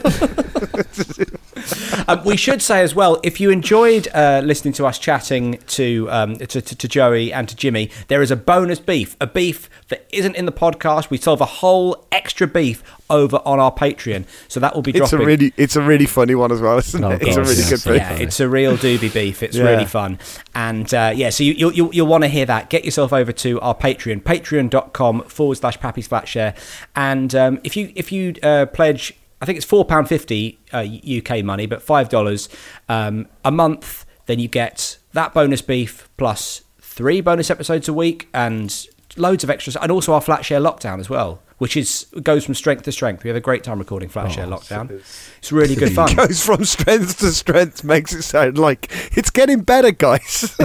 um, 2.08 2.24
we 2.26 2.38
should 2.38 2.62
say 2.62 2.82
as 2.82 2.94
well, 2.96 3.20
if 3.24 3.40
you 3.40 3.50
enjoyed 3.50 4.08
uh, 4.14 4.42
listening 4.44 4.74
to 4.76 4.86
us 4.86 5.00
chatting 5.00 5.60
to, 5.68 6.08
um, 6.10 6.36
to, 6.38 6.62
to 6.62 6.76
to 6.76 6.88
Joey 6.88 7.32
and 7.34 7.48
to 7.50 7.56
Jimmy, 7.56 7.90
there 8.08 8.22
is 8.22 8.32
a 8.32 8.36
bonus 8.36 8.80
beef, 8.80 9.16
a 9.22 9.28
beef 9.28 9.70
that 9.90 10.06
isn't 10.12 10.36
in 10.36 10.46
the 10.46 10.52
podcast. 10.52 11.10
We 11.10 11.18
still 11.18 11.34
have 11.34 11.42
a 11.42 11.46
whole 11.46 12.06
extra 12.12 12.48
beef 12.48 12.84
over 13.10 13.38
on 13.46 13.60
our 13.60 13.72
Patreon, 13.74 14.26
so 14.48 14.60
that 14.60 14.74
will 14.76 14.82
be 14.82 14.92
It's 14.92 15.14
a 15.14 15.18
really 15.18 15.54
it's 15.58 15.76
a 15.76 15.82
really 15.82 16.06
funny 16.06 16.36
one 16.36 16.52
as 16.52 16.62
well, 16.62 16.78
isn't 16.80 17.04
Oh, 17.04 17.12
it? 17.12 17.22
It's 17.22 17.36
a 17.38 17.42
really 17.42 17.56
yeah. 17.62 17.70
good 17.70 17.84
beef. 17.84 17.96
yeah, 17.96 18.14
it's 18.14 18.40
a 18.40 18.50
real 18.50 18.78
doobie 18.78 19.14
beef. 19.14 19.44
It's 19.44 19.56
Yeah. 19.56 19.64
really 19.66 19.86
fun. 19.86 20.20
And 20.56 20.92
uh, 20.94 21.12
yeah, 21.16 21.30
so 21.30 21.44
you, 21.44 21.54
you'll, 21.54 21.74
you'll, 21.74 21.94
you'll 21.94 22.08
want 22.08 22.24
to 22.24 22.28
hear 22.28 22.46
that. 22.46 22.70
Get 22.70 22.86
yourself 22.86 23.12
over 23.14 23.32
to 23.32 23.60
our 23.62 23.76
Patreon, 23.76 24.22
patreon.com 24.24 25.24
forward 25.24 25.56
slash 25.56 25.80
Pappy's 25.80 26.08
Flat 26.08 26.28
Share. 26.28 26.54
And 26.96 27.34
um, 27.36 27.60
if 27.64 27.76
you 27.78 27.92
if 27.96 28.12
you 28.12 28.36
uh, 28.44 28.66
pledge, 28.68 29.14
I 29.44 29.46
think 29.46 29.58
it's 29.58 29.66
£4.50 29.66 30.58
uh, 30.72 31.38
UK 31.38 31.44
money, 31.44 31.66
but 31.66 31.86
$5 31.86 32.48
um, 32.88 33.28
a 33.44 33.52
month, 33.52 34.06
then 34.26 34.40
you 34.40 34.48
get 34.48 34.98
that 35.12 35.34
bonus 35.34 35.62
beef 35.62 36.08
plus 36.16 36.62
three 36.80 37.20
bonus 37.20 37.52
episodes 37.52 37.90
a 37.90 37.94
week 37.94 38.30
and 38.34 38.88
loads 39.18 39.44
of 39.44 39.50
extras. 39.50 39.76
And 39.76 39.92
also 39.92 40.14
our 40.14 40.22
Flat 40.22 40.46
Share 40.46 40.62
Lockdown 40.62 41.02
as 41.02 41.10
well. 41.10 41.42
Which 41.64 41.78
is 41.78 42.08
goes 42.22 42.44
from 42.44 42.56
strength 42.56 42.84
to 42.84 42.92
strength. 42.92 43.24
We 43.24 43.30
have 43.30 43.38
a 43.38 43.40
great 43.40 43.64
time 43.64 43.80
recording 43.80 44.10
Flat 44.10 44.34
Share 44.34 44.48
oh, 44.48 44.50
Lockdown. 44.50 45.02
It's 45.38 45.50
really 45.50 45.76
good 45.76 45.94
fun. 45.96 46.14
Goes 46.14 46.46
from 46.46 46.66
strength 46.66 47.20
to 47.20 47.32
strength, 47.32 47.86
makes 47.86 48.12
it 48.14 48.24
sound 48.24 48.58
like 48.58 48.92
it's 49.16 49.30
getting 49.30 49.62
better, 49.62 49.92
guys. 49.92 50.54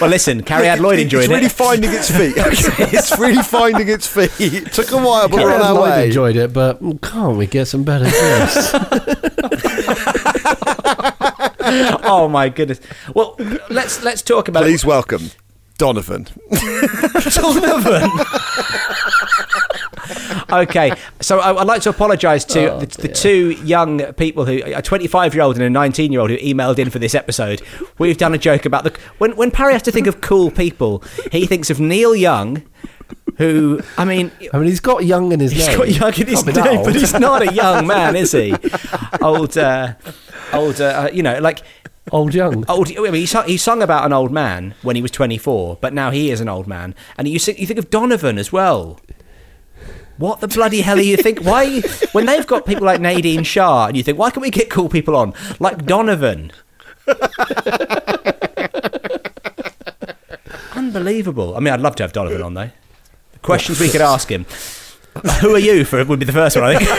Well, 0.00 0.08
listen, 0.08 0.42
Cariad 0.42 0.80
Lloyd 0.80 0.98
enjoyed 0.98 1.24
it's 1.24 1.30
really 1.30 1.48
finding 1.48 1.92
its 1.92 2.10
feet. 2.10 2.34
it's 2.38 3.18
really 3.18 3.42
finding 3.42 3.88
its 3.88 4.06
feet. 4.06 4.30
It 4.38 4.72
took 4.72 4.90
a 4.92 4.96
while, 4.96 5.28
but 5.28 5.40
we're 5.40 5.54
on 5.54 5.60
our 5.60 5.74
Lloyd 5.74 5.90
way. 5.90 6.06
enjoyed 6.06 6.36
it, 6.36 6.52
but 6.54 6.80
can't 7.02 7.36
we 7.36 7.46
get 7.46 7.66
some 7.66 7.84
better 7.84 8.04
guests? 8.06 8.70
oh 12.04 12.28
my 12.30 12.48
goodness. 12.48 12.80
Well, 13.14 13.36
let's 13.68 14.02
let's 14.02 14.22
talk 14.22 14.48
about 14.48 14.62
Please 14.62 14.86
welcome 14.86 15.30
Donovan. 15.78 16.26
Donovan. 17.30 18.10
okay, 20.52 20.92
so 21.20 21.40
I, 21.40 21.60
I'd 21.60 21.66
like 21.66 21.82
to 21.82 21.90
apologise 21.90 22.44
to 22.46 22.72
Oh, 22.72 22.78
the, 22.80 22.86
the 23.02 23.08
two 23.08 23.50
young 23.64 24.00
people 24.14 24.44
who 24.44 24.62
a 24.64 24.82
25 24.82 25.34
year 25.34 25.42
old 25.42 25.56
and 25.56 25.64
a 25.64 25.70
19 25.70 26.12
year 26.12 26.20
old 26.20 26.30
who 26.30 26.36
emailed 26.38 26.78
in 26.78 26.90
for 26.90 26.98
this 26.98 27.14
episode. 27.14 27.62
We've 27.98 28.16
done 28.16 28.34
a 28.34 28.38
joke 28.38 28.64
about 28.66 28.84
the 28.84 28.96
when 29.18 29.34
when 29.36 29.50
Parry 29.50 29.72
has 29.72 29.82
to 29.82 29.92
think 29.92 30.06
of 30.06 30.20
cool 30.20 30.50
people, 30.50 31.02
he 31.32 31.46
thinks 31.46 31.70
of 31.70 31.80
Neil 31.80 32.14
Young. 32.14 32.62
Who 33.38 33.80
I 33.98 34.04
mean, 34.04 34.30
I 34.52 34.58
mean, 34.58 34.66
he's 34.68 34.78
got 34.80 35.04
young 35.04 35.32
in 35.32 35.40
his 35.40 35.50
He's 35.52 35.66
name. 35.66 35.78
got 35.78 35.88
young 35.90 36.14
in 36.14 36.26
his 36.28 36.42
Can't 36.44 36.56
name, 36.56 36.84
but 36.84 36.94
he's 36.94 37.12
not 37.14 37.42
a 37.42 37.52
young 37.52 37.84
man, 37.86 38.14
is 38.14 38.30
he? 38.30 38.54
Old, 39.20 39.58
uh, 39.58 39.94
old, 40.52 40.80
uh, 40.80 41.08
you 41.12 41.22
know, 41.24 41.40
like 41.40 41.62
old 42.12 42.34
young. 42.34 42.64
old. 42.68 42.90
I 42.96 43.00
mean, 43.00 43.14
he, 43.14 43.26
sung, 43.26 43.46
he 43.46 43.56
sung 43.56 43.82
about 43.82 44.04
an 44.04 44.12
old 44.12 44.32
man 44.32 44.74
when 44.82 44.96
he 44.96 45.02
was 45.02 45.10
24, 45.10 45.78
but 45.80 45.92
now 45.92 46.10
he 46.10 46.30
is 46.30 46.40
an 46.40 46.48
old 46.48 46.66
man. 46.66 46.94
And 47.16 47.28
you 47.28 47.38
think, 47.38 47.58
you 47.58 47.66
think 47.66 47.78
of 47.78 47.90
Donovan 47.90 48.38
as 48.38 48.52
well. 48.52 49.00
What 50.16 50.40
the 50.40 50.48
bloody 50.48 50.82
hell 50.82 50.98
are 50.98 51.02
you 51.02 51.16
think? 51.16 51.40
Why, 51.40 51.80
when 52.12 52.26
they've 52.26 52.46
got 52.46 52.66
people 52.66 52.84
like 52.84 53.00
Nadine 53.00 53.42
Shah, 53.42 53.86
and 53.88 53.96
you 53.96 54.04
think, 54.04 54.16
why 54.16 54.30
can't 54.30 54.42
we 54.42 54.50
get 54.50 54.70
cool 54.70 54.88
people 54.88 55.16
on 55.16 55.34
like 55.58 55.84
Donovan? 55.86 56.52
Unbelievable. 60.74 61.56
I 61.56 61.60
mean, 61.60 61.74
I'd 61.74 61.80
love 61.80 61.96
to 61.96 62.04
have 62.04 62.12
Donovan 62.12 62.42
on 62.42 62.54
though. 62.54 62.70
The 63.32 63.38
questions 63.40 63.80
we 63.80 63.88
could 63.88 64.00
ask 64.00 64.30
him. 64.30 64.46
Who 65.40 65.54
are 65.54 65.58
you? 65.58 65.84
For 65.84 66.04
would 66.04 66.20
be 66.20 66.26
the 66.26 66.32
first 66.32 66.56
one, 66.56 66.64
I 66.64 66.78
think. 66.78 66.90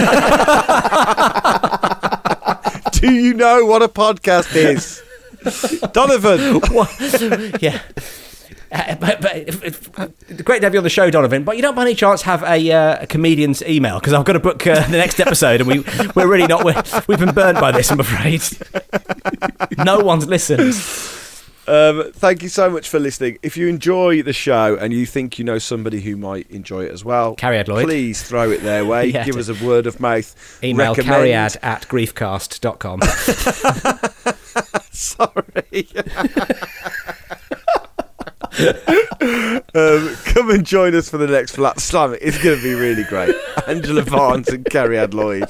Do 3.05 3.13
you 3.21 3.33
know 3.35 3.65
what 3.65 3.83
a 3.83 3.87
podcast 3.87 4.55
is? 4.55 5.03
Donovan. 5.93 6.59
What? 6.71 7.61
yeah. 7.61 7.79
Uh, 8.71 8.95
but, 8.95 9.21
but 9.21 10.43
great 10.43 10.59
to 10.59 10.65
have 10.65 10.73
you 10.73 10.79
on 10.79 10.83
the 10.83 10.89
show, 10.89 11.11
Donovan. 11.11 11.43
But 11.43 11.55
you 11.55 11.61
don't 11.61 11.75
by 11.75 11.83
any 11.83 11.93
chance 11.93 12.23
have 12.23 12.41
a, 12.43 12.71
uh, 12.71 13.03
a 13.03 13.07
comedian's 13.07 13.61
email 13.63 13.99
because 13.99 14.13
I've 14.13 14.25
got 14.25 14.33
to 14.33 14.39
book 14.39 14.65
uh, 14.65 14.87
the 14.87 14.97
next 14.97 15.19
episode, 15.19 15.61
and 15.61 15.69
we 15.69 15.79
we're 16.15 16.27
really 16.27 16.47
not 16.47 16.65
we're, 16.65 16.81
we've 17.07 17.19
been 17.19 17.33
burned 17.33 17.59
by 17.59 17.71
this. 17.71 17.91
I'm 17.91 17.99
afraid. 17.99 18.41
no 19.85 19.99
one's 19.99 20.25
listened. 20.25 20.73
Um, 21.67 22.11
thank 22.13 22.43
you 22.43 22.49
so 22.49 22.69
much 22.69 22.89
for 22.89 22.99
listening. 22.99 23.39
If 23.41 23.57
you 23.57 23.67
enjoy 23.67 24.21
the 24.21 24.33
show 24.33 24.75
and 24.75 24.93
you 24.93 25.05
think 25.05 25.39
you 25.39 25.45
know 25.45 25.57
somebody 25.57 26.01
who 26.01 26.15
might 26.15 26.49
enjoy 26.51 26.85
it 26.85 26.91
as 26.91 27.03
well, 27.03 27.35
Cariad 27.35 27.67
Lloyd. 27.67 27.85
please 27.85 28.21
throw 28.21 28.51
it 28.51 28.61
their 28.61 28.85
way. 28.85 29.07
Yeah, 29.15 29.23
Give 29.25 29.37
us 29.37 29.49
a 29.49 29.65
word 29.65 29.87
of 29.87 29.99
mouth. 29.99 30.59
Email 30.63 30.93
Recommend- 30.93 31.23
cariad 31.25 31.57
at 31.63 31.83
griefcast.com. 31.87 33.01
Sorry. 34.91 35.87
um, 39.73 40.15
come 40.25 40.49
and 40.51 40.65
join 40.65 40.95
us 40.95 41.09
for 41.09 41.17
the 41.17 41.27
next 41.27 41.55
Flat 41.55 41.79
Slam. 41.79 42.15
It's 42.21 42.41
going 42.43 42.57
to 42.57 42.63
be 42.63 42.73
really 42.73 43.03
great. 43.03 43.35
Angela 43.67 44.03
Barnes 44.03 44.49
and 44.49 44.65
Cariad 44.65 45.13
Lloyd. 45.13 45.45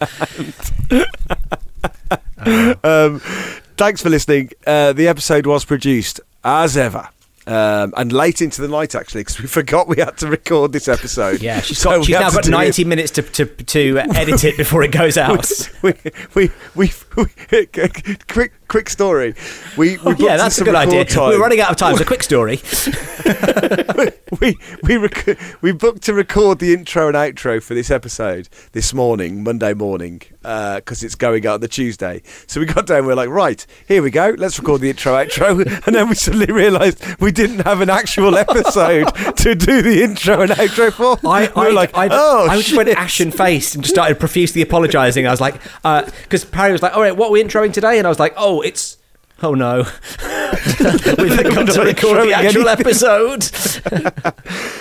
um, 2.84 3.20
thanks 3.78 4.02
for 4.02 4.10
listening. 4.10 4.50
Uh, 4.66 4.92
the 4.92 5.08
episode 5.08 5.46
was 5.46 5.64
produced, 5.64 6.20
as 6.44 6.76
ever, 6.76 7.08
um, 7.46 7.94
and 7.96 8.12
late 8.12 8.42
into 8.42 8.60
the 8.60 8.68
night, 8.68 8.94
actually, 8.94 9.22
because 9.22 9.38
we 9.40 9.46
forgot 9.46 9.88
we 9.88 9.96
had 9.98 10.18
to 10.18 10.26
record 10.26 10.72
this 10.72 10.88
episode. 10.88 11.40
Yeah, 11.40 11.60
she's, 11.60 11.82
got, 11.82 12.00
we 12.00 12.06
she's 12.06 12.14
now 12.14 12.30
got 12.30 12.42
do 12.42 12.50
it- 12.50 12.52
90 12.52 12.84
minutes 12.84 13.12
to, 13.12 13.22
to, 13.22 13.46
to 13.46 13.98
edit 13.98 14.44
it 14.44 14.56
before 14.56 14.82
it 14.82 14.92
goes 14.92 15.16
out. 15.16 15.48
we, 15.82 15.94
we, 16.34 16.50
we, 16.74 16.90
we, 17.16 17.66
quick, 18.28 18.52
quick 18.68 18.90
story. 18.90 19.34
We, 19.76 19.96
we 19.96 20.04
booked 20.04 20.20
yeah, 20.20 20.36
that's 20.36 20.60
a 20.60 20.64
good 20.64 20.74
idea. 20.74 21.04
time. 21.04 21.30
We're 21.30 21.40
running 21.40 21.60
out 21.60 21.70
of 21.70 21.76
time, 21.76 21.96
so 21.96 22.04
quick 22.04 22.22
story. 22.22 22.60
we 23.96 24.08
we 24.40 24.96
rec- 24.96 25.38
we 25.62 25.72
booked 25.72 26.02
to 26.02 26.12
record 26.12 26.58
the 26.58 26.74
intro 26.74 27.08
and 27.08 27.16
outro 27.16 27.62
for 27.62 27.74
this 27.74 27.90
episode 27.90 28.48
this 28.72 28.92
morning, 28.92 29.42
Monday 29.42 29.72
morning, 29.72 30.20
uh, 30.44 30.76
because 30.76 31.02
it's 31.02 31.14
going 31.14 31.46
out 31.46 31.54
on 31.54 31.60
the 31.60 31.68
Tuesday. 31.68 32.22
So 32.46 32.60
we 32.60 32.66
got 32.66 32.86
down. 32.86 33.06
We 33.06 33.12
are 33.12 33.16
like, 33.16 33.30
right, 33.30 33.64
here 33.86 34.02
we 34.02 34.10
go. 34.10 34.34
Let's 34.36 34.58
record 34.58 34.82
the 34.82 34.90
intro 34.90 35.14
outro, 35.14 35.60
and 35.86 35.94
then 35.94 36.08
we 36.10 36.14
suddenly 36.14 36.52
realised 36.52 37.02
we 37.20 37.32
didn't 37.32 37.60
have 37.60 37.80
an 37.80 37.88
actual 37.88 38.36
episode 38.36 39.06
to 39.36 39.54
do 39.54 39.80
the 39.80 40.02
intro 40.02 40.42
and 40.42 40.50
outro 40.52 40.92
for. 40.92 41.18
I, 41.26 41.50
we 41.56 41.68
I, 41.68 41.70
like, 41.70 41.96
I, 41.96 42.08
oh, 42.10 42.48
I 42.50 42.60
just 42.60 42.76
went 42.76 42.90
ashen 42.90 43.30
faced 43.30 43.74
and 43.74 43.82
just 43.82 43.94
started 43.94 44.20
profusely 44.20 44.60
apologising. 44.60 45.26
I 45.26 45.30
was 45.30 45.40
like, 45.40 45.60
uh, 45.84 46.02
because 46.04 46.44
Parry 46.44 46.72
was 46.72 46.82
like, 46.82 46.94
all 46.94 47.00
right, 47.02 47.16
what 47.16 47.28
are 47.28 47.32
we 47.32 47.42
introing 47.42 47.72
today? 47.72 47.96
And 47.98 48.06
I 48.06 48.10
was 48.10 48.18
like, 48.18 48.34
oh, 48.36 48.60
it's. 48.60 48.97
Oh 49.42 49.54
no. 49.54 49.78
We've 50.80 51.54
got 51.54 51.68
to 51.68 51.82
record 51.84 52.26
the 52.26 52.32
actual 52.34 52.68
episode. 52.68 53.44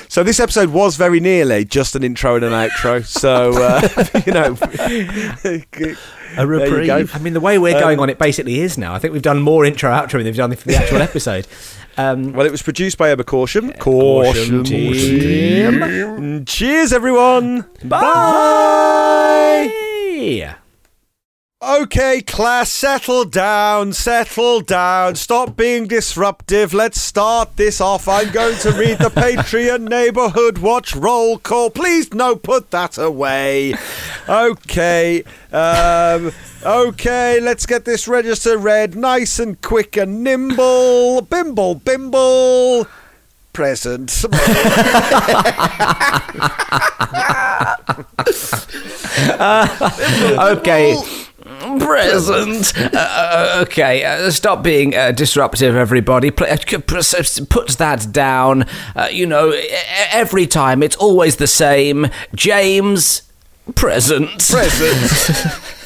So 0.09 0.23
this 0.23 0.39
episode 0.39 0.69
was 0.69 0.95
very 0.95 1.19
nearly 1.19 1.63
just 1.65 1.95
an 1.95 2.03
intro 2.03 2.35
and 2.37 2.45
an 2.45 2.51
outro. 2.51 3.05
So 3.05 3.51
uh, 3.61 3.81
you 4.25 4.31
know, 4.33 4.57
A 6.37 6.47
reprieve. 6.47 7.13
I 7.13 7.19
mean, 7.19 7.33
the 7.33 7.39
way 7.39 7.59
we're 7.59 7.79
going 7.79 7.99
on 7.99 8.09
it 8.09 8.17
basically 8.17 8.61
is 8.61 8.77
now. 8.79 8.95
I 8.95 8.99
think 8.99 9.13
we've 9.13 9.21
done 9.21 9.41
more 9.41 9.63
intro 9.65 9.91
outro 9.91 10.13
than 10.13 10.23
we've 10.23 10.35
done 10.35 10.55
for 10.55 10.67
the 10.67 10.75
actual 10.75 11.01
episode. 11.03 11.45
Um, 11.97 12.33
Well, 12.33 12.47
it 12.47 12.51
was 12.51 12.63
produced 12.63 12.97
by 12.97 13.11
Emma 13.11 13.23
Caution. 13.25 13.73
Caution 13.73 14.63
team. 14.63 15.73
Mm, 15.73 16.47
Cheers, 16.47 16.93
everyone. 16.93 17.65
bye. 17.83 18.07
Okay, 21.59 22.21
class, 22.21 22.71
settle 22.71 23.25
down, 23.25 23.91
settle 23.91 24.61
down. 24.61 25.15
Stop 25.15 25.57
being 25.57 25.87
disruptive. 25.87 26.71
Let's 26.71 27.01
start 27.01 27.55
this 27.55 27.81
off. 27.81 28.07
I'm 28.07 28.31
going 28.31 28.59
to 28.59 28.73
read 28.73 28.99
the 28.99 29.09
Patreon 29.09 29.89
neighborhood 29.89 30.59
watch 30.59 30.95
roll 30.95 31.39
call. 31.39 31.71
Please, 31.71 32.13
no, 32.13 32.35
put 32.35 32.69
that 32.69 32.99
away. 32.99 33.73
Okay, 34.29 35.23
um, 35.51 36.31
okay, 36.63 37.39
let's 37.39 37.65
get 37.65 37.85
this 37.85 38.07
register 38.07 38.55
read 38.55 38.95
nice 38.95 39.39
and 39.39 39.59
quick 39.59 39.97
and 39.97 40.23
nimble. 40.23 41.21
Bimble, 41.21 41.73
bimble. 41.73 42.85
Present. 43.51 44.11
okay. 50.39 50.95
Present. 51.79 52.73
Uh, 52.99 53.59
okay, 53.63 54.03
uh, 54.03 54.31
stop 54.31 54.63
being 54.63 54.95
uh, 54.95 55.11
disruptive, 55.11 55.75
everybody. 55.75 56.29
Uh, 56.35 56.57
c- 56.57 56.77
pr- 56.79 56.97
s- 56.97 57.39
Put 57.39 57.69
that 57.77 58.11
down. 58.11 58.65
Uh, 58.95 59.07
you 59.11 59.25
know, 59.25 59.53
every 60.11 60.47
time 60.47 60.81
it's 60.81 60.95
always 60.95 61.35
the 61.37 61.47
same. 61.47 62.07
James, 62.35 63.21
present. 63.75 64.39
Present. 64.49 65.61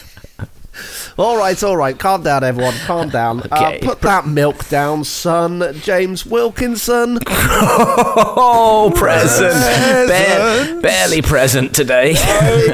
All 1.17 1.37
right, 1.37 1.61
all 1.63 1.77
right. 1.77 1.97
Calm 1.97 2.23
down, 2.23 2.43
everyone. 2.43 2.73
Calm 2.85 3.09
down. 3.09 3.41
Okay. 3.41 3.79
Uh, 3.79 3.85
put 3.85 4.01
that 4.01 4.27
milk 4.27 4.67
down, 4.69 5.03
son. 5.03 5.73
James 5.81 6.25
Wilkinson. 6.25 7.19
oh, 7.27 8.91
present. 8.95 9.53
Bare- 10.07 10.81
barely 10.81 11.21
present 11.21 11.75
today. 11.75 12.15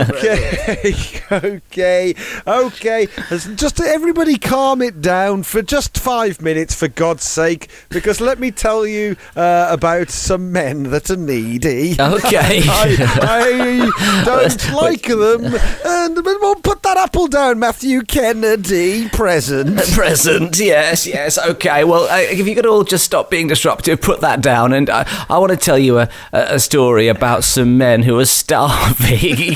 okay, 0.09 1.21
okay, 1.31 2.15
okay. 2.45 3.07
Just 3.55 3.79
everybody 3.79 4.37
calm 4.37 4.81
it 4.81 5.01
down 5.01 5.43
for 5.43 5.61
just 5.61 5.97
five 5.97 6.41
minutes, 6.41 6.75
for 6.75 6.87
God's 6.87 7.23
sake, 7.23 7.69
because 7.89 8.21
let 8.21 8.39
me 8.39 8.51
tell 8.51 8.85
you 8.85 9.15
uh, 9.35 9.67
about 9.69 10.09
some 10.09 10.51
men 10.51 10.83
that 10.83 11.09
are 11.09 11.17
needy. 11.17 11.95
Okay. 11.99 12.61
I, 12.67 12.95
I 13.21 14.23
don't 14.25 14.73
like 14.73 15.03
them. 15.03 15.45
And 15.85 16.25
well, 16.25 16.55
put 16.55 16.83
that 16.83 16.97
apple 16.97 17.27
down, 17.27 17.59
Matthew 17.59 18.03
Kennedy. 18.27 19.07
Present. 19.07 19.77
Present, 19.93 20.59
yes, 20.59 21.07
yes, 21.07 21.37
okay. 21.37 21.85
Well, 21.85 22.09
uh, 22.09 22.17
if 22.17 22.45
you 22.45 22.55
could 22.55 22.65
all 22.65 22.83
just 22.83 23.05
stop 23.05 23.31
being 23.31 23.47
disruptive, 23.47 24.01
put 24.01 24.19
that 24.19 24.41
down. 24.41 24.73
And 24.73 24.89
I, 24.89 25.07
I 25.29 25.37
want 25.37 25.51
to 25.51 25.57
tell 25.57 25.79
you 25.79 25.99
a, 25.99 26.09
a 26.33 26.57
a 26.57 26.59
story 26.59 27.07
about 27.07 27.45
some 27.45 27.77
men 27.77 28.03
who 28.03 28.19
are 28.19 28.25
starving. 28.25 29.55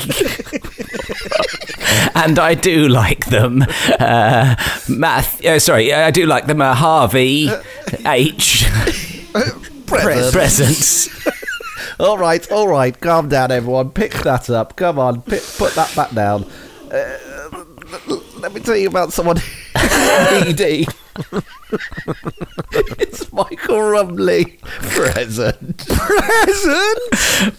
and 2.14 2.38
I 2.38 2.54
do 2.54 2.88
like 2.88 3.26
them. 3.26 3.62
Uh, 4.00 4.56
Math, 4.88 5.44
uh, 5.44 5.58
sorry, 5.58 5.92
I 5.92 6.10
do 6.10 6.24
like 6.24 6.46
them. 6.46 6.62
Uh, 6.62 6.74
Harvey 6.74 7.50
H. 8.06 8.64
Present. 9.86 10.32
Presents. 10.32 11.28
All 12.00 12.16
right, 12.16 12.50
all 12.50 12.68
right. 12.68 12.98
Calm 12.98 13.28
down, 13.28 13.50
everyone. 13.50 13.90
Pick 13.90 14.12
that 14.22 14.48
up. 14.48 14.76
Come 14.76 14.98
on, 14.98 15.20
pick, 15.20 15.42
put 15.58 15.74
that 15.74 15.94
back 15.94 16.12
down. 16.12 16.46
Tell 18.62 18.76
you 18.76 18.88
about 18.88 19.12
someone 19.12 19.36
needy. 20.44 20.86
it's 22.72 23.32
Michael 23.32 23.78
Rumley. 23.78 24.60
Present. 24.60 25.86
Present. 25.88 26.98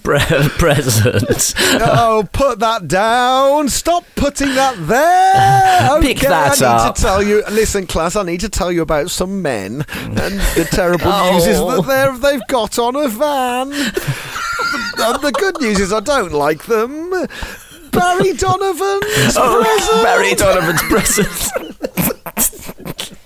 Pre- 0.04 0.49
present. 0.58 1.54
Oh, 1.82 2.28
put 2.32 2.60
that 2.60 2.88
down. 2.88 3.68
Stop 3.70 4.06
putting 4.16 4.56
that 4.56 4.76
there. 4.88 5.97
Okay, 5.97 6.14
Pick 6.14 6.20
that 6.22 6.51
I 6.51 6.56
need 6.56 6.64
up. 6.64 6.95
to 6.95 7.01
tell 7.01 7.22
you. 7.22 7.43
Listen, 7.51 7.86
class, 7.86 8.16
I 8.16 8.24
need 8.24 8.39
to 8.39 8.49
tell 8.49 8.72
you 8.72 8.82
about 8.82 9.12
some 9.12 9.41
men 9.41 9.86
and 9.91 10.39
the 10.56 10.68
terrible 10.72 11.04
Oh. 11.14 11.38
is 11.38 11.45
that 11.45 11.84
they're, 11.88 12.18
they've 12.18 12.47
got 12.47 12.80
on 12.80 12.95
a 12.95 13.10
van. 13.10 13.74
and 13.74 15.22
the 15.22 15.34
good 15.38 15.60
news 15.62 15.80
is 15.80 15.91
I 15.91 15.99
don't 15.99 16.32
like 16.32 16.64
them. 16.66 17.12
Barry 17.94 18.34
Donovan's 18.34 19.36
Oh, 19.38 19.62
present. 19.64 20.04
Barry 20.04 20.36
Donovan's 20.36 20.82
present. 20.84 21.52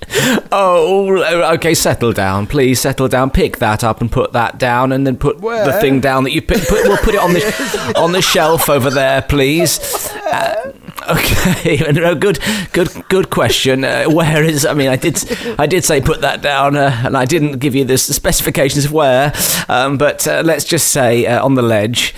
oh, 0.52 1.24
okay. 1.54 1.74
Settle 1.74 2.12
down, 2.14 2.48
please. 2.48 2.80
Settle 2.82 3.08
down. 3.08 3.30
Pick 3.30 3.58
that 3.58 3.84
up 3.84 4.02
and 4.02 4.12
put 4.12 4.34
that 4.34 4.58
down, 4.58 4.92
and 4.92 5.06
then 5.06 5.18
put 5.18 5.40
the 5.42 5.78
thing 5.82 6.00
down 6.00 6.24
that 6.24 6.32
you 6.32 6.42
pick. 6.42 6.62
Put, 6.68 6.84
we'll 6.88 6.98
put 6.98 7.14
it 7.14 7.20
on 7.20 7.34
the 7.34 7.94
on 7.98 8.12
the 8.12 8.22
shelf 8.22 8.70
over 8.70 8.90
there, 8.90 9.22
please. 9.22 9.80
Uh, 10.32 10.74
okay. 11.10 11.92
No, 11.98 12.16
good, 12.16 12.40
good, 12.74 12.90
good 13.10 13.30
question. 13.30 13.84
Uh, 13.84 14.06
where 14.06 14.44
is? 14.44 14.66
I 14.66 14.74
mean, 14.74 14.90
I 14.90 14.96
did, 14.98 15.18
I 15.60 15.66
did 15.66 15.84
say 15.86 16.02
put 16.02 16.22
that 16.22 16.42
down, 16.42 16.76
uh, 16.76 17.02
and 17.06 17.18
I 17.18 17.26
didn't 17.26 17.60
give 17.60 17.76
you 17.76 17.86
the 17.86 17.98
specifications 17.98 18.86
of 18.86 18.92
where. 18.92 19.34
Um, 19.70 19.98
but 19.98 20.28
uh, 20.28 20.42
let's 20.46 20.64
just 20.66 20.90
say 20.90 21.26
uh, 21.26 21.44
on 21.44 21.56
the 21.56 21.62
ledge. 21.62 22.14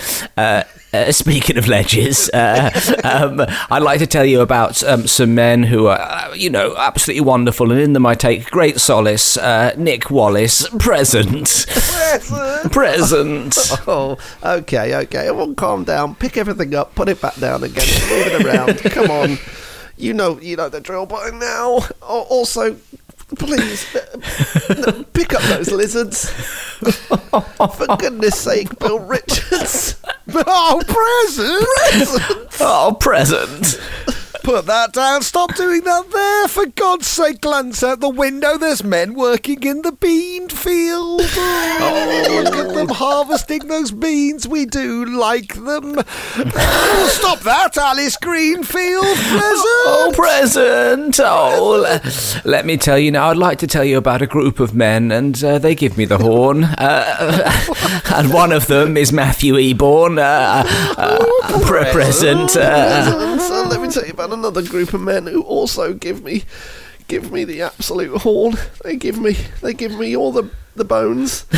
Uh, 0.92 1.12
speaking 1.12 1.58
of 1.58 1.68
ledges, 1.68 2.30
uh, 2.34 2.70
um, 3.04 3.42
I'd 3.70 3.84
like 3.84 4.00
to 4.00 4.08
tell 4.08 4.26
you 4.26 4.42
about 4.42 4.84
um, 4.84 5.08
some 5.08 5.36
men 5.36 5.64
who 5.64 5.88
are, 5.88 6.00
uh, 6.00 6.34
you 6.34 6.50
know, 6.50 6.76
absolutely 6.78 7.22
wonderful, 7.22 7.72
and 7.72 7.80
in 7.80 7.94
them 7.94 8.06
I 8.06 8.16
take 8.16 8.50
great 8.50 8.80
solace. 8.80 9.38
Uh, 9.38 9.74
Nick 9.78 10.10
Wallace, 10.10 10.68
present. 10.80 11.66
present. 12.72 13.56
Oh, 13.88 14.18
okay, 14.44 14.96
okay. 15.04 15.28
Everyone 15.28 15.56
calm 15.56 15.84
down. 15.84 16.14
Pick 16.16 16.38
everything 16.38 16.76
up. 16.76 16.94
Put 16.96 17.10
it 17.10 17.20
back 17.22 17.36
down 17.36 17.64
again. 17.64 17.88
Move 18.10 18.28
it 18.28 18.46
around. 18.46 18.78
Come 18.92 19.10
on. 19.10 19.38
You 19.98 20.14
know, 20.14 20.40
you 20.40 20.56
know 20.56 20.70
the 20.70 20.80
drill 20.80 21.06
by 21.06 21.30
now. 21.32 21.80
Al- 22.04 22.28
Also, 22.30 22.76
please 23.38 23.96
uh, 23.96 25.04
pick 25.14 25.34
up 25.34 25.42
those 25.44 25.72
lizards. 25.72 26.30
For 26.30 27.98
goodness 27.98 28.40
sake, 28.40 28.78
Bill 28.80 29.00
Richards. 29.00 29.96
Oh, 30.48 30.82
present. 30.86 31.66
present! 31.90 32.48
Oh, 32.62 32.98
present. 33.00 33.80
Put 34.44 34.66
that 34.66 34.94
down. 34.94 35.22
Stop 35.22 35.54
doing 35.56 35.82
that 35.84 36.10
there. 36.12 36.48
For 36.48 36.66
God's 36.66 37.06
sake, 37.08 37.42
glance 37.42 37.84
out 37.84 38.00
the 38.00 38.10
window. 38.10 38.58
There's 38.58 38.84
men 38.84 39.14
working 39.14 39.62
in 39.64 39.82
the 39.84 39.92
bean 39.92 40.50
field. 40.50 41.22
Oh, 41.24 42.42
look 42.44 42.56
at 42.56 42.74
them 42.74 42.88
harvesting 42.90 43.68
those 43.68 43.92
beans. 43.92 44.48
We 44.48 44.66
do 44.66 45.06
like 45.06 45.54
them. 45.54 45.96
Oh, 45.98 47.10
stop 47.12 47.40
that, 47.42 47.78
Alice 47.78 48.18
Greenfield. 48.18 49.04
Present. 49.04 49.46
Oh, 49.46 50.12
Present. 50.16 51.16
present! 51.16 51.20
Oh, 51.24 51.82
le- 52.44 52.50
let 52.50 52.66
me 52.66 52.78
tell 52.78 52.98
you 52.98 53.12
now. 53.12 53.30
I'd 53.30 53.38
like 53.38 53.60
to 53.60 53.68
tell 53.68 53.84
you 53.84 53.98
about 53.98 54.22
a 54.22 54.28
group 54.28 54.60
of 54.60 54.74
men, 54.74 55.12
and 55.12 55.42
uh, 55.44 55.60
they 55.60 55.76
give 55.76 55.98
me 55.98 56.06
the 56.06 56.18
horn. 56.18 56.64
Uh, 56.64 58.02
and 58.16 58.34
one 58.34 58.52
of 58.52 58.68
them 58.68 58.98
is 58.98 59.12
Matthew 59.12 59.56
Eborn, 59.56 60.18
uh, 60.18 60.64
uh, 60.98 61.62
pre- 61.68 61.92
present. 61.92 62.56
Uh, 62.56 63.38
So 63.40 63.64
let 63.68 63.82
me 63.82 63.90
tell 63.90 64.06
you 64.06 64.12
about 64.14 64.29
another 64.34 64.62
group 64.62 64.94
of 64.94 65.02
men 65.02 65.28
who 65.28 65.42
also 65.42 65.94
give 65.94 66.24
me 66.24 66.44
give 67.08 67.32
me 67.32 67.44
the 67.44 67.62
absolute 67.62 68.22
horn. 68.22 68.56
They 68.84 68.96
give 68.96 69.20
me 69.20 69.34
they 69.62 69.74
give 69.74 69.98
me 69.98 70.16
all 70.16 70.32
the 70.32 70.50
the 70.76 70.86
bones. 70.86 71.46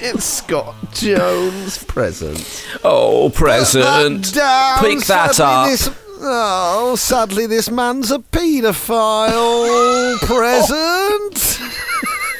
it's 0.00 0.24
Scott 0.24 0.74
Jones 0.92 1.82
present. 1.84 2.66
oh, 2.82 3.30
present! 3.30 4.34
Down. 4.34 4.78
Pick 4.80 5.00
that 5.06 5.38
up. 5.40 5.68
This, 5.68 5.88
oh, 6.20 6.96
sadly, 6.96 7.46
this 7.46 7.70
man's 7.70 8.10
a 8.10 8.18
paedophile. 8.18 10.18
Present. 10.24 11.60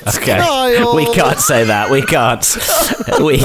Okay, 0.06 0.36
Kyle. 0.38 0.94
we 0.94 1.10
can't 1.14 1.40
say 1.40 1.64
that. 1.64 1.90
We 1.90 2.02
can't. 2.02 2.44
We. 3.22 3.42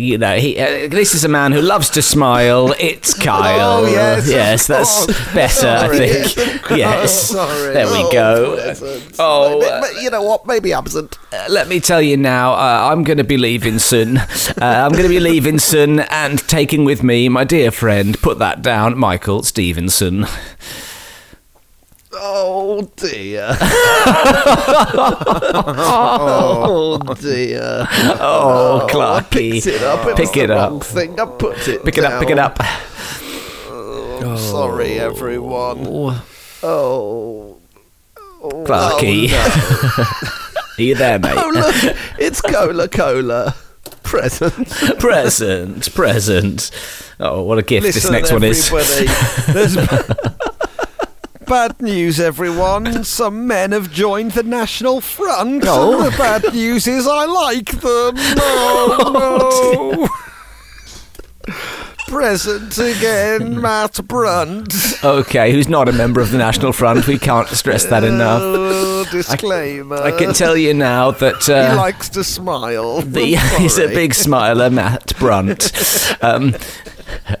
You 0.00 0.18
know, 0.18 0.36
he. 0.36 0.58
Uh, 0.58 0.88
this 0.88 1.14
is 1.14 1.24
a 1.24 1.28
man 1.28 1.52
who 1.52 1.60
loves 1.60 1.90
to 1.90 2.02
smile. 2.02 2.74
It's 2.80 3.14
Kyle. 3.22 3.84
Oh, 3.84 3.86
yes, 3.86 4.68
of 4.70 4.76
that's 4.76 5.06
better. 5.34 5.68
I 5.68 5.88
think. 5.96 6.36
yes, 6.36 6.70
yes. 6.78 7.28
sorry. 7.30 7.72
There 7.74 7.86
we 7.86 8.02
Oh, 8.02 8.10
go. 8.12 8.74
Oh, 9.18 9.58
Maybe- 9.58 9.70
uh, 9.70 9.80
but 9.80 10.02
you 10.02 10.10
know 10.10 10.22
what? 10.22 10.46
Maybe 10.46 10.72
absent. 10.72 11.18
Uh, 11.32 11.46
let 11.48 11.68
me 11.68 11.80
tell 11.80 12.00
you 12.02 12.16
now, 12.16 12.52
uh, 12.54 12.88
I'm 12.90 13.04
going 13.04 13.18
to 13.18 13.24
be 13.24 13.36
leaving 13.38 13.78
soon. 13.78 14.18
Uh, 14.60 14.64
I'm 14.84 14.90
going 14.90 15.04
to 15.04 15.08
be 15.08 15.20
leaving 15.20 15.58
soon 15.58 16.00
and 16.00 16.38
taking 16.48 16.84
with 16.84 17.02
me 17.02 17.28
my 17.28 17.44
dear 17.44 17.70
friend, 17.70 18.20
put 18.20 18.38
that 18.40 18.60
down, 18.62 18.98
Michael 18.98 19.42
Stevenson. 19.42 20.26
Oh, 22.12 22.80
oh, 22.80 22.80
oh 22.80 22.82
dear. 22.96 23.56
oh 27.06 27.14
dear. 27.20 27.86
Oh, 28.20 28.88
Clarky. 28.90 29.52
Picked 29.52 29.66
it 29.68 29.82
up. 29.82 30.06
It 30.08 30.16
Pick 30.16 30.36
it 30.36 30.50
up. 30.50 30.82
thing. 30.82 31.20
I 31.20 31.26
put 31.26 31.68
it. 31.68 31.84
Pick 31.84 31.98
it 31.98 32.04
up, 32.04 32.20
pick 32.20 32.30
it 32.30 32.38
up. 32.38 32.56
Oh, 34.22 34.36
sorry, 34.36 34.98
oh. 35.00 35.06
everyone. 35.06 35.86
Oh. 36.62 37.56
Clarky. 38.42 39.30
Are 40.78 40.82
you 40.82 40.94
there, 40.94 41.18
mate? 41.18 41.34
Oh 41.36 41.50
look, 41.54 41.96
it's 42.18 42.40
Cola 42.40 42.88
Cola. 42.88 43.54
Present. 44.02 44.68
present, 44.98 45.94
present. 45.94 46.70
Oh, 47.20 47.42
what 47.42 47.58
a 47.58 47.62
gift 47.62 47.84
this 47.86 47.96
Listen, 47.96 48.12
next 48.12 48.32
one 48.32 48.42
is. 48.42 48.70
bad 51.50 51.82
news, 51.82 52.20
everyone. 52.20 53.02
Some 53.02 53.48
men 53.48 53.72
have 53.72 53.90
joined 53.92 54.30
the 54.32 54.44
National 54.44 55.00
Front. 55.00 55.64
Oh. 55.66 56.00
And 56.04 56.12
the 56.12 56.16
bad 56.16 56.54
news 56.54 56.86
is 56.86 57.08
I 57.08 57.24
like 57.24 57.70
them. 57.72 58.14
Oh, 58.38 60.08
no. 61.48 61.54
Present 62.06 62.78
again, 62.78 63.60
Matt 63.60 64.00
Brunt. 64.06 64.72
Okay, 65.04 65.52
who's 65.52 65.68
not 65.68 65.88
a 65.88 65.92
member 65.92 66.20
of 66.20 66.30
the 66.30 66.38
National 66.38 66.72
Front? 66.72 67.08
We 67.08 67.18
can't 67.18 67.48
stress 67.48 67.84
that 67.86 68.04
enough. 68.04 68.40
Oh, 68.44 69.04
disclaimer. 69.10 69.96
I 69.96 70.12
can 70.16 70.32
tell 70.32 70.56
you 70.56 70.72
now 70.72 71.10
that. 71.10 71.42
He 71.44 71.52
Uh, 71.52 71.76
likes 71.76 72.08
to 72.10 72.22
smile. 72.22 73.00
The, 73.02 73.34
he's 73.58 73.78
a 73.78 73.88
big 73.88 74.14
smiler, 74.14 74.70
Matt 74.70 75.14
Brunt. 75.18 75.72
Um, 76.22 76.54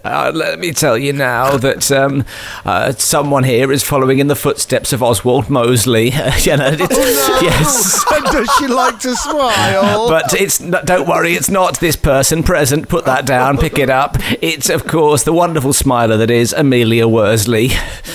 uh, 0.04 0.32
let 0.34 0.58
me 0.58 0.72
tell 0.72 0.96
you 0.96 1.12
now 1.12 1.56
that 1.56 1.90
um, 1.92 2.24
uh, 2.64 2.92
someone 2.92 3.44
here 3.44 3.70
is 3.72 3.82
following 3.82 4.18
in 4.18 4.26
the 4.28 4.36
footsteps 4.36 4.92
of 4.92 5.02
Oswald 5.02 5.48
Mosley. 5.50 6.04
you 6.10 6.56
know, 6.56 6.70
it's, 6.72 7.42
yes. 7.42 8.04
Does 8.32 8.50
she 8.58 8.66
like 8.66 8.98
to 9.00 9.14
smile? 9.16 10.08
But 10.08 10.34
it's 10.34 10.58
don't 10.58 11.08
worry, 11.08 11.34
it's 11.34 11.50
not 11.50 11.80
this 11.80 11.96
person 11.96 12.42
present. 12.42 12.88
Put 12.88 13.04
that 13.06 13.26
down, 13.26 13.58
pick 13.58 13.78
it 13.78 13.90
up. 13.90 14.16
It's 14.42 14.68
of 14.68 14.86
course 14.86 15.24
the 15.24 15.32
wonderful 15.32 15.72
smiler 15.72 16.16
that 16.16 16.30
is 16.30 16.52
Amelia 16.52 17.08
Worsley. 17.08 17.70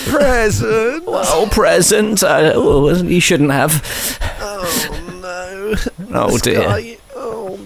present. 0.06 1.04
Oh, 1.28 1.48
present. 1.52 2.24
Uh, 2.24 2.52
oh, 2.56 2.94
you 2.94 3.20
shouldn't 3.20 3.52
have. 3.52 3.84
Oh 4.40 5.20
no. 5.22 5.76
Oh 6.14 6.38
dear. 6.38 6.98
oh 7.16 7.58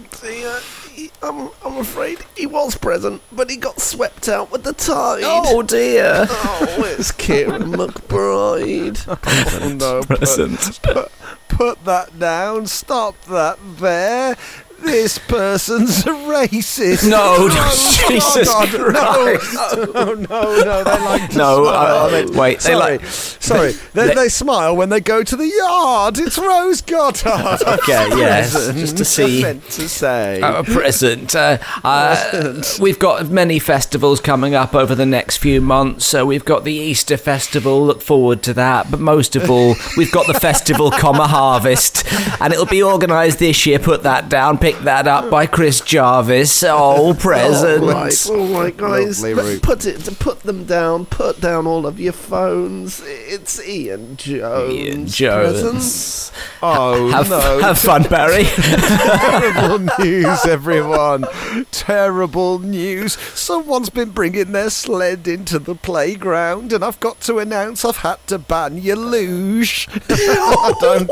I'm, 1.21 1.49
I'm 1.65 1.77
afraid 1.77 2.19
he 2.37 2.45
was 2.45 2.75
present, 2.75 3.21
but 3.31 3.49
he 3.49 3.57
got 3.57 3.81
swept 3.81 4.29
out 4.29 4.51
with 4.51 4.63
the 4.63 4.73
tide. 4.73 5.21
Oh 5.25 5.61
dear. 5.61 6.25
Oh, 6.29 6.83
it's 6.97 7.11
Kieran 7.11 7.71
McBride. 7.73 8.99
Oh 9.61 9.69
no, 9.73 10.01
Present. 10.03 10.79
Put, 10.81 11.11
put 11.49 11.85
that 11.85 12.17
down. 12.19 12.67
Stop 12.67 13.21
that 13.25 13.57
there. 13.77 14.37
This 14.83 15.17
person's 15.19 15.99
a 16.05 16.09
racist. 16.09 17.09
No, 17.09 17.17
Oh, 17.39 18.05
Jesus 18.09 18.47
God, 18.47 18.69
Christ. 18.69 19.53
No, 19.53 19.83
no, 19.85 20.13
no, 20.13 20.63
no. 20.63 20.83
They 20.83 20.99
like 21.05 21.29
to 21.31 21.37
No, 21.37 21.63
smile. 21.63 21.67
I- 21.75 22.07
I 22.07 22.11
meant- 22.11 22.29
wait, 22.35 22.59
they 22.59 22.71
Sorry, 22.73 22.97
like- 22.97 23.05
sorry. 23.05 23.71
They, 23.93 24.07
they- 24.07 24.15
they 24.15 24.29
smile 24.29 24.75
when 24.75 24.89
they 24.89 24.99
go 24.99 25.23
to 25.23 25.35
the 25.35 25.47
yard. 25.47 26.17
It's 26.19 26.37
Rose 26.37 26.81
Goddard. 26.81 27.59
Okay, 27.79 28.07
yes, 28.17 28.53
Present, 28.53 28.77
just 28.77 28.97
to 28.97 29.03
I 29.03 29.05
see. 29.05 29.41
meant 29.41 29.63
to 29.71 29.89
say. 29.89 30.41
a 30.41 30.63
present. 30.63 31.35
Uh, 31.35 31.57
uh, 31.83 32.61
we've 32.79 32.99
got 32.99 33.29
many 33.29 33.59
festivals 33.59 34.19
coming 34.19 34.55
up 34.55 34.73
over 34.75 34.95
the 34.95 35.05
next 35.05 35.37
few 35.37 35.61
months. 35.61 36.05
So 36.05 36.25
we've 36.25 36.45
got 36.45 36.63
the 36.63 36.73
Easter 36.73 37.17
Festival. 37.17 37.85
Look 37.85 38.01
forward 38.01 38.41
to 38.43 38.53
that. 38.53 38.89
But 38.91 38.99
most 38.99 39.35
of 39.35 39.49
all, 39.49 39.75
we've 39.97 40.11
got 40.11 40.27
the 40.27 40.33
festival, 40.39 40.91
comma 40.91 41.27
Harvest, 41.27 42.03
and 42.41 42.53
it'll 42.53 42.65
be 42.65 42.81
organised 42.83 43.39
this 43.39 43.65
year. 43.65 43.79
Put 43.79 44.03
that 44.03 44.29
down. 44.29 44.57
Pick 44.57 44.68
that 44.79 45.07
up 45.07 45.29
by 45.29 45.45
Chris 45.47 45.81
Jarvis. 45.81 46.63
Oh, 46.69 47.13
present. 47.13 47.83
All 47.83 47.89
right, 47.89 48.29
all 48.29 48.47
right, 48.61 48.75
guys. 48.77 49.21
Lovely, 49.23 49.59
Put- 49.59 49.79
Put 49.79 49.85
it, 49.85 49.99
to 50.05 50.11
put 50.11 50.39
them 50.41 50.65
down. 50.65 51.05
Put 51.05 51.39
down 51.41 51.67
all 51.67 51.85
of 51.85 51.99
your 51.99 52.13
phones. 52.13 53.01
It's 53.05 53.65
Ian 53.65 54.17
Jones. 54.17 54.73
Ian 54.73 55.05
present. 55.05 55.73
Jones. 55.73 56.31
oh 56.61 57.09
Have, 57.11 57.29
no! 57.29 57.59
have 57.59 57.77
fun, 57.79 58.03
Barry. 58.03 58.43
Terrible 58.45 59.79
news, 59.99 60.45
everyone. 60.45 61.25
Terrible 61.71 62.59
news. 62.59 63.13
Someone's 63.19 63.89
been 63.89 64.09
bringing 64.11 64.51
their 64.51 64.69
sled 64.69 65.27
into 65.27 65.59
the 65.59 65.75
playground, 65.75 66.71
and 66.73 66.83
I've 66.83 66.99
got 66.99 67.21
to 67.21 67.39
announce 67.39 67.83
I've 67.85 67.97
had 67.97 68.25
to 68.27 68.37
ban 68.39 68.77
your 68.77 68.97
luge. 68.97 69.87
I 70.09 70.73
don't. 70.79 71.09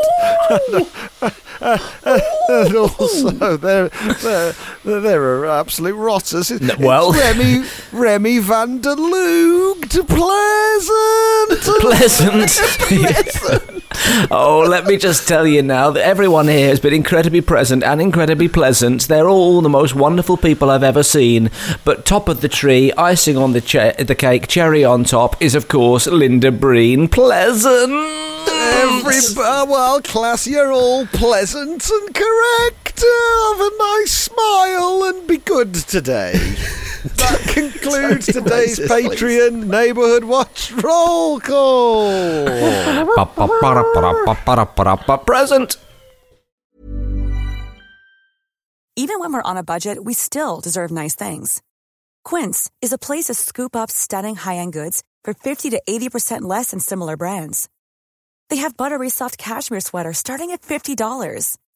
and 1.61 2.75
also, 2.75 3.47
they're, 3.56 3.88
they're, 4.22 4.53
they're 4.84 5.45
absolute 5.45 5.95
rotters. 5.95 6.52
It's 6.52 6.78
well- 6.78 7.14
Remy, 7.14 7.64
Remy 7.94 8.40
van 8.40 8.82
der 8.82 8.95
Loog 8.95 9.88
to 9.90 10.03
Pleasant. 10.18 11.61
pleasant. 11.69 12.60
oh, 14.32 14.65
let 14.68 14.86
me 14.86 14.98
just 14.98 15.28
tell 15.28 15.48
you 15.48 15.61
now 15.61 15.91
that 15.91 16.06
everyone 16.06 16.48
here 16.48 16.69
has 16.69 16.80
been 16.80 16.94
incredibly 16.94 17.41
present 17.41 17.84
and 17.84 18.02
incredibly 18.02 18.48
pleasant. 18.48 19.07
They're 19.07 19.30
all 19.30 19.61
the 19.61 19.69
most 19.69 19.95
wonderful 19.95 20.38
people 20.38 20.69
I've 20.69 20.84
ever 20.84 21.03
seen. 21.03 21.49
But 21.86 22.06
top 22.06 22.28
of 22.28 22.41
the 22.41 22.49
tree, 22.49 22.91
icing 22.94 23.38
on 23.38 23.53
the 23.53 23.61
che- 23.61 23.95
the 23.98 24.15
cake, 24.15 24.48
cherry 24.48 24.84
on 24.84 25.03
top, 25.03 25.41
is 25.41 25.56
of 25.56 25.68
course 25.68 26.07
Linda 26.07 26.52
Breen. 26.52 27.07
Pleasant. 27.07 27.91
Every 28.49 29.15
well, 29.36 30.02
class, 30.02 30.48
you're 30.48 30.72
all 30.72 31.06
pleasant 31.07 31.90
and 31.90 32.14
correct. 32.15 32.86
Uh, 32.99 33.57
have 33.57 33.61
a 33.61 33.78
nice 33.78 34.11
smile 34.11 35.03
and 35.06 35.28
be 35.28 35.38
good 35.38 35.74
today. 35.74 36.34
that 37.18 37.41
concludes 37.53 38.26
today's 38.26 38.80
Patreon 38.80 39.68
Neighbourhood 39.68 40.24
Watch 40.24 40.72
roll 40.72 41.40
call. 41.40 42.07
Present. 45.26 45.78
Even 48.99 49.19
when 49.19 49.32
we're 49.32 49.44
on 49.44 49.57
a 49.57 49.64
budget, 49.64 50.03
we 50.03 50.14
still 50.14 50.60
deserve 50.60 50.90
nice 50.90 51.14
things. 51.14 51.61
Quince 52.26 52.72
is 52.82 52.91
a 52.91 52.98
place 52.98 53.26
to 53.26 53.36
scoop 53.36 53.76
up 53.76 53.91
stunning 53.91 54.36
high-end 54.36 54.74
goods 54.74 55.03
for 55.24 55.36
50 55.36 55.69
to 55.69 55.82
80% 55.88 56.41
less 56.41 56.72
than 56.72 56.80
similar 56.80 57.15
brands. 57.15 57.69
They 58.49 58.56
have 58.57 58.76
buttery 58.76 59.10
soft 59.10 59.38
cashmere 59.38 59.82
sweaters 59.82 60.18
starting 60.18 60.49
at 60.52 60.64
$50, 60.64 61.57